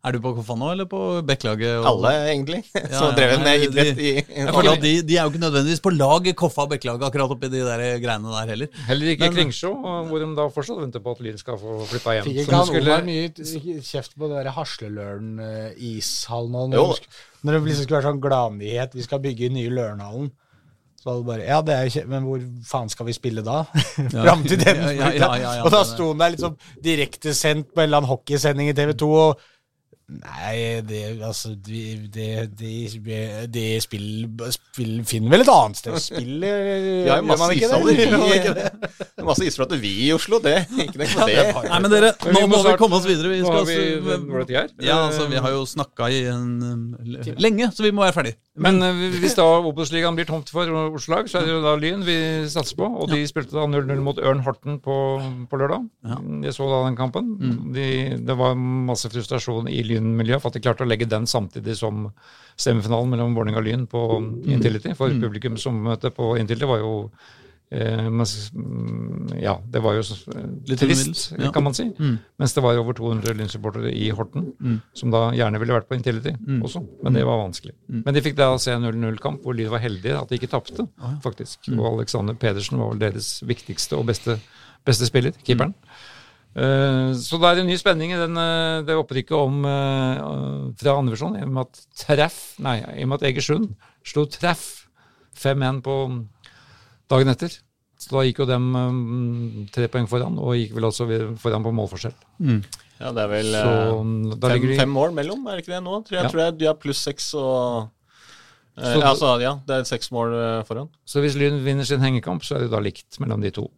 Er 0.00 0.14
du 0.16 0.20
på 0.24 0.30
Koffa 0.32 0.54
nå, 0.56 0.70
eller 0.72 0.86
på 0.88 0.96
Bekkelaget? 1.28 1.74
og- 1.82 1.86
Alle, 1.90 2.08
egentlig, 2.30 2.62
Ja, 2.72 2.86
som 2.88 3.10
ja, 3.10 3.16
drevet 3.18 3.42
nei, 3.42 3.44
med 3.44 3.64
idrett 3.66 3.90
de, 3.98 4.06
i 4.08 4.12
Jeg 4.22 4.48
føler 4.56 4.70
at 4.72 4.80
de, 4.80 4.92
de 5.04 5.12
er 5.18 5.22
jo 5.26 5.30
ikke 5.34 5.42
nødvendigvis 5.42 5.82
på 5.84 5.92
lag 5.92 6.24
Koffa 6.40 6.64
og 6.64 6.70
Bekkelaget 6.72 7.04
akkurat 7.10 7.34
oppi 7.34 7.50
de 7.52 7.60
der 7.66 7.82
greiene 8.00 8.32
der 8.32 8.48
heller. 8.54 8.68
Heller 8.88 9.06
ikke 9.12 9.26
Men- 9.28 9.36
Kringsjå, 9.36 9.72
hvor 10.08 10.16
de 10.24 10.28
da 10.38 10.46
fortsatt 10.56 10.80
venter 10.80 11.04
på 11.04 11.12
at 11.12 11.20
Lyn 11.26 11.36
skal 11.42 11.60
få 11.60 11.70
flytta 11.92 12.10
hjem. 12.16 12.24
Fikk 12.30 12.38
Som 12.38 12.44
ikke 12.46 12.56
han 12.62 12.70
skulle- 12.70 12.94
Omar 12.96 13.04
mye 13.10 13.26
kjeft 13.90 14.12
på 14.16 14.24
det 14.32 14.40
Hasleløren-ishallen 14.56 16.72
når 16.72 17.56
det 17.56 17.60
liksom 17.64 17.84
skulle 17.86 17.98
være 18.00 18.08
sånn 18.10 18.22
gladnyhet, 18.24 18.94
vi 18.96 19.04
skal 19.04 19.20
bygge 19.24 19.48
nye 19.52 19.70
Lørenhallen. 19.72 20.30
Så 21.00 21.08
var 21.08 21.16
det 21.16 21.28
bare 21.30 21.46
Ja, 21.48 21.60
det 21.64 21.76
er 21.76 21.86
jo 21.86 21.94
kje 21.94 22.02
men 22.12 22.26
hvor 22.28 22.42
faen 22.68 22.90
skal 22.92 23.08
vi 23.08 23.16
spille 23.16 23.44
da? 23.46 23.62
Fram 24.12 24.44
til 24.44 24.60
den 24.60 24.82
Ja, 24.84 24.90
ja, 24.92 25.12
ja, 25.16 25.30
ja, 25.40 25.54
ja, 25.60 25.62
Og 25.64 25.72
da 25.72 25.80
sto 25.88 26.10
han 26.12 26.20
der 26.20 26.34
liksom 26.34 26.58
direktesendt 26.84 27.72
på 27.72 27.80
en 27.80 27.88
eller 27.88 28.02
annen 28.02 28.12
hockeysending 28.12 28.68
i 28.72 28.76
TV 28.76 28.92
2 29.00 29.10
og 29.22 29.48
Nei, 30.10 30.80
det 30.82 31.00
altså 31.22 31.52
De, 31.54 31.80
de, 32.10 32.24
de, 32.58 32.70
de 33.52 33.64
spill, 33.82 34.26
spill, 34.50 34.96
finner 35.06 35.36
vel 35.36 35.44
et 35.44 35.50
annet 35.52 35.78
sted 35.78 35.94
å 35.94 36.00
spille, 36.02 36.50
Vi 37.04 37.10
har 37.10 37.20
gjør 37.20 37.22
jo 37.22 37.28
masse 37.28 37.40
man 37.44 37.54
ikke 37.54 37.68
det? 37.70 37.94
ishaller. 38.08 38.90
Masse 39.28 39.46
isflater 39.46 39.80
vi 39.82 39.92
i 40.08 40.10
Oslo, 40.16 40.40
det. 40.42 40.56
Ikke 40.74 40.98
det, 40.98 41.10
på 41.12 41.28
det. 41.30 41.44
Nei, 41.68 41.78
men 41.84 41.92
dere, 41.92 42.10
Men 42.26 42.38
nå 42.40 42.44
må 42.50 42.62
vi 42.66 42.74
komme 42.80 42.98
oss 42.98 43.06
videre. 43.06 43.30
Vi 43.30 43.40
skal 43.44 43.68
vi 43.68 43.78
det 44.50 44.56
her? 44.56 44.72
Ja, 44.82 44.98
altså, 45.06 45.28
vi 45.30 45.38
har 45.44 45.54
jo 45.54 45.62
snakka 45.68 46.10
i 46.10 46.24
en, 46.32 46.56
lenge, 47.38 47.70
så 47.76 47.86
vi 47.86 47.94
må 47.94 48.02
være 48.06 48.16
ferdig. 48.16 48.34
Men 48.60 48.82
eh, 48.84 49.00
hvis 49.22 49.36
da 49.38 49.46
Obos-ligaen 49.64 50.16
blir 50.18 50.28
tomt 50.28 50.50
for 50.52 50.68
Oslo-lag, 50.68 51.30
så 51.30 51.40
er 51.40 51.48
det 51.48 51.54
jo 51.54 51.62
da 51.64 51.74
Lyn 51.80 52.04
vi 52.06 52.16
satser 52.50 52.76
på. 52.78 52.86
Og 52.86 53.10
de 53.12 53.22
spilte 53.28 53.56
da 53.56 53.64
0-0 53.68 54.02
mot 54.04 54.20
Ørn 54.20 54.42
Horten 54.44 54.78
på, 54.84 54.96
på 55.48 55.60
lørdag. 55.60 55.88
Jeg 56.44 56.56
så 56.56 56.68
da 56.68 56.82
den 56.86 56.98
kampen. 56.98 57.32
De, 57.74 57.88
det 58.20 58.36
var 58.38 58.58
masse 58.58 59.08
frustrasjon 59.12 59.70
i 59.72 59.80
Lyn-miljøet 59.86 60.42
for 60.42 60.52
at 60.52 60.58
de 60.58 60.64
klarte 60.64 60.84
å 60.84 60.90
legge 60.90 61.08
den 61.08 61.28
samtidig 61.30 61.78
som 61.80 62.08
semifinalen 62.60 63.14
mellom 63.14 63.36
Vålerenga 63.36 63.62
og 63.62 63.68
Lyn 63.68 63.86
på 63.90 64.06
Intility. 64.52 64.92
For 64.98 65.12
publikum 65.22 65.56
som 65.60 65.80
møtte 65.88 66.12
på 66.14 66.34
Intility 66.40 66.68
var 66.68 66.84
jo 66.84 66.94
mens- 67.70 68.50
mm, 68.52 69.40
ja, 69.40 69.52
det 69.70 69.78
var 69.82 69.94
jo 69.94 70.02
så, 70.02 70.16
eh, 70.34 70.46
Litt 70.66 70.80
trist, 70.82 71.32
ja. 71.38 71.52
kan 71.54 71.62
man 71.62 71.72
si. 71.74 71.84
Mens 72.38 72.52
det 72.56 72.62
var 72.64 72.74
over 72.80 72.92
200 72.98 73.34
Lyn-supportere 73.38 73.92
i 73.94 74.10
Horten, 74.10 74.52
som 74.92 75.10
da 75.14 75.30
gjerne 75.30 75.60
ville 75.62 75.72
vært 75.76 75.86
på 75.88 75.94
Intility 75.94 76.32
også. 76.62 76.82
Men 77.04 77.12
det 77.14 77.24
var 77.24 77.38
vanskelig. 77.44 77.74
Men 77.88 78.12
de 78.14 78.20
fikk 78.20 78.34
da 78.36 78.56
se 78.58 78.72
en 78.72 78.82
0-0-kamp 78.82 79.42
hvor 79.44 79.54
Lyn 79.54 79.70
var 79.70 79.78
heldige 79.84 80.18
at 80.18 80.28
de 80.28 80.38
ikke 80.40 80.50
tapte, 80.50 80.88
faktisk. 81.22 81.68
Og 81.78 81.98
Alexander 81.98 82.34
Pedersen 82.34 82.78
var 82.78 82.90
vel 82.90 82.98
deres 82.98 83.40
viktigste 83.46 83.96
og 83.96 84.06
beste, 84.06 84.40
beste 84.84 85.06
spiller, 85.06 85.32
keeperen. 85.46 85.74
Eh, 86.56 87.12
så 87.14 87.38
det 87.38 87.46
er 87.46 87.60
en 87.62 87.68
ny 87.70 87.76
spenning 87.78 88.10
i 88.10 88.18
den, 88.18 88.34
eh, 88.36 88.82
det 88.82 88.96
opprykket 88.98 89.36
om 89.38 89.64
eh, 89.64 90.74
fra 90.74 90.96
andrevisjon, 90.98 91.36
i 91.38 91.44
og 91.46 91.52
med 91.54 91.68
at 91.68 91.84
treff, 91.94 92.56
nei, 92.58 92.80
i 92.98 93.04
og 93.04 93.12
med 93.12 93.22
at 93.22 93.28
Egersund 93.30 93.76
slo 94.02 94.24
treff 94.26 94.88
5-1 95.38 95.78
på 95.86 95.94
dagen 97.10 97.28
etter. 97.32 97.56
Så 98.00 98.14
da 98.14 98.22
gikk 98.24 98.38
jo 98.40 98.46
dem 98.48 98.68
eh, 98.80 99.66
tre 99.74 99.88
poeng 99.92 100.06
foran, 100.08 100.38
og 100.40 100.54
gikk 100.56 100.72
vel 100.78 100.86
også 100.88 101.06
foran 101.42 101.64
på 101.66 101.72
målforskjell. 101.76 102.14
Ja, 103.00 103.10
det 103.16 103.22
er 103.26 103.28
vel 103.32 103.48
Så 103.52 103.64
eh, 103.68 104.36
fem, 104.40 104.66
de 104.70 104.76
fem 104.78 104.92
mål 104.92 105.12
mellom, 105.16 105.42
er 105.48 105.58
det 105.58 105.64
ikke 105.66 105.74
det 105.76 105.82
nå? 105.84 105.98
Tror 106.06 106.16
jeg, 106.16 106.24
Ja. 106.24 106.30
tror 106.32 106.42
jeg 106.46 106.58
de 106.60 106.68
har 106.70 106.78
pluss 106.80 107.02
seks 107.04 107.30
og 107.34 107.90
eh, 108.78 108.94
Så- 108.94 109.02
Altså, 109.04 109.34
ja, 109.42 109.54
det 109.66 109.76
er 109.76 109.84
seks 109.88 110.10
mål 110.12 110.32
foran. 110.68 110.88
Så 111.04 111.20
hvis 111.20 111.36
Lyn 111.36 111.60
vinner 111.64 111.84
sin 111.84 112.00
hengekamp, 112.00 112.42
så 112.46 112.56
er 112.56 112.60
det 112.64 112.70
da 112.72 112.80
likt 112.80 113.18
mellom 113.20 113.40
de 113.44 113.50
to. 113.50 113.68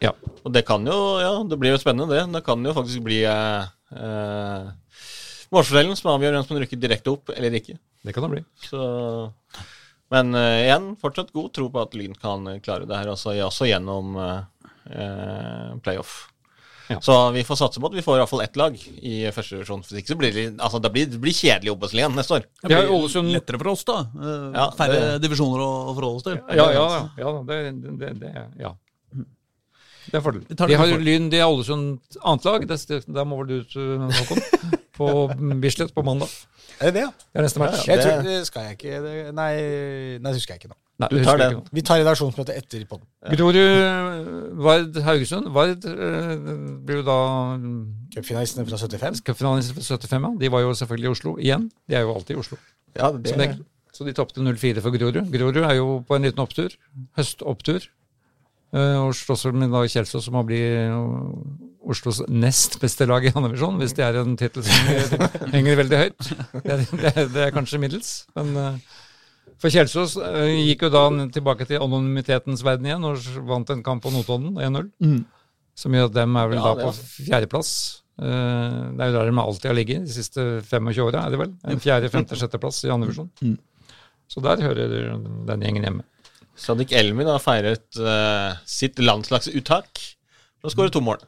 Ja. 0.00 0.12
Og 0.44 0.52
det 0.52 0.64
kan 0.68 0.84
jo, 0.86 1.18
ja, 1.20 1.32
det 1.48 1.58
blir 1.60 1.72
jo 1.74 1.80
spennende, 1.80 2.08
det. 2.12 2.24
Det 2.32 2.44
kan 2.44 2.62
jo 2.64 2.72
faktisk 2.76 3.02
bli 3.04 3.22
eh, 3.24 3.64
eh, 3.96 4.72
målforskjellen 5.52 5.96
som 5.96 6.12
avgjør 6.14 6.36
hvem 6.38 6.46
som 6.48 6.58
rykker 6.60 6.80
direkte 6.80 7.12
opp 7.12 7.30
eller 7.36 7.56
ikke. 7.60 7.76
Det 8.04 8.12
kan 8.14 8.24
det 8.26 8.30
bli. 8.36 8.42
Så, 8.68 8.80
men 10.14 10.34
uh, 10.36 10.60
igjen, 10.62 10.92
fortsatt 11.00 11.32
god 11.34 11.50
tro 11.56 11.66
på 11.72 11.82
at 11.82 11.96
Lyn 11.98 12.14
kan 12.14 12.46
eh, 12.50 12.60
klare 12.62 12.86
det 12.86 13.00
her, 13.00 13.10
også, 13.14 13.34
også 13.46 13.66
gjennom 13.66 14.14
uh, 14.20 14.44
eh, 14.86 15.74
playoff. 15.82 16.28
Ja. 16.92 16.98
Så 17.00 17.16
vi 17.32 17.42
får 17.48 17.56
satse 17.56 17.80
på 17.80 17.88
at 17.88 17.96
vi 17.96 18.04
får 18.04 18.18
i 18.18 18.20
hvert 18.20 18.30
fall 18.30 18.42
ett 18.44 18.58
lag 18.60 18.74
i 18.76 19.14
første 19.32 19.56
divisjon. 19.56 19.82
Hvis 19.82 20.02
ikke 20.02 20.12
så 20.12 20.18
blir 20.20 20.36
det, 20.36 20.44
altså, 20.58 20.78
det 20.84 20.92
blir, 20.92 21.08
det 21.08 21.18
blir 21.22 21.34
kjedelig 21.34 21.70
i 21.70 21.72
Obos-ligaen 21.72 22.14
neste 22.14 22.36
år. 22.36 22.46
Det 22.60 22.70
blir 22.70 22.92
Ålesund 22.92 23.32
lettere 23.32 23.60
for 23.62 23.72
oss, 23.72 23.86
da. 23.88 23.96
Ja, 24.52 24.68
Færre 24.76 25.00
det- 25.00 25.22
divisjoner 25.24 25.64
å, 25.64 25.70
forholde 25.96 26.20
oss 26.20 26.28
til. 26.28 26.38
Ja, 26.52 26.68
ja, 26.76 26.84
ja. 26.92 27.02
ja 27.24 27.34
det, 27.48 27.58
det, 27.80 27.96
det, 28.02 28.12
det, 28.20 28.32
ja. 28.60 28.74
Det 30.04 30.20
er 30.20 30.24
fordel. 30.28 30.44
Det 30.50 30.60
De 30.60 30.76
har. 30.76 30.94
Lyn, 31.08 31.32
de 31.32 31.40
har 31.40 31.48
Ålesund 31.48 32.20
annet 32.20 32.50
lag. 32.52 32.68
Det- 32.68 33.02
Der 33.08 33.24
må 33.32 33.40
vel 33.40 33.48
du 33.48 33.60
ut, 33.64 33.78
Håkon. 34.20 34.44
På 34.96 35.28
Bislett 35.60 35.94
på 35.94 36.04
mandag. 36.06 36.30
Er 36.80 36.90
det 36.90 36.94
det, 36.94 37.02
ja? 37.04 37.10
Det 37.32 37.38
er 37.40 37.44
neste 37.46 37.60
match. 37.62 37.84
Jeg 37.86 37.98
det- 37.98 38.04
tror, 38.06 38.22
det 38.26 38.46
skal 38.46 38.62
jeg 38.68 38.78
ikke 38.78 39.02
det, 39.02 39.34
Nei, 39.34 39.52
nei, 40.18 40.30
det 40.30 40.34
husker 40.40 40.54
jeg 40.54 40.60
ikke 40.64 40.72
nå. 40.72 40.78
Nei, 41.02 41.08
Du 41.10 41.24
tar 41.24 41.38
jeg. 41.38 41.56
Vi 41.74 41.82
tar 41.82 41.98
redaksjonsmøte 41.98 42.54
etter 42.54 42.84
podden. 42.86 43.06
Grorud, 43.34 44.54
Vard, 44.62 44.98
Haugesund. 45.02 45.48
Vard 45.54 45.84
eh, 45.90 46.36
blir 46.86 47.00
jo 47.00 47.02
da 47.06 47.16
Cupfinalistene 48.14 48.66
fra 48.68 48.78
75. 48.78 49.22
Cupfinalistene 49.26 49.74
fra 49.80 49.98
75, 49.98 50.22
ja. 50.22 50.32
De 50.38 50.50
var 50.54 50.60
jo 50.62 50.70
selvfølgelig 50.78 51.08
i 51.08 51.14
Oslo 51.16 51.34
igjen. 51.42 51.66
De 51.90 51.94
er 51.98 52.06
jo 52.06 52.14
alltid 52.14 52.36
i 52.36 52.38
Oslo. 52.44 52.58
Ja, 52.94 53.10
Så, 53.10 53.34
det, 53.38 53.48
så 53.92 54.06
de 54.06 54.12
tapte 54.14 54.38
0-4 54.40 54.80
for 54.84 54.94
Grorud. 54.94 55.32
Grorud 55.34 55.56
er 55.64 55.74
jo 55.80 56.04
på 56.06 56.14
en 56.14 56.22
liten 56.22 56.38
opptur. 56.42 56.70
Høstopptur. 57.18 57.88
Eh, 58.74 58.96
og 59.02 59.14
slåss 59.14 59.44
vel 59.46 59.54
med 59.58 59.70
da 59.74 59.82
Kjelsås, 59.86 60.24
som 60.26 60.34
har 60.38 60.46
blitt 60.46 60.90
Oslos 61.90 62.20
nest 62.32 62.78
beste 62.82 63.06
lag 63.08 63.24
i 63.26 63.32
andredivisjon, 63.32 63.76
hvis 63.82 63.92
det 63.96 64.04
er 64.06 64.20
en 64.22 64.36
tittel 64.40 64.64
som 64.64 64.92
henger- 65.52 65.80
veldig 65.82 65.98
høyt. 66.00 66.28
Det 66.64 66.76
er, 66.76 66.84
det 67.02 67.26
det 67.34 67.42
er 67.48 67.52
kanskje 67.54 67.80
middels. 67.82 68.12
Men 68.38 68.54
eh, 68.60 68.78
for 69.60 69.72
Kjelsås 69.74 70.16
eh, 70.20 70.54
gikk 70.70 70.86
jo 70.86 70.92
da 70.94 71.04
tilbake 71.34 71.66
til 71.68 71.82
anonymitetens 71.84 72.64
verden 72.66 72.88
igjen 72.88 73.04
og 73.08 73.20
vant 73.48 73.74
en 73.74 73.84
kamp 73.86 74.04
på 74.04 74.12
Notodden 74.14 74.56
1-0. 74.56 74.88
Som 75.74 75.94
gjør 75.96 76.08
at 76.10 76.16
dem 76.16 76.36
er 76.38 76.50
vel 76.52 76.60
Ja, 76.60 76.64
da 76.70 76.74
det 76.78 76.88
på 76.88 76.94
fjerdeplass. 77.28 77.70
Eh, 78.22 78.80
det 78.94 79.04
er 79.04 79.10
jo 79.12 79.18
der 79.18 79.30
de 79.30 79.44
alltid 79.44 79.70
har 79.70 79.78
ligget 79.78 80.08
de 80.08 80.16
siste 80.16 80.48
25 80.70 81.04
åra, 81.08 81.26
er 81.26 81.34
det 81.34 81.40
vel? 81.44 81.54
En 81.68 81.82
fjerde, 81.82 82.10
femte, 82.12 82.38
sjetteplass 82.38 82.82
i 82.86 82.92
andredivisjon. 82.94 83.30
Så 84.30 84.40
der 84.44 84.62
hører 84.64 84.96
den 85.50 85.64
gjengen 85.66 85.86
hjemme. 85.88 86.04
Sadik 86.54 86.92
Elmi 86.94 87.26
da 87.26 87.34
feiret 87.42 87.98
uh, 87.98 88.54
sitt 88.68 89.00
landslagsuttak 89.02 90.00
og 90.64 90.70
skåret 90.72 90.94
to 90.94 91.02
mål. 91.02 91.18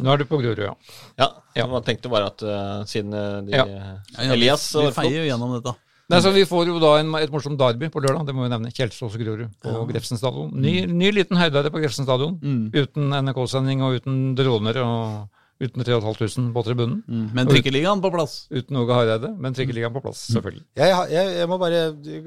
Nå 0.00 0.12
er 0.12 0.22
du 0.22 0.26
på 0.30 0.40
Grorud, 0.40 0.64
ja. 0.64 0.74
Ja, 1.20 1.28
Ja. 1.58 1.66
Man 1.68 1.84
tenkte 1.84 2.10
bare 2.12 2.30
at 2.32 2.42
uh, 2.42 2.84
siden 2.88 3.12
eh, 3.12 3.40
de, 3.46 3.56
Ja. 3.56 3.64
Ja, 3.68 3.96
ja, 4.18 4.32
Elias 4.32 4.64
vi, 4.74 4.86
vi 4.86 4.94
feier 4.96 5.18
jo 5.20 5.26
gjennom 5.28 5.56
dette. 5.58 5.74
Nei, 6.12 6.20
så 6.20 6.32
Vi 6.34 6.44
får 6.44 6.66
jo 6.68 6.78
da 6.82 6.96
en, 7.00 7.12
et 7.16 7.30
morsomt 7.32 7.58
derby 7.60 7.88
på 7.92 8.00
lørdag, 8.04 8.26
det 8.28 8.34
må 8.36 8.44
vi 8.44 8.50
nevne. 8.52 8.72
Kjelsås 8.74 9.14
og 9.14 9.20
Grorud 9.22 9.52
på 9.62 9.84
Grefsen 9.88 10.20
stadion. 10.20 10.50
Ny, 10.52 10.82
ny 10.90 11.12
liten 11.14 11.38
høydare 11.40 11.72
på 11.72 11.80
Grefsen 11.80 12.08
stadion. 12.08 12.36
Uten 12.74 13.14
NRK-sending 13.22 13.84
og 13.86 14.00
uten 14.00 14.18
droner 14.36 14.80
og 14.82 15.30
uten 15.62 15.84
3500 15.84 16.50
på 16.52 16.64
tribunen. 16.66 16.98
Mm. 17.06 17.28
Men 17.36 17.48
trikkeligaen 17.48 18.02
på 18.02 18.10
plass. 18.12 18.34
Uten 18.50 18.80
Åge 18.82 18.96
Hareide, 18.98 19.30
men 19.38 19.54
trikkeligaen 19.56 19.94
på 19.94 20.02
plass, 20.04 20.24
selvfølgelig. 20.34 20.64
Jeg, 20.80 20.96
jeg, 21.14 21.36
jeg 21.38 21.50
må 21.50 21.58
bare 21.62 21.84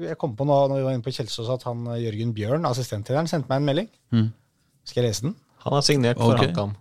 Jeg 0.08 0.16
kom 0.20 0.32
på 0.38 0.46
nå 0.48 0.56
når 0.70 0.80
vi 0.80 0.86
var 0.88 0.96
inne 0.96 1.04
på 1.04 1.12
Kjelsås, 1.14 1.52
at 1.52 1.66
han 1.68 1.84
Jørgen 2.00 2.32
Bjørn, 2.36 2.66
assistenttreneren, 2.70 3.28
sendte 3.30 3.52
meg 3.52 3.60
en 3.60 3.70
melding. 3.70 3.92
Mm. 4.14 4.30
Skal 4.88 5.02
jeg 5.02 5.12
lese 5.12 5.28
den? 5.28 5.36
Han 5.66 5.76
har 5.76 5.84
signert 5.84 6.22
for. 6.22 6.38
HamKam. 6.40 6.74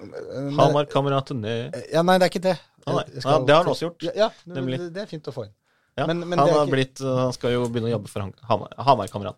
Eh, 0.00 0.50
Hamar-kameratene 0.58 1.52
Ja, 1.92 2.02
nei, 2.02 2.18
det 2.18 2.26
er 2.26 2.30
ikke 2.32 2.42
det. 2.42 2.56
Ah, 2.86 2.92
nei. 2.98 3.04
Skal- 3.20 3.32
Ja, 3.32 3.38
det 3.46 3.54
har 3.54 3.64
han 3.64 3.72
også 3.72 3.86
gjort. 3.88 4.02
Ja, 4.14 4.30
Nemlig. 4.46 4.78
det, 4.92 5.02
er 5.02 5.06
fint 5.06 5.24
å 5.26 5.32
få 5.34 5.44
inn. 5.46 5.52
ja. 5.98 6.06
Men- 6.06 6.28
men 6.28 6.38
Han 6.38 6.48
er 6.48 6.52
ikke- 6.52 6.70
blitt 6.72 7.00
uh, 7.00 7.16
Han 7.24 7.32
skal 7.32 7.50
jo 7.52 7.66
begynne 7.68 7.88
å 7.90 7.94
jobbe 7.98 8.08
for 8.08 8.20
Hamar- 8.48 8.74
Hamar-kamerat. 8.78 9.36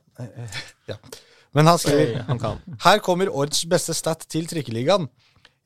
Ja. 0.89 0.97
Men 1.55 1.66
han 1.66 1.78
skriver 1.78 2.22
Han 2.26 2.39
kan. 2.39 2.59
Her 2.80 2.98
kommer 2.98 3.26
årets 3.28 3.64
beste 3.64 3.94
stat 3.94 4.26
til 4.28 4.47
Trikkeligaen. 4.47 5.09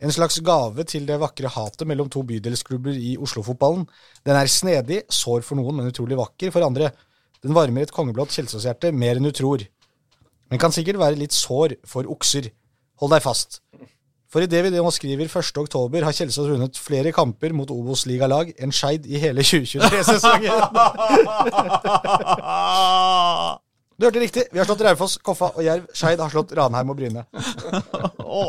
En 0.01 0.11
slags 0.11 0.41
gave 0.43 0.85
til 0.85 1.07
det 1.07 1.19
vakre 1.21 1.49
hatet 1.49 1.87
mellom 1.87 2.09
to 2.11 2.23
bydelsklubber 2.23 2.91
i 2.95 3.17
Oslo-fotballen. 3.17 3.87
Den 4.25 4.37
er 4.37 4.47
snedig, 4.47 5.05
sår 5.09 5.43
for 5.45 5.55
noen, 5.57 5.77
men 5.77 5.91
utrolig 5.91 6.17
vakker 6.19 6.51
for 6.53 6.61
andre. 6.63 6.93
Den 7.43 7.53
varmer 7.55 7.83
et 7.83 7.93
kongeblått 7.93 8.31
Kjelsås-hjerte 8.35 8.93
mer 8.93 9.17
enn 9.17 9.23
du 9.23 9.31
tror. 9.31 9.67
Men 10.51 10.59
kan 10.59 10.71
sikkert 10.71 10.97
være 10.99 11.17
litt 11.19 11.31
sår 11.31 11.77
for 11.87 12.03
okser. 12.05 12.51
Hold 12.99 13.11
deg 13.13 13.23
fast. 13.23 13.61
For 14.33 14.41
idet 14.41 14.63
vi 14.65 14.71
nå 14.73 14.91
skriver 14.95 15.29
1. 15.29 15.59
oktober, 15.61 16.07
har 16.07 16.15
Kjelsås 16.17 16.49
vunnet 16.49 16.79
flere 16.81 17.13
kamper 17.13 17.53
mot 17.53 17.69
Obos-ligalag 17.71 18.55
enn 18.57 18.73
Skeid 18.73 19.05
i 19.05 19.21
hele 19.21 19.45
2023-sesongen. 19.45 20.57
Du 24.03 24.07
hørte 24.09 24.19
riktig. 24.19 24.43
Vi 24.51 24.59
har 24.59 24.67
slått 24.67 24.81
Raufoss, 24.83 25.19
Koffa 25.23 25.53
og 25.55 25.63
Jerv. 25.63 25.85
Skeid 25.95 26.19
har 26.19 26.31
slått 26.33 26.51
Ranheim 26.59 26.91
og 26.91 26.97
Bryne. 26.99 27.23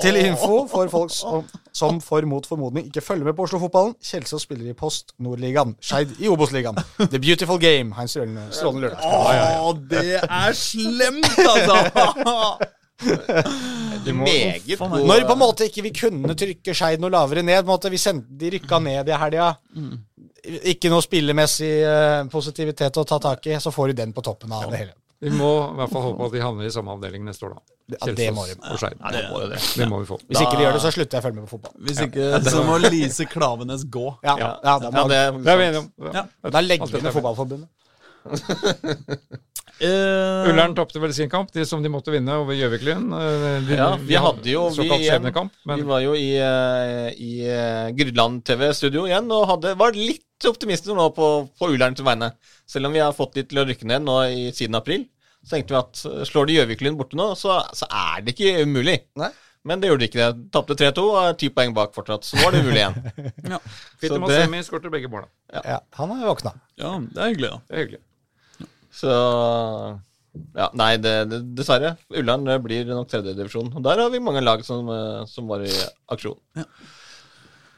Til 0.01 0.17
info 0.17 0.63
for 0.71 0.89
folk 0.89 1.11
som, 1.13 1.43
som 1.75 1.99
for 2.01 2.25
mot 2.25 2.47
formodning 2.49 2.87
ikke 2.87 3.03
følger 3.05 3.27
med 3.27 3.35
på 3.37 3.45
Oslo-fotballen. 3.45 3.93
Kjelsås 4.01 4.47
spiller 4.47 4.71
i 4.71 4.73
Post 4.73 5.13
Nordligaen. 5.21 5.75
Skeid 5.83 6.15
i 6.23 6.31
Obos-ligaen. 6.31 6.79
The 6.97 7.19
Beautiful 7.21 7.61
Game. 7.61 7.93
Heinz 7.99 8.17
Rølende, 8.17 8.47
strålende 8.55 8.87
lørdag. 8.87 9.61
Å, 9.61 9.75
det 9.93 10.21
er 10.23 10.57
slemt, 10.57 11.29
altså! 11.43 12.71
Meget 13.03 14.77
Faen, 14.77 14.91
god 14.91 15.07
Når 15.07 15.25
på 15.27 15.33
en 15.35 15.39
måte 15.39 15.67
ikke 15.69 15.83
vi 15.85 15.91
kunne 15.95 16.35
trykke 16.37 16.75
Skeid 16.75 17.01
noe 17.03 17.11
lavere 17.13 17.43
ned, 17.45 17.65
måte, 17.67 17.91
vi 17.93 17.99
sendte, 18.01 18.27
de 18.39 18.51
rykka 18.57 18.79
ned 18.83 19.09
i 19.09 19.19
helga. 19.19 19.51
Ikke 20.73 20.91
noe 20.91 21.03
spillemessig 21.05 21.71
eh, 21.87 22.23
positivitet 22.31 22.99
å 22.99 23.05
ta 23.07 23.19
tak 23.23 23.47
i, 23.47 23.55
så 23.63 23.71
får 23.71 23.93
du 23.93 24.01
den 24.01 24.13
på 24.15 24.23
toppen 24.25 24.51
av 24.51 24.67
det 24.71 24.81
hele. 24.83 24.95
Vi 25.23 25.31
må 25.31 25.49
i 25.71 25.75
hvert 25.79 25.91
fall 25.93 26.03
håpe 26.09 26.25
at 26.27 26.33
de 26.35 26.41
havner 26.43 26.67
i 26.67 26.73
samme 26.73 26.91
avdeling 26.91 27.23
neste 27.23 27.47
år, 27.47 27.53
da. 27.55 27.61
Ja, 27.93 28.13
det 28.15 28.27
må 28.35 28.43
de. 28.47 28.55
og 28.59 28.79
Skeid. 28.79 28.97
Ja, 28.99 29.11
det 29.15 29.21
må 29.29 29.39
det. 29.47 29.59
Det 29.79 29.87
må 29.91 29.99
vi 30.01 30.07
få. 30.07 30.17
Hvis 30.27 30.41
ikke 30.41 30.57
de 30.59 30.65
gjør 30.65 30.75
det, 30.75 30.81
så 30.83 30.91
slutter 30.95 31.15
jeg 31.17 31.23
å 31.23 31.25
følge 31.27 31.37
med 31.37 31.45
på 31.47 31.51
fotball. 31.57 31.73
Hvis 31.87 32.01
ikke, 32.03 32.27
så 32.49 32.63
må 32.67 32.75
Lise 32.83 33.27
Klavenes 33.31 33.85
gå. 33.91 34.05
Ja, 34.23 34.35
Ja, 34.39 34.51
ja, 34.63 34.75
da, 34.83 34.91
ja, 34.91 35.03
det, 35.11 35.21
Det 35.45 35.53
er 35.53 35.61
vi 35.61 35.65
enige 35.69 35.81
om. 35.85 35.89
Ja. 36.19 36.25
da 36.57 36.63
legger 36.63 36.91
vi 36.91 37.03
ned 37.07 37.15
Fotballforbundet. 37.15 37.69
Eh, 39.83 40.49
Ullern 40.49 40.73
tapte 40.77 40.99
vel 41.03 41.11
sin 41.15 41.29
kamp, 41.31 41.51
de 41.51 41.65
som 41.67 41.81
de 41.83 41.89
måtte 41.91 42.11
vinne 42.13 42.35
over 42.39 42.55
Gjøviklyn. 42.55 43.07
Eh, 43.19 43.71
Ja, 43.75 43.89
vi 43.99 44.15
hadde 44.15 44.47
jo 44.53 44.67
vi, 44.69 44.75
såkalt 44.77 45.03
skjebnekamp, 45.03 45.51
vi 45.73 45.81
var 45.89 46.03
jo 46.05 46.13
i, 46.15 46.29
eh, 46.39 47.09
i 47.19 47.31
Grydland 47.97 48.43
TV-studio 48.47 49.05
igjen 49.09 49.27
og 49.35 49.47
hadde, 49.49 49.75
var 49.79 49.91
litt 49.97 50.47
optimister 50.47 50.95
nå 50.95 51.09
på, 51.15 51.27
på 51.59 51.71
Ullern 51.73 51.95
til 51.95 52.05
vegne. 52.07 52.31
Selv 52.67 52.87
om 52.87 52.95
vi 52.95 53.03
har 53.03 53.15
fått 53.15 53.35
de 53.35 53.43
til 53.47 53.59
å 53.61 53.67
rykke 53.67 53.87
ned 53.91 54.03
nå 54.07 54.17
i, 54.31 54.45
siden 54.55 54.75
april, 54.79 55.05
så 55.43 55.57
tenkte 55.57 55.75
vi 55.75 55.81
at 55.81 56.27
slår 56.29 56.47
de 56.47 56.59
Gjøviklyn 56.61 56.95
borte 56.99 57.19
nå, 57.19 57.33
så, 57.39 57.59
så 57.75 57.87
er 57.91 58.23
det 58.23 58.35
ikke 58.37 58.63
umulig. 58.63 59.01
Nei. 59.19 59.31
Men 59.63 59.79
det 59.79 59.87
gjorde 59.87 60.03
de 60.03 60.07
ikke. 60.11 60.19
det. 60.19 60.47
Tapte 60.51 60.75
3-2 60.75 61.03
og 61.07 61.17
er 61.21 61.35
ti 61.39 61.47
poeng 61.55 61.71
bak 61.75 61.93
fortsatt. 61.95 62.25
Så 62.27 62.35
nå 62.35 62.49
er 62.49 62.55
det 62.57 62.63
umulig 62.65 62.81
igjen. 62.81 62.97
ja. 63.53 63.59
Fitte 64.01 64.17
Masemi 64.19 64.59
skårte 64.67 64.91
begge 64.91 65.07
måla. 65.11 65.29
Ja, 65.55 65.77
han 65.99 66.11
har 66.11 66.25
våkna. 66.27 66.51
ja, 66.79 66.97
det 66.99 67.21
er 67.23 67.31
hyggelig, 67.31 67.51
da. 67.53 67.61
Det 67.69 67.77
er 67.77 67.83
hyggelig. 67.85 68.01
Så 68.93 69.09
ja, 70.57 70.67
nei, 70.77 70.95
det, 71.01 71.13
det, 71.29 71.39
dessverre. 71.57 71.95
Ullern 72.13 72.47
eh, 72.49 72.59
blir 72.61 72.89
nok 72.89 73.09
tredjedivisjon. 73.11 73.71
Der 73.85 74.01
har 74.01 74.11
vi 74.13 74.21
mange 74.23 74.41
lag 74.43 74.63
som, 74.65 74.89
eh, 74.89 75.23
som 75.29 75.49
var 75.49 75.65
i 75.65 75.71
aksjon. 76.13 76.37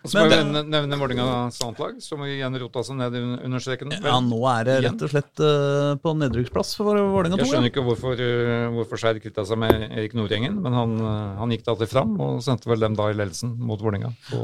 Og 0.06 0.12
så 0.12 0.22
må 0.22 0.28
vi 0.30 0.36
nevne, 0.38 0.62
nevne 0.70 0.98
Vålerengas 1.02 1.56
antlag, 1.66 1.96
som 2.06 2.22
igjen 2.28 2.54
rota 2.62 2.84
seg 2.86 3.00
ned 3.00 3.16
i- 3.18 3.22
under 3.48 3.64
streken. 3.64 3.90
Ja, 3.96 4.20
nå 4.22 4.38
er 4.52 4.68
det 4.68 4.76
rett 4.86 5.02
og 5.02 5.10
slett 5.10 5.42
uh, 5.42 5.96
på 5.98 6.14
nedrykksplass 6.14 6.76
for 6.78 6.94
Vålerenga 6.94 7.40
2. 7.40 7.42
Jeg 7.42 7.50
skjønner 7.50 7.72
ikke 7.72 7.86
hvorfor, 7.88 8.22
uh, 8.22 8.68
hvorfor 8.76 9.02
Skeid 9.02 9.18
kvitta 9.24 9.48
seg 9.50 9.58
med 9.64 9.88
Erik 9.88 10.14
Nordgjengen, 10.14 10.60
men 10.62 10.78
han, 10.78 10.94
uh, 11.02 11.34
han 11.40 11.50
gikk 11.56 11.66
da 11.66 11.74
til 11.80 11.90
Fram 11.90 12.14
og 12.22 12.38
sendte 12.46 12.70
vel 12.70 12.86
dem 12.86 12.94
da 13.00 13.10
i 13.10 13.18
ledelsen 13.18 13.56
mot 13.58 13.82
Vålerenga 13.82 14.14
på 14.30 14.44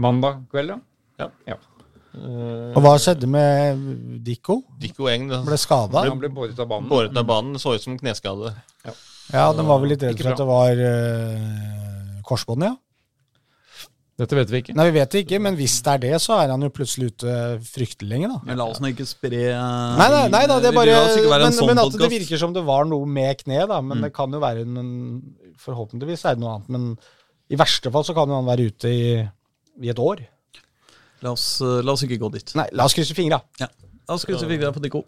mandag 0.00 0.46
kveld, 0.54 0.72
ja. 0.72 0.80
Ja. 1.26 1.28
ja. 1.52 1.58
Uh, 2.10 2.74
Og 2.74 2.82
hva 2.82 2.96
skjedde 2.98 3.28
med 3.30 3.84
Dikko? 4.26 4.60
Dikko 4.82 5.06
Eng 5.12 5.28
da. 5.30 5.42
Ble 5.46 5.58
skada? 5.60 6.02
Han 6.08 6.18
ble 6.18 6.30
båret 6.34 6.58
av 6.58 6.66
banen. 6.70 6.88
båret 6.90 7.16
av 7.16 7.26
banen. 7.28 7.58
Så 7.62 7.76
ut 7.76 7.82
som 7.84 7.98
kneskade. 8.00 8.54
Ja, 9.30 9.52
den 9.54 9.66
var 9.68 9.78
vel 9.78 9.92
litt 9.94 10.02
redd 10.02 10.18
for 10.18 10.32
at 10.32 10.40
det 10.42 10.46
var 10.48 10.80
uh, 10.82 12.22
korsbånd, 12.26 12.66
ja. 12.66 12.74
Dette 14.20 14.36
vet 14.36 14.50
vi 14.52 14.58
ikke. 14.60 14.74
Nei, 14.76 14.84
vi 14.90 14.98
vet 14.98 15.14
det 15.14 15.20
ikke, 15.24 15.38
men 15.40 15.54
hvis 15.56 15.78
det 15.86 15.92
er 15.94 16.00
det, 16.02 16.10
så 16.20 16.34
er 16.42 16.50
han 16.52 16.60
jo 16.66 16.68
plutselig 16.76 17.06
ute 17.14 17.36
fryktelig 17.64 18.10
lenge, 18.10 18.28
da. 18.34 18.40
Men 18.50 18.58
la 18.60 18.66
oss 18.68 18.82
nå 18.82 18.90
ikke 18.92 19.06
spre 19.08 19.38
eh, 19.48 19.94
Nei, 19.96 20.08
nei, 20.12 20.24
nei 20.34 20.42
da, 20.50 20.58
det 20.60 20.68
er 20.68 20.76
bare 20.76 20.98
Men, 21.40 21.54
sånn 21.56 21.70
men 21.70 21.80
at 21.80 21.96
det 22.02 22.10
virker 22.12 22.42
som 22.42 22.52
det 22.52 22.64
var 22.66 22.84
noe 22.90 23.08
med 23.08 23.40
kne, 23.40 23.62
da. 23.70 23.78
Men 23.80 23.96
Mm. 24.02 24.04
det 24.04 24.12
kan 24.18 24.36
jo 24.36 24.42
være 24.42 24.66
en 24.66 24.90
Forhåpentligvis 25.60 26.26
er 26.28 26.36
det 26.36 26.42
noe 26.44 26.58
annet. 26.58 26.68
Men 26.74 26.84
i 27.52 27.56
verste 27.60 27.90
fall 27.92 28.04
så 28.04 28.14
kan 28.16 28.28
jo 28.28 28.36
han 28.42 28.46
være 28.50 28.68
ute 28.68 28.92
i, 28.92 29.08
i 29.84 29.88
et 29.92 29.98
år. 30.00 30.20
La 31.22 31.32
oss, 31.32 31.60
eh, 31.60 31.80
la 31.84 31.92
oss 31.92 32.02
ikke 32.06 32.18
gå 32.18 32.30
dit. 32.32 32.54
Nei, 32.56 32.68
la 32.72 32.84
oss 32.88 32.94
krysse 32.96 33.14
fingra. 33.16 33.40
Ja. 33.60 33.68
La 34.08 34.14
oss 34.16 34.24
krysse 34.24 34.46
fingra 34.48 34.72
på 34.72 34.80
Nico. 34.82 35.04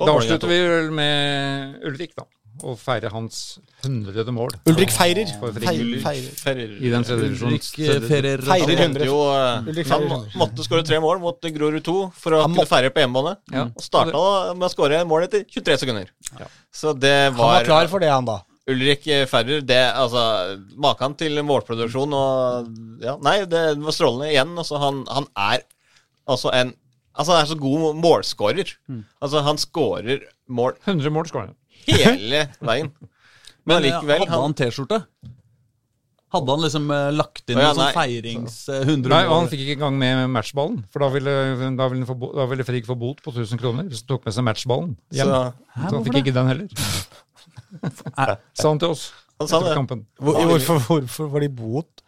Og 0.00 0.06
Da 0.08 0.12
avslutter 0.16 0.48
vi 0.48 0.58
vel 0.64 0.90
med 0.96 1.82
Ulrik, 1.84 2.14
da. 2.16 2.24
Og 2.66 2.74
feirer 2.76 3.08
hans 3.14 3.58
hundrede 3.84 4.32
mål. 4.36 4.50
Ulrik 4.68 4.90
feirer. 4.92 5.28
Feirer. 5.40 6.72
I 6.82 6.90
den 6.92 7.04
tredje 7.06 7.28
divisjonen. 7.28 7.54
Ulrik 7.54 8.08
feirer 8.10 8.42
Feirer 8.44 8.76
Han 8.76 8.82
hundre. 8.82 9.04
måtte 9.04 9.06
jo 9.06 9.20
eh, 9.32 9.70
Ulrik 9.70 9.88
Han 9.88 10.02
må- 10.10 10.18
måtte 10.42 10.66
skåre 10.66 10.84
tre 10.84 10.98
mål 11.00 11.20
mot 11.22 11.40
Grorud 11.40 11.82
2 11.84 12.12
for 12.12 12.32
å 12.36 12.42
Han 12.42 12.54
kunne 12.54 12.66
feire 12.68 12.90
på 12.90 13.00
hjemmebane. 13.00 13.36
Ja. 13.52 13.64
Og 13.70 13.80
starta 13.86 14.54
med 14.56 14.66
å 14.68 14.72
skåre 14.74 15.04
mål 15.06 15.24
etter 15.28 15.44
23 15.48 15.78
sekunder. 15.84 16.10
Ja. 16.38 16.46
Så 16.72 16.92
det 16.98 17.32
var 17.32 17.38
Han 17.38 17.38
var 17.38 17.58
var 17.60 17.64
klar 17.70 17.88
for 17.88 17.98
det, 18.00 18.10
han 18.10 18.24
da. 18.28 18.42
Ulrik 18.70 19.06
Ferrer, 19.30 19.64
det 19.66 19.80
altså 19.88 20.22
Maken 20.80 21.16
til 21.18 21.40
målproduksjon 21.46 22.14
og 22.16 22.70
Ja, 23.04 23.16
nei, 23.24 23.40
det 23.50 23.64
var 23.82 23.96
strålende 23.96 24.30
igjen. 24.30 24.54
Altså, 24.60 24.78
han, 24.82 25.02
han 25.10 25.28
er 25.36 25.64
altså 26.30 26.52
en 26.54 26.74
Altså, 27.10 27.34
han 27.34 27.42
er 27.42 27.48
så 27.50 27.56
god 27.58 27.96
målskårer. 28.00 28.68
Altså, 29.20 29.40
han 29.44 29.58
skårer 29.58 30.22
mål 30.48 30.76
100 30.86 31.10
mål 31.12 31.26
skårer 31.28 31.50
han. 31.50 31.56
hele 31.88 32.44
veien. 32.64 32.92
Men 33.66 33.76
Men 33.76 33.82
likevel 33.84 34.24
hadde 34.24 34.40
han 34.40 34.54
T-skjorte? 34.56 35.02
Hadde 36.30 36.54
han 36.54 36.62
liksom 36.62 36.86
uh, 36.94 37.08
lagt 37.10 37.50
inn 37.50 37.58
oh, 37.58 37.64
ja, 37.64 37.72
noe 37.74 37.76
sånn 37.80 37.96
feirings 37.96 38.56
Uh, 38.70 38.84
100 38.86 39.10
Nei, 39.10 39.20
og 39.26 39.32
han 39.34 39.48
fikk 39.50 39.64
ikke 39.64 39.76
engang 39.80 39.98
med 39.98 40.20
matchballen. 40.30 40.78
For 40.94 41.02
da 41.02 41.08
ville, 41.10 41.34
da 41.78 41.88
ville, 41.90 42.06
få 42.06 42.16
da 42.38 42.46
ville 42.52 42.66
Frigg 42.68 42.86
få 42.86 42.96
bot 42.98 43.18
på 43.24 43.34
1000 43.34 43.60
kroner 43.60 43.90
hvis 43.90 44.04
han 44.04 44.12
tok 44.12 44.28
med 44.28 44.36
seg 44.36 44.46
matchballen 44.46 44.94
hjem. 45.10 45.26
Så 45.26 45.40
Så, 45.74 45.82
han 45.90 46.06
fikk 46.06 46.20
ikke 46.22 46.36
den 46.38 46.52
heller. 46.52 46.86
Sa 48.54 48.68
han 48.68 48.78
til 48.82 48.90
oss 48.94 49.10
han 49.40 49.48
sa 49.48 49.56
etter 49.60 49.70
det. 49.70 49.76
kampen. 49.78 50.00
Hvor, 50.20 50.36
hvorfor, 50.50 50.80
hvorfor 50.88 51.30
var 51.32 51.40
de 51.40 51.48
bot? 51.48 52.02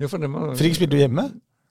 Jo, 0.00 0.08
for 0.08 0.18
det 0.22 0.30
må, 0.32 0.46
Frigg 0.56 0.74
spilte 0.78 0.96
jo 0.96 1.02
hjemme. 1.04 1.26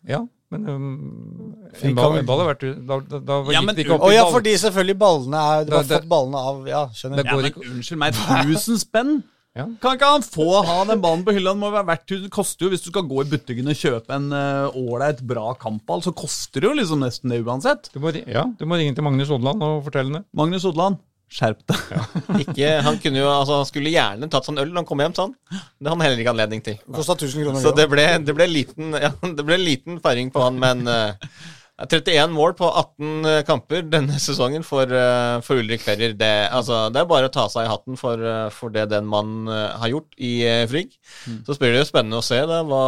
Ja, 0.07 0.19
men 0.53 0.67
um, 0.69 1.55
Frigg 1.73 1.91
en 1.91 1.97
ball, 1.97 2.11
kan- 2.11 2.19
en 2.21 2.25
ball 2.29 2.39
har 2.43 2.49
vært 2.53 2.63
Da, 2.87 2.99
da, 2.99 3.19
da 3.25 3.35
Ja, 3.49 3.59
gikk 3.61 3.65
men 3.65 3.75
det 3.77 3.85
ikke 3.85 3.95
opp 3.97 4.05
Å 4.05 4.11
i 4.11 4.15
ja, 4.15 4.23
ball. 4.27 4.33
fordi 4.35 4.53
selvfølgelig 4.61 4.97
ballene 5.01 5.41
er 5.41 5.65
Du 5.65 5.71
har 5.75 5.83
Det- 5.83 5.89
det- 5.89 5.99
fått 6.01 6.09
ballene 6.11 6.41
av 6.51 6.67
Ja, 6.69 6.81
skjønner. 6.93 7.17
Det 7.21 7.25
Ja, 7.25 7.31
går 7.35 7.41
men 7.41 7.51
ikke 7.51 7.65
unnskyld 7.71 7.97
meg, 8.03 8.13
1000 8.13 8.79
spenn? 8.85 9.11
Ja. 9.55 9.65
Kan 9.83 9.97
ikke 9.97 10.07
han 10.13 10.21
få 10.23 10.45
ha 10.63 10.77
den 10.87 11.01
ballen 11.03 11.25
på 11.27 11.33
hylla? 11.35 11.51
Den 11.51 11.59
må 11.59 11.71
være 11.73 11.85
verdt 11.89 12.07
Det 12.23 12.29
koster 12.31 12.65
jo, 12.65 12.69
Hvis 12.71 12.83
du 12.85 12.89
skal 12.93 13.03
gå 13.03 13.21
i 13.25 13.29
butikken 13.33 13.67
og 13.67 13.75
kjøpe 13.75 14.09
en 14.15 14.31
eh, 14.31 14.69
ålreit, 14.79 15.19
bra 15.27 15.53
kampball, 15.59 15.99
så 16.05 16.13
koster 16.15 16.61
det 16.61 16.69
jo 16.69 16.75
liksom 16.77 16.99
nesten 17.03 17.29
det 17.33 17.41
uansett. 17.43 17.89
Du 17.91 17.99
må, 17.99 18.13
ri- 18.15 18.23
ja, 18.31 18.45
du 18.45 18.65
må 18.65 18.77
ringe 18.79 18.95
til 18.95 19.03
Magnus 19.03 19.29
Odland 19.29 19.61
og 19.61 19.83
fortelle 19.83 20.13
det. 20.13 20.23
Magnus 20.33 20.63
Odland, 20.65 20.97
skjerp 21.31 21.63
deg. 21.71 22.51
Ja. 22.59 22.81
han 22.85 22.99
kunne 23.01 23.21
jo, 23.21 23.29
altså 23.31 23.61
han 23.61 23.69
skulle 23.69 23.93
gjerne 23.93 24.29
tatt 24.31 24.47
seg 24.47 24.55
en 24.55 24.65
øl 24.65 24.73
når 24.73 24.83
han 24.83 24.89
kom 24.89 25.03
hjem, 25.03 25.15
sa 25.15 25.27
han. 25.29 25.37
Det 25.47 25.87
hadde 25.87 25.95
han 25.95 26.05
heller 26.05 26.21
ikke 26.23 26.35
anledning 26.35 26.65
til. 26.65 26.77
Kosta 26.91 27.15
1000 27.17 27.47
kroner. 27.47 27.63
Så 27.63 27.73
det 27.77 27.87
ble, 27.91 28.05
det 28.27 28.35
ble, 28.37 28.47
liten, 28.51 28.93
ja, 28.99 29.13
det 29.39 29.47
ble 29.47 29.59
liten 29.61 30.01
feiring 30.03 30.31
på 30.33 30.43
han, 30.43 30.59
men 30.61 30.83
uh, 30.89 31.33
31 31.87 32.33
mål 32.35 32.53
på 32.59 32.67
18 32.67 33.25
eh, 33.25 33.39
kamper 33.47 33.85
denne 33.89 34.19
sesongen 34.21 34.65
for, 34.65 34.91
uh, 34.91 35.39
for 35.45 35.61
Ulrik 35.61 35.81
Ferrer. 35.81 36.13
Det, 36.17 36.31
altså, 36.53 36.83
det 36.93 37.01
er 37.01 37.09
bare 37.09 37.31
å 37.31 37.33
ta 37.33 37.47
seg 37.49 37.65
i 37.65 37.71
hatten 37.71 37.97
for, 37.97 38.21
uh, 38.21 38.49
for 38.53 38.73
det 38.73 38.89
den 38.91 39.07
mannen 39.09 39.49
eh, 39.49 39.79
har 39.81 39.93
gjort 39.95 40.19
i 40.21 40.33
eh, 40.45 40.65
Frigg. 40.69 40.93
Så 41.47 41.57
blir 41.57 41.73
det 41.73 41.81
jo 41.81 41.89
spennende 41.89 42.21
å 42.21 42.25
se 42.25 42.37
da, 42.49 42.61
hva, 42.67 42.83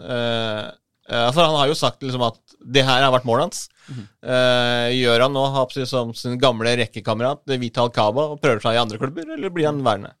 eh, 0.00 0.70
Eh, 0.70 0.70
for 1.10 1.42
han 1.42 1.56
har 1.58 1.70
jo 1.70 1.76
sagt 1.78 2.04
liksom 2.04 2.22
at 2.22 2.38
det 2.60 2.84
her 2.86 3.02
har 3.02 3.12
vært 3.14 3.26
målet 3.26 3.48
hans. 3.48 3.64
Eh, 3.90 4.88
gjør 5.00 5.26
han 5.26 5.34
nå 5.34 5.42
Hapsi 5.54 5.84
som 5.88 6.12
sin 6.16 6.38
gamle 6.40 6.72
rekkekamerat 6.78 7.42
eh, 7.50 7.60
Vital 7.60 7.90
Kaba 7.94 8.28
og 8.34 8.42
prøver 8.42 8.62
seg 8.62 8.76
i 8.76 8.82
andre 8.82 9.00
klubber, 9.00 9.30
eller 9.34 9.52
blir 9.54 9.70
han 9.70 9.80
værende? 9.86 10.12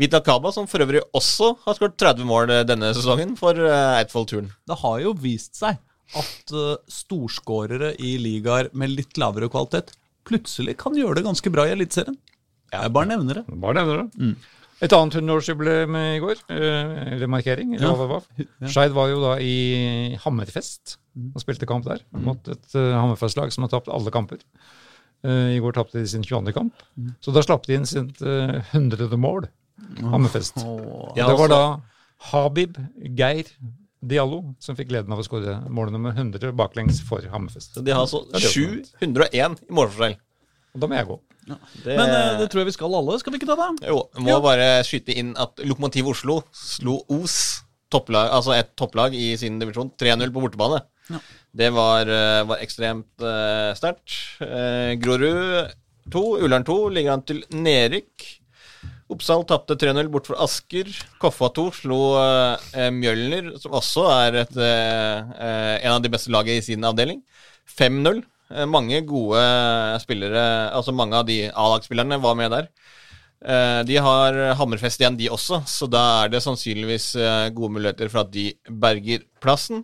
Vital 0.00 0.24
Kaba, 0.26 0.50
som 0.54 0.66
for 0.70 0.82
øvrig 0.82 1.02
også 1.14 1.52
har 1.66 1.76
skåret 1.76 1.98
30 2.00 2.28
mål 2.28 2.54
eh, 2.54 2.62
denne 2.66 2.90
sesongen 2.96 3.36
for 3.38 3.58
uh, 3.58 3.98
Eidsvoll-turen. 4.00 4.50
Det 4.66 4.80
har 4.80 5.02
jo 5.04 5.14
vist 5.20 5.60
seg 5.60 5.78
at 6.18 6.54
uh, 6.54 6.80
storskårere 6.90 7.94
i 8.02 8.16
ligaer 8.22 8.72
med 8.74 8.94
litt 8.94 9.20
lavere 9.20 9.50
kvalitet 9.52 9.94
plutselig 10.24 10.78
kan 10.80 10.96
gjøre 10.96 11.18
det 11.18 11.26
ganske 11.26 11.52
bra 11.52 11.66
i 11.68 11.74
Eliteserien. 11.74 12.16
Jeg 12.72 12.92
bare 12.96 13.10
nevner 13.12 13.42
det. 13.42 13.44
Bare 13.60 13.82
nevner 13.82 14.02
det. 14.02 14.30
Et 14.84 14.92
annet 14.92 15.14
100-årsjubileum 15.16 15.96
i 15.96 16.18
går, 16.20 16.40
eh, 16.52 17.12
eller 17.14 17.30
markering, 17.32 17.74
Ja. 17.80 17.94
Skeid 18.68 18.92
var 18.92 19.08
jo 19.08 19.20
da 19.22 19.34
i 19.40 20.16
Hammerfest 20.24 20.98
og 21.34 21.40
spilte 21.40 21.66
kamp 21.70 21.86
der 21.86 22.02
mot 22.12 22.48
et 22.52 22.74
uh, 22.74 22.92
Hammerfest-lag 22.98 23.52
som 23.54 23.64
har 23.64 23.70
tapt 23.72 23.88
alle 23.88 24.10
kamper. 24.12 24.42
Eh, 25.24 25.54
I 25.56 25.60
går 25.62 25.72
tapte 25.78 25.96
de 26.02 26.06
sin 26.10 26.22
22. 26.26 26.52
kamp. 26.52 26.74
Så 27.24 27.32
da 27.32 27.40
slapp 27.40 27.64
de 27.66 27.78
inn 27.78 27.86
sitt 27.88 28.20
100. 28.20 29.16
mål, 29.16 29.48
Hammerfest. 30.02 30.56
Det 30.60 31.24
var 31.24 31.32
altså- 31.32 31.48
da 31.48 31.80
Habib 32.30 32.76
Geir 33.16 33.44
Diallo 34.04 34.54
som 34.60 34.76
fikk 34.76 34.88
gleden 34.90 35.12
av 35.12 35.18
å 35.18 35.24
skåre 35.24 35.56
mål 35.70 35.90
nummer 35.92 36.12
100 36.12 36.52
baklengs 36.52 37.00
for 37.00 37.20
Hammerfest. 37.32 37.74
Så 37.74 37.82
de 37.84 37.92
har 37.92 38.00
altså 38.04 38.20
Ja, 38.32 38.38
det 38.38 38.44
er 38.44 38.84
701 39.00 39.62
i 39.64 39.72
målforskjell. 39.72 40.18
Og 40.74 40.80
da 40.80 40.86
må 40.86 40.96
jeg 40.98 41.06
gå. 41.06 41.20
Det, 41.44 41.92
Men 41.92 42.08
uh, 42.08 42.38
det 42.40 42.48
tror 42.50 42.62
jeg 42.62 42.70
vi 42.70 42.76
skal 42.76 42.96
alle. 42.96 43.18
Skal 43.20 43.34
vi 43.34 43.40
ikke 43.40 43.50
ta 43.50 43.56
det? 43.60 43.90
Jo, 43.90 44.00
må 44.16 44.32
må 44.32 44.40
bare 44.44 44.68
skyte 44.86 45.16
inn 45.16 45.34
at 45.40 45.60
Lokomotiv 45.66 46.08
Oslo 46.14 46.40
slo 46.56 47.00
Os, 47.12 47.38
topplag, 47.92 48.30
altså 48.32 48.54
et 48.56 48.72
topplag 48.78 49.14
i 49.16 49.34
sin 49.40 49.60
divisjon, 49.60 49.92
3-0 50.00 50.32
på 50.34 50.42
bortebane. 50.44 50.80
Ja. 51.12 51.20
Det 51.54 51.70
var, 51.70 52.08
eh, 52.10 52.44
var 52.48 52.62
ekstremt 52.64 53.22
uh, 53.22 53.70
sterkt. 53.78 54.16
Uh, 54.40 54.96
Grorud 54.98 55.70
2, 56.10 56.24
Ullern 56.42 56.66
2 56.66 56.78
ligger 56.96 57.14
an 57.14 57.22
til 57.28 57.44
nedrykk. 57.54 58.26
Oppsal 59.12 59.44
tapte 59.46 59.76
3-0 59.78 60.08
bort 60.10 60.26
for 60.30 60.40
Asker. 60.42 60.90
Koffa 61.22 61.52
2 61.54 61.66
slo 61.78 62.00
uh, 62.18 62.88
Mjølner, 62.90 63.52
som 63.62 63.76
også 63.76 64.08
er 64.16 64.40
et, 64.42 64.58
en 64.58 65.92
av 65.92 66.00
de 66.02 66.10
beste 66.10 66.32
lagene 66.34 66.58
i 66.58 66.64
sin 66.64 66.88
avdeling. 66.88 67.20
5-0. 67.70 68.24
Eh, 68.54 68.66
mange 68.70 69.00
gode 69.08 69.40
spillere, 70.02 70.44
altså 70.74 70.94
mange 70.94 71.18
av 71.18 71.26
de 71.26 71.40
A-lagsspillerne 71.50 72.20
var 72.22 72.36
med 72.38 72.52
der. 72.54 72.68
Eh, 73.44 73.80
De 73.88 73.96
har 74.00 74.38
Hammerfest 74.60 75.00
igjen, 75.02 75.16
de 75.18 75.28
også, 75.34 75.62
så 75.68 75.88
da 75.90 76.04
er 76.24 76.28
det 76.32 76.42
sannsynligvis 76.44 77.08
eh, 77.18 77.48
gode 77.56 77.74
muligheter 77.78 78.08
for 78.12 78.22
at 78.24 78.30
de 78.34 78.52
berger 78.70 79.26
plassen. 79.42 79.82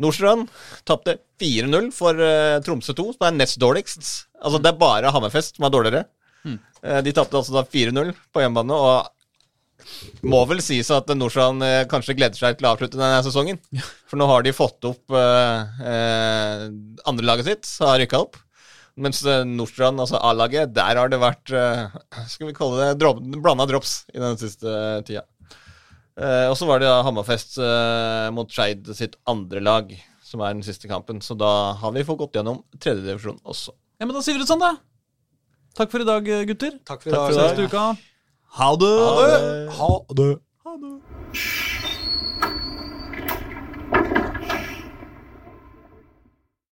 Nordstrand 0.00 0.48
tapte 0.88 1.18
4-0 1.42 1.90
for 1.92 2.16
eh, 2.24 2.56
Tromsø 2.64 2.94
2, 2.96 3.10
som 3.18 3.26
er 3.28 3.36
nest 3.36 3.58
dårligst. 3.60 4.00
Altså 4.40 4.58
Det 4.64 4.72
er 4.72 4.80
bare 4.80 5.12
Hammerfest 5.12 5.58
som 5.60 5.68
er 5.68 5.74
dårligere. 5.76 6.04
Eh, 6.82 7.02
De 7.04 7.12
tapte 7.12 7.36
altså 7.36 7.52
da 7.58 7.66
4-0 7.68 8.14
på 8.32 8.40
hjemmebane, 8.40 8.72
og 8.80 9.10
må 10.26 10.42
vel 10.50 10.60
sies 10.64 10.90
at 10.94 11.08
Nordstrand 11.16 11.64
eh, 11.66 11.84
kanskje 11.90 12.16
gleder 12.18 12.38
seg 12.38 12.58
til 12.58 12.68
å 12.68 12.74
avslutte 12.74 12.98
denne 13.00 13.22
sesongen. 13.26 13.58
For 14.10 14.20
nå 14.20 14.28
har 14.30 14.44
de 14.46 14.54
fått 14.56 14.84
opp 14.88 15.16
eh, 15.16 15.82
eh, 15.92 16.68
andrelaget 17.10 17.50
sitt, 17.50 17.68
så 17.68 17.90
har 17.92 18.00
rykka 18.02 18.20
opp. 18.26 18.38
Mens 19.00 19.22
eh, 19.24 19.44
Nordstrand, 19.48 20.02
altså 20.02 20.18
A-laget, 20.20 20.74
der 20.76 20.98
har 20.98 21.10
det 21.12 21.20
vært 21.22 21.52
eh, 21.56 21.86
Skal 22.28 22.50
vi 22.50 22.56
kalle 22.56 22.80
det 22.82 22.98
drop, 23.00 23.22
blanda 23.38 23.66
drops 23.70 24.00
i 24.12 24.20
den 24.20 24.36
siste 24.40 24.74
tida. 25.08 25.24
Eh, 26.20 26.46
og 26.50 26.56
så 26.58 26.66
var 26.68 26.82
det 26.82 26.90
da 26.90 27.00
Hammerfest 27.06 27.56
eh, 27.62 28.28
mot 28.34 28.50
Skeid 28.52 28.90
sitt 28.98 29.16
andre 29.30 29.62
lag, 29.64 29.94
som 30.26 30.42
er 30.44 30.52
den 30.56 30.66
siste 30.66 30.90
kampen. 30.90 31.22
Så 31.24 31.38
da 31.38 31.72
har 31.80 31.94
vi 31.96 32.04
fått 32.04 32.20
gått 32.26 32.36
gjennom 32.40 32.62
tredjedivisjon 32.76 33.40
også. 33.44 33.72
Ja, 34.00 34.06
men 34.08 34.16
Da 34.16 34.24
sier 34.24 34.36
vi 34.36 34.42
det 34.44 34.50
sånn, 34.50 34.62
da. 34.62 34.74
Takk 35.78 35.92
for 35.92 36.02
i 36.02 36.08
dag, 36.08 36.26
gutter. 36.50 36.76
Takk 36.84 37.04
for 37.04 37.12
i 37.12 37.14
dag. 37.14 37.30
Takk 37.30 37.36
dag. 37.36 37.38
for 37.38 37.40
i 37.40 37.46
Neste 37.46 37.68
uka. 37.70 38.09
Ha 38.52 38.76
det! 38.76 38.86
Ha 38.86 39.26
det. 39.26 39.70
Ha 39.78 40.04
det. 40.14 40.38
Ha 40.64 40.76
det. 40.76 41.00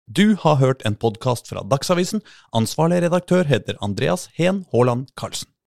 Du 0.07 0.35
har 0.41 0.55
hørt 0.55 0.81
en 0.85 0.95
podkast 0.95 1.51
fra 1.51 1.61
Dagsavisen. 1.61 2.23
Ansvarlig 2.55 3.03
redaktør 3.05 3.45
heter 3.45 3.77
Andreas 3.85 4.29
Heen 4.33 4.65
Haaland 4.73 5.11
Karlsen. 5.17 5.51